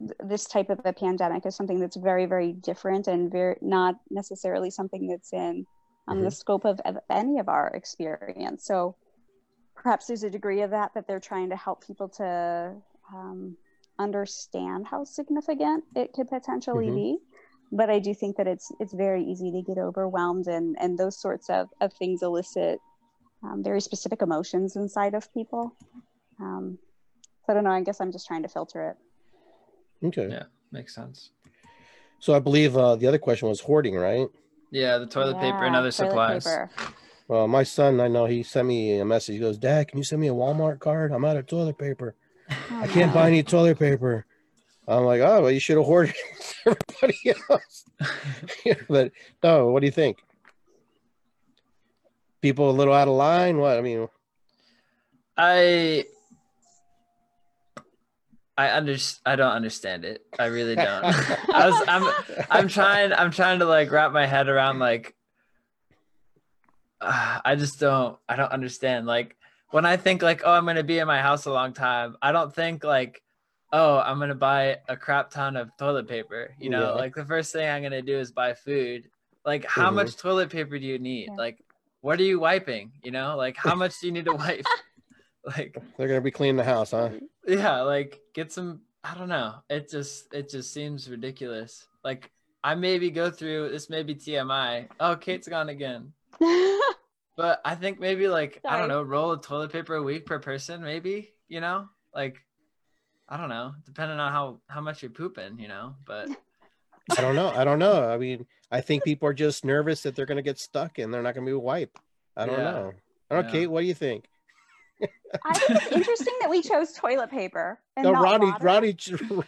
th- 0.00 0.18
this 0.24 0.46
type 0.46 0.68
of 0.68 0.80
a 0.84 0.92
pandemic 0.92 1.46
is 1.46 1.54
something 1.54 1.78
that's 1.78 1.94
very, 1.96 2.26
very 2.26 2.52
different 2.52 3.06
and 3.06 3.30
very 3.30 3.56
not 3.60 3.94
necessarily 4.10 4.68
something 4.70 5.06
that's 5.06 5.32
in 5.32 5.64
um, 6.08 6.24
the 6.24 6.30
scope 6.32 6.64
of, 6.64 6.80
of 6.84 6.98
any 7.08 7.38
of 7.38 7.48
our 7.48 7.68
experience. 7.68 8.64
So 8.66 8.96
perhaps 9.82 10.06
there's 10.06 10.22
a 10.22 10.30
degree 10.30 10.62
of 10.62 10.70
that 10.70 10.94
that 10.94 11.06
they're 11.06 11.20
trying 11.20 11.50
to 11.50 11.56
help 11.56 11.84
people 11.86 12.08
to 12.08 12.74
um, 13.12 13.56
understand 13.98 14.86
how 14.86 15.04
significant 15.04 15.84
it 15.94 16.12
could 16.12 16.28
potentially 16.28 16.88
Mhm. 16.88 16.94
be 16.94 17.18
but 17.74 17.88
I 17.88 17.98
do 17.98 18.12
think 18.14 18.36
that 18.36 18.46
it's 18.46 18.70
it's 18.78 18.92
very 18.92 19.24
easy 19.24 19.50
to 19.50 19.62
get 19.62 19.78
overwhelmed, 19.78 20.46
and 20.46 20.76
and 20.78 20.98
those 20.98 21.18
sorts 21.18 21.48
of 21.48 21.70
of 21.80 21.90
things 21.94 22.22
elicit 22.22 22.80
um, 23.42 23.62
very 23.64 23.80
specific 23.80 24.20
emotions 24.22 24.76
inside 24.76 25.14
of 25.14 25.32
people. 25.32 25.74
Um, 26.38 26.78
so 27.46 27.52
I 27.52 27.54
don't 27.54 27.64
know. 27.64 27.70
I 27.70 27.80
guess 27.80 28.00
I'm 28.00 28.12
just 28.12 28.26
trying 28.26 28.42
to 28.42 28.48
filter 28.48 28.90
it. 28.90 28.96
Okay. 30.06 30.28
Yeah. 30.28 30.44
Makes 30.70 30.94
sense. 30.94 31.30
So 32.18 32.34
I 32.34 32.38
believe 32.40 32.76
uh, 32.76 32.94
the 32.96 33.06
other 33.06 33.18
question 33.18 33.48
was 33.48 33.60
hoarding, 33.60 33.94
right? 33.96 34.28
Yeah, 34.70 34.98
the 34.98 35.06
toilet 35.06 35.40
paper 35.40 35.64
and 35.64 35.74
other 35.74 35.90
supplies. 35.90 36.44
paper. 36.44 36.70
Well, 37.28 37.48
my 37.48 37.62
son, 37.62 38.00
I 38.00 38.08
know 38.08 38.26
he 38.26 38.42
sent 38.42 38.68
me 38.68 38.98
a 38.98 39.04
message. 39.04 39.34
He 39.34 39.40
goes, 39.40 39.58
"Dad, 39.58 39.88
can 39.88 39.98
you 39.98 40.04
send 40.04 40.20
me 40.20 40.28
a 40.28 40.34
Walmart 40.34 40.80
card? 40.80 41.12
I'm 41.12 41.24
out 41.24 41.36
of 41.36 41.46
toilet 41.46 41.78
paper. 41.78 42.14
I 42.70 42.86
can't 42.88 43.14
buy 43.14 43.28
any 43.28 43.42
toilet 43.42 43.78
paper." 43.78 44.26
I'm 44.86 45.04
like, 45.04 45.20
"Oh, 45.20 45.42
well, 45.42 45.50
you 45.50 45.60
should 45.60 45.76
have 45.76 45.86
hoarded 45.86 46.14
everybody 46.66 47.34
else." 47.50 47.84
Yeah, 48.64 48.74
but 48.88 49.12
no, 49.42 49.68
what 49.68 49.80
do 49.80 49.86
you 49.86 49.92
think? 49.92 50.18
People 52.40 52.70
a 52.70 52.72
little 52.72 52.94
out 52.94 53.06
of 53.08 53.14
line? 53.14 53.58
What 53.58 53.78
I 53.78 53.80
mean? 53.80 54.08
I 55.36 56.04
I 58.56 58.76
under 58.76 58.96
I 59.24 59.36
don't 59.36 59.52
understand 59.52 60.04
it. 60.04 60.22
I 60.38 60.46
really 60.46 60.74
don't. 60.74 61.04
I 61.54 61.68
was 61.70 61.84
I'm 61.88 62.46
I'm 62.50 62.68
trying 62.68 63.12
I'm 63.12 63.30
trying 63.30 63.60
to 63.60 63.64
like 63.64 63.90
wrap 63.90 64.12
my 64.12 64.26
head 64.26 64.48
around 64.48 64.78
like 64.78 65.14
uh, 67.02 67.40
I 67.44 67.56
just 67.56 67.78
don't 67.80 68.16
I 68.28 68.36
don't 68.36 68.52
understand 68.52 69.06
like 69.06 69.36
when 69.70 69.84
I 69.84 69.96
think 69.96 70.22
like 70.22 70.42
oh 70.44 70.52
I'm 70.52 70.64
going 70.64 70.76
to 70.76 70.84
be 70.84 70.98
in 70.98 71.06
my 71.06 71.20
house 71.20 71.46
a 71.46 71.52
long 71.52 71.72
time, 71.72 72.16
I 72.22 72.32
don't 72.32 72.54
think 72.54 72.84
like 72.84 73.22
oh 73.72 73.98
I'm 73.98 74.18
going 74.18 74.28
to 74.28 74.34
buy 74.34 74.78
a 74.88 74.96
crap 74.96 75.30
ton 75.30 75.56
of 75.56 75.70
toilet 75.78 76.06
paper, 76.06 76.54
you 76.58 76.68
know? 76.70 76.88
Yeah. 76.90 77.00
Like 77.02 77.14
the 77.14 77.24
first 77.24 77.52
thing 77.52 77.68
I'm 77.68 77.80
going 77.82 77.92
to 77.92 78.02
do 78.02 78.18
is 78.18 78.30
buy 78.30 78.52
food. 78.54 79.08
Like 79.44 79.64
how 79.64 79.90
Mhm. 79.90 79.94
much 79.94 80.16
toilet 80.16 80.50
paper 80.50 80.78
do 80.78 80.86
you 80.86 80.98
need? 80.98 81.28
Yeah. 81.30 81.36
Like 81.44 81.58
what 82.02 82.20
are 82.20 82.24
you 82.24 82.38
wiping, 82.38 82.92
you 83.02 83.10
know? 83.12 83.36
Like 83.36 83.56
how 83.56 83.74
much 83.74 83.98
do 84.00 84.06
you 84.08 84.12
need 84.12 84.26
to 84.26 84.34
wipe? 84.34 84.66
like 85.44 85.76
They're 85.96 86.08
gonna 86.08 86.20
be 86.20 86.30
cleaning 86.30 86.56
the 86.56 86.64
house, 86.64 86.90
huh? 86.92 87.10
yeah 87.48 87.80
like 87.80 88.20
get 88.34 88.52
some 88.52 88.82
i 89.02 89.16
don't 89.16 89.28
know 89.28 89.54
it 89.68 89.90
just 89.90 90.32
it 90.32 90.48
just 90.48 90.72
seems 90.72 91.10
ridiculous 91.10 91.88
like 92.04 92.30
i 92.62 92.72
maybe 92.72 93.10
go 93.10 93.32
through 93.32 93.68
this 93.68 93.90
may 93.90 94.04
be 94.04 94.14
tmi 94.14 94.86
oh 95.00 95.16
kate's 95.16 95.48
gone 95.48 95.68
again 95.68 96.12
but 97.36 97.60
i 97.64 97.74
think 97.74 97.98
maybe 98.00 98.28
like 98.28 98.60
i 98.64 98.78
don't 98.78 98.88
know 98.88 99.02
roll 99.02 99.30
of 99.32 99.40
toilet 99.42 99.72
paper 99.72 99.94
a 99.94 100.02
week 100.02 100.26
per 100.26 100.38
person 100.38 100.82
maybe 100.82 101.30
you 101.48 101.60
know 101.60 101.88
like 102.14 102.36
i 103.28 103.36
don't 103.36 103.48
know 103.48 103.72
depending 103.84 104.18
on 104.18 104.32
how 104.32 104.60
how 104.68 104.80
much 104.80 105.02
you're 105.02 105.10
pooping 105.10 105.58
you 105.58 105.68
know 105.68 105.94
but 106.06 106.28
I 107.18 107.20
don't 107.20 107.34
know. 107.34 107.48
I 107.48 107.64
don't 107.64 107.80
know. 107.80 108.08
I 108.08 108.16
mean, 108.16 108.46
I 108.70 108.80
think 108.80 109.02
people 109.02 109.28
are 109.28 109.34
just 109.34 109.64
nervous 109.64 110.04
that 110.04 110.14
they're 110.14 110.24
gonna 110.24 110.40
get 110.40 110.60
stuck 110.60 110.98
and 110.98 111.12
they're 111.12 111.20
not 111.20 111.34
gonna 111.34 111.44
be 111.44 111.52
wiped. 111.52 111.98
I 112.36 112.46
don't 112.46 112.58
Yeah. 112.60 112.70
know. 112.70 112.92
I 113.28 113.34
don't 113.34 113.42
know, 113.46 113.48
Yeah. 113.48 113.52
Kate. 113.52 113.66
What 113.66 113.80
do 113.80 113.86
you 113.88 113.92
think? 113.94 114.28
I 115.44 115.52
think 115.58 115.70
it's 115.82 115.92
interesting 115.92 116.34
that 116.42 116.48
we 116.48 116.62
chose 116.62 116.92
toilet 116.92 117.28
paper 117.28 117.80
and 117.96 118.04
No, 118.04 118.12
not 118.12 118.22
Ronnie, 118.22 118.46
water. 118.52 118.64
Ronnie, 118.64 118.96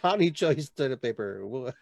Ronnie 0.03 0.31
chose 0.31 0.69
toilet 0.69 1.01
paper. 1.01 1.47
Well, 1.47 1.73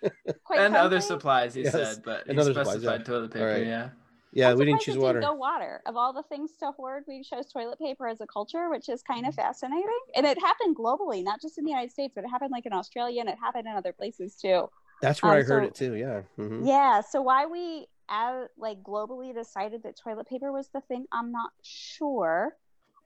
Quite 0.44 0.60
and 0.60 0.76
other 0.76 1.02
supplies 1.02 1.56
he 1.56 1.64
Yes, 1.64 1.72
said 1.74 2.04
but 2.06 2.28
and 2.28 2.38
he 2.38 2.42
other 2.42 2.52
supplies, 2.54 2.68
specified 2.76 3.00
yeah. 3.00 3.06
toilet 3.06 3.32
paper 3.34 3.46
Alright. 3.48 3.66
yeah 3.66 3.90
Yeah, 4.34 4.50
I'm 4.52 4.58
we 4.58 4.66
didn't 4.66 4.82
choose 4.82 4.98
water. 4.98 5.22
Go 5.22 5.34
water. 5.34 5.82
Of 5.86 5.96
all 5.96 6.12
the 6.14 6.24
things 6.24 6.52
to 6.60 6.72
hoard, 6.72 7.04
we 7.08 7.24
chose 7.24 7.52
toilet 7.52 7.80
paper 7.80 8.08
as 8.08 8.20
a 8.20 8.28
culture, 8.28 8.70
which 8.70 8.90
is 8.90 9.02
kind 9.04 9.26
of 9.28 9.36
fascinating. 9.36 9.88
And 10.16 10.26
it 10.26 10.40
happened 10.40 10.76
globally, 10.76 11.24
not 11.24 11.42
just 11.42 11.58
in 11.58 11.64
the 11.66 11.70
United 11.72 11.92
States, 11.92 12.14
but 12.16 12.24
it 12.24 12.30
happened 12.30 12.52
like 12.52 12.66
in 12.66 12.74
Australia 12.74 13.22
and 13.22 13.30
it 13.30 13.38
happened 13.40 13.68
in 13.68 13.74
other 13.76 13.94
places 13.94 14.36
too. 14.36 14.70
That's 15.02 15.22
where 15.22 15.34
Um, 15.34 15.38
I 15.40 15.42
heard 15.44 15.64
so- 15.64 15.68
it 15.68 15.76
too. 15.76 15.94
Yeah. 15.96 16.22
Mhm. 16.38 16.66
Yeah. 16.66 17.02
So 17.02 17.22
why 17.22 17.46
we 17.46 17.88
uh, 18.10 18.46
like 18.58 18.82
globally 18.84 19.34
decided 19.34 19.82
that 19.84 19.96
toilet 19.98 20.28
paper 20.28 20.52
was 20.52 20.68
the 20.70 20.82
thing, 20.82 21.06
I'm 21.12 21.32
not 21.32 21.52
sure. 21.62 22.56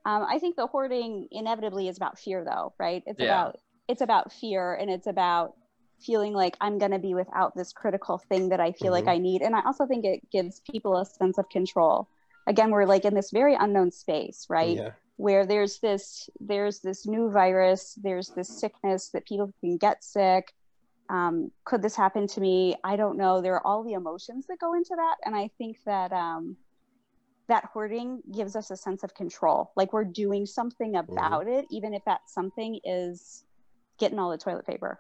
Um, 0.06 0.24
I 0.28 0.40
think 0.40 0.56
the 0.56 0.66
hoarding 0.68 1.28
inevitably 1.32 1.88
is 1.88 1.98
about 1.98 2.18
fear, 2.18 2.44
though, 2.44 2.74
right? 2.80 3.04
It's 3.06 3.20
Yeah. 3.20 3.26
about 3.26 3.58
it's 3.88 4.02
about 4.02 4.32
fear, 4.34 4.74
and 4.74 4.90
it's 4.90 5.08
about 5.08 5.56
feeling 6.00 6.34
like 6.34 6.56
I'm 6.62 6.78
going 6.78 6.92
to 6.92 7.00
be 7.00 7.14
without 7.14 7.56
this 7.56 7.74
critical 7.74 8.18
thing 8.18 8.50
that 8.50 8.60
I 8.60 8.72
feel 8.72 8.92
like 8.92 9.06
Mhm. 9.06 9.12
I 9.12 9.18
need. 9.18 9.42
And 9.42 9.56
I 9.56 9.62
also 9.66 9.86
think 9.88 10.06
it 10.06 10.30
gives 10.32 10.62
people 10.72 10.98
a 10.98 11.06
sense 11.06 11.38
of 11.38 11.50
control. 11.50 12.08
Again, 12.48 12.72
we're 12.72 12.86
like 12.86 13.04
in 13.06 13.14
this 13.14 13.32
very 13.32 13.56
unknown 13.56 13.92
space, 13.92 14.46
right? 14.50 14.78
Yeah. 14.78 14.92
where 15.20 15.48
there's 15.48 15.80
this 15.80 16.30
there's 16.40 16.80
this 16.82 17.08
new 17.08 17.32
virus 17.32 17.96
there's 18.04 18.30
this 18.30 18.48
sickness 18.48 19.10
that 19.10 19.26
people 19.26 19.52
can 19.62 19.76
get 19.76 20.04
sick 20.04 20.54
um, 21.10 21.52
could 21.66 21.82
this 21.82 21.96
happen 21.96 22.28
to 22.28 22.40
me 22.40 22.76
i 22.84 22.96
don't 22.96 23.18
know 23.18 23.42
there 23.42 23.56
are 23.56 23.66
all 23.66 23.84
the 23.84 23.94
emotions 23.94 24.46
that 24.46 24.60
go 24.60 24.76
into 24.76 24.94
that 24.96 25.16
and 25.26 25.36
i 25.36 25.48
think 25.58 25.84
that 25.86 26.14
um, 26.14 26.56
that 27.48 27.66
hoarding 27.74 28.22
gives 28.32 28.56
us 28.56 28.70
a 28.70 28.76
sense 28.78 29.02
of 29.04 29.16
control 29.16 29.72
like 29.76 29.92
we're 29.92 30.04
doing 30.04 30.46
something 30.46 30.96
about 30.98 31.48
it 31.48 31.66
even 31.72 31.96
if 31.96 32.06
that 32.06 32.22
something 32.28 32.80
is 32.84 33.44
getting 33.98 34.20
all 34.20 34.30
the 34.30 34.38
toilet 34.38 34.68
paper 34.68 35.00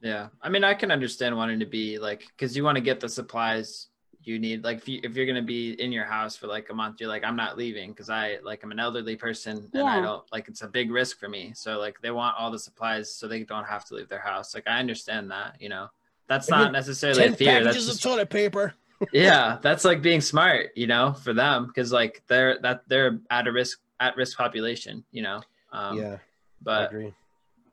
Yeah, 0.00 0.28
I 0.40 0.48
mean, 0.48 0.64
I 0.64 0.74
can 0.74 0.90
understand 0.90 1.36
wanting 1.36 1.60
to 1.60 1.66
be 1.66 1.98
like, 1.98 2.20
because 2.28 2.56
you 2.56 2.64
want 2.64 2.76
to 2.76 2.80
get 2.80 3.00
the 3.00 3.08
supplies 3.08 3.88
you 4.22 4.38
need. 4.38 4.62
Like, 4.62 4.78
if, 4.78 4.88
you, 4.88 5.00
if 5.02 5.16
you're 5.16 5.26
gonna 5.26 5.42
be 5.42 5.72
in 5.72 5.90
your 5.90 6.04
house 6.04 6.36
for 6.36 6.46
like 6.46 6.70
a 6.70 6.74
month, 6.74 7.00
you're 7.00 7.08
like, 7.08 7.24
I'm 7.24 7.36
not 7.36 7.56
leaving 7.56 7.90
because 7.90 8.10
I 8.10 8.38
like 8.42 8.62
I'm 8.62 8.70
an 8.70 8.78
elderly 8.78 9.16
person 9.16 9.68
and 9.72 9.88
I 9.88 10.00
don't 10.00 10.24
like 10.30 10.48
it's 10.48 10.62
a 10.62 10.68
big 10.68 10.90
risk 10.90 11.18
for 11.18 11.28
me. 11.28 11.52
So 11.54 11.78
like 11.78 12.00
they 12.00 12.10
want 12.10 12.36
all 12.38 12.50
the 12.50 12.58
supplies 12.58 13.12
so 13.12 13.26
they 13.26 13.42
don't 13.42 13.66
have 13.66 13.84
to 13.86 13.94
leave 13.94 14.08
their 14.08 14.20
house. 14.20 14.54
Like 14.54 14.68
I 14.68 14.78
understand 14.78 15.30
that, 15.30 15.56
you 15.60 15.68
know. 15.68 15.88
That's 16.28 16.50
not 16.50 16.72
necessarily 16.72 17.24
a 17.24 17.32
fear. 17.32 17.64
That's 17.64 17.86
just, 17.86 18.02
toilet 18.02 18.28
paper. 18.28 18.74
yeah, 19.12 19.58
that's 19.62 19.84
like 19.84 20.02
being 20.02 20.20
smart, 20.20 20.70
you 20.76 20.86
know, 20.86 21.14
for 21.14 21.32
them 21.32 21.66
because 21.66 21.90
like 21.90 22.22
they're 22.26 22.58
that 22.60 22.82
they're 22.86 23.18
at 23.30 23.46
a 23.46 23.52
risk 23.52 23.80
at 23.98 24.16
risk 24.16 24.36
population, 24.36 25.04
you 25.10 25.22
know. 25.22 25.40
Um, 25.72 25.98
yeah, 25.98 26.16
but 26.60 26.92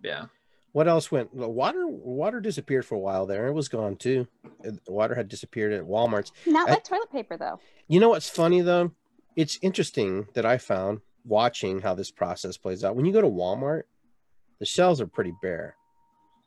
yeah, 0.01 0.25
What 0.75 0.89
else 0.89 1.09
went? 1.09 1.33
the 1.33 1.47
Water, 1.47 1.87
water 1.87 2.41
disappeared 2.41 2.83
for 2.85 2.95
a 2.95 2.99
while 2.99 3.25
there. 3.25 3.47
It 3.47 3.53
was 3.53 3.69
gone 3.69 3.95
too. 3.95 4.27
Uh, 4.45 4.71
Water 4.89 5.15
had 5.15 5.29
disappeared 5.29 5.71
at 5.71 5.85
Walmart's. 5.85 6.33
not 6.45 6.67
I- 6.67 6.73
like 6.73 6.83
toilet 6.83 7.09
paper 7.13 7.37
though 7.37 7.61
You 7.87 8.01
know 8.01 8.09
what's 8.09 8.27
funny 8.27 8.59
though? 8.59 8.91
It's 9.37 9.57
interesting 9.61 10.27
that 10.33 10.45
I 10.45 10.57
found 10.57 10.99
watching 11.23 11.79
how 11.79 11.95
this 11.95 12.11
process 12.11 12.57
plays 12.57 12.83
out. 12.83 12.97
When 12.97 13.05
you 13.05 13.13
go 13.13 13.21
to 13.21 13.27
Walmart, 13.27 13.83
the 14.59 14.65
shelves 14.65 14.99
are 14.99 15.07
pretty 15.07 15.31
bare. 15.41 15.77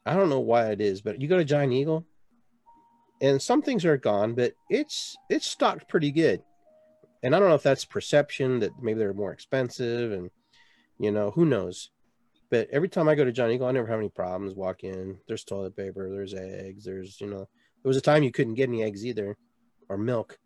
I 0.04 0.12
don't 0.12 0.28
know 0.28 0.40
why 0.40 0.72
it 0.72 0.82
is, 0.82 1.00
but 1.00 1.22
you 1.22 1.26
go 1.26 1.38
to 1.38 1.44
Giant 1.44 1.72
Eagle, 1.72 2.04
and 3.22 3.40
some 3.40 3.62
things 3.62 3.86
are 3.86 3.96
gone, 3.96 4.34
but 4.34 4.52
it's 4.68 5.16
it's 5.30 5.46
stocked 5.46 5.88
pretty 5.88 6.10
good. 6.12 6.42
And 7.22 7.34
I 7.34 7.38
don't 7.38 7.48
know 7.48 7.54
if 7.54 7.62
that's 7.62 7.86
perception 7.86 8.60
that 8.60 8.72
maybe 8.82 8.98
they're 8.98 9.14
more 9.14 9.32
expensive, 9.32 10.12
and 10.12 10.30
you 10.98 11.12
know 11.12 11.30
who 11.30 11.46
knows. 11.46 11.88
But 12.50 12.68
every 12.72 12.88
time 12.88 13.08
I 13.08 13.14
go 13.14 13.24
to 13.24 13.32
Giant 13.32 13.54
Eagle, 13.54 13.66
I 13.66 13.72
never 13.72 13.86
have 13.86 13.98
any 13.98 14.08
problems. 14.08 14.54
Walk 14.54 14.84
in, 14.84 15.18
there's 15.28 15.44
toilet 15.44 15.76
paper, 15.76 16.10
there's 16.10 16.34
eggs, 16.34 16.84
there's 16.84 17.20
you 17.20 17.28
know. 17.28 17.46
There 17.82 17.88
was 17.88 17.96
a 17.96 18.02
time 18.02 18.22
you 18.22 18.32
couldn't 18.32 18.54
get 18.54 18.68
any 18.68 18.82
eggs 18.82 19.06
either, 19.06 19.36
or 19.88 19.98
milk 19.98 20.38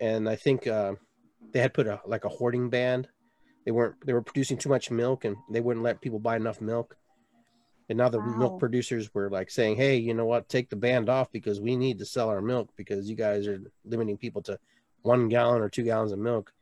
and 0.00 0.28
I 0.28 0.36
think 0.36 0.66
uh, 0.66 0.94
they 1.52 1.60
had 1.60 1.74
put 1.74 1.86
a 1.86 2.00
like 2.06 2.24
a 2.24 2.28
hoarding 2.28 2.68
ban. 2.68 3.06
They 3.64 3.72
weren't 3.72 3.94
they 4.04 4.12
were 4.12 4.22
producing 4.22 4.58
too 4.58 4.68
much 4.68 4.90
milk, 4.90 5.24
and 5.24 5.36
they 5.50 5.60
wouldn't 5.60 5.84
let 5.84 6.00
people 6.00 6.18
buy 6.18 6.36
enough 6.36 6.60
milk. 6.60 6.96
And 7.88 7.98
now 7.98 8.08
the 8.08 8.18
Wow. 8.18 8.36
milk 8.36 8.58
producers 8.58 9.12
were 9.14 9.30
like 9.30 9.50
saying, 9.50 9.76
"Hey, 9.76 9.96
you 9.96 10.14
know 10.14 10.26
what? 10.26 10.48
Take 10.48 10.70
the 10.70 10.76
band 10.76 11.08
off 11.08 11.30
because 11.32 11.60
we 11.60 11.76
need 11.76 11.98
to 11.98 12.04
sell 12.04 12.28
our 12.28 12.42
milk 12.42 12.70
because 12.76 13.08
you 13.08 13.16
guys 13.16 13.46
are 13.46 13.60
limiting 13.84 14.18
people 14.18 14.42
to 14.42 14.58
one 15.02 15.28
gallon 15.28 15.62
or 15.62 15.68
two 15.68 15.84
gallons 15.84 16.12
of 16.12 16.18
milk, 16.18 16.52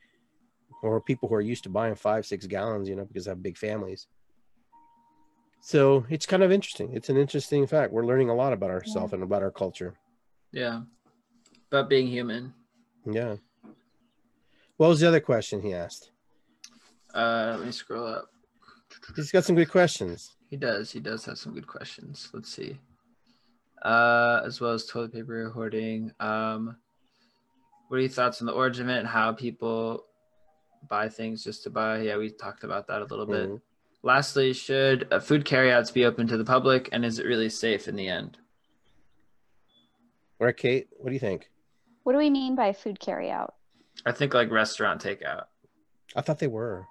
or 0.83 1.01
people 1.01 1.29
who 1.29 1.35
are 1.35 1.41
used 1.41 1.65
to 1.65 1.71
buying 1.71 1.95
five, 1.95 2.27
six 2.27 2.47
gallons, 2.47 2.89
you 2.89 2.95
know, 2.97 3.05
because 3.05 3.25
they 3.25 3.31
have 3.31 3.43
big 3.43 3.59
families." 3.59 4.07
So 5.66 6.05
it's 6.11 6.27
kind 6.27 6.43
of 6.43 6.53
interesting. 6.53 6.93
It's 6.93 7.09
an 7.09 7.16
interesting 7.16 7.66
fact. 7.66 7.91
We're 7.91 8.05
learning 8.05 8.28
a 8.28 8.35
lot 8.35 8.53
about 8.53 8.69
ourselves 8.70 9.15
and 9.15 9.23
about 9.23 9.43
our 9.43 9.51
culture. 9.51 9.95
yeah. 10.53 10.82
But 11.70 11.89
being 11.89 12.07
human, 12.07 12.53
Yeah. 13.11 13.36
What 14.77 14.89
was 14.89 15.01
the 15.01 15.09
other 15.09 15.20
question 15.20 15.62
he 15.62 15.73
asked? 15.73 16.11
uh, 17.15 17.57
let 17.57 17.65
me 17.66 17.73
scroll 17.73 18.07
up. 18.07 18.28
He's 19.16 19.32
got 19.32 19.45
some 19.45 19.57
good 19.57 19.70
questions. 19.70 20.36
He 20.51 20.57
does. 20.57 20.93
He 20.93 21.01
does 21.01 21.24
have 21.24 21.39
some 21.39 21.55
good 21.55 21.66
questions. 21.66 22.28
Let's 22.35 22.51
see. 22.51 22.78
Uh, 23.82 24.43
as 24.45 24.61
well 24.61 24.73
as 24.73 24.85
toilet 24.85 25.12
paper 25.15 25.49
hoarding. 25.49 26.12
Um, 26.20 26.77
what 27.89 27.97
are 27.97 28.01
your 28.01 28.11
thoughts 28.11 28.41
on 28.43 28.47
the 28.47 28.53
origin 28.53 28.89
of 28.91 28.95
it 28.95 28.99
and 28.99 29.09
how 29.09 29.32
people 29.32 30.05
buy 30.89 31.09
things 31.09 31.43
just 31.43 31.62
to 31.65 31.70
buy? 31.70 32.03
Yeah, 32.03 32.19
we 32.19 32.31
talked 32.31 32.65
about 32.65 32.86
that 32.89 33.01
a 33.01 33.07
little 33.07 33.27
bit. 33.27 33.51
Lastly, 34.05 34.52
should 34.52 35.09
uh, 35.10 35.18
food 35.18 35.47
carryouts 35.47 35.90
be 35.90 36.05
open 36.05 36.26
to 36.26 36.36
the 36.36 36.44
public, 36.44 36.90
and 36.93 37.06
is 37.06 37.18
it 37.18 37.24
really 37.24 37.48
safe 37.48 37.89
in 37.89 37.97
the 37.97 38.06
end? 38.06 38.36
All 40.39 40.47
right, 40.47 40.56
Kate, 40.56 40.89
what 40.98 41.09
do 41.09 41.14
you 41.14 41.20
think? 41.20 41.51
what 42.02 42.12
do 42.12 42.18
we 42.18 42.28
mean 42.28 42.55
by 42.55 42.74
food 42.74 42.98
carryout? 43.01 43.52
I 44.05 44.12
think 44.12 44.35
like 44.35 44.51
restaurant 44.51 45.02
takeout. 45.02 45.44
I 46.14 46.20
thought 46.20 46.39
they 46.39 46.48
were. 46.48 46.86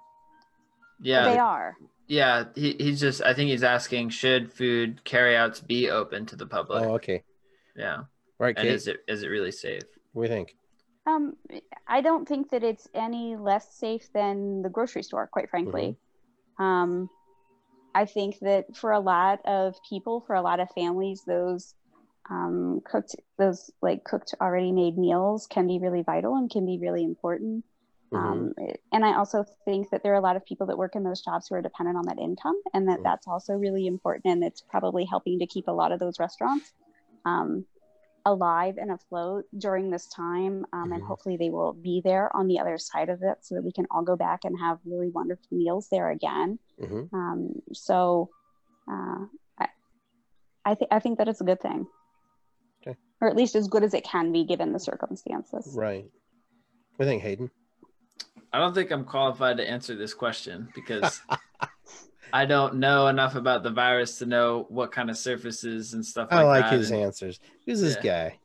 Yeah, 1.00 1.30
they 1.30 1.38
are 1.38 1.76
yeah. 2.08 2.44
He, 2.54 2.74
he's 2.78 3.00
just. 3.00 3.22
I 3.22 3.32
think 3.32 3.50
he's 3.50 3.62
asking, 3.62 4.10
should 4.10 4.52
food 4.52 5.04
carryouts 5.04 5.60
be 5.60 5.90
open 5.90 6.26
to 6.26 6.36
the 6.36 6.46
public? 6.46 6.82
Oh, 6.82 6.94
okay. 6.94 7.22
Yeah, 7.76 7.98
All 7.98 8.06
right, 8.38 8.58
and 8.58 8.68
is 8.68 8.88
it 8.88 9.04
is 9.08 9.22
it 9.22 9.28
really 9.28 9.52
safe? 9.52 9.82
what 10.12 10.24
do 10.24 10.28
you 10.30 10.34
think? 10.34 10.56
Um, 11.06 11.36
I 11.86 12.00
don't 12.00 12.26
think 12.26 12.50
that 12.50 12.64
it's 12.64 12.88
any 12.94 13.36
less 13.36 13.74
safe 13.74 14.12
than 14.12 14.62
the 14.62 14.68
grocery 14.68 15.02
store, 15.02 15.26
quite 15.26 15.50
frankly. 15.50 15.96
Um, 16.58 17.10
I 17.94 18.06
think 18.06 18.38
that 18.40 18.76
for 18.76 18.92
a 18.92 19.00
lot 19.00 19.40
of 19.44 19.76
people, 19.88 20.24
for 20.26 20.34
a 20.34 20.42
lot 20.42 20.60
of 20.60 20.68
families, 20.74 21.22
those 21.26 21.74
um, 22.30 22.80
cooked, 22.84 23.14
those 23.38 23.70
like 23.82 24.04
cooked 24.04 24.34
already 24.40 24.72
made 24.72 24.96
meals 24.98 25.46
can 25.46 25.66
be 25.66 25.78
really 25.78 26.02
vital 26.02 26.36
and 26.36 26.50
can 26.50 26.66
be 26.66 26.78
really 26.80 27.04
important. 27.04 27.64
Mhm. 28.12 28.18
Um, 28.18 28.54
and 28.92 29.04
I 29.04 29.16
also 29.16 29.44
think 29.64 29.90
that 29.90 30.02
there 30.02 30.12
are 30.12 30.18
a 30.18 30.22
lot 30.22 30.36
of 30.36 30.44
people 30.44 30.66
that 30.68 30.78
work 30.78 30.96
in 30.96 31.04
those 31.04 31.22
jobs 31.22 31.48
who 31.48 31.56
are 31.56 31.62
dependent 31.62 31.96
on 31.98 32.06
that 32.06 32.18
income, 32.18 32.60
and 32.72 32.88
that 32.88 33.00
Mhm. 33.00 33.04
that's 33.04 33.26
also 33.26 33.54
really 33.54 33.86
important. 33.86 34.26
And 34.26 34.44
it's 34.44 34.62
probably 34.62 35.04
helping 35.04 35.38
to 35.38 35.46
keep 35.46 35.68
a 35.68 35.72
lot 35.72 35.92
of 35.92 36.00
those 36.00 36.18
restaurants 36.18 36.72
um, 37.24 37.66
alive 38.26 38.78
and 38.78 38.90
afloat 38.90 39.44
during 39.56 39.90
this 39.90 40.06
time. 40.08 40.64
Um, 40.72 40.92
And 40.92 41.02
Mhm. 41.02 41.06
hopefully, 41.06 41.36
they 41.36 41.50
will 41.50 41.72
be 41.72 42.00
there 42.02 42.34
on 42.36 42.46
the 42.48 42.58
other 42.58 42.78
side 42.78 43.08
of 43.08 43.22
it 43.22 43.44
so 43.44 43.54
that 43.54 43.62
we 43.64 43.72
can 43.72 43.86
all 43.90 44.02
go 44.02 44.16
back 44.16 44.44
and 44.44 44.58
have 44.58 44.80
really 44.84 45.10
wonderful 45.10 45.46
meals 45.56 45.88
there 45.88 46.10
again. 46.10 46.58
Mhm. 46.80 47.12
Um, 47.12 47.62
so 47.72 48.30
uh, 48.86 49.26
I, 49.58 49.68
I 50.64 50.74
think 50.74 50.92
I 50.92 50.98
think 51.00 51.18
that 51.18 51.28
it's 51.28 51.40
a 51.40 51.44
good 51.44 51.60
thing, 51.60 51.86
Okay. 52.82 52.98
or 53.20 53.28
at 53.28 53.36
least 53.36 53.54
as 53.54 53.66
good 53.68 53.82
as 53.82 53.94
it 53.94 54.04
can 54.04 54.30
be 54.32 54.44
given 54.44 54.72
the 54.72 54.78
circumstances. 54.78 55.74
Right. 55.74 56.04
What 56.96 56.98
do 56.98 57.04
you 57.04 57.10
think, 57.10 57.22
Hayden? 57.22 57.50
I 58.52 58.58
don't 58.58 58.74
think 58.74 58.90
I'm 58.90 59.04
qualified 59.04 59.56
to 59.56 59.68
answer 59.68 59.94
this 59.96 60.14
question 60.14 60.68
because 60.74 61.22
I 62.34 62.46
don't 62.46 62.74
know 62.74 63.06
enough 63.06 63.36
about 63.36 63.62
the 63.62 63.70
virus 63.70 64.18
to 64.18 64.26
know 64.26 64.66
what 64.68 64.90
kind 64.90 65.08
of 65.08 65.16
surfaces 65.16 65.94
and 65.94 66.04
stuff 66.04 66.28
I 66.32 66.42
like 66.42 66.64
that. 66.64 66.72
his 66.72 66.90
and- 66.90 67.00
answers. 67.02 67.38
Who's 67.64 67.80
this 67.80 67.94
guy? 67.96 68.38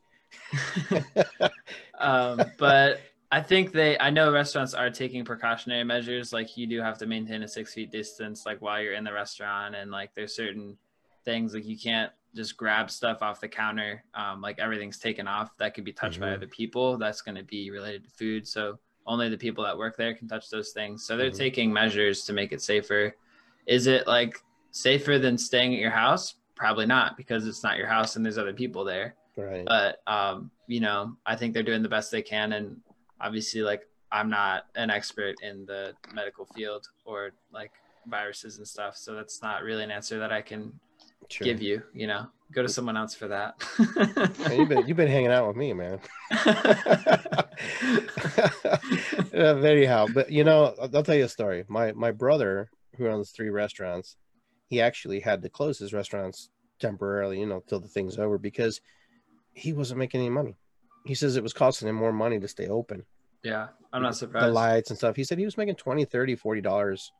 um, 1.98 2.40
but 2.56 3.00
I 3.32 3.40
think 3.42 3.72
they, 3.72 3.98
I 3.98 4.10
know 4.10 4.30
restaurants 4.32 4.74
are 4.74 4.90
taking 4.90 5.24
precautionary 5.24 5.82
measures. 5.82 6.32
Like 6.32 6.56
you 6.56 6.68
do 6.68 6.80
have 6.80 6.98
to 6.98 7.06
maintain 7.06 7.42
a 7.42 7.48
six 7.48 7.74
feet 7.74 7.90
distance, 7.90 8.46
like 8.46 8.62
while 8.62 8.80
you're 8.80 8.94
in 8.94 9.02
the 9.02 9.12
restaurant, 9.12 9.74
and 9.74 9.90
like 9.90 10.14
there's 10.14 10.36
certain 10.36 10.76
things 11.24 11.52
like 11.52 11.64
you 11.66 11.76
can't 11.76 12.12
just 12.32 12.56
grab 12.56 12.92
stuff 12.92 13.22
off 13.22 13.40
the 13.40 13.48
counter. 13.48 14.04
Um, 14.14 14.40
like 14.40 14.60
everything's 14.60 14.98
taken 15.00 15.26
off 15.26 15.50
that 15.58 15.74
could 15.74 15.84
be 15.84 15.92
touched 15.92 16.20
by 16.20 16.28
Mhm. 16.28 16.34
other 16.36 16.46
people. 16.46 16.96
That's 16.96 17.22
going 17.22 17.34
to 17.36 17.42
be 17.42 17.72
related 17.72 18.04
to 18.04 18.10
food. 18.10 18.46
So 18.46 18.78
only 19.04 19.28
the 19.28 19.36
people 19.36 19.64
that 19.64 19.76
work 19.76 19.96
there 19.96 20.14
can 20.14 20.28
touch 20.28 20.48
those 20.48 20.70
things. 20.70 21.04
So 21.04 21.16
they're 21.16 21.30
Mhm. 21.32 21.36
taking 21.36 21.72
measures 21.72 22.22
to 22.26 22.32
make 22.32 22.52
it 22.52 22.62
safer. 22.62 23.16
Is 23.66 23.86
it 23.86 24.06
like 24.06 24.36
safer 24.70 25.18
than 25.18 25.38
staying 25.38 25.74
at 25.74 25.80
your 25.80 25.90
house? 25.90 26.34
Probably 26.56 26.86
not 26.86 27.16
because 27.16 27.46
it's 27.46 27.62
not 27.62 27.78
your 27.78 27.86
house 27.86 28.16
and 28.16 28.24
there's 28.24 28.38
other 28.38 28.52
people 28.52 28.84
there 28.84 29.14
right. 29.36 29.64
but 29.64 30.02
um 30.06 30.50
you 30.66 30.80
know 30.80 31.16
i 31.24 31.34
think 31.34 31.54
they're 31.54 31.62
doing 31.62 31.82
the 31.82 31.88
best 31.88 32.10
they 32.10 32.20
can 32.20 32.52
and 32.52 32.76
obviously 33.18 33.62
like 33.62 33.82
i'm 34.12 34.28
not 34.28 34.66
an 34.74 34.90
expert 34.90 35.36
in 35.42 35.64
the 35.64 35.94
medical 36.12 36.44
field 36.44 36.86
or 37.06 37.30
like 37.50 37.70
viruses 38.06 38.58
and 38.58 38.68
stuff 38.68 38.94
so 38.96 39.14
that's 39.14 39.40
not 39.40 39.62
really 39.62 39.82
an 39.84 39.90
answer 39.90 40.18
that 40.18 40.32
i 40.32 40.42
can 40.42 40.72
Sure. 41.28 41.44
give 41.46 41.62
you 41.62 41.82
you 41.94 42.06
know 42.06 42.26
go 42.52 42.62
to 42.62 42.68
someone 42.68 42.96
else 42.96 43.14
for 43.14 43.28
that 43.28 43.54
Man, 43.78 44.58
you've 44.58 44.68
been 44.68 44.86
you've 44.86 44.96
been 44.96 45.08
hanging 45.08 45.32
out 45.32 45.46
with 45.48 45.56
me, 45.56 45.72
man. 45.72 45.98
uh, 49.34 49.56
anyhow, 49.62 50.06
but 50.12 50.30
you 50.30 50.44
know, 50.44 50.74
I'll 50.80 51.02
tell 51.02 51.14
you 51.14 51.24
a 51.24 51.28
story. 51.28 51.64
My 51.68 51.92
my 51.92 52.10
brother, 52.10 52.70
who 53.00 53.08
owns 53.08 53.30
three 53.30 53.50
restaurants, 53.50 54.16
he 54.68 54.80
actually 54.80 55.20
had 55.20 55.42
to 55.42 55.48
close 55.48 55.78
his 55.78 55.92
restaurants 55.92 56.50
temporarily, 56.78 57.40
you 57.40 57.46
know, 57.46 57.62
till 57.66 57.80
the 57.80 57.88
thing's 57.88 58.18
over 58.18 58.38
because 58.38 58.80
he 59.52 59.72
wasn't 59.72 59.98
making 59.98 60.20
any 60.20 60.30
money. 60.30 60.56
He 61.04 61.14
says 61.14 61.36
it 61.36 61.42
was 61.42 61.52
costing 61.52 61.88
him 61.88 61.96
more 61.96 62.12
money 62.12 62.38
to 62.38 62.48
stay 62.48 62.68
open. 62.68 63.04
yeah 63.42 63.68
i'm 63.92 64.02
not 64.02 64.14
surprised. 64.14 64.46
the 64.46 64.52
lights 64.52 64.90
and 64.90 64.98
stuff. 64.98 65.16
He 65.16 65.24
said 65.24 65.38
he 65.38 65.44
was 65.46 65.56
making 65.56 65.74
20, 65.76 66.04
30, 66.04 66.36
40 66.36 66.60
dollars. 66.60 67.10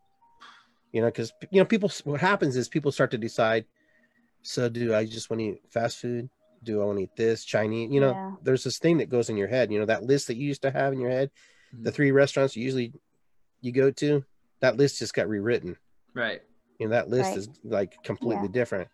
You 0.92 1.00
know, 1.00 1.06
because 1.08 1.32
you 1.50 1.60
know, 1.60 1.64
people 1.64 1.90
what 2.04 2.20
happens 2.20 2.56
is 2.56 2.68
people 2.68 2.92
start 2.92 3.10
to 3.12 3.18
decide, 3.18 3.64
so 4.42 4.68
do 4.68 4.94
I 4.94 5.04
just 5.06 5.30
want 5.30 5.40
to 5.40 5.46
eat 5.46 5.62
fast 5.70 5.98
food? 5.98 6.28
Do 6.62 6.82
I 6.82 6.84
want 6.84 6.98
to 6.98 7.04
eat 7.04 7.16
this 7.16 7.44
Chinese? 7.44 7.90
You 7.90 8.00
know, 8.00 8.10
Yeah. 8.12 8.30
there's 8.42 8.64
this 8.64 8.78
thing 8.78 8.98
that 8.98 9.08
goes 9.08 9.30
in 9.30 9.36
your 9.36 9.48
head. 9.48 9.72
You 9.72 9.78
know, 9.80 9.86
that 9.86 10.02
list 10.04 10.26
that 10.28 10.36
you 10.36 10.46
used 10.46 10.62
to 10.62 10.70
have 10.70 10.92
in 10.92 11.00
your 11.00 11.10
head, 11.10 11.30
the 11.72 11.90
Mhm. 11.90 11.94
three 11.94 12.10
restaurants 12.12 12.54
you 12.56 12.64
usually 12.64 12.92
you 13.62 13.72
go 13.72 13.90
to, 13.90 14.24
that 14.60 14.76
list 14.76 14.98
just 14.98 15.14
got 15.14 15.28
rewritten. 15.28 15.76
right 16.14 16.42
And 16.80 16.92
that 16.92 17.08
list 17.08 17.30
Right. 17.30 17.38
is 17.38 17.48
like 17.64 18.02
completely 18.04 18.46
Yeah. 18.46 18.52
different. 18.52 18.88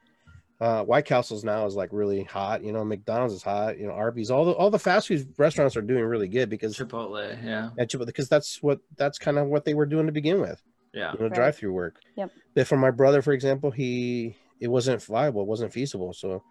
Uh, 0.58 0.82
White 0.84 1.04
Castle's 1.04 1.44
now 1.44 1.66
is 1.66 1.76
like 1.76 1.90
really 1.92 2.22
hot. 2.24 2.64
You 2.64 2.72
know, 2.72 2.82
McDonald's 2.84 3.34
is 3.34 3.42
hot. 3.42 3.78
You 3.78 3.86
know, 3.88 3.92
Arby's, 3.92 4.30
all 4.30 4.46
the 4.46 4.52
all 4.52 4.70
the 4.70 4.78
fast 4.78 5.08
food 5.08 5.34
restaurants 5.36 5.76
are 5.76 5.82
doing 5.82 6.04
really 6.04 6.28
good 6.28 6.48
because 6.48 6.76
chipotle 6.76 7.36
yeah 7.44 7.70
because 8.06 8.28
that's 8.28 8.62
what 8.62 8.80
that's 8.96 9.18
kind 9.18 9.38
of 9.38 9.48
what 9.48 9.64
they 9.66 9.74
were 9.74 9.84
doing 9.86 10.06
to 10.06 10.12
begin 10.12 10.40
with 10.40 10.62
yeah 10.94 11.12
you 11.12 11.18
know 11.18 11.26
Right. 11.26 11.34
drive 11.34 11.56
through 11.56 11.72
work 11.72 12.00
Yep. 12.16 12.30
but 12.54 12.66
for 12.66 12.78
my 12.78 12.90
brother 12.90 13.20
for 13.20 13.32
example 13.34 13.70
he 13.70 14.36
it 14.58 14.68
wasn't 14.68 15.02
viable 15.02 15.42
it 15.42 15.48
wasn't 15.48 15.72
feasible 15.74 16.14
so 16.14 16.42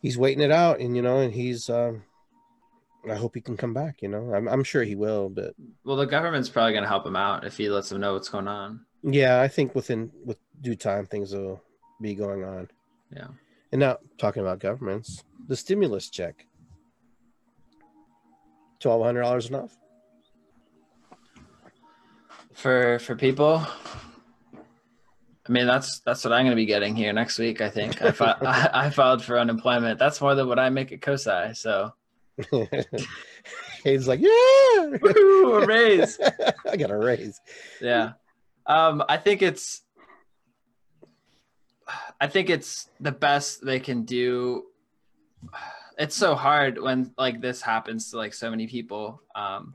he's 0.00 0.16
waiting 0.16 0.42
it 0.42 0.50
out 0.50 0.80
and 0.80 0.96
you 0.96 1.02
know 1.02 1.18
and 1.18 1.34
he's 1.34 1.68
um 1.68 2.02
i 3.10 3.14
hope 3.14 3.34
he 3.34 3.40
can 3.40 3.56
come 3.56 3.74
back 3.74 4.02
you 4.02 4.08
know? 4.08 4.32
I'm, 4.34 4.48
I'm 4.48 4.64
sure 4.64 4.82
he 4.84 4.94
will 4.94 5.28
but 5.28 5.54
well 5.84 5.96
the 5.96 6.06
government's 6.06 6.48
probably 6.48 6.72
going 6.72 6.84
to 6.84 6.88
help 6.88 7.06
him 7.06 7.16
out 7.16 7.44
if 7.44 7.56
he 7.56 7.68
lets 7.68 7.88
them 7.88 8.00
know 8.00 8.14
what's 8.14 8.28
going 8.28 8.48
on. 8.48 8.84
Yeah 9.02 9.40
i 9.40 9.48
think 9.48 9.74
within 9.74 10.10
with 10.24 10.38
due 10.60 10.76
time 10.76 11.06
things 11.06 11.34
will 11.34 11.60
be 12.00 12.14
going 12.14 12.44
on. 12.44 12.68
Yeah. 13.14 13.28
And 13.70 13.80
now 13.80 13.98
talking 14.18 14.42
about 14.42 14.58
governments 14.58 15.24
the 15.48 15.56
stimulus 15.56 16.08
check. 16.08 16.46
$1200 18.80 19.48
enough? 19.48 19.76
For 22.52 22.98
for 22.98 23.16
people? 23.16 23.64
I 25.48 25.52
mean 25.52 25.66
that's 25.66 26.00
that's 26.00 26.22
what 26.24 26.32
i'm 26.32 26.44
going 26.44 26.50
to 26.50 26.56
be 26.56 26.66
getting 26.66 26.94
here 26.94 27.12
next 27.12 27.38
week 27.38 27.60
i 27.60 27.68
think. 27.68 28.00
I, 28.02 28.12
fi- 28.12 28.36
I, 28.42 28.86
I 28.86 28.90
filed 28.90 29.24
for 29.24 29.38
unemployment. 29.38 29.98
That's 29.98 30.20
more 30.20 30.34
than 30.34 30.46
what 30.48 30.58
i 30.58 30.68
make 30.70 30.92
at 30.92 31.00
cosi 31.00 31.54
so 31.54 31.92
Hayden's 33.84 34.08
like 34.08 34.20
yeah! 34.20 34.96
Woo, 35.00 35.54
a 35.54 35.66
raise. 35.66 36.18
I 36.70 36.76
got 36.76 36.90
a 36.90 36.96
raise. 36.96 37.40
Yeah. 37.80 38.12
Um 38.66 39.02
i 39.08 39.16
think 39.16 39.42
it's 39.42 39.82
i 42.20 42.26
think 42.26 42.48
it's 42.48 42.88
the 43.00 43.12
best 43.12 43.64
they 43.64 43.80
can 43.80 44.04
do. 44.04 44.64
It's 45.98 46.16
so 46.16 46.34
hard 46.34 46.80
when 46.80 47.12
like 47.18 47.40
this 47.40 47.60
happens 47.60 48.10
to 48.10 48.16
like 48.16 48.34
so 48.34 48.50
many 48.50 48.66
people. 48.66 49.20
Um 49.34 49.74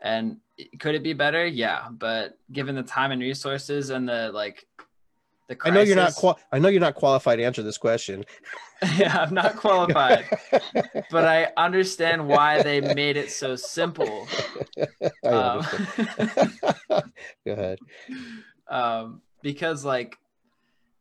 and 0.00 0.36
could 0.78 0.94
it 0.94 1.02
be 1.02 1.14
better? 1.14 1.46
Yeah 1.46 1.88
but 1.90 2.38
given 2.52 2.74
the 2.74 2.82
time 2.82 3.12
and 3.12 3.20
resources 3.20 3.90
and 3.90 4.08
the 4.08 4.30
like 4.32 4.66
the 5.48 5.56
I 5.64 5.70
know 5.70 5.80
you're 5.80 5.96
not. 5.96 6.14
Qual- 6.14 6.38
I 6.52 6.58
know 6.58 6.68
you're 6.68 6.80
not 6.80 6.94
qualified 6.94 7.38
to 7.38 7.44
answer 7.44 7.62
this 7.62 7.78
question. 7.78 8.24
yeah 8.96 9.18
i'm 9.18 9.34
not 9.34 9.56
qualified 9.56 10.24
but 11.10 11.24
i 11.24 11.48
understand 11.56 12.26
why 12.26 12.58
they 12.62 12.80
made 12.80 13.16
it 13.16 13.30
so 13.30 13.56
simple 13.56 14.28
um. 15.24 15.66
Go 17.46 17.52
ahead. 17.52 17.78
um, 18.68 19.20
because 19.42 19.84
like 19.84 20.16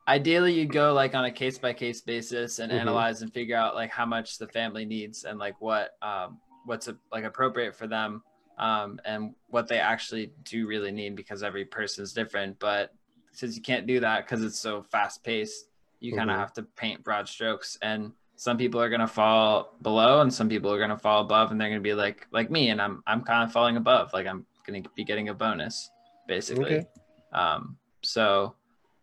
ideally 0.07 0.53
you 0.53 0.65
go 0.65 0.93
like 0.93 1.15
on 1.15 1.25
a 1.25 1.31
case 1.31 1.57
by 1.57 1.73
case 1.73 2.01
basis 2.01 2.59
and 2.59 2.71
Mhm. 2.71 2.75
analyze 2.79 3.21
and 3.21 3.33
figure 3.33 3.55
out 3.57 3.75
like 3.75 3.91
how 3.91 4.05
much 4.05 4.37
the 4.37 4.47
family 4.47 4.85
needs 4.85 5.23
and 5.23 5.37
like 5.39 5.59
what 5.59 5.91
um, 6.01 6.39
what's 6.65 6.89
like 7.11 7.23
appropriate 7.25 7.75
for 7.75 7.87
them 7.87 8.23
um, 8.57 8.99
and 9.05 9.35
what 9.47 9.67
they 9.67 9.79
actually 9.79 10.31
do 10.43 10.67
really 10.67 10.91
need 10.91 11.15
because 11.15 11.43
every 11.43 11.65
person 11.65 12.03
is 12.03 12.13
different 12.13 12.57
but 12.59 12.93
since 13.33 13.55
you 13.55 13.61
can't 13.61 13.85
do 13.85 13.99
that 13.99 14.25
because 14.25 14.43
it's 14.43 14.59
so 14.59 14.81
fast 14.81 15.23
paced 15.23 15.65
you 15.99 16.14
kind 16.14 16.30
of 16.30 16.36
Mhm. 16.36 16.40
have 16.40 16.53
to 16.53 16.64
paint 16.64 17.03
broad 17.03 17.28
strokes 17.28 17.78
and 17.82 18.11
some 18.36 18.57
people 18.57 18.80
are 18.80 18.90
going 18.90 19.02
to 19.02 19.07
fall 19.07 19.76
below 19.82 20.22
and 20.22 20.32
some 20.32 20.48
people 20.48 20.72
are 20.72 20.78
going 20.78 20.91
to 20.91 20.98
fall 20.98 21.22
above 21.22 21.52
and 21.52 21.60
they're 21.60 21.69
going 21.69 21.80
to 21.82 21.90
be 21.90 21.94
like 21.95 22.28
like 22.32 22.52
me 22.52 22.69
and 22.69 22.80
i'm 22.82 23.02
i'm 23.07 23.24
kind 23.24 23.44
of 23.44 23.52
falling 23.52 23.78
above 23.78 24.14
like 24.14 24.28
i'm 24.28 24.45
going 24.65 24.84
to 24.84 24.90
be 24.95 25.03
getting 25.03 25.30
a 25.30 25.34
bonus 25.34 25.90
basically 26.28 26.76
Okay. 26.76 26.88
um 27.34 27.78
so 28.03 28.53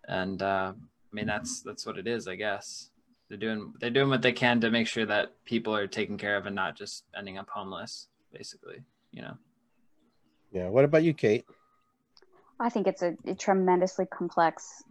and 0.09 0.41
uh 0.43 0.73
i 0.77 1.11
mean 1.13 1.27
that's 1.27 1.63
that's 1.63 1.85
what 1.85 1.99
it 1.99 2.07
is 2.07 2.29
i 2.29 2.37
guess 2.37 2.91
they're 3.29 3.39
doing 3.39 3.73
they're 3.81 3.91
doing 3.91 4.09
what 4.09 4.23
they 4.23 4.33
can 4.33 4.61
to 4.61 4.71
make 4.71 4.87
sure 4.87 5.07
that 5.07 5.33
people 5.45 5.75
are 5.75 5.89
taken 5.89 6.17
care 6.17 6.37
of 6.37 6.47
and 6.47 6.55
not 6.55 6.77
just 6.77 7.05
ending 7.17 7.37
up 7.39 7.49
homeless 7.51 8.09
basically 8.33 8.79
you 9.11 9.23
know 9.23 9.37
Yeah. 10.53 10.69
What 10.69 10.85
about 10.85 11.03
you, 11.03 11.15
Kate? 11.15 11.45
I 12.61 12.69
think 12.71 12.87
it's 12.87 13.03
a, 13.03 13.15
a 13.27 13.35
tremendously 13.35 14.07
complex 14.07 14.85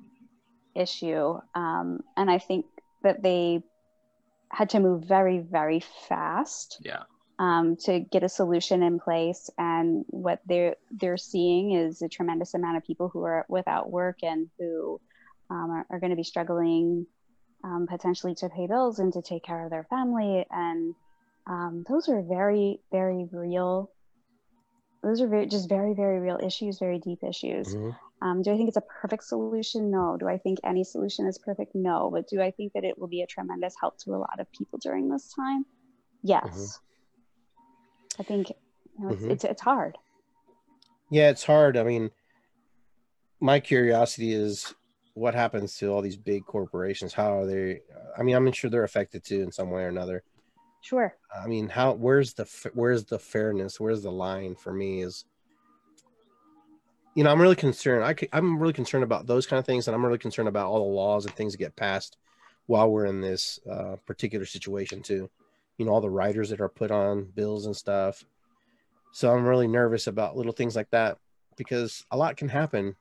issue. 0.75 1.39
Um, 1.55 2.01
and 2.17 2.29
I 2.29 2.39
think 2.39 2.65
that 3.03 3.21
they 3.21 3.61
had 4.49 4.69
to 4.69 4.79
move 4.79 5.03
very, 5.05 5.39
very 5.39 5.81
fast 6.07 6.77
yeah 6.81 7.03
um, 7.39 7.75
to 7.75 7.99
get 7.99 8.23
a 8.23 8.29
solution 8.29 8.83
in 8.83 8.99
place. 8.99 9.49
And 9.57 10.05
what 10.07 10.39
they're, 10.45 10.75
they're 10.91 11.17
seeing 11.17 11.71
is 11.71 12.01
a 12.01 12.09
tremendous 12.09 12.53
amount 12.53 12.77
of 12.77 12.83
people 12.83 13.09
who 13.09 13.23
are 13.23 13.45
without 13.49 13.91
work 13.91 14.17
and 14.23 14.49
who 14.59 15.01
um, 15.49 15.71
are, 15.71 15.85
are 15.89 15.99
going 15.99 16.11
to 16.11 16.15
be 16.15 16.23
struggling 16.23 17.05
um, 17.63 17.87
potentially 17.89 18.35
to 18.35 18.49
pay 18.49 18.67
bills 18.67 18.99
and 18.99 19.13
to 19.13 19.21
take 19.21 19.43
care 19.43 19.63
of 19.63 19.71
their 19.71 19.85
family. 19.89 20.45
And 20.51 20.95
um, 21.47 21.83
those 21.89 22.07
are 22.09 22.21
very, 22.21 22.79
very 22.91 23.27
real. 23.31 23.91
Those 25.01 25.21
are 25.21 25.27
very, 25.27 25.47
just 25.47 25.67
very, 25.67 25.93
very 25.93 26.19
real 26.19 26.39
issues, 26.41 26.79
very 26.79 26.99
deep 26.99 27.23
issues. 27.23 27.75
Mhm. 27.75 27.95
Um, 28.23 28.41
do 28.41 28.53
I 28.53 28.57
think 28.57 28.69
it's 28.69 28.77
a 28.77 28.81
perfect 29.01 29.25
solution? 29.25 29.91
No. 29.91 30.15
Do 30.17 30.29
I 30.29 30.37
think 30.37 30.59
any 30.63 30.85
solution 30.85 31.27
is 31.27 31.37
perfect? 31.37 31.75
No. 31.75 32.09
But 32.09 32.29
do 32.29 32.41
I 32.41 32.51
think 32.51 32.71
that 32.71 32.85
it 32.85 32.97
will 32.97 33.09
be 33.09 33.21
a 33.21 33.27
tremendous 33.27 33.75
help 33.79 33.97
to 33.99 34.11
a 34.11 34.17
lot 34.17 34.39
of 34.39 34.49
people 34.53 34.79
during 34.81 35.09
this 35.09 35.33
time? 35.33 35.65
Yes. 36.23 36.79
I 38.17 38.23
think 38.23 38.49
you 38.97 39.05
know, 39.05 39.09
it's, 39.13 39.23
Mhm. 39.23 39.29
it's 39.31 39.43
it's 39.43 39.61
hard. 39.61 39.97
Yeah, 41.09 41.29
it's 41.31 41.43
hard. 41.43 41.75
I 41.75 41.83
mean, 41.83 42.11
my 43.41 43.59
curiosity 43.59 44.31
is 44.31 44.73
what 45.15 45.35
happens 45.35 45.75
to 45.79 45.91
all 45.91 46.01
these 46.01 46.15
big 46.15 46.45
corporations? 46.45 47.13
How 47.13 47.39
are 47.39 47.45
they? 47.45 47.81
I 48.17 48.23
mean, 48.23 48.35
I'm 48.37 48.49
sure 48.53 48.69
they're 48.69 48.85
affected 48.85 49.25
too 49.25 49.41
in 49.41 49.51
some 49.51 49.69
way 49.69 49.83
or 49.83 49.89
another. 49.89 50.23
Sure. 50.81 51.13
I 51.35 51.47
mean, 51.47 51.67
how? 51.67 51.91
Where's 51.93 52.33
the 52.35 52.45
where's 52.73 53.03
the 53.03 53.19
fairness? 53.19 53.81
Where's 53.81 54.03
the 54.03 54.11
line 54.11 54.55
for 54.55 54.71
me? 54.71 55.01
Is 55.01 55.25
you 57.15 57.23
know, 57.23 57.31
I'm 57.31 57.41
really 57.41 57.55
concerned. 57.55 58.27
I'm 58.33 58.59
really 58.59 58.73
concerned 58.73 59.03
about 59.03 59.27
those 59.27 59.45
kind 59.45 59.59
of 59.59 59.65
things, 59.65 59.87
and 59.87 59.95
I'm 59.95 60.05
really 60.05 60.17
concerned 60.17 60.47
about 60.47 60.67
all 60.67 60.79
the 60.79 60.95
laws 60.95 61.25
and 61.25 61.35
things 61.35 61.53
that 61.53 61.59
get 61.59 61.75
passed 61.75 62.17
while 62.65 62.89
we're 62.89 63.05
in 63.05 63.21
this 63.21 63.59
uh, 63.69 63.95
particular 64.05 64.45
situation 64.45 65.01
too. 65.03 65.29
You 65.77 65.85
know, 65.85 65.91
all 65.91 66.01
the 66.01 66.09
riders 66.09 66.49
that 66.49 66.61
are 66.61 66.69
put 66.69 66.91
on 66.91 67.25
bills 67.35 67.65
and 67.65 67.75
stuff. 67.75 68.23
So 69.11 69.31
I'm 69.31 69.45
really 69.45 69.67
nervous 69.67 70.07
about 70.07 70.35
little 70.35 70.53
things 70.53 70.75
like 70.75 70.89
that 70.91 71.17
because 71.55 72.03
a 72.09 72.17
lot 72.17 72.37
can 72.37 72.49
happen, 72.49 72.95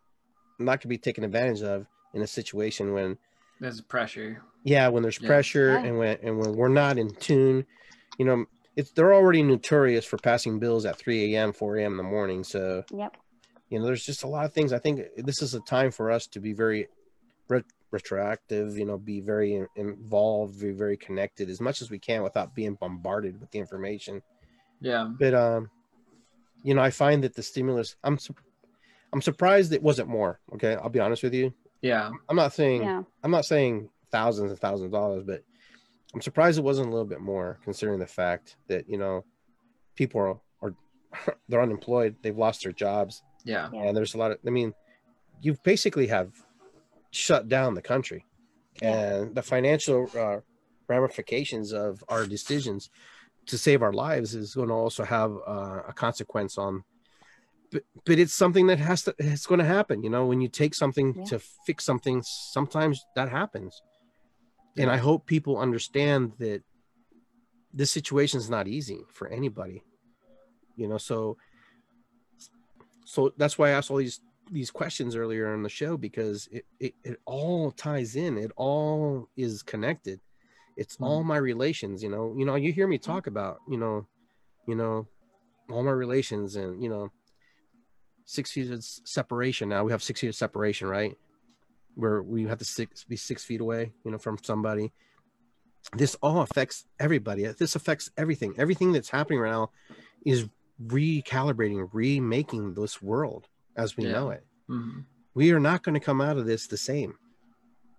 and 0.59 0.69
that 0.69 0.81
can 0.81 0.89
be 0.91 0.99
taken 0.99 1.25
advantage 1.25 1.63
of 1.63 1.87
in 2.13 2.21
a 2.23 2.27
situation 2.27 2.93
when, 2.93 3.17
There's 3.61 3.81
pressure. 3.81 4.43
yeah, 4.63 4.89
when 4.89 5.03
there's 5.03 5.21
Yeah. 5.21 5.29
pressure 5.29 5.77
Right. 5.77 5.85
and 5.87 5.99
when 5.99 6.19
and 6.23 6.39
when 6.39 6.55
we're 6.55 6.69
not 6.69 6.99
in 6.99 7.15
tune. 7.15 7.65
You 8.19 8.27
know, 8.27 8.45
it's 8.77 8.91
they're 8.93 9.15
already 9.15 9.43
notorious 9.43 10.05
for 10.05 10.19
passing 10.19 10.59
bills 10.59 10.85
at 10.85 10.99
3 10.99 11.35
a.m., 11.35 11.53
4 11.55 11.79
a.m. 11.79 11.93
in 11.93 11.97
the 11.97 12.03
morning. 12.03 12.45
So 12.45 12.85
Yep. 12.91 13.17
You 13.73 13.79
know 13.79 13.87
there's 13.87 14.05
just 14.05 14.23
a 14.23 14.29
lot 14.29 14.45
of 14.45 14.53
things 14.53 14.73
i 14.73 14.79
think 14.79 15.01
this 15.17 15.41
is 15.41 15.55
a 15.55 15.61
time 15.61 15.91
for 15.91 16.11
us 16.11 16.27
to 16.27 16.39
be 16.41 16.53
very 16.53 16.89
re- 17.49 17.63
retroactive 17.91 18.77
you 18.77 18.85
know 18.85 18.99
be 18.99 19.21
very 19.21 19.67
involved 19.77 20.61
be 20.61 20.73
very 20.73 20.97
connected 20.97 21.49
as 21.49 21.61
much 21.61 21.81
as 21.81 21.91
we 21.91 21.99
can 21.99 22.23
without 22.23 22.55
being 22.55 22.75
bombarded 22.75 23.41
with 23.41 23.51
the 23.51 23.59
information 23.59 24.21
Yeah. 24.81 25.09
but 25.19 25.33
um 25.35 25.71
you 26.63 26.75
know 26.75 26.83
i 26.83 26.91
find 26.91 27.25
that 27.25 27.35
the 27.35 27.43
stimulus 27.43 27.97
i'm 28.05 28.19
su- 28.19 28.35
i'm 29.13 29.23
surprised 29.23 29.73
it 29.73 29.83
wasn't 29.83 30.09
more 30.09 30.39
okay 30.55 30.75
i'll 30.77 30.91
be 30.91 31.01
honest 31.01 31.23
with 31.23 31.35
you 31.35 31.53
Yeah. 31.81 32.11
i'm 32.29 32.37
not 32.37 32.53
saying 32.53 32.83
Yeah. 32.83 33.03
i'm 33.23 33.31
not 33.31 33.47
saying 33.47 33.89
thousands 34.11 34.51
and 34.51 34.61
thousands 34.61 34.87
of 34.87 34.93
dollars 34.93 35.25
but 35.27 35.43
i'm 36.15 36.21
surprised 36.21 36.59
it 36.59 36.65
wasn't 36.65 36.89
a 36.89 36.91
little 36.91 37.07
bit 37.07 37.21
more 37.21 37.59
considering 37.65 37.99
the 37.99 38.07
fact 38.07 38.57
that 38.69 38.87
you 38.89 38.99
know 38.99 39.25
people 39.97 40.21
are, 40.21 40.41
are 40.63 40.75
they're 41.49 41.63
unemployed 41.63 42.17
they've 42.23 42.37
lost 42.39 42.63
their 42.63 42.73
jobs 42.73 43.23
Yeah. 43.45 43.69
Yeah. 43.73 43.83
and 43.85 43.97
there's 43.97 44.15
a 44.15 44.19
lot 44.19 44.31
of 44.33 44.39
i 44.47 44.51
mean 44.51 44.73
you 45.41 45.57
basically 45.65 46.07
have 46.07 46.31
shut 47.11 47.49
down 47.49 47.75
the 47.75 47.83
country 47.83 48.25
Yeah. 48.81 49.17
and 49.17 49.35
the 49.35 49.43
financial 49.43 50.09
uh, 50.17 50.39
ramifications 50.89 51.73
of 51.73 52.03
our 52.09 52.27
decisions 52.27 52.91
to 53.47 53.59
save 53.59 53.83
our 53.83 53.93
lives 53.93 54.35
is 54.35 54.55
going 54.55 54.69
to 54.69 54.75
also 54.75 55.05
have 55.05 55.33
uh, 55.47 55.81
a 55.89 55.93
consequence 55.93 56.57
on 56.59 56.85
but, 57.73 57.83
but 58.07 58.19
it's 58.19 58.35
something 58.35 58.67
that 58.69 58.79
has 58.79 59.03
to 59.05 59.15
it's 59.19 59.47
going 59.47 59.59
to 59.59 59.65
happen 59.79 60.03
you 60.03 60.11
know 60.11 60.25
when 60.27 60.41
you 60.41 60.49
take 60.49 60.75
something 60.75 61.15
Yeah. 61.17 61.25
to 61.31 61.39
fix 61.67 61.85
something 61.85 62.23
sometimes 62.25 63.05
that 63.17 63.29
happens 63.29 63.83
and 64.81 64.91
i 64.91 64.97
hope 64.97 65.27
people 65.27 65.59
understand 65.59 66.33
that 66.39 66.63
this 67.75 67.91
situation 67.91 68.39
is 68.39 68.49
not 68.51 68.69
easy 68.69 69.01
for 69.13 69.27
anybody 69.29 69.83
you 70.77 70.87
know 70.89 70.99
so 70.99 71.37
so 73.13 73.33
that's 73.37 73.57
why 73.59 73.69
i 73.69 73.73
asked 73.73 73.91
all 73.91 73.99
these 73.99 74.21
these 74.53 74.71
questions 74.71 75.17
earlier 75.17 75.53
on 75.53 75.63
the 75.63 75.69
show 75.69 75.97
because 75.97 76.49
it, 76.53 76.67
it, 76.79 76.95
it 77.05 77.21
all 77.25 77.71
ties 77.71 78.17
in. 78.17 78.37
It 78.37 78.51
all 78.57 79.29
is 79.37 79.63
connected. 79.63 80.21
It's 80.77 80.97
hmm. 80.97 81.05
all 81.05 81.25
my 81.25 81.37
relations 81.37 82.03
you 82.03 82.11
know. 82.11 82.35
You 82.37 82.45
know 82.45 82.55
you 82.55 82.73
hear 82.73 82.87
me 82.87 82.97
hmm. 82.97 83.03
talk 83.03 83.27
about 83.27 83.59
you 83.69 83.79
know 83.79 84.07
you 84.67 84.75
know 84.75 85.07
all 85.71 85.83
my 85.83 85.91
relations 85.91 86.57
and 86.57 86.83
you 86.83 86.89
know 86.89 87.11
six 88.25 88.53
feet 88.53 88.71
of 88.71 88.85
separation. 88.85 89.69
Now 89.69 89.85
we 89.85 89.93
have 89.93 90.03
six 90.03 90.21
feet 90.21 90.29
of 90.29 90.35
separation 90.35 90.89
right? 90.89 91.17
Where 91.95 92.23
we 92.23 92.45
have 92.45 92.59
to 92.59 92.65
six, 92.65 93.05
be 93.05 93.17
six 93.17 93.45
feet 93.45 93.61
away 93.61 93.93
you 94.05 94.11
know 94.11 94.19
from 94.19 94.39
somebody. 94.43 94.93
This 95.97 96.15
all 96.23 96.43
affects 96.43 96.87
everybody. 97.01 97.45
This 97.59 97.75
affects 97.75 98.11
everything. 98.17 98.55
Everything 98.57 98.93
that's 98.93 99.11
happening 99.11 99.41
right 99.41 99.51
now 99.51 99.71
is 100.25 100.49
recalibrating 100.87 101.89
remaking 101.93 102.75
this 102.75 103.01
world 103.03 103.49
as 103.77 103.97
we 103.97 104.05
Yeah. 104.05 104.13
know 104.13 104.31
it 104.31 104.45
Mhm. 104.69 105.05
we 105.35 105.53
are 105.53 105.61
not 105.61 105.83
going 105.83 105.95
to 105.95 106.01
come 106.01 106.21
out 106.21 106.37
of 106.39 106.47
this 106.47 106.67
the 106.67 106.77
same. 106.77 107.19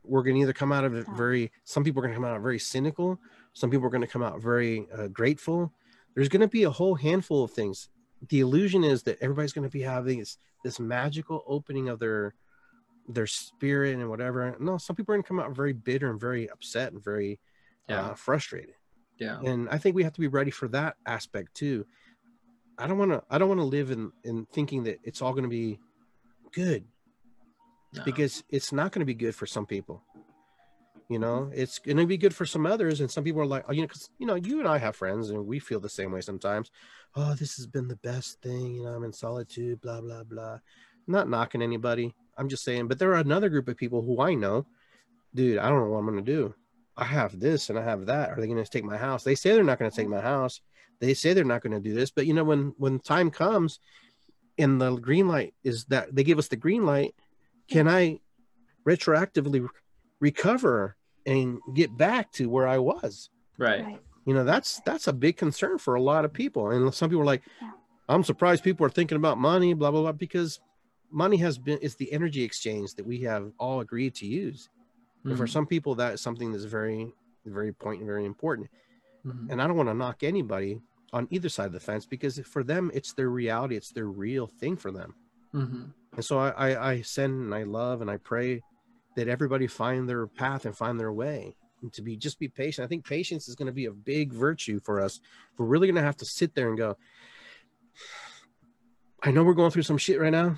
We're 0.04 0.24
going 0.24 0.36
to 0.36 0.42
either 0.42 0.54
come 0.54 0.72
out 0.74 0.84
of 0.84 0.94
it 0.96 1.08
very, 1.16 1.52
some 1.64 1.84
people 1.84 2.00
are 2.00 2.04
going 2.08 2.14
to 2.14 2.18
come 2.22 2.26
out 2.30 2.42
very 2.42 2.60
cynical. 2.60 3.20
Some 3.54 3.70
people 3.72 3.86
are 3.88 3.90
going 3.90 4.02
to 4.02 4.08
come 4.08 4.22
out 4.24 4.42
very 4.42 4.88
uh, 4.92 5.08
grateful. 5.08 5.72
There's 6.14 6.28
going 6.30 6.42
to 6.42 6.48
be 6.48 6.64
a 6.64 6.70
whole 6.70 6.96
handful 6.96 7.44
of 7.44 7.52
things. 7.52 7.90
The 8.30 8.42
illusion 8.42 8.84
is 8.84 9.04
that 9.04 9.18
everybody's 9.22 9.54
going 9.54 9.68
to 9.68 9.72
be 9.72 9.82
having 9.82 10.20
this, 10.20 10.38
this 10.64 10.80
magical 10.80 11.44
opening 11.48 11.88
of 11.90 12.00
their, 12.00 12.36
their 13.08 13.28
spirit 13.28 13.96
and 13.96 14.10
whatever. 14.10 14.56
No, 14.60 14.78
some 14.78 14.96
people 14.96 15.14
are 15.14 15.18
going 15.18 15.24
to 15.24 15.28
come 15.28 15.40
out 15.40 15.56
very 15.56 15.74
bitter 15.74 16.10
and 16.12 16.20
very 16.20 16.50
upset 16.50 16.92
and 16.94 17.04
very 17.04 17.40
Yeah. 17.90 18.02
uh, 18.12 18.14
frustrated 18.16 18.76
Yeah. 19.20 19.40
and 19.42 19.68
i 19.70 19.78
think 19.78 19.94
we 19.96 20.04
have 20.04 20.14
to 20.14 20.22
be 20.22 20.28
ready 20.30 20.52
for 20.52 20.68
that 20.70 20.96
aspect 21.06 21.54
too 21.54 21.86
i 22.78 22.88
don't 22.88 22.98
want 22.98 23.12
to 23.12 23.24
i 23.30 23.38
don't 23.38 23.50
want 23.50 23.60
to 23.60 23.66
live 23.66 23.92
in 23.92 24.12
in 24.24 24.46
thinking 24.52 24.84
that 24.84 25.00
it's 25.04 25.22
all 25.22 25.32
going 25.32 25.44
to 25.44 25.50
be 25.50 25.80
good. 26.54 26.86
No. 27.96 28.04
because 28.06 28.44
it's 28.50 28.72
not 28.72 28.92
going 28.92 29.02
to 29.02 29.06
be 29.06 29.14
good 29.14 29.36
for 29.36 29.46
some 29.46 29.68
people. 29.68 30.02
You 31.10 31.20
know 31.20 31.52
it's 31.54 31.78
going 31.78 31.98
to 31.98 32.08
be 32.08 32.18
good 32.18 32.34
for 32.34 32.46
some 32.46 32.66
others 32.66 33.02
and 33.02 33.12
some 33.12 33.24
people 33.24 33.42
are 33.42 33.46
like 33.46 33.66
oh, 33.68 33.72
you 33.72 33.82
know 33.82 33.88
because 33.88 34.10
you 34.18 34.26
know 34.26 34.36
you 34.36 34.60
and 34.60 34.68
i 34.68 34.80
have 34.80 34.96
friends 34.96 35.30
and 35.30 35.46
we 35.46 35.60
feel 35.60 35.80
the 35.80 35.90
same 35.90 36.12
way 36.12 36.22
sometimes. 36.22 36.72
Oh 37.16 37.36
this 37.36 37.56
has 37.58 37.68
been 37.68 37.88
the 37.88 37.98
best 37.98 38.42
thing 38.42 38.74
you 38.74 38.84
know 38.84 38.94
i'm 38.94 39.04
in 39.04 39.14
solitude 39.14 39.80
blah 39.82 40.02
blah 40.02 40.24
blah. 40.24 40.60
Not 41.06 41.30
knocking 41.30 41.62
anybody 41.62 42.16
i'm 42.38 42.50
just 42.50 42.64
saying 42.64 42.88
but 42.88 42.98
there 42.98 43.12
are 43.12 43.20
another 43.20 43.50
group 43.50 43.68
of 43.68 43.78
people 43.78 44.02
who 44.02 44.22
i 44.22 44.34
know 44.34 44.66
dude 45.36 45.60
i 45.60 45.70
don't 45.70 45.82
know 45.82 45.90
what 45.90 46.00
i'm 46.00 46.06
going 46.06 46.24
to 46.24 46.32
do. 46.32 46.56
I 46.98 47.04
have 47.04 47.40
this 47.40 47.70
and 47.70 47.78
i 47.78 47.84
have 47.84 48.08
that. 48.08 48.32
Are 48.32 48.38
they 48.40 48.48
going 48.48 48.64
to 48.64 48.70
take 48.70 48.86
my 48.86 48.98
house? 48.98 49.24
They 49.24 49.36
say 49.36 49.52
they're 49.52 49.64
not 49.64 49.78
going 49.78 49.92
to 49.92 49.96
take 49.96 50.08
mm-hmm. 50.08 50.16
my 50.16 50.22
house 50.22 50.62
they 51.00 51.14
say 51.14 51.34
they're 51.34 51.44
not 51.44 51.62
going 51.62 51.74
to 51.74 51.80
do 51.80 51.94
this 51.94 52.12
but 52.12 52.26
you 52.26 52.34
know 52.34 52.44
when 52.44 52.74
when 52.78 53.00
time 53.00 53.30
comes 53.32 53.80
and 54.58 54.80
the 54.80 54.96
green 54.98 55.28
light 55.28 55.54
is 55.64 55.86
that 55.86 56.14
they 56.16 56.24
give 56.24 56.38
us 56.40 56.48
the 56.48 56.56
green 56.56 56.86
light 56.86 57.14
can 57.70 57.88
i 57.88 58.20
retroactively 58.88 59.62
re- 59.62 59.70
recover 60.20 60.96
and 61.26 61.60
get 61.74 61.96
back 61.98 62.32
to 62.32 62.50
where 62.50 62.68
i 62.68 62.78
was 62.78 63.30
Right. 63.58 63.84
Right. 63.84 64.00
you 64.26 64.34
know 64.34 64.44
that's 64.44 64.82
that's 64.86 65.08
a 65.08 65.14
big 65.14 65.38
concern 65.38 65.78
for 65.78 65.96
a 65.96 66.02
lot 66.02 66.26
of 66.26 66.34
people 66.34 66.72
and 66.72 66.94
some 66.94 67.10
people 67.10 67.22
are 67.22 67.26
like 67.26 67.44
Yeah. 67.62 67.72
i'm 68.10 68.24
surprised 68.24 68.64
people 68.64 68.86
are 68.86 68.90
thinking 68.90 69.16
about 69.16 69.38
money 69.38 69.74
blah 69.74 69.92
blah 69.92 70.02
blah 70.02 70.12
because 70.12 70.60
money 71.12 71.38
has 71.38 71.58
been 71.58 71.78
is 71.80 71.96
the 71.96 72.12
energy 72.12 72.42
exchange 72.44 72.96
that 72.96 73.06
we 73.06 73.20
have 73.22 73.52
all 73.60 73.80
agreed 73.82 74.16
to 74.16 74.26
use 74.26 74.70
and 75.26 75.38
for 75.38 75.46
Mhm. 75.46 75.50
some 75.52 75.66
people 75.68 75.96
that 75.96 76.16
is 76.16 76.22
something 76.22 76.52
that's 76.52 76.64
very 76.66 77.14
very 77.46 77.72
point 77.74 78.00
and 78.00 78.08
very 78.08 78.26
important 78.26 78.68
Mhm. 79.26 79.50
and 79.52 79.62
i 79.62 79.68
don't 79.68 79.78
want 79.78 79.90
to 79.90 79.94
knock 79.94 80.24
anybody 80.24 80.82
on 81.14 81.28
either 81.30 81.48
side 81.50 81.68
of 81.68 81.72
the 81.74 81.80
fence 81.80 82.06
because 82.06 82.40
for 82.40 82.64
them 82.64 82.92
it's 82.94 83.14
their 83.14 83.30
reality 83.30 83.76
it's 83.76 83.92
their 83.92 84.08
real 84.08 84.48
thing 84.48 84.76
for 84.76 84.92
them 84.92 85.14
Mhm. 85.54 85.94
and 86.14 86.26
so 86.26 86.38
I, 86.40 86.50
I, 86.50 86.90
I 86.92 87.02
send 87.02 87.34
and 87.42 87.54
I 87.56 87.64
love 87.64 88.02
and 88.02 88.10
I 88.10 88.18
pray 88.18 88.64
that 89.16 89.28
everybody 89.28 89.68
find 89.68 90.10
their 90.10 90.26
path 90.28 90.66
and 90.66 90.76
find 90.76 91.00
their 91.00 91.14
way 91.14 91.56
and 91.84 91.94
to 91.94 92.02
be 92.02 92.18
just 92.18 92.40
be 92.40 92.48
patient. 92.48 92.84
I 92.86 92.88
think 92.88 93.06
patience 93.06 93.48
is 93.48 93.54
going 93.56 93.68
to 93.68 93.72
be 93.74 93.86
a 93.86 93.92
big 93.92 94.34
virtue 94.34 94.80
for 94.80 95.00
us. 95.00 95.20
We're 95.58 95.68
really 95.68 95.86
going 95.88 95.98
to 95.98 96.02
have 96.02 96.18
to 96.18 96.26
sit 96.26 96.56
there 96.56 96.70
and 96.70 96.78
go, 96.78 96.98
I 99.22 99.32
know 99.32 99.44
we're 99.44 99.54
going 99.54 99.70
through 99.72 99.84
some 99.84 99.98
shit 100.00 100.20
right 100.20 100.32
now, 100.32 100.58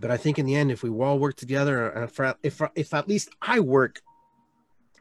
but 0.00 0.10
I 0.10 0.16
think 0.16 0.38
in 0.38 0.46
the 0.46 0.54
end, 0.54 0.70
if 0.70 0.82
we 0.82 0.90
all 0.90 1.18
work 1.18 1.34
together 1.36 1.88
and 1.88 2.04
if, 2.04 2.20
if, 2.42 2.60
if 2.76 2.94
at 2.94 3.08
least 3.08 3.30
I 3.42 3.60
work 3.60 4.00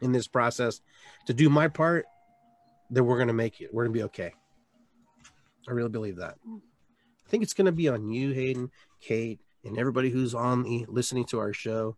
in 0.01 0.11
this 0.11 0.27
process 0.27 0.81
to 1.27 1.33
do 1.33 1.49
my 1.49 1.67
part, 1.67 2.05
then 2.89 3.05
we're 3.05 3.17
going 3.17 3.27
to 3.27 3.33
make 3.33 3.61
it. 3.61 3.73
We're 3.73 3.83
going 3.85 3.93
to 3.93 3.99
be 3.99 4.03
okay. 4.05 4.33
I 5.67 5.71
really 5.71 5.89
believe 5.89 6.17
that. 6.17 6.35
I 6.47 7.29
think 7.29 7.43
it's 7.43 7.53
going 7.53 7.65
to 7.65 7.71
be 7.71 7.89
on 7.89 8.09
you, 8.09 8.31
Hayden, 8.31 8.71
Kate, 9.01 9.41
and 9.65 9.77
everybody 9.77 10.09
who's 10.09 10.33
on 10.33 10.63
the 10.63 10.85
listening 10.87 11.25
to 11.25 11.39
our 11.39 11.51
show 11.51 11.97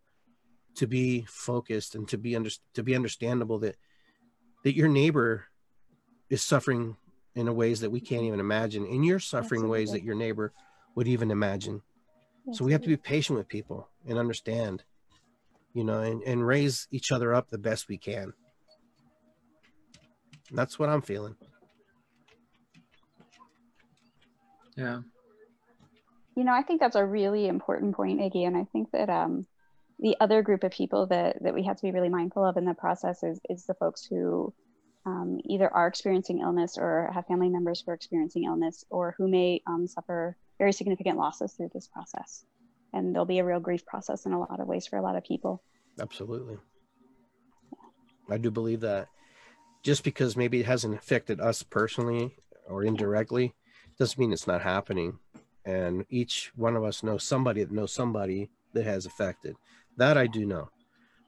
to 0.76 0.88
be 0.88 1.26
focused 1.28 1.94
and 1.94 2.07
to 2.07 2.18
be 2.18 2.36
under, 2.36 2.49
to 2.74 2.84
be 2.84 2.95
understandable 2.95 3.60
that 3.60 3.76
that 4.64 4.76
your 4.76 4.88
neighbor 4.88 5.45
is 6.30 6.44
suffering 6.44 6.98
in 7.36 7.48
a 7.48 7.53
ways 7.53 7.80
that 7.82 7.91
we 7.91 8.02
can't 8.02 8.24
even 8.24 8.40
imagine, 8.40 8.86
and 8.86 9.06
you're 9.06 9.20
suffering 9.20 9.61
in 9.61 9.70
ways 9.70 9.91
that 9.91 10.03
your 10.03 10.16
neighbor 10.16 10.52
would 10.95 11.07
even 11.07 11.32
imagine. 11.32 11.82
So 12.52 12.66
we 12.66 12.72
have 12.72 12.82
to 12.82 12.88
be 12.88 12.98
patient 12.98 13.38
with 13.38 13.48
people 13.48 13.88
and 14.07 14.18
understand, 14.18 14.84
you 15.74 15.84
know, 15.84 15.99
and, 15.99 16.22
and 16.24 16.45
raise 16.45 16.88
each 16.91 17.11
other 17.11 17.34
up 17.34 17.49
the 17.49 17.57
best 17.57 17.88
we 17.88 17.98
can. 17.98 18.34
That's 20.52 20.80
what 20.80 20.90
I'm 20.90 21.02
feeling. 21.02 21.36
Yeah. 24.76 25.02
You 26.36 26.44
know, 26.46 26.54
I 26.54 26.62
think 26.62 26.80
that's 26.80 26.96
a 26.96 27.06
really 27.06 27.48
important 27.48 27.96
point, 27.96 28.22
Iggy, 28.22 28.48
and 28.48 28.56
I 28.56 28.66
think 28.72 28.92
that 28.92 29.10
um, 29.10 29.46
the 30.00 30.16
other 30.22 30.42
group 30.42 30.64
of 30.64 30.72
people 30.72 31.08
that 31.08 31.44
that 31.44 31.54
we 31.54 31.64
have 31.64 31.76
to 31.76 31.84
be 31.84 31.92
really 31.92 32.10
mindful 32.10 32.46
of 32.46 32.56
in 32.56 32.66
the 32.66 32.74
process 32.74 33.24
is 33.24 33.40
is 33.50 33.66
the 33.66 33.74
folks 33.74 34.06
who 34.06 34.54
um, 35.06 35.40
either 35.46 35.72
are 35.74 35.88
experiencing 35.88 36.40
illness 36.40 36.78
or 36.78 37.10
have 37.14 37.26
family 37.26 37.50
members 37.50 37.82
who 37.82 37.92
are 37.92 37.96
experiencing 37.96 38.46
illness 38.46 38.86
or 38.90 39.16
who 39.18 39.28
may 39.28 39.62
um, 39.68 39.88
suffer 39.88 40.38
very 40.58 40.72
significant 40.72 41.18
losses 41.18 41.54
through 41.54 41.70
this 41.74 41.88
process. 41.88 42.46
And 42.94 43.14
there'll 43.14 43.26
be 43.26 43.40
a 43.40 43.46
real 43.46 43.60
grief 43.60 43.86
process 43.86 44.26
in 44.26 44.34
a 44.34 44.40
lot 44.40 44.60
of 44.60 44.68
ways 44.68 44.88
for 44.88 44.98
a 44.98 45.02
lot 45.02 45.16
of 45.16 45.24
people. 45.24 45.62
Absolutely. 46.00 46.58
I 48.30 48.38
do 48.38 48.52
believe 48.52 48.82
that 48.82 49.08
just 49.84 50.03
because 50.03 50.35
maybe 50.38 50.60
it 50.60 50.65
hasn't 50.65 50.95
affected 50.95 51.39
us 51.39 51.64
personally 51.64 52.35
or 52.68 52.84
indirectly 52.84 53.53
doesn't 53.97 54.19
mean 54.19 54.31
it's 54.31 54.47
not 54.47 54.61
happening 54.61 55.19
and 55.65 56.06
each 56.10 56.51
one 56.56 56.76
of 56.76 56.84
us 56.84 57.03
knows 57.03 57.23
somebody 57.23 57.64
that 57.64 57.72
knows 57.72 57.93
somebody 57.93 58.49
that 58.73 58.85
has 58.85 59.06
affected. 59.06 59.56
That 59.97 60.18
I 60.18 60.27
do 60.27 60.45
know. 60.45 60.69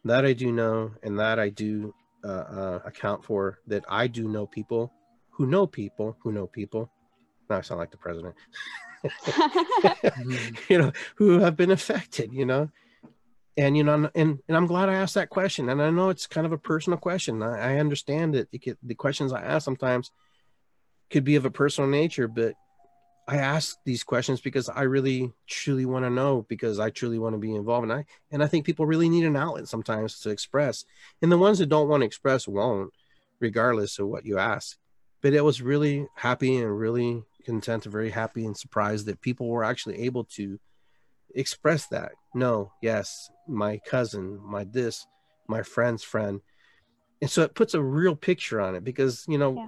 That 0.06 0.26
I 0.26 0.34
do 0.34 0.52
know, 0.52 0.92
and 1.04 1.20
that 1.20 1.38
I 1.38 1.50
do 1.50 1.94
uh, 2.24 2.28
uh, 2.28 2.80
account 2.86 3.24
for. 3.24 3.60
That 3.68 3.86
I 3.88 4.08
do 4.08 4.28
know 4.28 4.48
people 4.48 4.92
who 5.30 5.46
know 5.46 5.68
people 5.68 6.18
who 6.24 6.32
know 6.32 6.48
people. 6.48 6.90
Now 7.50 7.58
I 7.58 7.62
sound 7.62 7.80
like 7.80 7.92
the 7.92 7.98
president. 7.98 8.36
you 10.70 10.78
know, 10.78 10.92
who 11.16 11.40
have 11.40 11.56
been 11.56 11.72
affected. 11.72 12.34
You 12.34 12.46
know, 12.46 12.70
and 13.58 13.76
you 13.76 13.84
know, 13.84 14.10
and 14.16 14.40
and 14.48 14.58
I'm 14.58 14.68
glad 14.68 14.90
I 14.90 14.96
asked 14.96 15.16
that 15.16 15.30
question. 15.30 15.70
And 15.70 15.82
I 15.82 15.90
know 15.90 16.10
it's 16.10 16.28
kind 16.28 16.46
of 16.46 16.54
a 16.54 16.58
personal 16.58 16.98
question. 16.98 17.44
I, 17.44 17.76
I 17.76 17.80
understand 17.80 18.34
that 18.36 18.48
it, 18.52 18.78
the 18.82 18.96
questions 18.96 19.34
I 19.34 19.42
ask 19.42 19.66
sometimes 19.66 20.12
could 21.10 21.24
be 21.24 21.36
of 21.36 21.46
a 21.46 21.52
personal 21.52 21.90
nature, 21.90 22.28
but 22.28 22.54
I 23.28 23.38
ask 23.38 23.78
these 23.86 24.04
questions 24.04 24.42
because 24.42 24.68
I 24.70 24.84
really 24.84 25.32
truly 25.48 25.86
want 25.86 26.06
to 26.06 26.10
know 26.10 26.46
because 26.50 26.80
I 26.80 26.90
truly 26.90 27.20
want 27.20 27.34
to 27.34 27.40
be 27.40 27.54
involved 27.54 27.84
and 27.84 27.94
I 27.94 28.06
and 28.32 28.44
I 28.44 28.48
think 28.48 28.66
people 28.66 28.86
really 28.86 29.10
need 29.10 29.26
an 29.26 29.36
outlet 29.36 29.68
sometimes 29.68 30.20
to 30.22 30.30
express. 30.30 30.86
And 31.22 31.32
the 31.32 31.38
ones 31.38 31.60
that 31.60 31.70
don't 31.70 31.90
want 31.90 32.02
to 32.02 32.08
express 32.08 32.48
won't 32.48 32.92
regardless 33.40 34.00
of 34.00 34.08
what 34.08 34.26
you 34.26 34.38
ask. 34.38 34.78
But 35.22 35.34
it 35.34 35.44
was 35.44 35.62
really 35.62 36.08
happy 36.16 36.58
and 36.58 36.78
really 36.78 37.24
content 37.46 37.86
and 37.86 37.92
very 37.92 38.10
happy 38.10 38.46
and 38.46 38.56
surprised 38.56 39.06
that 39.08 39.22
people 39.22 39.50
were 39.50 39.64
actually 39.64 40.00
able 40.04 40.24
to 40.36 40.60
express 41.36 41.88
that. 41.88 42.14
No, 42.34 42.72
yes, 42.82 43.30
my 43.48 43.80
cousin, 43.80 44.40
my 44.44 44.64
this, 44.64 45.06
my 45.48 45.64
friend's 45.64 46.04
friend. 46.04 46.42
And 47.22 47.30
so 47.30 47.44
it 47.44 47.54
puts 47.54 47.74
a 47.74 47.82
real 47.82 48.16
picture 48.16 48.60
on 48.62 48.76
it 48.76 48.84
because, 48.84 49.26
you 49.28 49.38
know, 49.38 49.56
yeah 49.56 49.68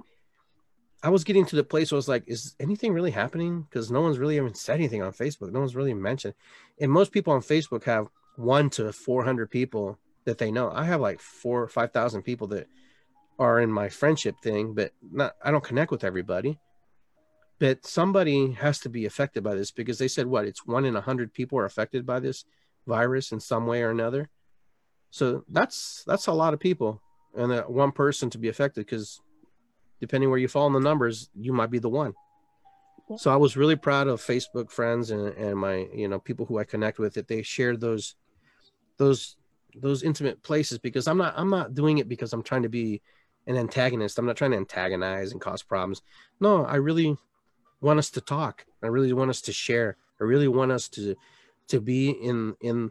I 1.04 1.10
was 1.10 1.22
getting 1.22 1.44
to 1.44 1.56
the 1.56 1.62
place 1.62 1.92
where 1.92 1.96
I 1.96 1.98
was 1.98 2.08
like, 2.08 2.24
is 2.26 2.54
anything 2.58 2.94
really 2.94 3.10
happening? 3.10 3.66
Because 3.68 3.90
no 3.90 4.00
one's 4.00 4.18
really 4.18 4.36
even 4.36 4.54
said 4.54 4.76
anything 4.76 5.02
on 5.02 5.12
Facebook. 5.12 5.52
No 5.52 5.60
one's 5.60 5.76
really 5.76 5.92
mentioned. 5.92 6.32
And 6.80 6.90
most 6.90 7.12
people 7.12 7.34
on 7.34 7.42
Facebook 7.42 7.84
have 7.84 8.08
one 8.36 8.70
to 8.70 8.90
400 8.90 9.50
people 9.50 9.98
that 10.24 10.38
they 10.38 10.50
know. 10.50 10.70
I 10.70 10.84
have 10.84 11.02
like 11.02 11.20
four 11.20 11.62
or 11.62 11.68
5,000 11.68 12.22
people 12.22 12.46
that 12.48 12.68
are 13.38 13.60
in 13.60 13.70
my 13.70 13.90
friendship 13.90 14.36
thing, 14.42 14.72
but 14.72 14.92
not, 15.12 15.34
I 15.44 15.50
don't 15.50 15.62
connect 15.62 15.90
with 15.90 16.04
everybody. 16.04 16.58
But 17.58 17.86
somebody 17.86 18.52
has 18.52 18.80
to 18.80 18.88
be 18.88 19.06
affected 19.06 19.44
by 19.44 19.54
this 19.54 19.70
because 19.70 19.98
they 19.98 20.08
said, 20.08 20.26
what? 20.26 20.44
It's 20.44 20.66
one 20.66 20.84
in 20.84 20.96
a 20.96 21.00
hundred 21.00 21.32
people 21.32 21.58
are 21.58 21.64
affected 21.64 22.04
by 22.04 22.20
this 22.20 22.44
virus 22.86 23.32
in 23.32 23.40
some 23.40 23.66
way 23.66 23.82
or 23.82 23.90
another. 23.90 24.28
So 25.10 25.44
that's, 25.48 26.02
that's 26.06 26.26
a 26.26 26.32
lot 26.32 26.54
of 26.54 26.60
people 26.60 27.00
and 27.36 27.52
uh, 27.52 27.62
one 27.64 27.92
person 27.92 28.30
to 28.30 28.38
be 28.38 28.48
affected 28.48 28.86
because 28.86 29.20
depending 30.00 30.30
where 30.30 30.38
you 30.38 30.48
fall 30.48 30.66
in 30.66 30.72
the 30.72 30.80
numbers, 30.80 31.30
you 31.34 31.52
might 31.52 31.70
be 31.70 31.78
the 31.78 31.88
one. 31.88 32.14
Yeah. 33.08 33.16
So 33.16 33.32
I 33.32 33.36
was 33.36 33.56
really 33.56 33.76
proud 33.76 34.08
of 34.08 34.20
Facebook 34.20 34.70
friends 34.70 35.10
and, 35.10 35.28
and 35.34 35.58
my, 35.58 35.86
you 35.94 36.08
know, 36.08 36.18
people 36.18 36.46
who 36.46 36.58
I 36.58 36.64
connect 36.64 36.98
with 36.98 37.14
that 37.14 37.28
they 37.28 37.42
shared 37.42 37.80
those, 37.80 38.16
those, 38.96 39.36
those 39.76 40.02
intimate 40.02 40.42
places 40.42 40.78
because 40.78 41.06
I'm 41.06 41.18
not, 41.18 41.34
I'm 41.36 41.50
not 41.50 41.74
doing 41.74 41.98
it 41.98 42.08
because 42.08 42.32
I'm 42.32 42.42
trying 42.42 42.62
to 42.62 42.68
be 42.68 43.02
an 43.46 43.56
antagonist. 43.56 44.18
I'm 44.18 44.26
not 44.26 44.36
trying 44.36 44.52
to 44.52 44.56
antagonize 44.56 45.32
and 45.32 45.40
cause 45.40 45.62
problems. 45.62 46.02
No, 46.40 46.64
I 46.64 46.76
really 46.76 47.16
want 47.84 47.98
us 47.98 48.10
to 48.10 48.20
talk. 48.20 48.64
I 48.82 48.88
really 48.88 49.12
want 49.12 49.30
us 49.30 49.40
to 49.42 49.52
share. 49.52 49.96
I 50.20 50.24
really 50.24 50.48
want 50.48 50.72
us 50.72 50.88
to, 50.90 51.14
to 51.68 51.80
be 51.80 52.10
in, 52.10 52.54
in, 52.60 52.90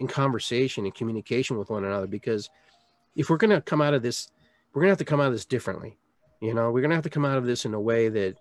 in 0.00 0.08
conversation 0.08 0.84
and 0.84 0.94
communication 0.94 1.58
with 1.58 1.70
one 1.70 1.84
another 1.84 2.06
because 2.06 2.50
if 3.16 3.30
we're 3.30 3.36
going 3.36 3.50
to 3.50 3.60
come 3.60 3.80
out 3.80 3.94
of 3.94 4.02
this, 4.02 4.30
we're 4.72 4.82
going 4.82 4.88
to 4.88 4.92
have 4.92 4.98
to 4.98 5.04
come 5.04 5.20
out 5.20 5.26
of 5.26 5.32
this 5.32 5.44
differently 5.44 5.98
you 6.42 6.54
know, 6.54 6.72
we're 6.72 6.80
going 6.80 6.90
to 6.90 6.96
have 6.96 7.04
to 7.04 7.10
come 7.10 7.24
out 7.24 7.38
of 7.38 7.46
this 7.46 7.64
in 7.64 7.72
a 7.72 7.80
way 7.80 8.08
that 8.08 8.36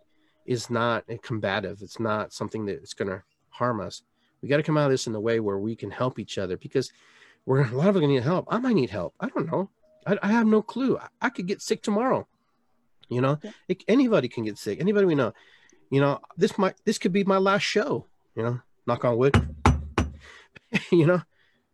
is 0.47 0.71
not 0.71 1.05
combative. 1.21 1.83
It's 1.83 1.99
not 1.99 2.33
something 2.33 2.65
that's 2.65 2.95
going 2.95 3.09
to 3.09 3.21
harm 3.51 3.79
us. 3.79 4.01
We 4.41 4.49
got 4.49 4.57
to 4.57 4.63
come 4.63 4.75
out 4.75 4.85
of 4.85 4.91
this 4.91 5.05
in 5.05 5.13
a 5.13 5.19
way 5.19 5.39
where 5.39 5.59
we 5.59 5.75
can 5.75 5.91
help 5.91 6.17
each 6.17 6.39
other 6.39 6.57
because 6.57 6.91
we're 7.45 7.63
a 7.63 7.75
lot 7.75 7.89
of 7.89 7.95
us 7.95 7.99
going 7.99 8.09
to 8.09 8.15
need 8.15 8.23
help. 8.23 8.47
I 8.49 8.57
might 8.57 8.73
need 8.73 8.89
help. 8.89 9.13
I 9.19 9.27
don't 9.27 9.51
know. 9.51 9.69
I, 10.07 10.17
I 10.23 10.29
have 10.29 10.47
no 10.47 10.63
clue. 10.63 10.97
I, 10.97 11.09
I, 11.21 11.29
could 11.29 11.45
get 11.45 11.61
sick 11.61 11.83
tomorrow. 11.83 12.27
You 13.07 13.21
know, 13.21 13.37
yeah. 13.43 13.51
it, 13.67 13.83
anybody 13.87 14.27
can 14.27 14.45
get 14.45 14.57
sick. 14.57 14.81
Anybody 14.81 15.05
we 15.05 15.13
know. 15.13 15.33
You 15.91 16.01
know, 16.01 16.19
this 16.37 16.57
might 16.57 16.75
this 16.85 16.97
could 16.97 17.13
be 17.13 17.23
my 17.23 17.37
last 17.37 17.63
show. 17.63 18.07
You 18.35 18.43
know, 18.43 18.61
knock 18.87 19.05
on 19.05 19.17
wood. 19.17 19.35
you 20.91 21.05
know, 21.05 21.21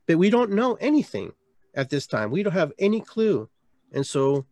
but 0.07 0.17
we 0.17 0.29
don't 0.29 0.51
know 0.51 0.73
anything 0.75 1.31
at 1.75 1.89
this 1.89 2.07
time. 2.07 2.31
We 2.31 2.43
don't 2.43 2.53
have 2.53 2.73
any 2.79 2.99
clue, 2.99 3.47
and 3.93 4.05
so 4.05 4.45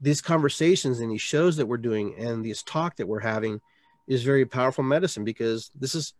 these 0.00 0.20
conversations 0.20 1.00
and 1.00 1.10
these 1.10 1.20
shows 1.20 1.56
that 1.56 1.66
we're 1.66 1.76
doing 1.76 2.14
and 2.18 2.44
this 2.44 2.62
talk 2.62 2.96
that 2.96 3.06
we're 3.06 3.20
having 3.20 3.60
is 4.08 4.22
very 4.22 4.46
powerful 4.46 4.82
medicine 4.82 5.24
because 5.24 5.70
this 5.78 5.94
is 5.94 6.14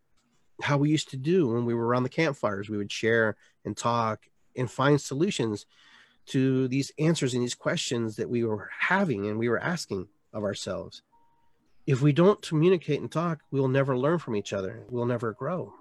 how 0.62 0.76
we 0.76 0.90
used 0.90 1.10
to 1.10 1.16
do 1.16 1.48
when 1.48 1.64
we 1.64 1.74
were 1.74 1.86
around 1.86 2.02
the 2.02 2.08
campfires. 2.08 2.68
We 2.68 2.76
would 2.76 2.92
share 2.92 3.36
and 3.64 3.76
talk 3.76 4.26
and 4.54 4.70
find 4.70 5.00
solutions 5.00 5.66
to 6.26 6.68
these 6.68 6.92
answers 6.98 7.34
and 7.34 7.42
these 7.42 7.54
questions 7.54 8.16
that 8.16 8.28
we 8.28 8.44
were 8.44 8.70
having 8.78 9.26
and 9.26 9.38
we 9.38 9.48
were 9.48 9.58
asking 9.58 10.08
of 10.32 10.44
ourselves. 10.44 11.02
If 11.90 12.00
we 12.00 12.12
don't 12.12 12.40
communicate 12.40 13.00
and 13.00 13.10
talk, 13.10 13.40
we'll 13.50 13.66
never 13.66 13.98
learn 13.98 14.20
from 14.20 14.36
each 14.36 14.52
other. 14.52 14.84
We'll 14.90 15.06
never 15.06 15.32
grow. 15.32 15.74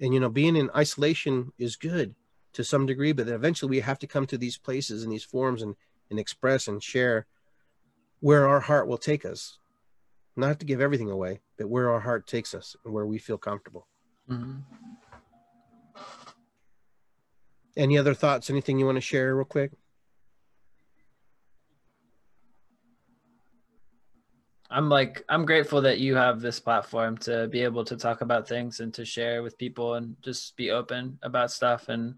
And, 0.00 0.14
you 0.14 0.20
know, 0.20 0.30
being 0.30 0.56
in 0.56 0.70
isolation 0.74 1.52
is 1.58 1.76
good 1.76 2.14
to 2.54 2.64
some 2.64 2.86
degree, 2.86 3.12
but 3.12 3.28
eventually 3.28 3.68
we 3.68 3.80
have 3.80 3.98
to 3.98 4.06
come 4.06 4.26
to 4.28 4.38
these 4.38 4.56
places 4.56 5.02
and 5.02 5.12
these 5.12 5.22
forums 5.22 5.60
and 5.60 5.74
and 6.08 6.18
express 6.18 6.66
and 6.66 6.82
share 6.82 7.26
where 8.20 8.48
our 8.48 8.60
heart 8.60 8.86
will 8.86 8.96
take 8.96 9.26
us. 9.26 9.58
Not 10.34 10.58
to 10.60 10.66
give 10.66 10.80
everything 10.80 11.10
away, 11.10 11.40
but 11.58 11.68
where 11.68 11.90
our 11.90 12.00
heart 12.00 12.26
takes 12.26 12.54
us 12.54 12.74
and 12.82 12.94
where 12.94 13.04
we 13.04 13.18
feel 13.18 13.36
comfortable. 13.36 13.86
Mm-hmm. 14.30 14.60
Any 17.76 17.98
other 17.98 18.14
thoughts? 18.14 18.48
Anything 18.48 18.78
you 18.78 18.86
want 18.86 18.96
to 18.96 19.02
share, 19.02 19.36
real 19.36 19.44
quick? 19.44 19.72
I'm 24.72 24.88
like 24.88 25.24
I'm 25.28 25.44
grateful 25.44 25.80
that 25.82 25.98
you 25.98 26.16
have 26.16 26.40
this 26.40 26.58
platform 26.58 27.18
to 27.18 27.46
be 27.48 27.62
able 27.62 27.84
to 27.84 27.96
talk 27.96 28.22
about 28.22 28.48
things 28.48 28.80
and 28.80 28.92
to 28.94 29.04
share 29.04 29.42
with 29.42 29.58
people 29.58 29.94
and 29.94 30.16
just 30.22 30.56
be 30.56 30.70
open 30.70 31.18
about 31.22 31.50
stuff 31.50 31.88
and 31.88 32.14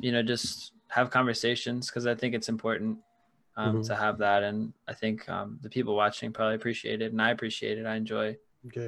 you 0.00 0.12
know 0.12 0.22
just 0.22 0.72
have 0.88 1.10
conversations 1.10 1.86
because 1.86 2.06
I 2.06 2.14
think 2.14 2.34
it's 2.34 2.48
important 2.48 2.98
um, 3.56 3.76
mm-hmm. 3.76 3.82
to 3.82 3.96
have 3.96 4.18
that. 4.18 4.42
And 4.42 4.72
I 4.88 4.94
think 4.94 5.28
um, 5.28 5.58
the 5.62 5.70
people 5.70 5.94
watching 5.94 6.32
probably 6.32 6.56
appreciate 6.56 7.00
it, 7.02 7.12
and 7.12 7.22
I 7.22 7.30
appreciate 7.30 7.78
it. 7.78 7.86
I 7.86 7.96
enjoy, 7.96 8.36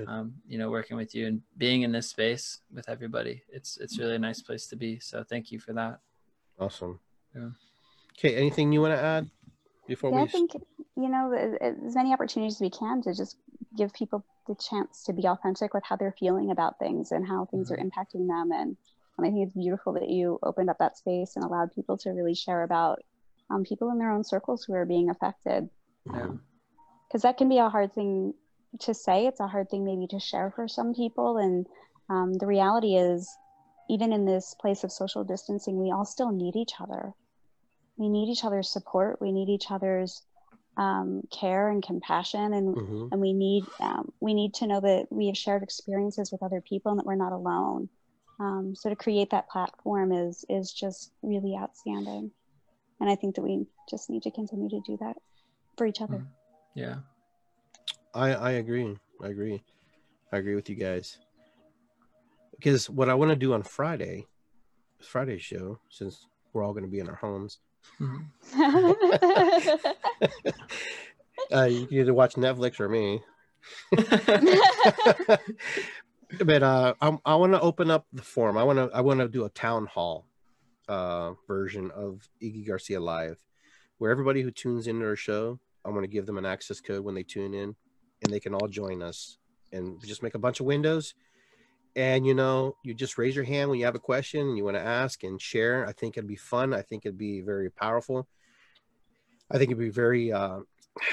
um, 0.07 0.35
you 0.47 0.59
know, 0.59 0.71
working 0.71 0.97
with 0.97 1.15
you 1.15 1.27
and 1.27 1.41
being 1.57 1.83
in 1.83 1.93
this 1.93 2.09
space 2.09 2.61
with 2.73 2.89
everybody. 2.89 3.43
It's 3.49 3.79
it's 3.79 3.99
really 3.99 4.17
a 4.17 4.19
nice 4.19 4.43
place 4.43 4.67
to 4.69 4.77
be. 4.77 4.99
So 5.01 5.25
thank 5.25 5.51
you 5.51 5.59
for 5.59 5.73
that. 5.75 6.01
Awesome. 6.59 7.01
Yeah. 7.35 7.51
Okay. 8.19 8.37
Anything 8.37 8.73
you 8.73 8.81
want 8.81 8.95
to 8.95 9.03
add 9.03 9.31
before 9.87 10.11
yeah, 10.11 10.17
we? 10.17 10.23
I 10.23 10.27
think 10.27 10.53
you 10.97 11.09
know 11.09 11.33
as 11.33 11.95
many 11.95 12.13
opportunities 12.13 12.57
as 12.57 12.61
we 12.61 12.71
can 12.71 13.03
to 13.03 13.15
just 13.15 13.37
give 13.77 13.93
people 13.93 14.25
the 14.47 14.55
chance 14.55 15.05
to 15.05 15.13
be 15.13 15.27
authentic 15.27 15.75
with 15.75 15.85
how 15.85 15.97
they're 15.97 16.15
feeling 16.19 16.51
about 16.51 16.79
things 16.79 17.13
and 17.13 17.27
how 17.27 17.47
things 17.47 17.71
mm-hmm. 17.71 17.81
are 17.81 17.85
impacting 17.85 18.29
them 18.29 18.53
and 18.53 18.77
I 19.19 19.23
think 19.23 19.47
it's 19.47 19.55
beautiful 19.55 19.93
that 19.95 20.09
you 20.09 20.39
opened 20.43 20.71
up 20.71 20.79
that 20.79 20.97
space 20.97 21.37
and 21.37 21.45
allowed 21.45 21.73
people 21.73 21.97
to 21.99 22.11
really 22.11 22.35
share 22.35 22.63
about 22.63 23.01
um, 23.51 23.65
people 23.65 23.91
in 23.91 23.99
their 23.99 24.11
own 24.11 24.25
circles 24.25 24.65
who 24.65 24.75
are 24.75 24.87
being 24.87 25.11
affected. 25.11 25.69
Because 26.05 27.23
that 27.23 27.39
can 27.39 27.49
be 27.49 27.59
a 27.59 27.69
hard 27.69 27.95
thing 27.95 28.35
to 28.81 28.95
say. 28.95 29.27
It's 29.27 29.41
a 29.41 29.47
hard 29.47 29.71
thing 29.71 29.85
maybe 29.85 30.07
to 30.09 30.19
share 30.19 30.53
for 30.55 30.67
some 30.67 30.95
people. 30.95 31.39
And 31.39 31.67
um, 32.09 32.35
the 32.35 32.47
reality 32.47 32.97
is, 32.97 33.31
even 33.89 34.13
in 34.13 34.25
this 34.25 34.57
place 34.61 34.83
of 34.83 34.91
social 34.91 35.23
distancing, 35.23 35.81
we 35.81 35.93
all 35.93 36.05
still 36.05 36.33
need 36.33 36.57
each 36.57 36.73
other. 36.81 37.13
We 37.97 38.09
need 38.09 38.31
each 38.31 38.45
other's 38.45 38.69
support. 38.69 39.21
We 39.21 39.33
need 39.33 39.49
each 39.49 39.71
other's 39.71 40.23
um, 40.77 41.23
care 41.31 41.69
and 41.69 41.83
compassion, 41.83 42.53
and 42.55 42.75
mm-hmm. 42.75 43.09
and 43.13 43.21
we 43.21 43.33
need 43.33 43.65
um, 43.81 44.13
we 44.21 44.35
need 44.35 44.55
to 44.55 44.67
know 44.67 44.81
that 44.81 45.07
we 45.11 45.27
have 45.27 45.37
shared 45.37 45.63
experiences 45.63 46.33
with 46.33 46.43
other 46.43 46.61
people 46.61 46.91
and 46.91 46.99
that 46.99 47.07
we're 47.07 47.15
not 47.15 47.33
alone. 47.33 47.89
Um, 48.41 48.75
so 48.75 48.91
to 48.91 48.97
create 48.97 49.31
that 49.31 49.49
platform 49.49 50.11
is 50.13 50.45
is 50.49 50.73
just 50.73 51.13
really 51.23 51.57
outstanding 51.57 52.33
and 53.01 53.11
i 53.11 53.15
think 53.15 53.35
that 53.35 53.43
we 53.43 53.67
just 53.91 54.09
need 54.09 54.23
to 54.23 54.31
continue 54.31 54.69
to 54.69 54.81
do 54.87 54.97
that 54.99 55.17
for 55.77 55.87
each 55.87 56.01
other 56.01 56.19
mm-hmm. 56.19 56.79
yeah 56.79 56.97
i 58.15 58.33
i 58.33 58.51
agree 58.53 58.97
i 59.23 59.29
agree 59.29 59.63
i 60.33 60.37
agree 60.37 60.55
with 60.55 60.69
you 60.69 60.77
guys 60.77 61.19
because 62.57 62.89
what 62.89 63.09
i 63.09 63.15
want 63.15 63.31
to 63.31 63.37
do 63.37 63.53
on 63.53 63.63
friday 63.63 64.27
friday 65.01 65.39
show 65.39 65.79
since 65.91 66.27
we're 66.55 66.63
all 66.63 66.73
going 66.73 66.85
to 66.85 66.91
be 66.91 67.01
in 67.01 67.09
our 67.09 67.17
homes. 67.17 67.59
uh, 71.53 71.65
you 71.65 71.87
can 71.87 71.99
either 71.99 72.15
watch 72.15 72.35
netflix 72.35 72.81
or 72.81 72.89
me 72.89 73.21
but 76.45 76.63
uh, 76.63 76.95
I, 77.01 77.19
I 77.25 77.35
want 77.37 77.53
to 77.53 77.61
open 77.61 77.91
up 77.91 78.07
the 78.13 78.23
forum. 78.23 78.57
I 78.57 78.63
want 78.65 78.79
to 78.79 78.91
I 78.95 79.01
want 79.01 79.21
to 79.21 79.29
do 79.29 79.45
a 79.45 79.51
town 79.51 79.87
hall 79.87 80.27
uh, 80.89 81.33
version 81.47 81.91
of 81.91 82.29
Iggy 82.43 82.67
Garcia 82.67 83.01
Live, 83.01 83.37
where 83.99 84.11
everybody 84.11 84.43
who 84.43 84.51
tunes 84.51 84.87
into 84.87 85.07
our 85.07 85.17
show, 85.17 85.59
I'm 85.85 85.93
going 85.93 86.05
to 86.05 86.11
give 86.11 86.27
them 86.27 86.39
an 86.39 86.47
access 86.47 86.81
code 86.81 87.05
when 87.05 87.15
they 87.15 87.23
tune 87.23 87.55
in, 87.55 87.75
and 88.23 88.33
they 88.33 88.41
can 88.41 88.55
all 88.55 88.69
join 88.69 89.03
us 89.03 89.39
and 89.73 90.01
just 90.05 90.23
make 90.23 90.35
a 90.35 90.39
bunch 90.39 90.61
of 90.61 90.67
windows. 90.67 91.15
And 91.97 92.27
you 92.27 92.35
know, 92.35 92.77
you 92.83 92.93
just 92.93 93.19
raise 93.19 93.37
your 93.37 93.45
hand 93.45 93.71
when 93.71 93.79
you 93.79 93.85
have 93.85 93.95
a 93.95 94.01
question 94.01 94.57
you 94.57 94.65
want 94.65 94.77
to 94.77 94.83
ask 94.83 95.23
and 95.23 95.41
share. 95.41 95.87
I 95.87 95.93
think 95.93 96.17
it'd 96.17 96.29
be 96.29 96.37
fun. 96.37 96.75
I 96.75 96.83
think 96.83 97.07
it'd 97.07 97.19
be 97.19 97.41
very 97.41 97.71
powerful. 97.71 98.27
I 99.51 99.59
think 99.59 99.71
it'd 99.71 99.79
be 99.79 99.91
very 99.91 100.33
uh, 100.33 100.61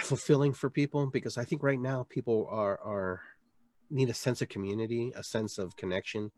fulfilling 0.02 0.54
for 0.54 0.70
people 0.70 1.08
because 1.08 1.38
I 1.38 1.44
think 1.44 1.62
right 1.64 1.80
now 1.80 2.08
people 2.10 2.48
are 2.50 2.80
are 2.80 3.22
need 3.90 4.10
a 4.10 4.14
sense 4.14 4.42
of 4.42 4.50
community, 4.50 5.12
a 5.16 5.24
sense 5.24 5.58
of 5.58 5.76
connection, 5.76 6.32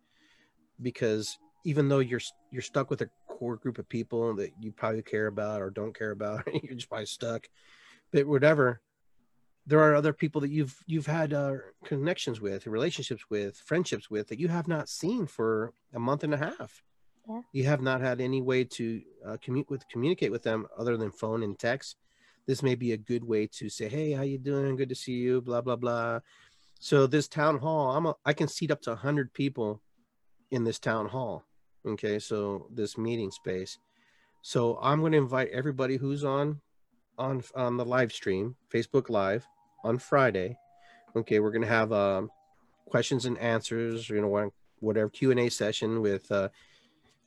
because 0.82 1.38
even 1.64 1.88
though 1.88 2.00
you're 2.00 2.22
you're 2.52 2.62
stuck 2.62 2.90
with 2.90 3.02
a 3.02 3.10
core 3.28 3.56
group 3.56 3.78
of 3.78 3.88
people 3.88 4.36
that 4.36 4.52
you 4.60 4.72
probably 4.72 5.02
care 5.02 5.28
about 5.28 5.62
or 5.62 5.70
don't 5.70 5.98
care 5.98 6.12
about, 6.12 6.48
you're 6.64 6.76
just 6.76 6.90
probably 6.90 7.06
stuck. 7.06 7.48
But 8.12 8.28
whatever, 8.28 8.82
there 9.66 9.80
are 9.80 9.96
other 9.96 10.14
people 10.14 10.42
that 10.42 10.52
you've 10.52 10.78
you've 10.86 11.06
had 11.06 11.34
uh, 11.34 11.54
connections 11.86 12.42
with, 12.42 12.68
relationships 12.68 13.24
with, 13.30 13.58
friendships 13.58 14.10
with 14.10 14.28
that 14.28 14.40
you 14.40 14.48
have 14.48 14.68
not 14.68 14.90
seen 14.90 15.26
for 15.26 15.74
a 15.94 16.00
month 16.00 16.24
and 16.24 16.34
a 16.34 16.38
half. 16.38 16.84
Yeah. 17.28 17.42
You 17.54 17.64
have 17.66 17.82
not 17.82 18.02
had 18.02 18.20
any 18.20 18.42
way 18.42 18.66
to 18.66 19.02
uh, 19.26 19.38
commute 19.42 19.70
with 19.70 19.88
communicate 19.88 20.32
with 20.32 20.44
them 20.44 20.68
other 20.78 20.98
than 20.98 21.12
phone 21.12 21.44
and 21.44 21.58
text. 21.58 21.96
This 22.46 22.62
may 22.62 22.76
be 22.76 22.92
a 22.92 22.98
good 22.98 23.24
way 23.24 23.48
to 23.48 23.70
say, 23.70 23.88
"Hey, 23.88 24.12
how 24.12 24.24
you 24.24 24.38
doing? 24.38 24.76
Good 24.76 24.90
to 24.90 24.96
see 24.96 25.14
you." 25.14 25.42
Blah 25.42 25.62
blah 25.62 25.78
blah. 25.78 26.20
So 26.80 27.08
this 27.08 27.30
town 27.30 27.60
hall, 27.60 27.96
I'm 27.96 28.06
a, 28.08 28.16
I 28.26 28.34
can 28.34 28.50
seat 28.50 28.72
up 28.72 28.82
to 28.82 28.96
hundred 28.96 29.34
people 29.34 29.82
in 30.52 30.66
this 30.66 30.80
town 30.80 31.08
hall. 31.08 31.46
Okay, 31.86 32.20
so 32.20 32.68
this 32.70 32.98
meeting 32.98 33.32
space. 33.32 33.78
So 34.42 34.78
I'm 34.82 35.00
going 35.00 35.14
to 35.14 35.18
invite 35.18 35.50
everybody 35.52 35.96
who's 35.96 36.26
on 36.26 36.60
on 37.18 37.44
on 37.56 37.78
the 37.78 37.86
live 37.86 38.12
stream, 38.12 38.56
Facebook 38.72 39.10
Live 39.10 39.46
on 39.84 39.98
Friday. 39.98 40.58
Okay, 41.16 41.40
we're 41.40 41.52
going 41.52 41.62
to 41.62 41.68
have 41.68 41.92
um, 41.92 42.30
questions 42.86 43.26
and 43.26 43.38
answers. 43.38 44.10
You 44.10 44.22
know, 44.22 44.52
whatever 44.80 45.10
Q 45.10 45.32
and 45.32 45.40
A 45.40 45.50
session 45.50 46.02
with. 46.02 46.32
Uh, 46.32 46.50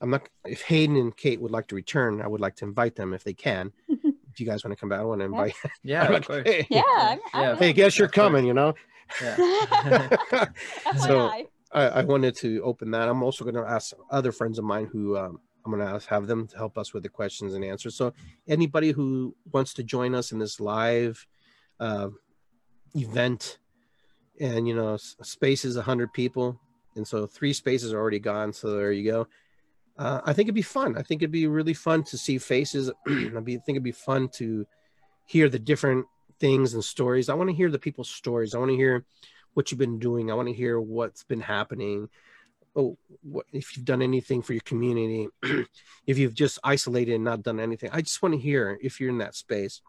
I'm 0.01 0.11
not. 0.11 0.29
If 0.45 0.63
Hayden 0.63 0.97
and 0.97 1.17
Kate 1.17 1.41
would 1.41 1.53
like 1.53 1.69
to 1.69 1.75
return, 1.75 2.21
I 2.21 2.27
would 2.27 2.41
like 2.41 2.57
to 2.57 2.65
invite 2.65 2.97
them 2.97 3.15
if 3.15 3.25
they 3.25 3.33
can. 3.33 3.73
if 3.89 4.41
you 4.41 4.47
guys 4.47 4.65
want 4.65 4.77
to 4.77 4.81
come 4.81 4.91
back, 4.91 5.01
I 5.01 5.05
want 5.05 5.21
to 5.21 5.27
invite. 5.27 5.55
Yeah, 5.83 6.05
I'm 6.05 6.13
like, 6.13 6.47
hey, 6.47 6.67
Yeah. 6.69 6.83
I'm, 6.87 7.19
Yeah. 7.35 7.51
I'm 7.53 7.57
hey, 7.57 7.73
guess 7.73 7.99
you're 7.99 8.09
coming. 8.09 8.45
You 8.45 8.55
know. 8.55 8.75
Yeah. 9.23 10.09
so 10.99 11.31
I, 11.73 11.83
I 11.89 12.05
wanted 12.05 12.37
to 12.37 12.61
open 12.63 12.91
that. 12.91 13.09
I'm 13.09 13.23
also 13.23 13.45
going 13.45 13.55
to 13.55 13.63
ask 13.63 13.95
other 14.11 14.33
friends 14.33 14.59
of 14.59 14.65
mine 14.65 14.87
who 14.87 15.17
um, 15.17 15.41
I'm 15.67 15.73
going 15.73 15.85
to 15.87 16.07
have 16.09 16.27
them 16.27 16.47
to 16.47 16.57
help 16.57 16.79
us 16.79 16.95
with 16.95 17.03
the 17.03 17.09
questions 17.09 17.55
and 17.55 17.65
answers. 17.65 17.97
So 17.97 18.15
anybody 18.49 18.93
who 18.93 19.35
wants 19.53 19.75
to 19.75 19.83
join 19.83 20.15
us 20.15 20.33
in 20.33 20.39
this 20.39 20.61
live 20.61 21.27
uh, 21.81 22.09
event, 22.95 23.59
and 24.41 24.69
you 24.69 24.75
know, 24.75 24.97
space 24.97 25.65
is 25.65 25.77
100 25.77 26.13
people, 26.13 26.61
and 26.95 27.07
so 27.07 27.27
three 27.27 27.53
spaces 27.53 27.93
are 27.93 27.99
already 27.99 28.21
gone. 28.21 28.53
So 28.53 28.71
there 28.71 28.93
you 28.93 29.11
go. 29.11 29.27
Uh, 29.99 30.21
I 30.25 30.33
think 30.33 30.47
it'd 30.47 30.55
be 30.55 30.63
fun. 30.63 30.97
I 30.97 31.03
think 31.03 31.23
it'd 31.23 31.33
be 31.33 31.47
really 31.47 31.75
fun 31.75 32.05
to 32.05 32.19
see 32.19 32.39
faces. 32.39 32.91
I 33.07 33.41
think 33.41 33.63
it'd 33.69 33.83
be 33.83 33.93
fun 33.93 34.29
to 34.35 34.67
hear 35.27 35.49
the 35.49 35.59
different 35.59 36.07
things 36.39 36.75
and 36.75 36.85
stories. 36.85 37.29
I 37.29 37.35
want 37.35 37.51
to 37.51 37.57
hear 37.57 37.71
the 37.71 37.79
people's 37.79 38.11
stories. 38.11 38.55
I 38.55 38.59
want 38.59 38.71
to 38.71 38.77
hear 38.77 39.05
what 39.55 39.71
you've 39.71 39.79
been 39.79 39.99
doing. 39.99 40.31
I 40.31 40.35
want 40.35 40.49
to 40.49 40.55
hear 40.55 40.81
what's 40.81 41.25
been 41.25 41.41
happening. 41.41 42.09
Oh, 42.79 42.99
what, 43.23 43.47
if 43.53 43.75
you've 43.75 43.87
done 43.87 44.03
anything 44.03 44.43
for 44.43 44.53
your 44.53 44.61
community, 44.67 45.29
if 46.07 46.19
you've 46.19 46.35
just 46.35 46.59
isolated 46.63 47.15
and 47.15 47.25
not 47.25 47.43
done 47.43 47.59
anything. 47.59 47.89
I 47.93 48.03
just 48.03 48.21
want 48.23 48.35
to 48.35 48.39
hear 48.41 48.79
if 48.83 49.01
you're 49.01 49.09
in 49.09 49.19
that 49.19 49.35
space 49.35 49.81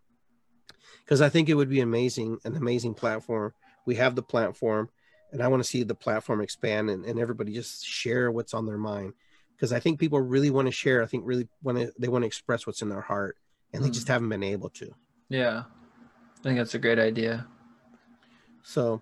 because 1.04 1.22
I 1.22 1.28
think 1.28 1.50
it 1.50 1.56
would 1.56 1.70
be 1.70 1.82
amazing, 1.82 2.40
an 2.46 2.56
amazing 2.56 2.94
platform. 2.94 3.54
We 3.86 3.96
have 3.96 4.16
the 4.16 4.24
platform, 4.24 4.90
and 5.34 5.44
I 5.44 5.50
want 5.50 5.62
to 5.62 5.70
see 5.70 5.84
the 5.84 5.96
platform 5.96 6.40
expand 6.40 6.90
and, 6.90 7.04
and 7.06 7.20
everybody 7.20 7.54
just 7.54 7.86
share 7.86 8.32
what's 8.32 8.54
on 8.54 8.66
their 8.66 8.78
mind 8.78 9.14
because 9.56 9.74
I 9.74 9.80
think 9.82 10.00
people 10.00 10.22
really 10.22 10.50
want 10.50 10.68
to 10.68 10.72
share. 10.72 11.04
I 11.04 11.08
think 11.08 11.24
really 11.26 11.50
want 11.62 11.78
to 11.80 11.92
they 12.00 12.08
want 12.08 12.22
to 12.24 12.28
express 12.28 12.66
what's 12.66 12.82
in 12.82 12.88
their 12.90 13.02
heart, 13.02 13.38
and 13.74 13.84
they 13.84 13.90
Mm. 13.90 13.94
just 13.94 14.08
haven't 14.08 14.30
been 14.30 14.44
able 14.44 14.70
to. 14.70 14.92
yeah. 15.30 15.64
I 16.40 16.44
think 16.44 16.58
that's 16.58 16.76
a 16.76 16.80
great 16.80 17.00
idea. 17.00 17.48
So 18.64 19.02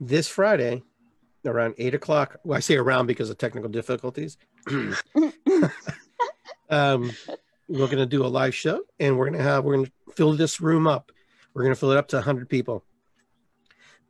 this 0.00 0.28
Friday, 0.28 0.84
around 1.44 1.74
eight 1.78 1.94
o'clock. 1.94 2.36
Well, 2.44 2.56
I 2.56 2.60
say 2.60 2.76
around 2.76 3.06
because 3.06 3.30
of 3.30 3.38
technical 3.38 3.70
difficulties. 3.70 4.36
um, 6.70 7.10
we're 7.68 7.86
going 7.86 7.98
to 7.98 8.06
do 8.06 8.24
a 8.24 8.28
live 8.28 8.54
show, 8.54 8.82
and 8.98 9.18
we're 9.18 9.26
going 9.28 9.38
to 9.38 9.44
have 9.44 9.64
we're 9.64 9.74
going 9.74 9.86
to 9.86 9.92
fill 10.14 10.34
this 10.34 10.60
room 10.60 10.86
up. 10.86 11.12
We're 11.54 11.62
going 11.62 11.74
to 11.74 11.78
fill 11.80 11.92
it 11.92 11.98
up 11.98 12.08
to 12.08 12.16
100 12.16 12.48
people, 12.48 12.84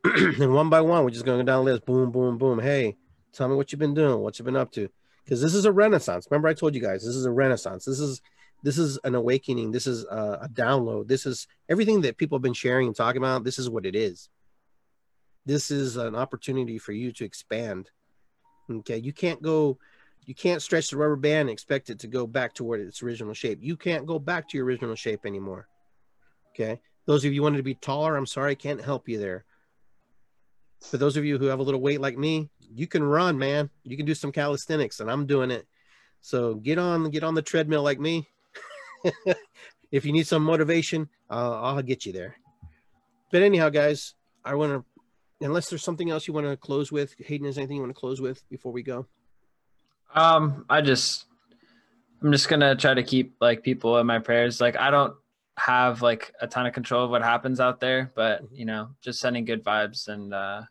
and 0.05 0.55
one 0.55 0.71
by 0.71 0.81
one, 0.81 1.05
we're 1.05 1.11
just 1.11 1.25
going 1.25 1.39
to 1.39 1.45
go 1.45 1.47
down 1.47 1.65
the 1.65 1.73
list. 1.73 1.87
Boom, 1.87 2.11
boom, 2.11 2.39
boom. 2.39 2.59
Hey, 2.59 2.97
tell 3.33 3.49
me 3.49 3.57
what 3.57 3.73
you've 3.73 3.79
been 3.79 3.95
doing, 3.95 4.19
what 4.21 4.39
you've 4.39 4.47
been 4.47 4.57
up 4.57 4.71
to, 4.73 4.89
because 5.25 5.41
this 5.41 5.55
is 5.55 5.65
a 5.65 5.73
renaissance. 5.73 6.27
Remember, 6.31 6.49
I 6.49 6.55
told 6.55 6.75
you 6.75 6.81
guys 6.81 7.05
this 7.05 7.17
is 7.17 7.27
a 7.27 7.31
renaissance. 7.31 7.85
This 7.85 8.01
is 8.01 8.21
this 8.63 8.79
is 8.79 8.99
an 9.05 9.15
awakening. 9.15 9.71
This 9.71 9.87
is 9.87 10.05
a, 10.05 10.41
a 10.43 10.49
download. 10.49 11.09
This 11.09 11.27
is 11.27 11.47
everything 11.69 12.01
that 12.03 12.17
people 12.17 12.37
have 12.37 12.43
been 12.43 12.55
sharing 12.55 12.87
and 12.87 12.97
talking 12.97 13.21
about. 13.21 13.45
This 13.45 13.59
is 13.59 13.71
what 13.71 13.87
it 13.87 13.95
is 13.95 14.29
this 15.49 15.71
is 15.71 15.97
an 15.97 16.15
opportunity 16.15 16.77
for 16.77 16.93
you 16.93 17.11
to 17.11 17.25
expand. 17.25 17.91
Okay, 18.71 18.99
you 18.99 19.15
can't 19.15 19.41
go, 19.41 19.79
you 20.27 20.35
can't 20.35 20.61
stretch 20.61 20.91
the 20.91 20.99
rubber 20.99 21.17
band 21.17 21.49
and 21.49 21.51
expect 21.51 21.89
it 21.89 21.99
to 22.01 22.07
go 22.07 22.27
back 22.27 22.53
to 22.55 22.65
where 22.65 22.79
its 22.79 23.03
original 23.03 23.33
shape. 23.33 23.59
You 23.63 23.75
can't 23.75 24.05
go 24.05 24.19
back 24.19 24.47
to 24.49 24.59
your 24.59 24.67
original 24.67 24.95
shape 24.95 25.25
anymore. 25.25 25.67
Okay, 26.51 26.79
those 27.07 27.25
of 27.25 27.33
you 27.33 27.41
who 27.41 27.45
wanted 27.45 27.57
to 27.57 27.63
be 27.63 27.75
taller, 27.75 28.15
I'm 28.15 28.27
sorry, 28.27 28.53
I 28.53 28.57
can't 28.57 28.85
help 28.85 29.09
you 29.09 29.19
there. 29.19 29.47
For 30.83 30.99
those 30.99 31.17
of 31.17 31.25
you 31.25 31.39
who 31.39 31.47
have 31.47 31.61
a 31.61 31.63
little 31.63 31.81
weight 31.81 32.03
like 32.03 32.19
me, 32.19 32.51
you 32.75 32.87
can 32.87 33.03
run, 33.03 33.39
man. 33.39 33.71
You 33.85 33.97
can 33.97 34.05
do 34.05 34.15
some 34.15 34.31
calisthenics, 34.31 35.01
and 35.01 35.11
I'm 35.11 35.25
doing 35.25 35.51
it. 35.51 35.67
So 36.21 36.57
get 36.57 36.79
on, 36.79 37.09
get 37.09 37.25
on 37.25 37.35
the 37.35 37.43
treadmill 37.43 37.83
like 37.83 37.99
me. 37.99 38.29
if 39.91 40.05
you 40.05 40.13
need 40.13 40.27
some 40.27 40.45
motivation, 40.45 41.09
uh, 41.31 41.59
I'll 41.63 41.81
get 41.81 42.05
you 42.05 42.13
there. 42.13 42.37
But 43.33 43.41
anyhow, 43.41 43.71
guys, 43.71 44.15
I 44.45 44.55
want 44.55 44.73
to 44.73 44.85
unless 45.41 45.71
there's 45.71 45.83
something 45.83 46.11
else 46.11 46.27
you 46.27 46.35
want 46.35 46.47
to 46.47 46.57
close 46.57 46.91
with 46.91 47.15
hayden 47.19 47.47
is 47.47 47.59
anything 47.59 47.77
you 47.77 47.83
want 47.83 47.95
to 47.95 47.99
close 48.01 48.21
with 48.21 48.43
before 48.49 48.73
we 48.73 48.83
go 48.83 49.07
Um, 50.15 50.65
I 50.71 50.81
just, 50.81 51.27
I'm 52.23 52.33
just 52.33 52.49
gonna 52.49 52.75
try 52.75 52.95
to 52.95 53.03
keep 53.03 53.37
like 53.41 53.63
people 53.63 53.99
in 53.99 54.07
my 54.07 54.19
prayers. 54.19 54.61
Like 54.61 54.77
I 54.77 54.91
don't 54.91 55.15
have 55.59 56.03
like 56.03 56.33
a 56.41 56.47
ton 56.47 56.67
of 56.67 56.73
control 56.73 57.05
of 57.05 57.11
what 57.11 57.23
happens 57.23 57.61
out 57.61 57.79
there, 57.79 58.11
but 58.15 58.43
Mhm. 58.43 58.49
you 58.59 58.65
know, 58.65 58.91
just 59.03 59.21
sending 59.21 59.45
good 59.45 59.63
vibes 59.63 60.09
and 60.09 60.33
uh, 60.33 60.63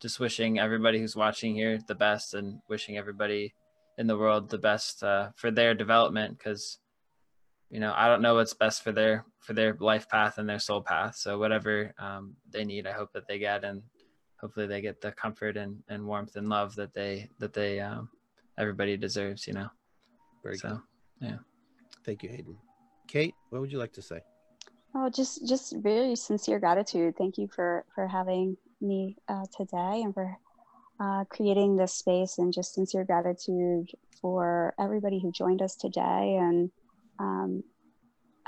just 0.00 0.18
wishing 0.18 0.58
everybody 0.58 0.98
who's 0.98 1.14
watching 1.14 1.54
here 1.54 1.78
the 1.86 1.94
best, 1.94 2.34
and 2.34 2.60
wishing 2.68 2.96
everybody 2.96 3.54
in 3.98 4.06
the 4.06 4.16
world 4.16 4.48
the 4.48 4.58
best 4.58 5.02
uh, 5.04 5.30
for 5.36 5.50
their 5.50 5.74
development. 5.74 6.38
Because 6.38 6.78
you 7.70 7.78
know, 7.80 7.92
I 7.94 8.08
don't 8.08 8.22
know 8.22 8.34
what's 8.34 8.54
best 8.54 8.82
for 8.82 8.92
their 8.92 9.26
for 9.40 9.52
their 9.52 9.74
life 9.78 10.08
path 10.08 10.38
and 10.38 10.48
their 10.48 10.58
soul 10.58 10.80
path. 10.82 11.16
So 11.16 11.38
whatever 11.38 11.92
um, 11.98 12.34
they 12.50 12.64
need, 12.64 12.86
I 12.86 12.92
hope 12.92 13.12
that 13.12 13.28
they 13.28 13.38
get, 13.38 13.62
and 13.62 13.82
hopefully 14.40 14.66
they 14.66 14.80
get 14.80 15.00
the 15.00 15.12
comfort 15.12 15.56
and, 15.56 15.82
and 15.88 16.04
warmth 16.04 16.36
and 16.36 16.48
love 16.48 16.74
that 16.76 16.94
they 16.94 17.28
that 17.38 17.52
they 17.52 17.80
um, 17.80 18.08
everybody 18.58 18.96
deserves, 18.96 19.46
you 19.46 19.52
know. 19.52 19.68
very 20.42 20.56
so 20.56 20.68
good 20.68 20.80
thank 22.04 22.22
you 22.22 22.28
hayden 22.30 22.56
kate 23.06 23.34
what 23.50 23.60
would 23.60 23.72
you 23.72 23.78
like 23.78 23.92
to 23.92 24.02
say 24.02 24.20
Oh, 24.92 25.08
just 25.08 25.46
just 25.46 25.76
very 25.76 26.16
sincere 26.16 26.58
gratitude. 26.58 27.14
Thank 27.16 27.38
you 27.38 27.46
for 27.46 27.84
for 27.94 28.08
having 28.08 28.56
me 28.80 29.16
uh, 29.28 29.44
today 29.56 30.02
and 30.02 30.12
for 30.12 30.36
uh, 30.98 31.24
creating 31.30 31.76
this 31.76 31.94
space, 31.94 32.38
and 32.38 32.52
just 32.52 32.74
sincere 32.74 33.04
gratitude 33.04 33.92
for 34.20 34.74
everybody 34.80 35.20
who 35.20 35.30
joined 35.30 35.62
us 35.62 35.76
today. 35.76 36.38
And 36.40 36.72
um, 37.20 37.62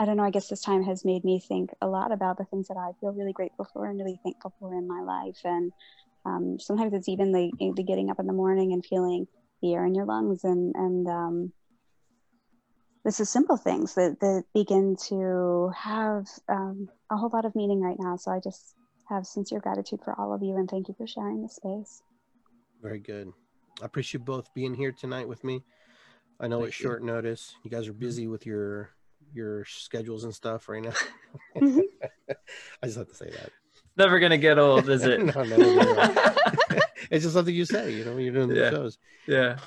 I 0.03 0.05
don't 0.05 0.16
know. 0.16 0.24
I 0.24 0.31
guess 0.31 0.49
this 0.49 0.62
time 0.62 0.83
has 0.83 1.05
made 1.05 1.23
me 1.23 1.39
think 1.39 1.70
a 1.81 1.87
lot 1.87 2.11
about 2.11 2.37
the 2.37 2.45
things 2.47 2.66
that 2.66 2.77
I 2.77 2.91
feel 2.99 3.12
really 3.12 3.33
grateful 3.33 3.69
for 3.73 3.87
and 3.87 3.97
really 3.97 4.19
thankful 4.24 4.53
for 4.59 4.74
in 4.74 4.89
my 4.89 5.01
life. 5.01 5.39
And 5.45 5.70
um, 6.24 6.59
sometimes 6.59 6.93
it's 6.93 7.09
even 7.09 7.31
the 7.31 7.53
the 7.77 7.85
getting 7.85 8.11
up 8.11 8.19
in 8.19 8.27
the 8.27 8.33
morning 8.33 8.73
and 8.73 8.85
feeling 8.85 9.29
the 9.62 9.74
air 9.74 9.87
in 9.87 9.95
your 9.95 10.07
lungs 10.07 10.43
and 10.43 10.74
and 10.74 11.07
um, 11.07 11.53
this 13.05 13.20
is 13.20 13.29
simple 13.31 13.57
things 13.57 13.95
that, 13.95 14.19
that 14.20 14.43
begin 14.53 14.97
to 15.09 15.70
have 15.77 16.27
um, 16.49 16.89
a 17.09 17.16
whole 17.16 17.31
lot 17.33 17.45
of 17.45 17.55
meaning 17.55 17.81
right 17.81 17.97
now. 17.99 18.16
So 18.16 18.33
I 18.33 18.41
just 18.43 18.74
have 19.09 19.24
sincere 19.24 19.61
gratitude 19.61 20.01
for 20.05 20.19
all 20.19 20.35
of 20.35 20.43
you 20.43 20.57
and 20.57 20.69
thank 20.69 20.89
you 20.89 20.95
for 20.99 21.07
sharing 21.07 21.43
the 21.43 21.49
space. 21.49 22.03
very 22.83 22.99
good 22.99 23.33
i 23.81 23.85
appreciate 23.85 24.24
both 24.24 24.53
being 24.55 24.74
here 24.74 24.91
tonight 24.91 25.29
with 25.29 25.45
me 25.45 25.62
i 26.41 26.49
know 26.49 26.59
Thank 26.59 26.69
it's 26.70 26.81
you. 26.81 26.85
short 26.87 27.03
notice 27.05 27.55
you 27.62 27.70
guys 27.70 27.87
are 27.87 27.93
busy 27.93 28.27
with 28.27 28.45
your 28.45 28.91
your 29.32 29.64
schedules 29.64 30.24
and 30.24 30.34
stuff 30.34 30.68
right 30.68 30.82
now 30.82 30.92
Mhm. 31.56 31.82
i 32.82 32.86
just 32.86 32.98
have 32.98 33.09
to 33.09 33.14
say 33.14 33.30
that 33.30 33.50
never 33.96 34.18
gonna 34.20 34.38
get 34.38 34.59
old, 34.59 34.88
is 34.88 35.04
it? 35.04 35.20
No, 35.34 35.44
never 35.44 35.72
gonna 35.72 36.80
it's 37.10 37.24
just 37.24 37.34
something 37.34 37.54
you 37.54 37.64
say 37.64 37.90
you 37.92 38.04
know 38.04 38.14
when 38.14 38.24
you're 38.24 38.34
doing 38.34 38.48
the 38.48 38.56
Yeah. 38.60 38.70
shows 38.70 38.98
yeah. 39.26 39.59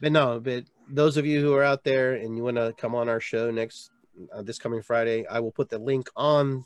but 0.00 0.12
no 0.12 0.40
but 0.40 0.64
those 0.88 1.16
of 1.16 1.26
you 1.26 1.40
who 1.40 1.54
are 1.54 1.62
out 1.64 1.84
there 1.84 2.14
and 2.14 2.36
you 2.36 2.42
want 2.42 2.56
to 2.56 2.74
come 2.76 2.94
on 2.94 3.08
our 3.08 3.20
show 3.20 3.50
next 3.50 3.90
uh, 4.32 4.42
this 4.42 4.58
coming 4.58 4.82
friday 4.82 5.26
i 5.26 5.38
will 5.40 5.52
put 5.52 5.68
the 5.68 5.78
link 5.78 6.08
on 6.16 6.64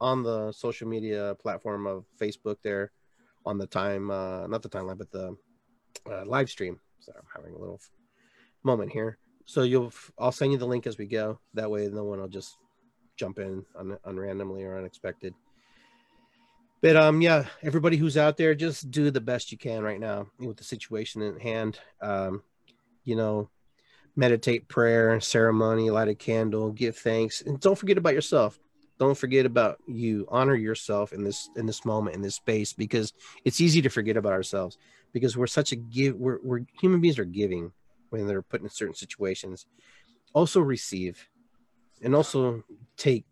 on 0.00 0.22
the 0.22 0.52
social 0.52 0.88
media 0.88 1.34
platform 1.40 1.86
of 1.86 2.04
facebook 2.20 2.56
there 2.62 2.90
on 3.46 3.58
the 3.58 3.66
time, 3.66 4.10
uh, 4.10 4.46
not 4.46 4.62
the 4.62 4.70
timeline, 4.70 4.96
but 4.96 5.10
the 5.10 5.36
uh, 6.10 6.24
live 6.24 6.48
stream. 6.48 6.80
So 7.00 7.12
I'm 7.14 7.26
having 7.36 7.54
a 7.54 7.58
little 7.58 7.78
moment 8.62 8.90
here. 8.90 9.18
So 9.46 9.62
you'll, 9.62 9.92
I'll 10.18 10.32
send 10.32 10.52
you 10.52 10.58
the 10.58 10.66
link 10.66 10.86
as 10.86 10.98
we 10.98 11.06
go. 11.06 11.38
That 11.54 11.70
way, 11.70 11.88
no 11.88 12.04
one 12.04 12.20
will 12.20 12.28
just 12.28 12.56
jump 13.16 13.38
in 13.38 13.64
on, 13.76 14.18
randomly 14.18 14.64
or 14.64 14.78
unexpected. 14.78 15.34
But 16.80 16.96
um, 16.96 17.20
yeah, 17.22 17.46
everybody 17.62 17.96
who's 17.96 18.16
out 18.16 18.36
there, 18.36 18.54
just 18.54 18.90
do 18.90 19.10
the 19.10 19.20
best 19.20 19.50
you 19.52 19.58
can 19.58 19.82
right 19.82 20.00
now 20.00 20.26
with 20.38 20.56
the 20.56 20.64
situation 20.64 21.22
in 21.22 21.38
hand. 21.40 21.78
Um, 22.00 22.42
you 23.04 23.16
know, 23.16 23.48
meditate, 24.16 24.68
prayer, 24.68 25.20
ceremony, 25.20 25.90
light 25.90 26.08
a 26.08 26.14
candle, 26.14 26.72
give 26.72 26.96
thanks, 26.96 27.40
and 27.40 27.58
don't 27.60 27.78
forget 27.78 27.98
about 27.98 28.14
yourself. 28.14 28.58
Don't 28.98 29.16
forget 29.16 29.46
about 29.46 29.78
you. 29.86 30.26
Honor 30.28 30.54
yourself 30.54 31.12
in 31.12 31.24
this 31.24 31.48
in 31.56 31.66
this 31.66 31.84
moment 31.84 32.16
in 32.16 32.22
this 32.22 32.36
space 32.36 32.72
because 32.72 33.12
it's 33.44 33.60
easy 33.60 33.82
to 33.82 33.88
forget 33.88 34.16
about 34.16 34.32
ourselves 34.32 34.78
because 35.12 35.36
we're 35.36 35.46
such 35.46 35.72
a 35.72 35.76
give. 35.76 36.16
We're, 36.16 36.38
we're 36.42 36.60
human 36.80 37.00
beings 37.00 37.18
are 37.18 37.24
giving 37.24 37.72
when 38.18 38.26
they're 38.26 38.42
put 38.42 38.62
in 38.62 38.68
certain 38.68 38.94
situations. 38.94 39.66
Also 40.32 40.60
receive, 40.60 41.28
and 42.02 42.14
also 42.14 42.64
take. 42.96 43.24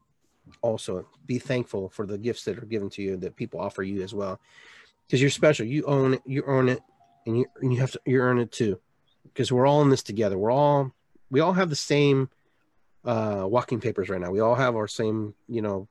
Also 0.60 1.06
be 1.24 1.38
thankful 1.38 1.88
for 1.88 2.04
the 2.04 2.18
gifts 2.18 2.44
that 2.44 2.58
are 2.58 2.66
given 2.66 2.90
to 2.90 3.00
you 3.00 3.16
that 3.16 3.36
people 3.36 3.60
offer 3.60 3.82
you 3.82 4.02
as 4.02 4.12
well, 4.12 4.40
because 5.06 5.20
you're 5.20 5.30
special. 5.30 5.64
You 5.64 5.84
own 5.84 6.14
it. 6.14 6.22
You 6.26 6.42
earn 6.46 6.68
it, 6.68 6.80
and 7.26 7.38
you 7.38 7.46
and 7.60 7.72
you 7.72 7.80
have 7.80 7.92
to 7.92 8.00
you 8.04 8.18
earn 8.18 8.38
it 8.38 8.50
too 8.50 8.80
because 9.24 9.52
we're 9.52 9.66
all 9.66 9.82
in 9.82 9.88
this 9.88 10.02
together. 10.02 10.36
We're 10.36 10.50
all 10.50 10.92
we 11.30 11.40
all 11.40 11.52
have 11.52 11.70
the 11.70 11.76
same 11.76 12.28
uh 13.04 13.44
walking 13.48 13.80
papers 13.80 14.08
right 14.08 14.20
now. 14.20 14.30
We 14.30 14.40
all 14.40 14.54
have 14.54 14.76
our 14.76 14.88
same, 14.88 15.34
you 15.48 15.62
know, 15.62 15.88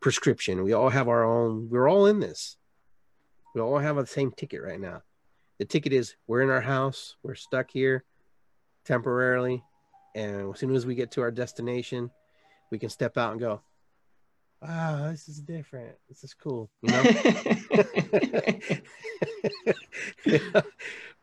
prescription. 0.00 0.64
We 0.64 0.72
all 0.72 0.88
have 0.88 1.08
our 1.08 1.24
own 1.24 1.68
we're 1.70 1.88
all 1.88 2.06
in 2.06 2.20
this. 2.20 2.56
We 3.54 3.60
all 3.60 3.78
have 3.78 3.96
the 3.96 4.06
same 4.06 4.32
ticket 4.32 4.62
right 4.62 4.80
now. 4.80 5.02
The 5.58 5.64
ticket 5.64 5.92
is 5.92 6.16
we're 6.26 6.42
in 6.42 6.50
our 6.50 6.62
house, 6.62 7.16
we're 7.22 7.36
stuck 7.36 7.70
here 7.70 8.04
temporarily, 8.84 9.62
and 10.14 10.52
as 10.52 10.60
soon 10.60 10.74
as 10.74 10.86
we 10.86 10.94
get 10.94 11.10
to 11.12 11.22
our 11.22 11.30
destination, 11.30 12.10
we 12.70 12.78
can 12.78 12.88
step 12.88 13.16
out 13.18 13.32
and 13.32 13.40
go, 13.40 13.60
wow, 14.62 15.10
this 15.10 15.28
is 15.28 15.40
different. 15.40 15.96
This 16.08 16.24
is 16.24 16.34
cool. 16.34 16.70
You 16.82 16.92
know? 16.92 17.02
yeah. 20.26 20.60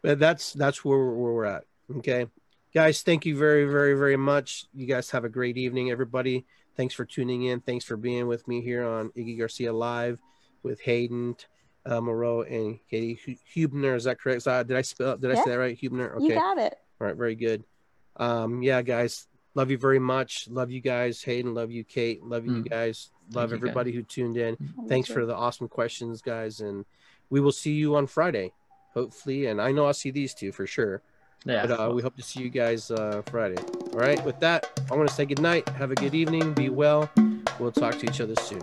But 0.03 0.17
that's 0.17 0.53
that's 0.53 0.83
where, 0.83 0.97
where 0.97 1.31
we're 1.31 1.45
at. 1.45 1.63
Okay. 1.97 2.25
Guys, 2.73 3.03
thank 3.03 3.23
you 3.25 3.37
very, 3.37 3.65
very, 3.65 3.93
very 3.93 4.17
much. 4.17 4.65
You 4.73 4.87
guys 4.87 5.11
have 5.11 5.25
a 5.25 5.29
great 5.29 5.57
evening, 5.57 5.91
everybody. 5.91 6.45
Thanks 6.75 6.95
for 6.95 7.05
tuning 7.05 7.43
in. 7.43 7.59
Thanks 7.61 7.85
for 7.85 7.97
being 7.97 8.25
with 8.25 8.47
me 8.47 8.61
here 8.61 8.83
on 8.83 9.09
Iggy 9.09 9.37
Garcia 9.37 9.71
Live 9.71 10.19
with 10.63 10.81
Hayden 10.81 11.35
uh, 11.85 12.01
Moreau 12.01 12.41
and 12.41 12.79
Katie 12.89 13.19
Hubner. 13.55 13.95
Is 13.95 14.05
that 14.05 14.19
correct? 14.19 14.45
Did 14.45 14.71
I 14.75 14.81
spell? 14.81 15.17
Did 15.17 15.29
Yeah. 15.31 15.39
I 15.39 15.43
say 15.43 15.49
that 15.51 15.59
right? 15.59 15.79
Hubner. 15.79 16.15
Okay. 16.15 16.25
You 16.25 16.33
got 16.33 16.57
it. 16.57 16.79
All 17.01 17.07
right, 17.07 17.15
very 17.15 17.33
good. 17.33 17.63
Um, 18.17 18.61
yeah, 18.61 18.83
guys, 18.83 19.27
love 19.55 19.71
you 19.71 19.77
very 19.79 19.97
much. 19.97 20.47
Love 20.51 20.69
you 20.69 20.81
guys, 20.81 21.23
Hayden. 21.23 21.55
Love 21.55 21.71
you, 21.71 21.83
Kate. 21.83 22.23
Love 22.23 22.45
you 22.45 22.51
Mm. 22.51 22.69
guys. 22.69 23.09
Love 23.33 23.49
you, 23.49 23.55
everybody 23.57 23.91
who 23.91 24.03
tuned 24.03 24.37
in. 24.37 24.55
Thanks 24.87 25.09
for 25.09 25.25
the 25.25 25.35
awesome 25.35 25.67
questions, 25.67 26.21
guys, 26.21 26.61
and 26.61 26.85
we 27.31 27.39
will 27.39 27.51
see 27.51 27.71
you 27.73 27.95
on 27.95 28.05
Friday, 28.05 28.53
hopefully. 28.93 29.47
And 29.47 29.59
I 29.59 29.71
know 29.71 29.87
I'll 29.87 29.95
see 29.95 30.11
these 30.11 30.35
two 30.35 30.51
for 30.51 30.67
sure. 30.67 31.01
Yeah. 31.43 31.65
But 31.65 31.79
uh, 31.79 31.91
we 31.91 32.03
hope 32.03 32.15
to 32.17 32.21
see 32.21 32.39
you 32.41 32.49
guys 32.49 32.91
uh, 32.91 33.23
Friday. 33.25 33.57
All 33.93 33.97
right. 33.99 34.23
With 34.23 34.39
that, 34.41 34.79
I 34.91 34.95
want 34.95 35.09
to 35.09 35.15
say 35.15 35.25
good 35.25 35.41
night. 35.41 35.67
Have 35.69 35.89
a 35.89 35.95
good 35.95 36.13
evening. 36.13 36.53
Be 36.53 36.69
well. 36.69 37.09
We'll 37.59 37.71
talk 37.71 37.97
to 37.97 38.05
each 38.05 38.21
other 38.21 38.35
soon. 38.35 38.61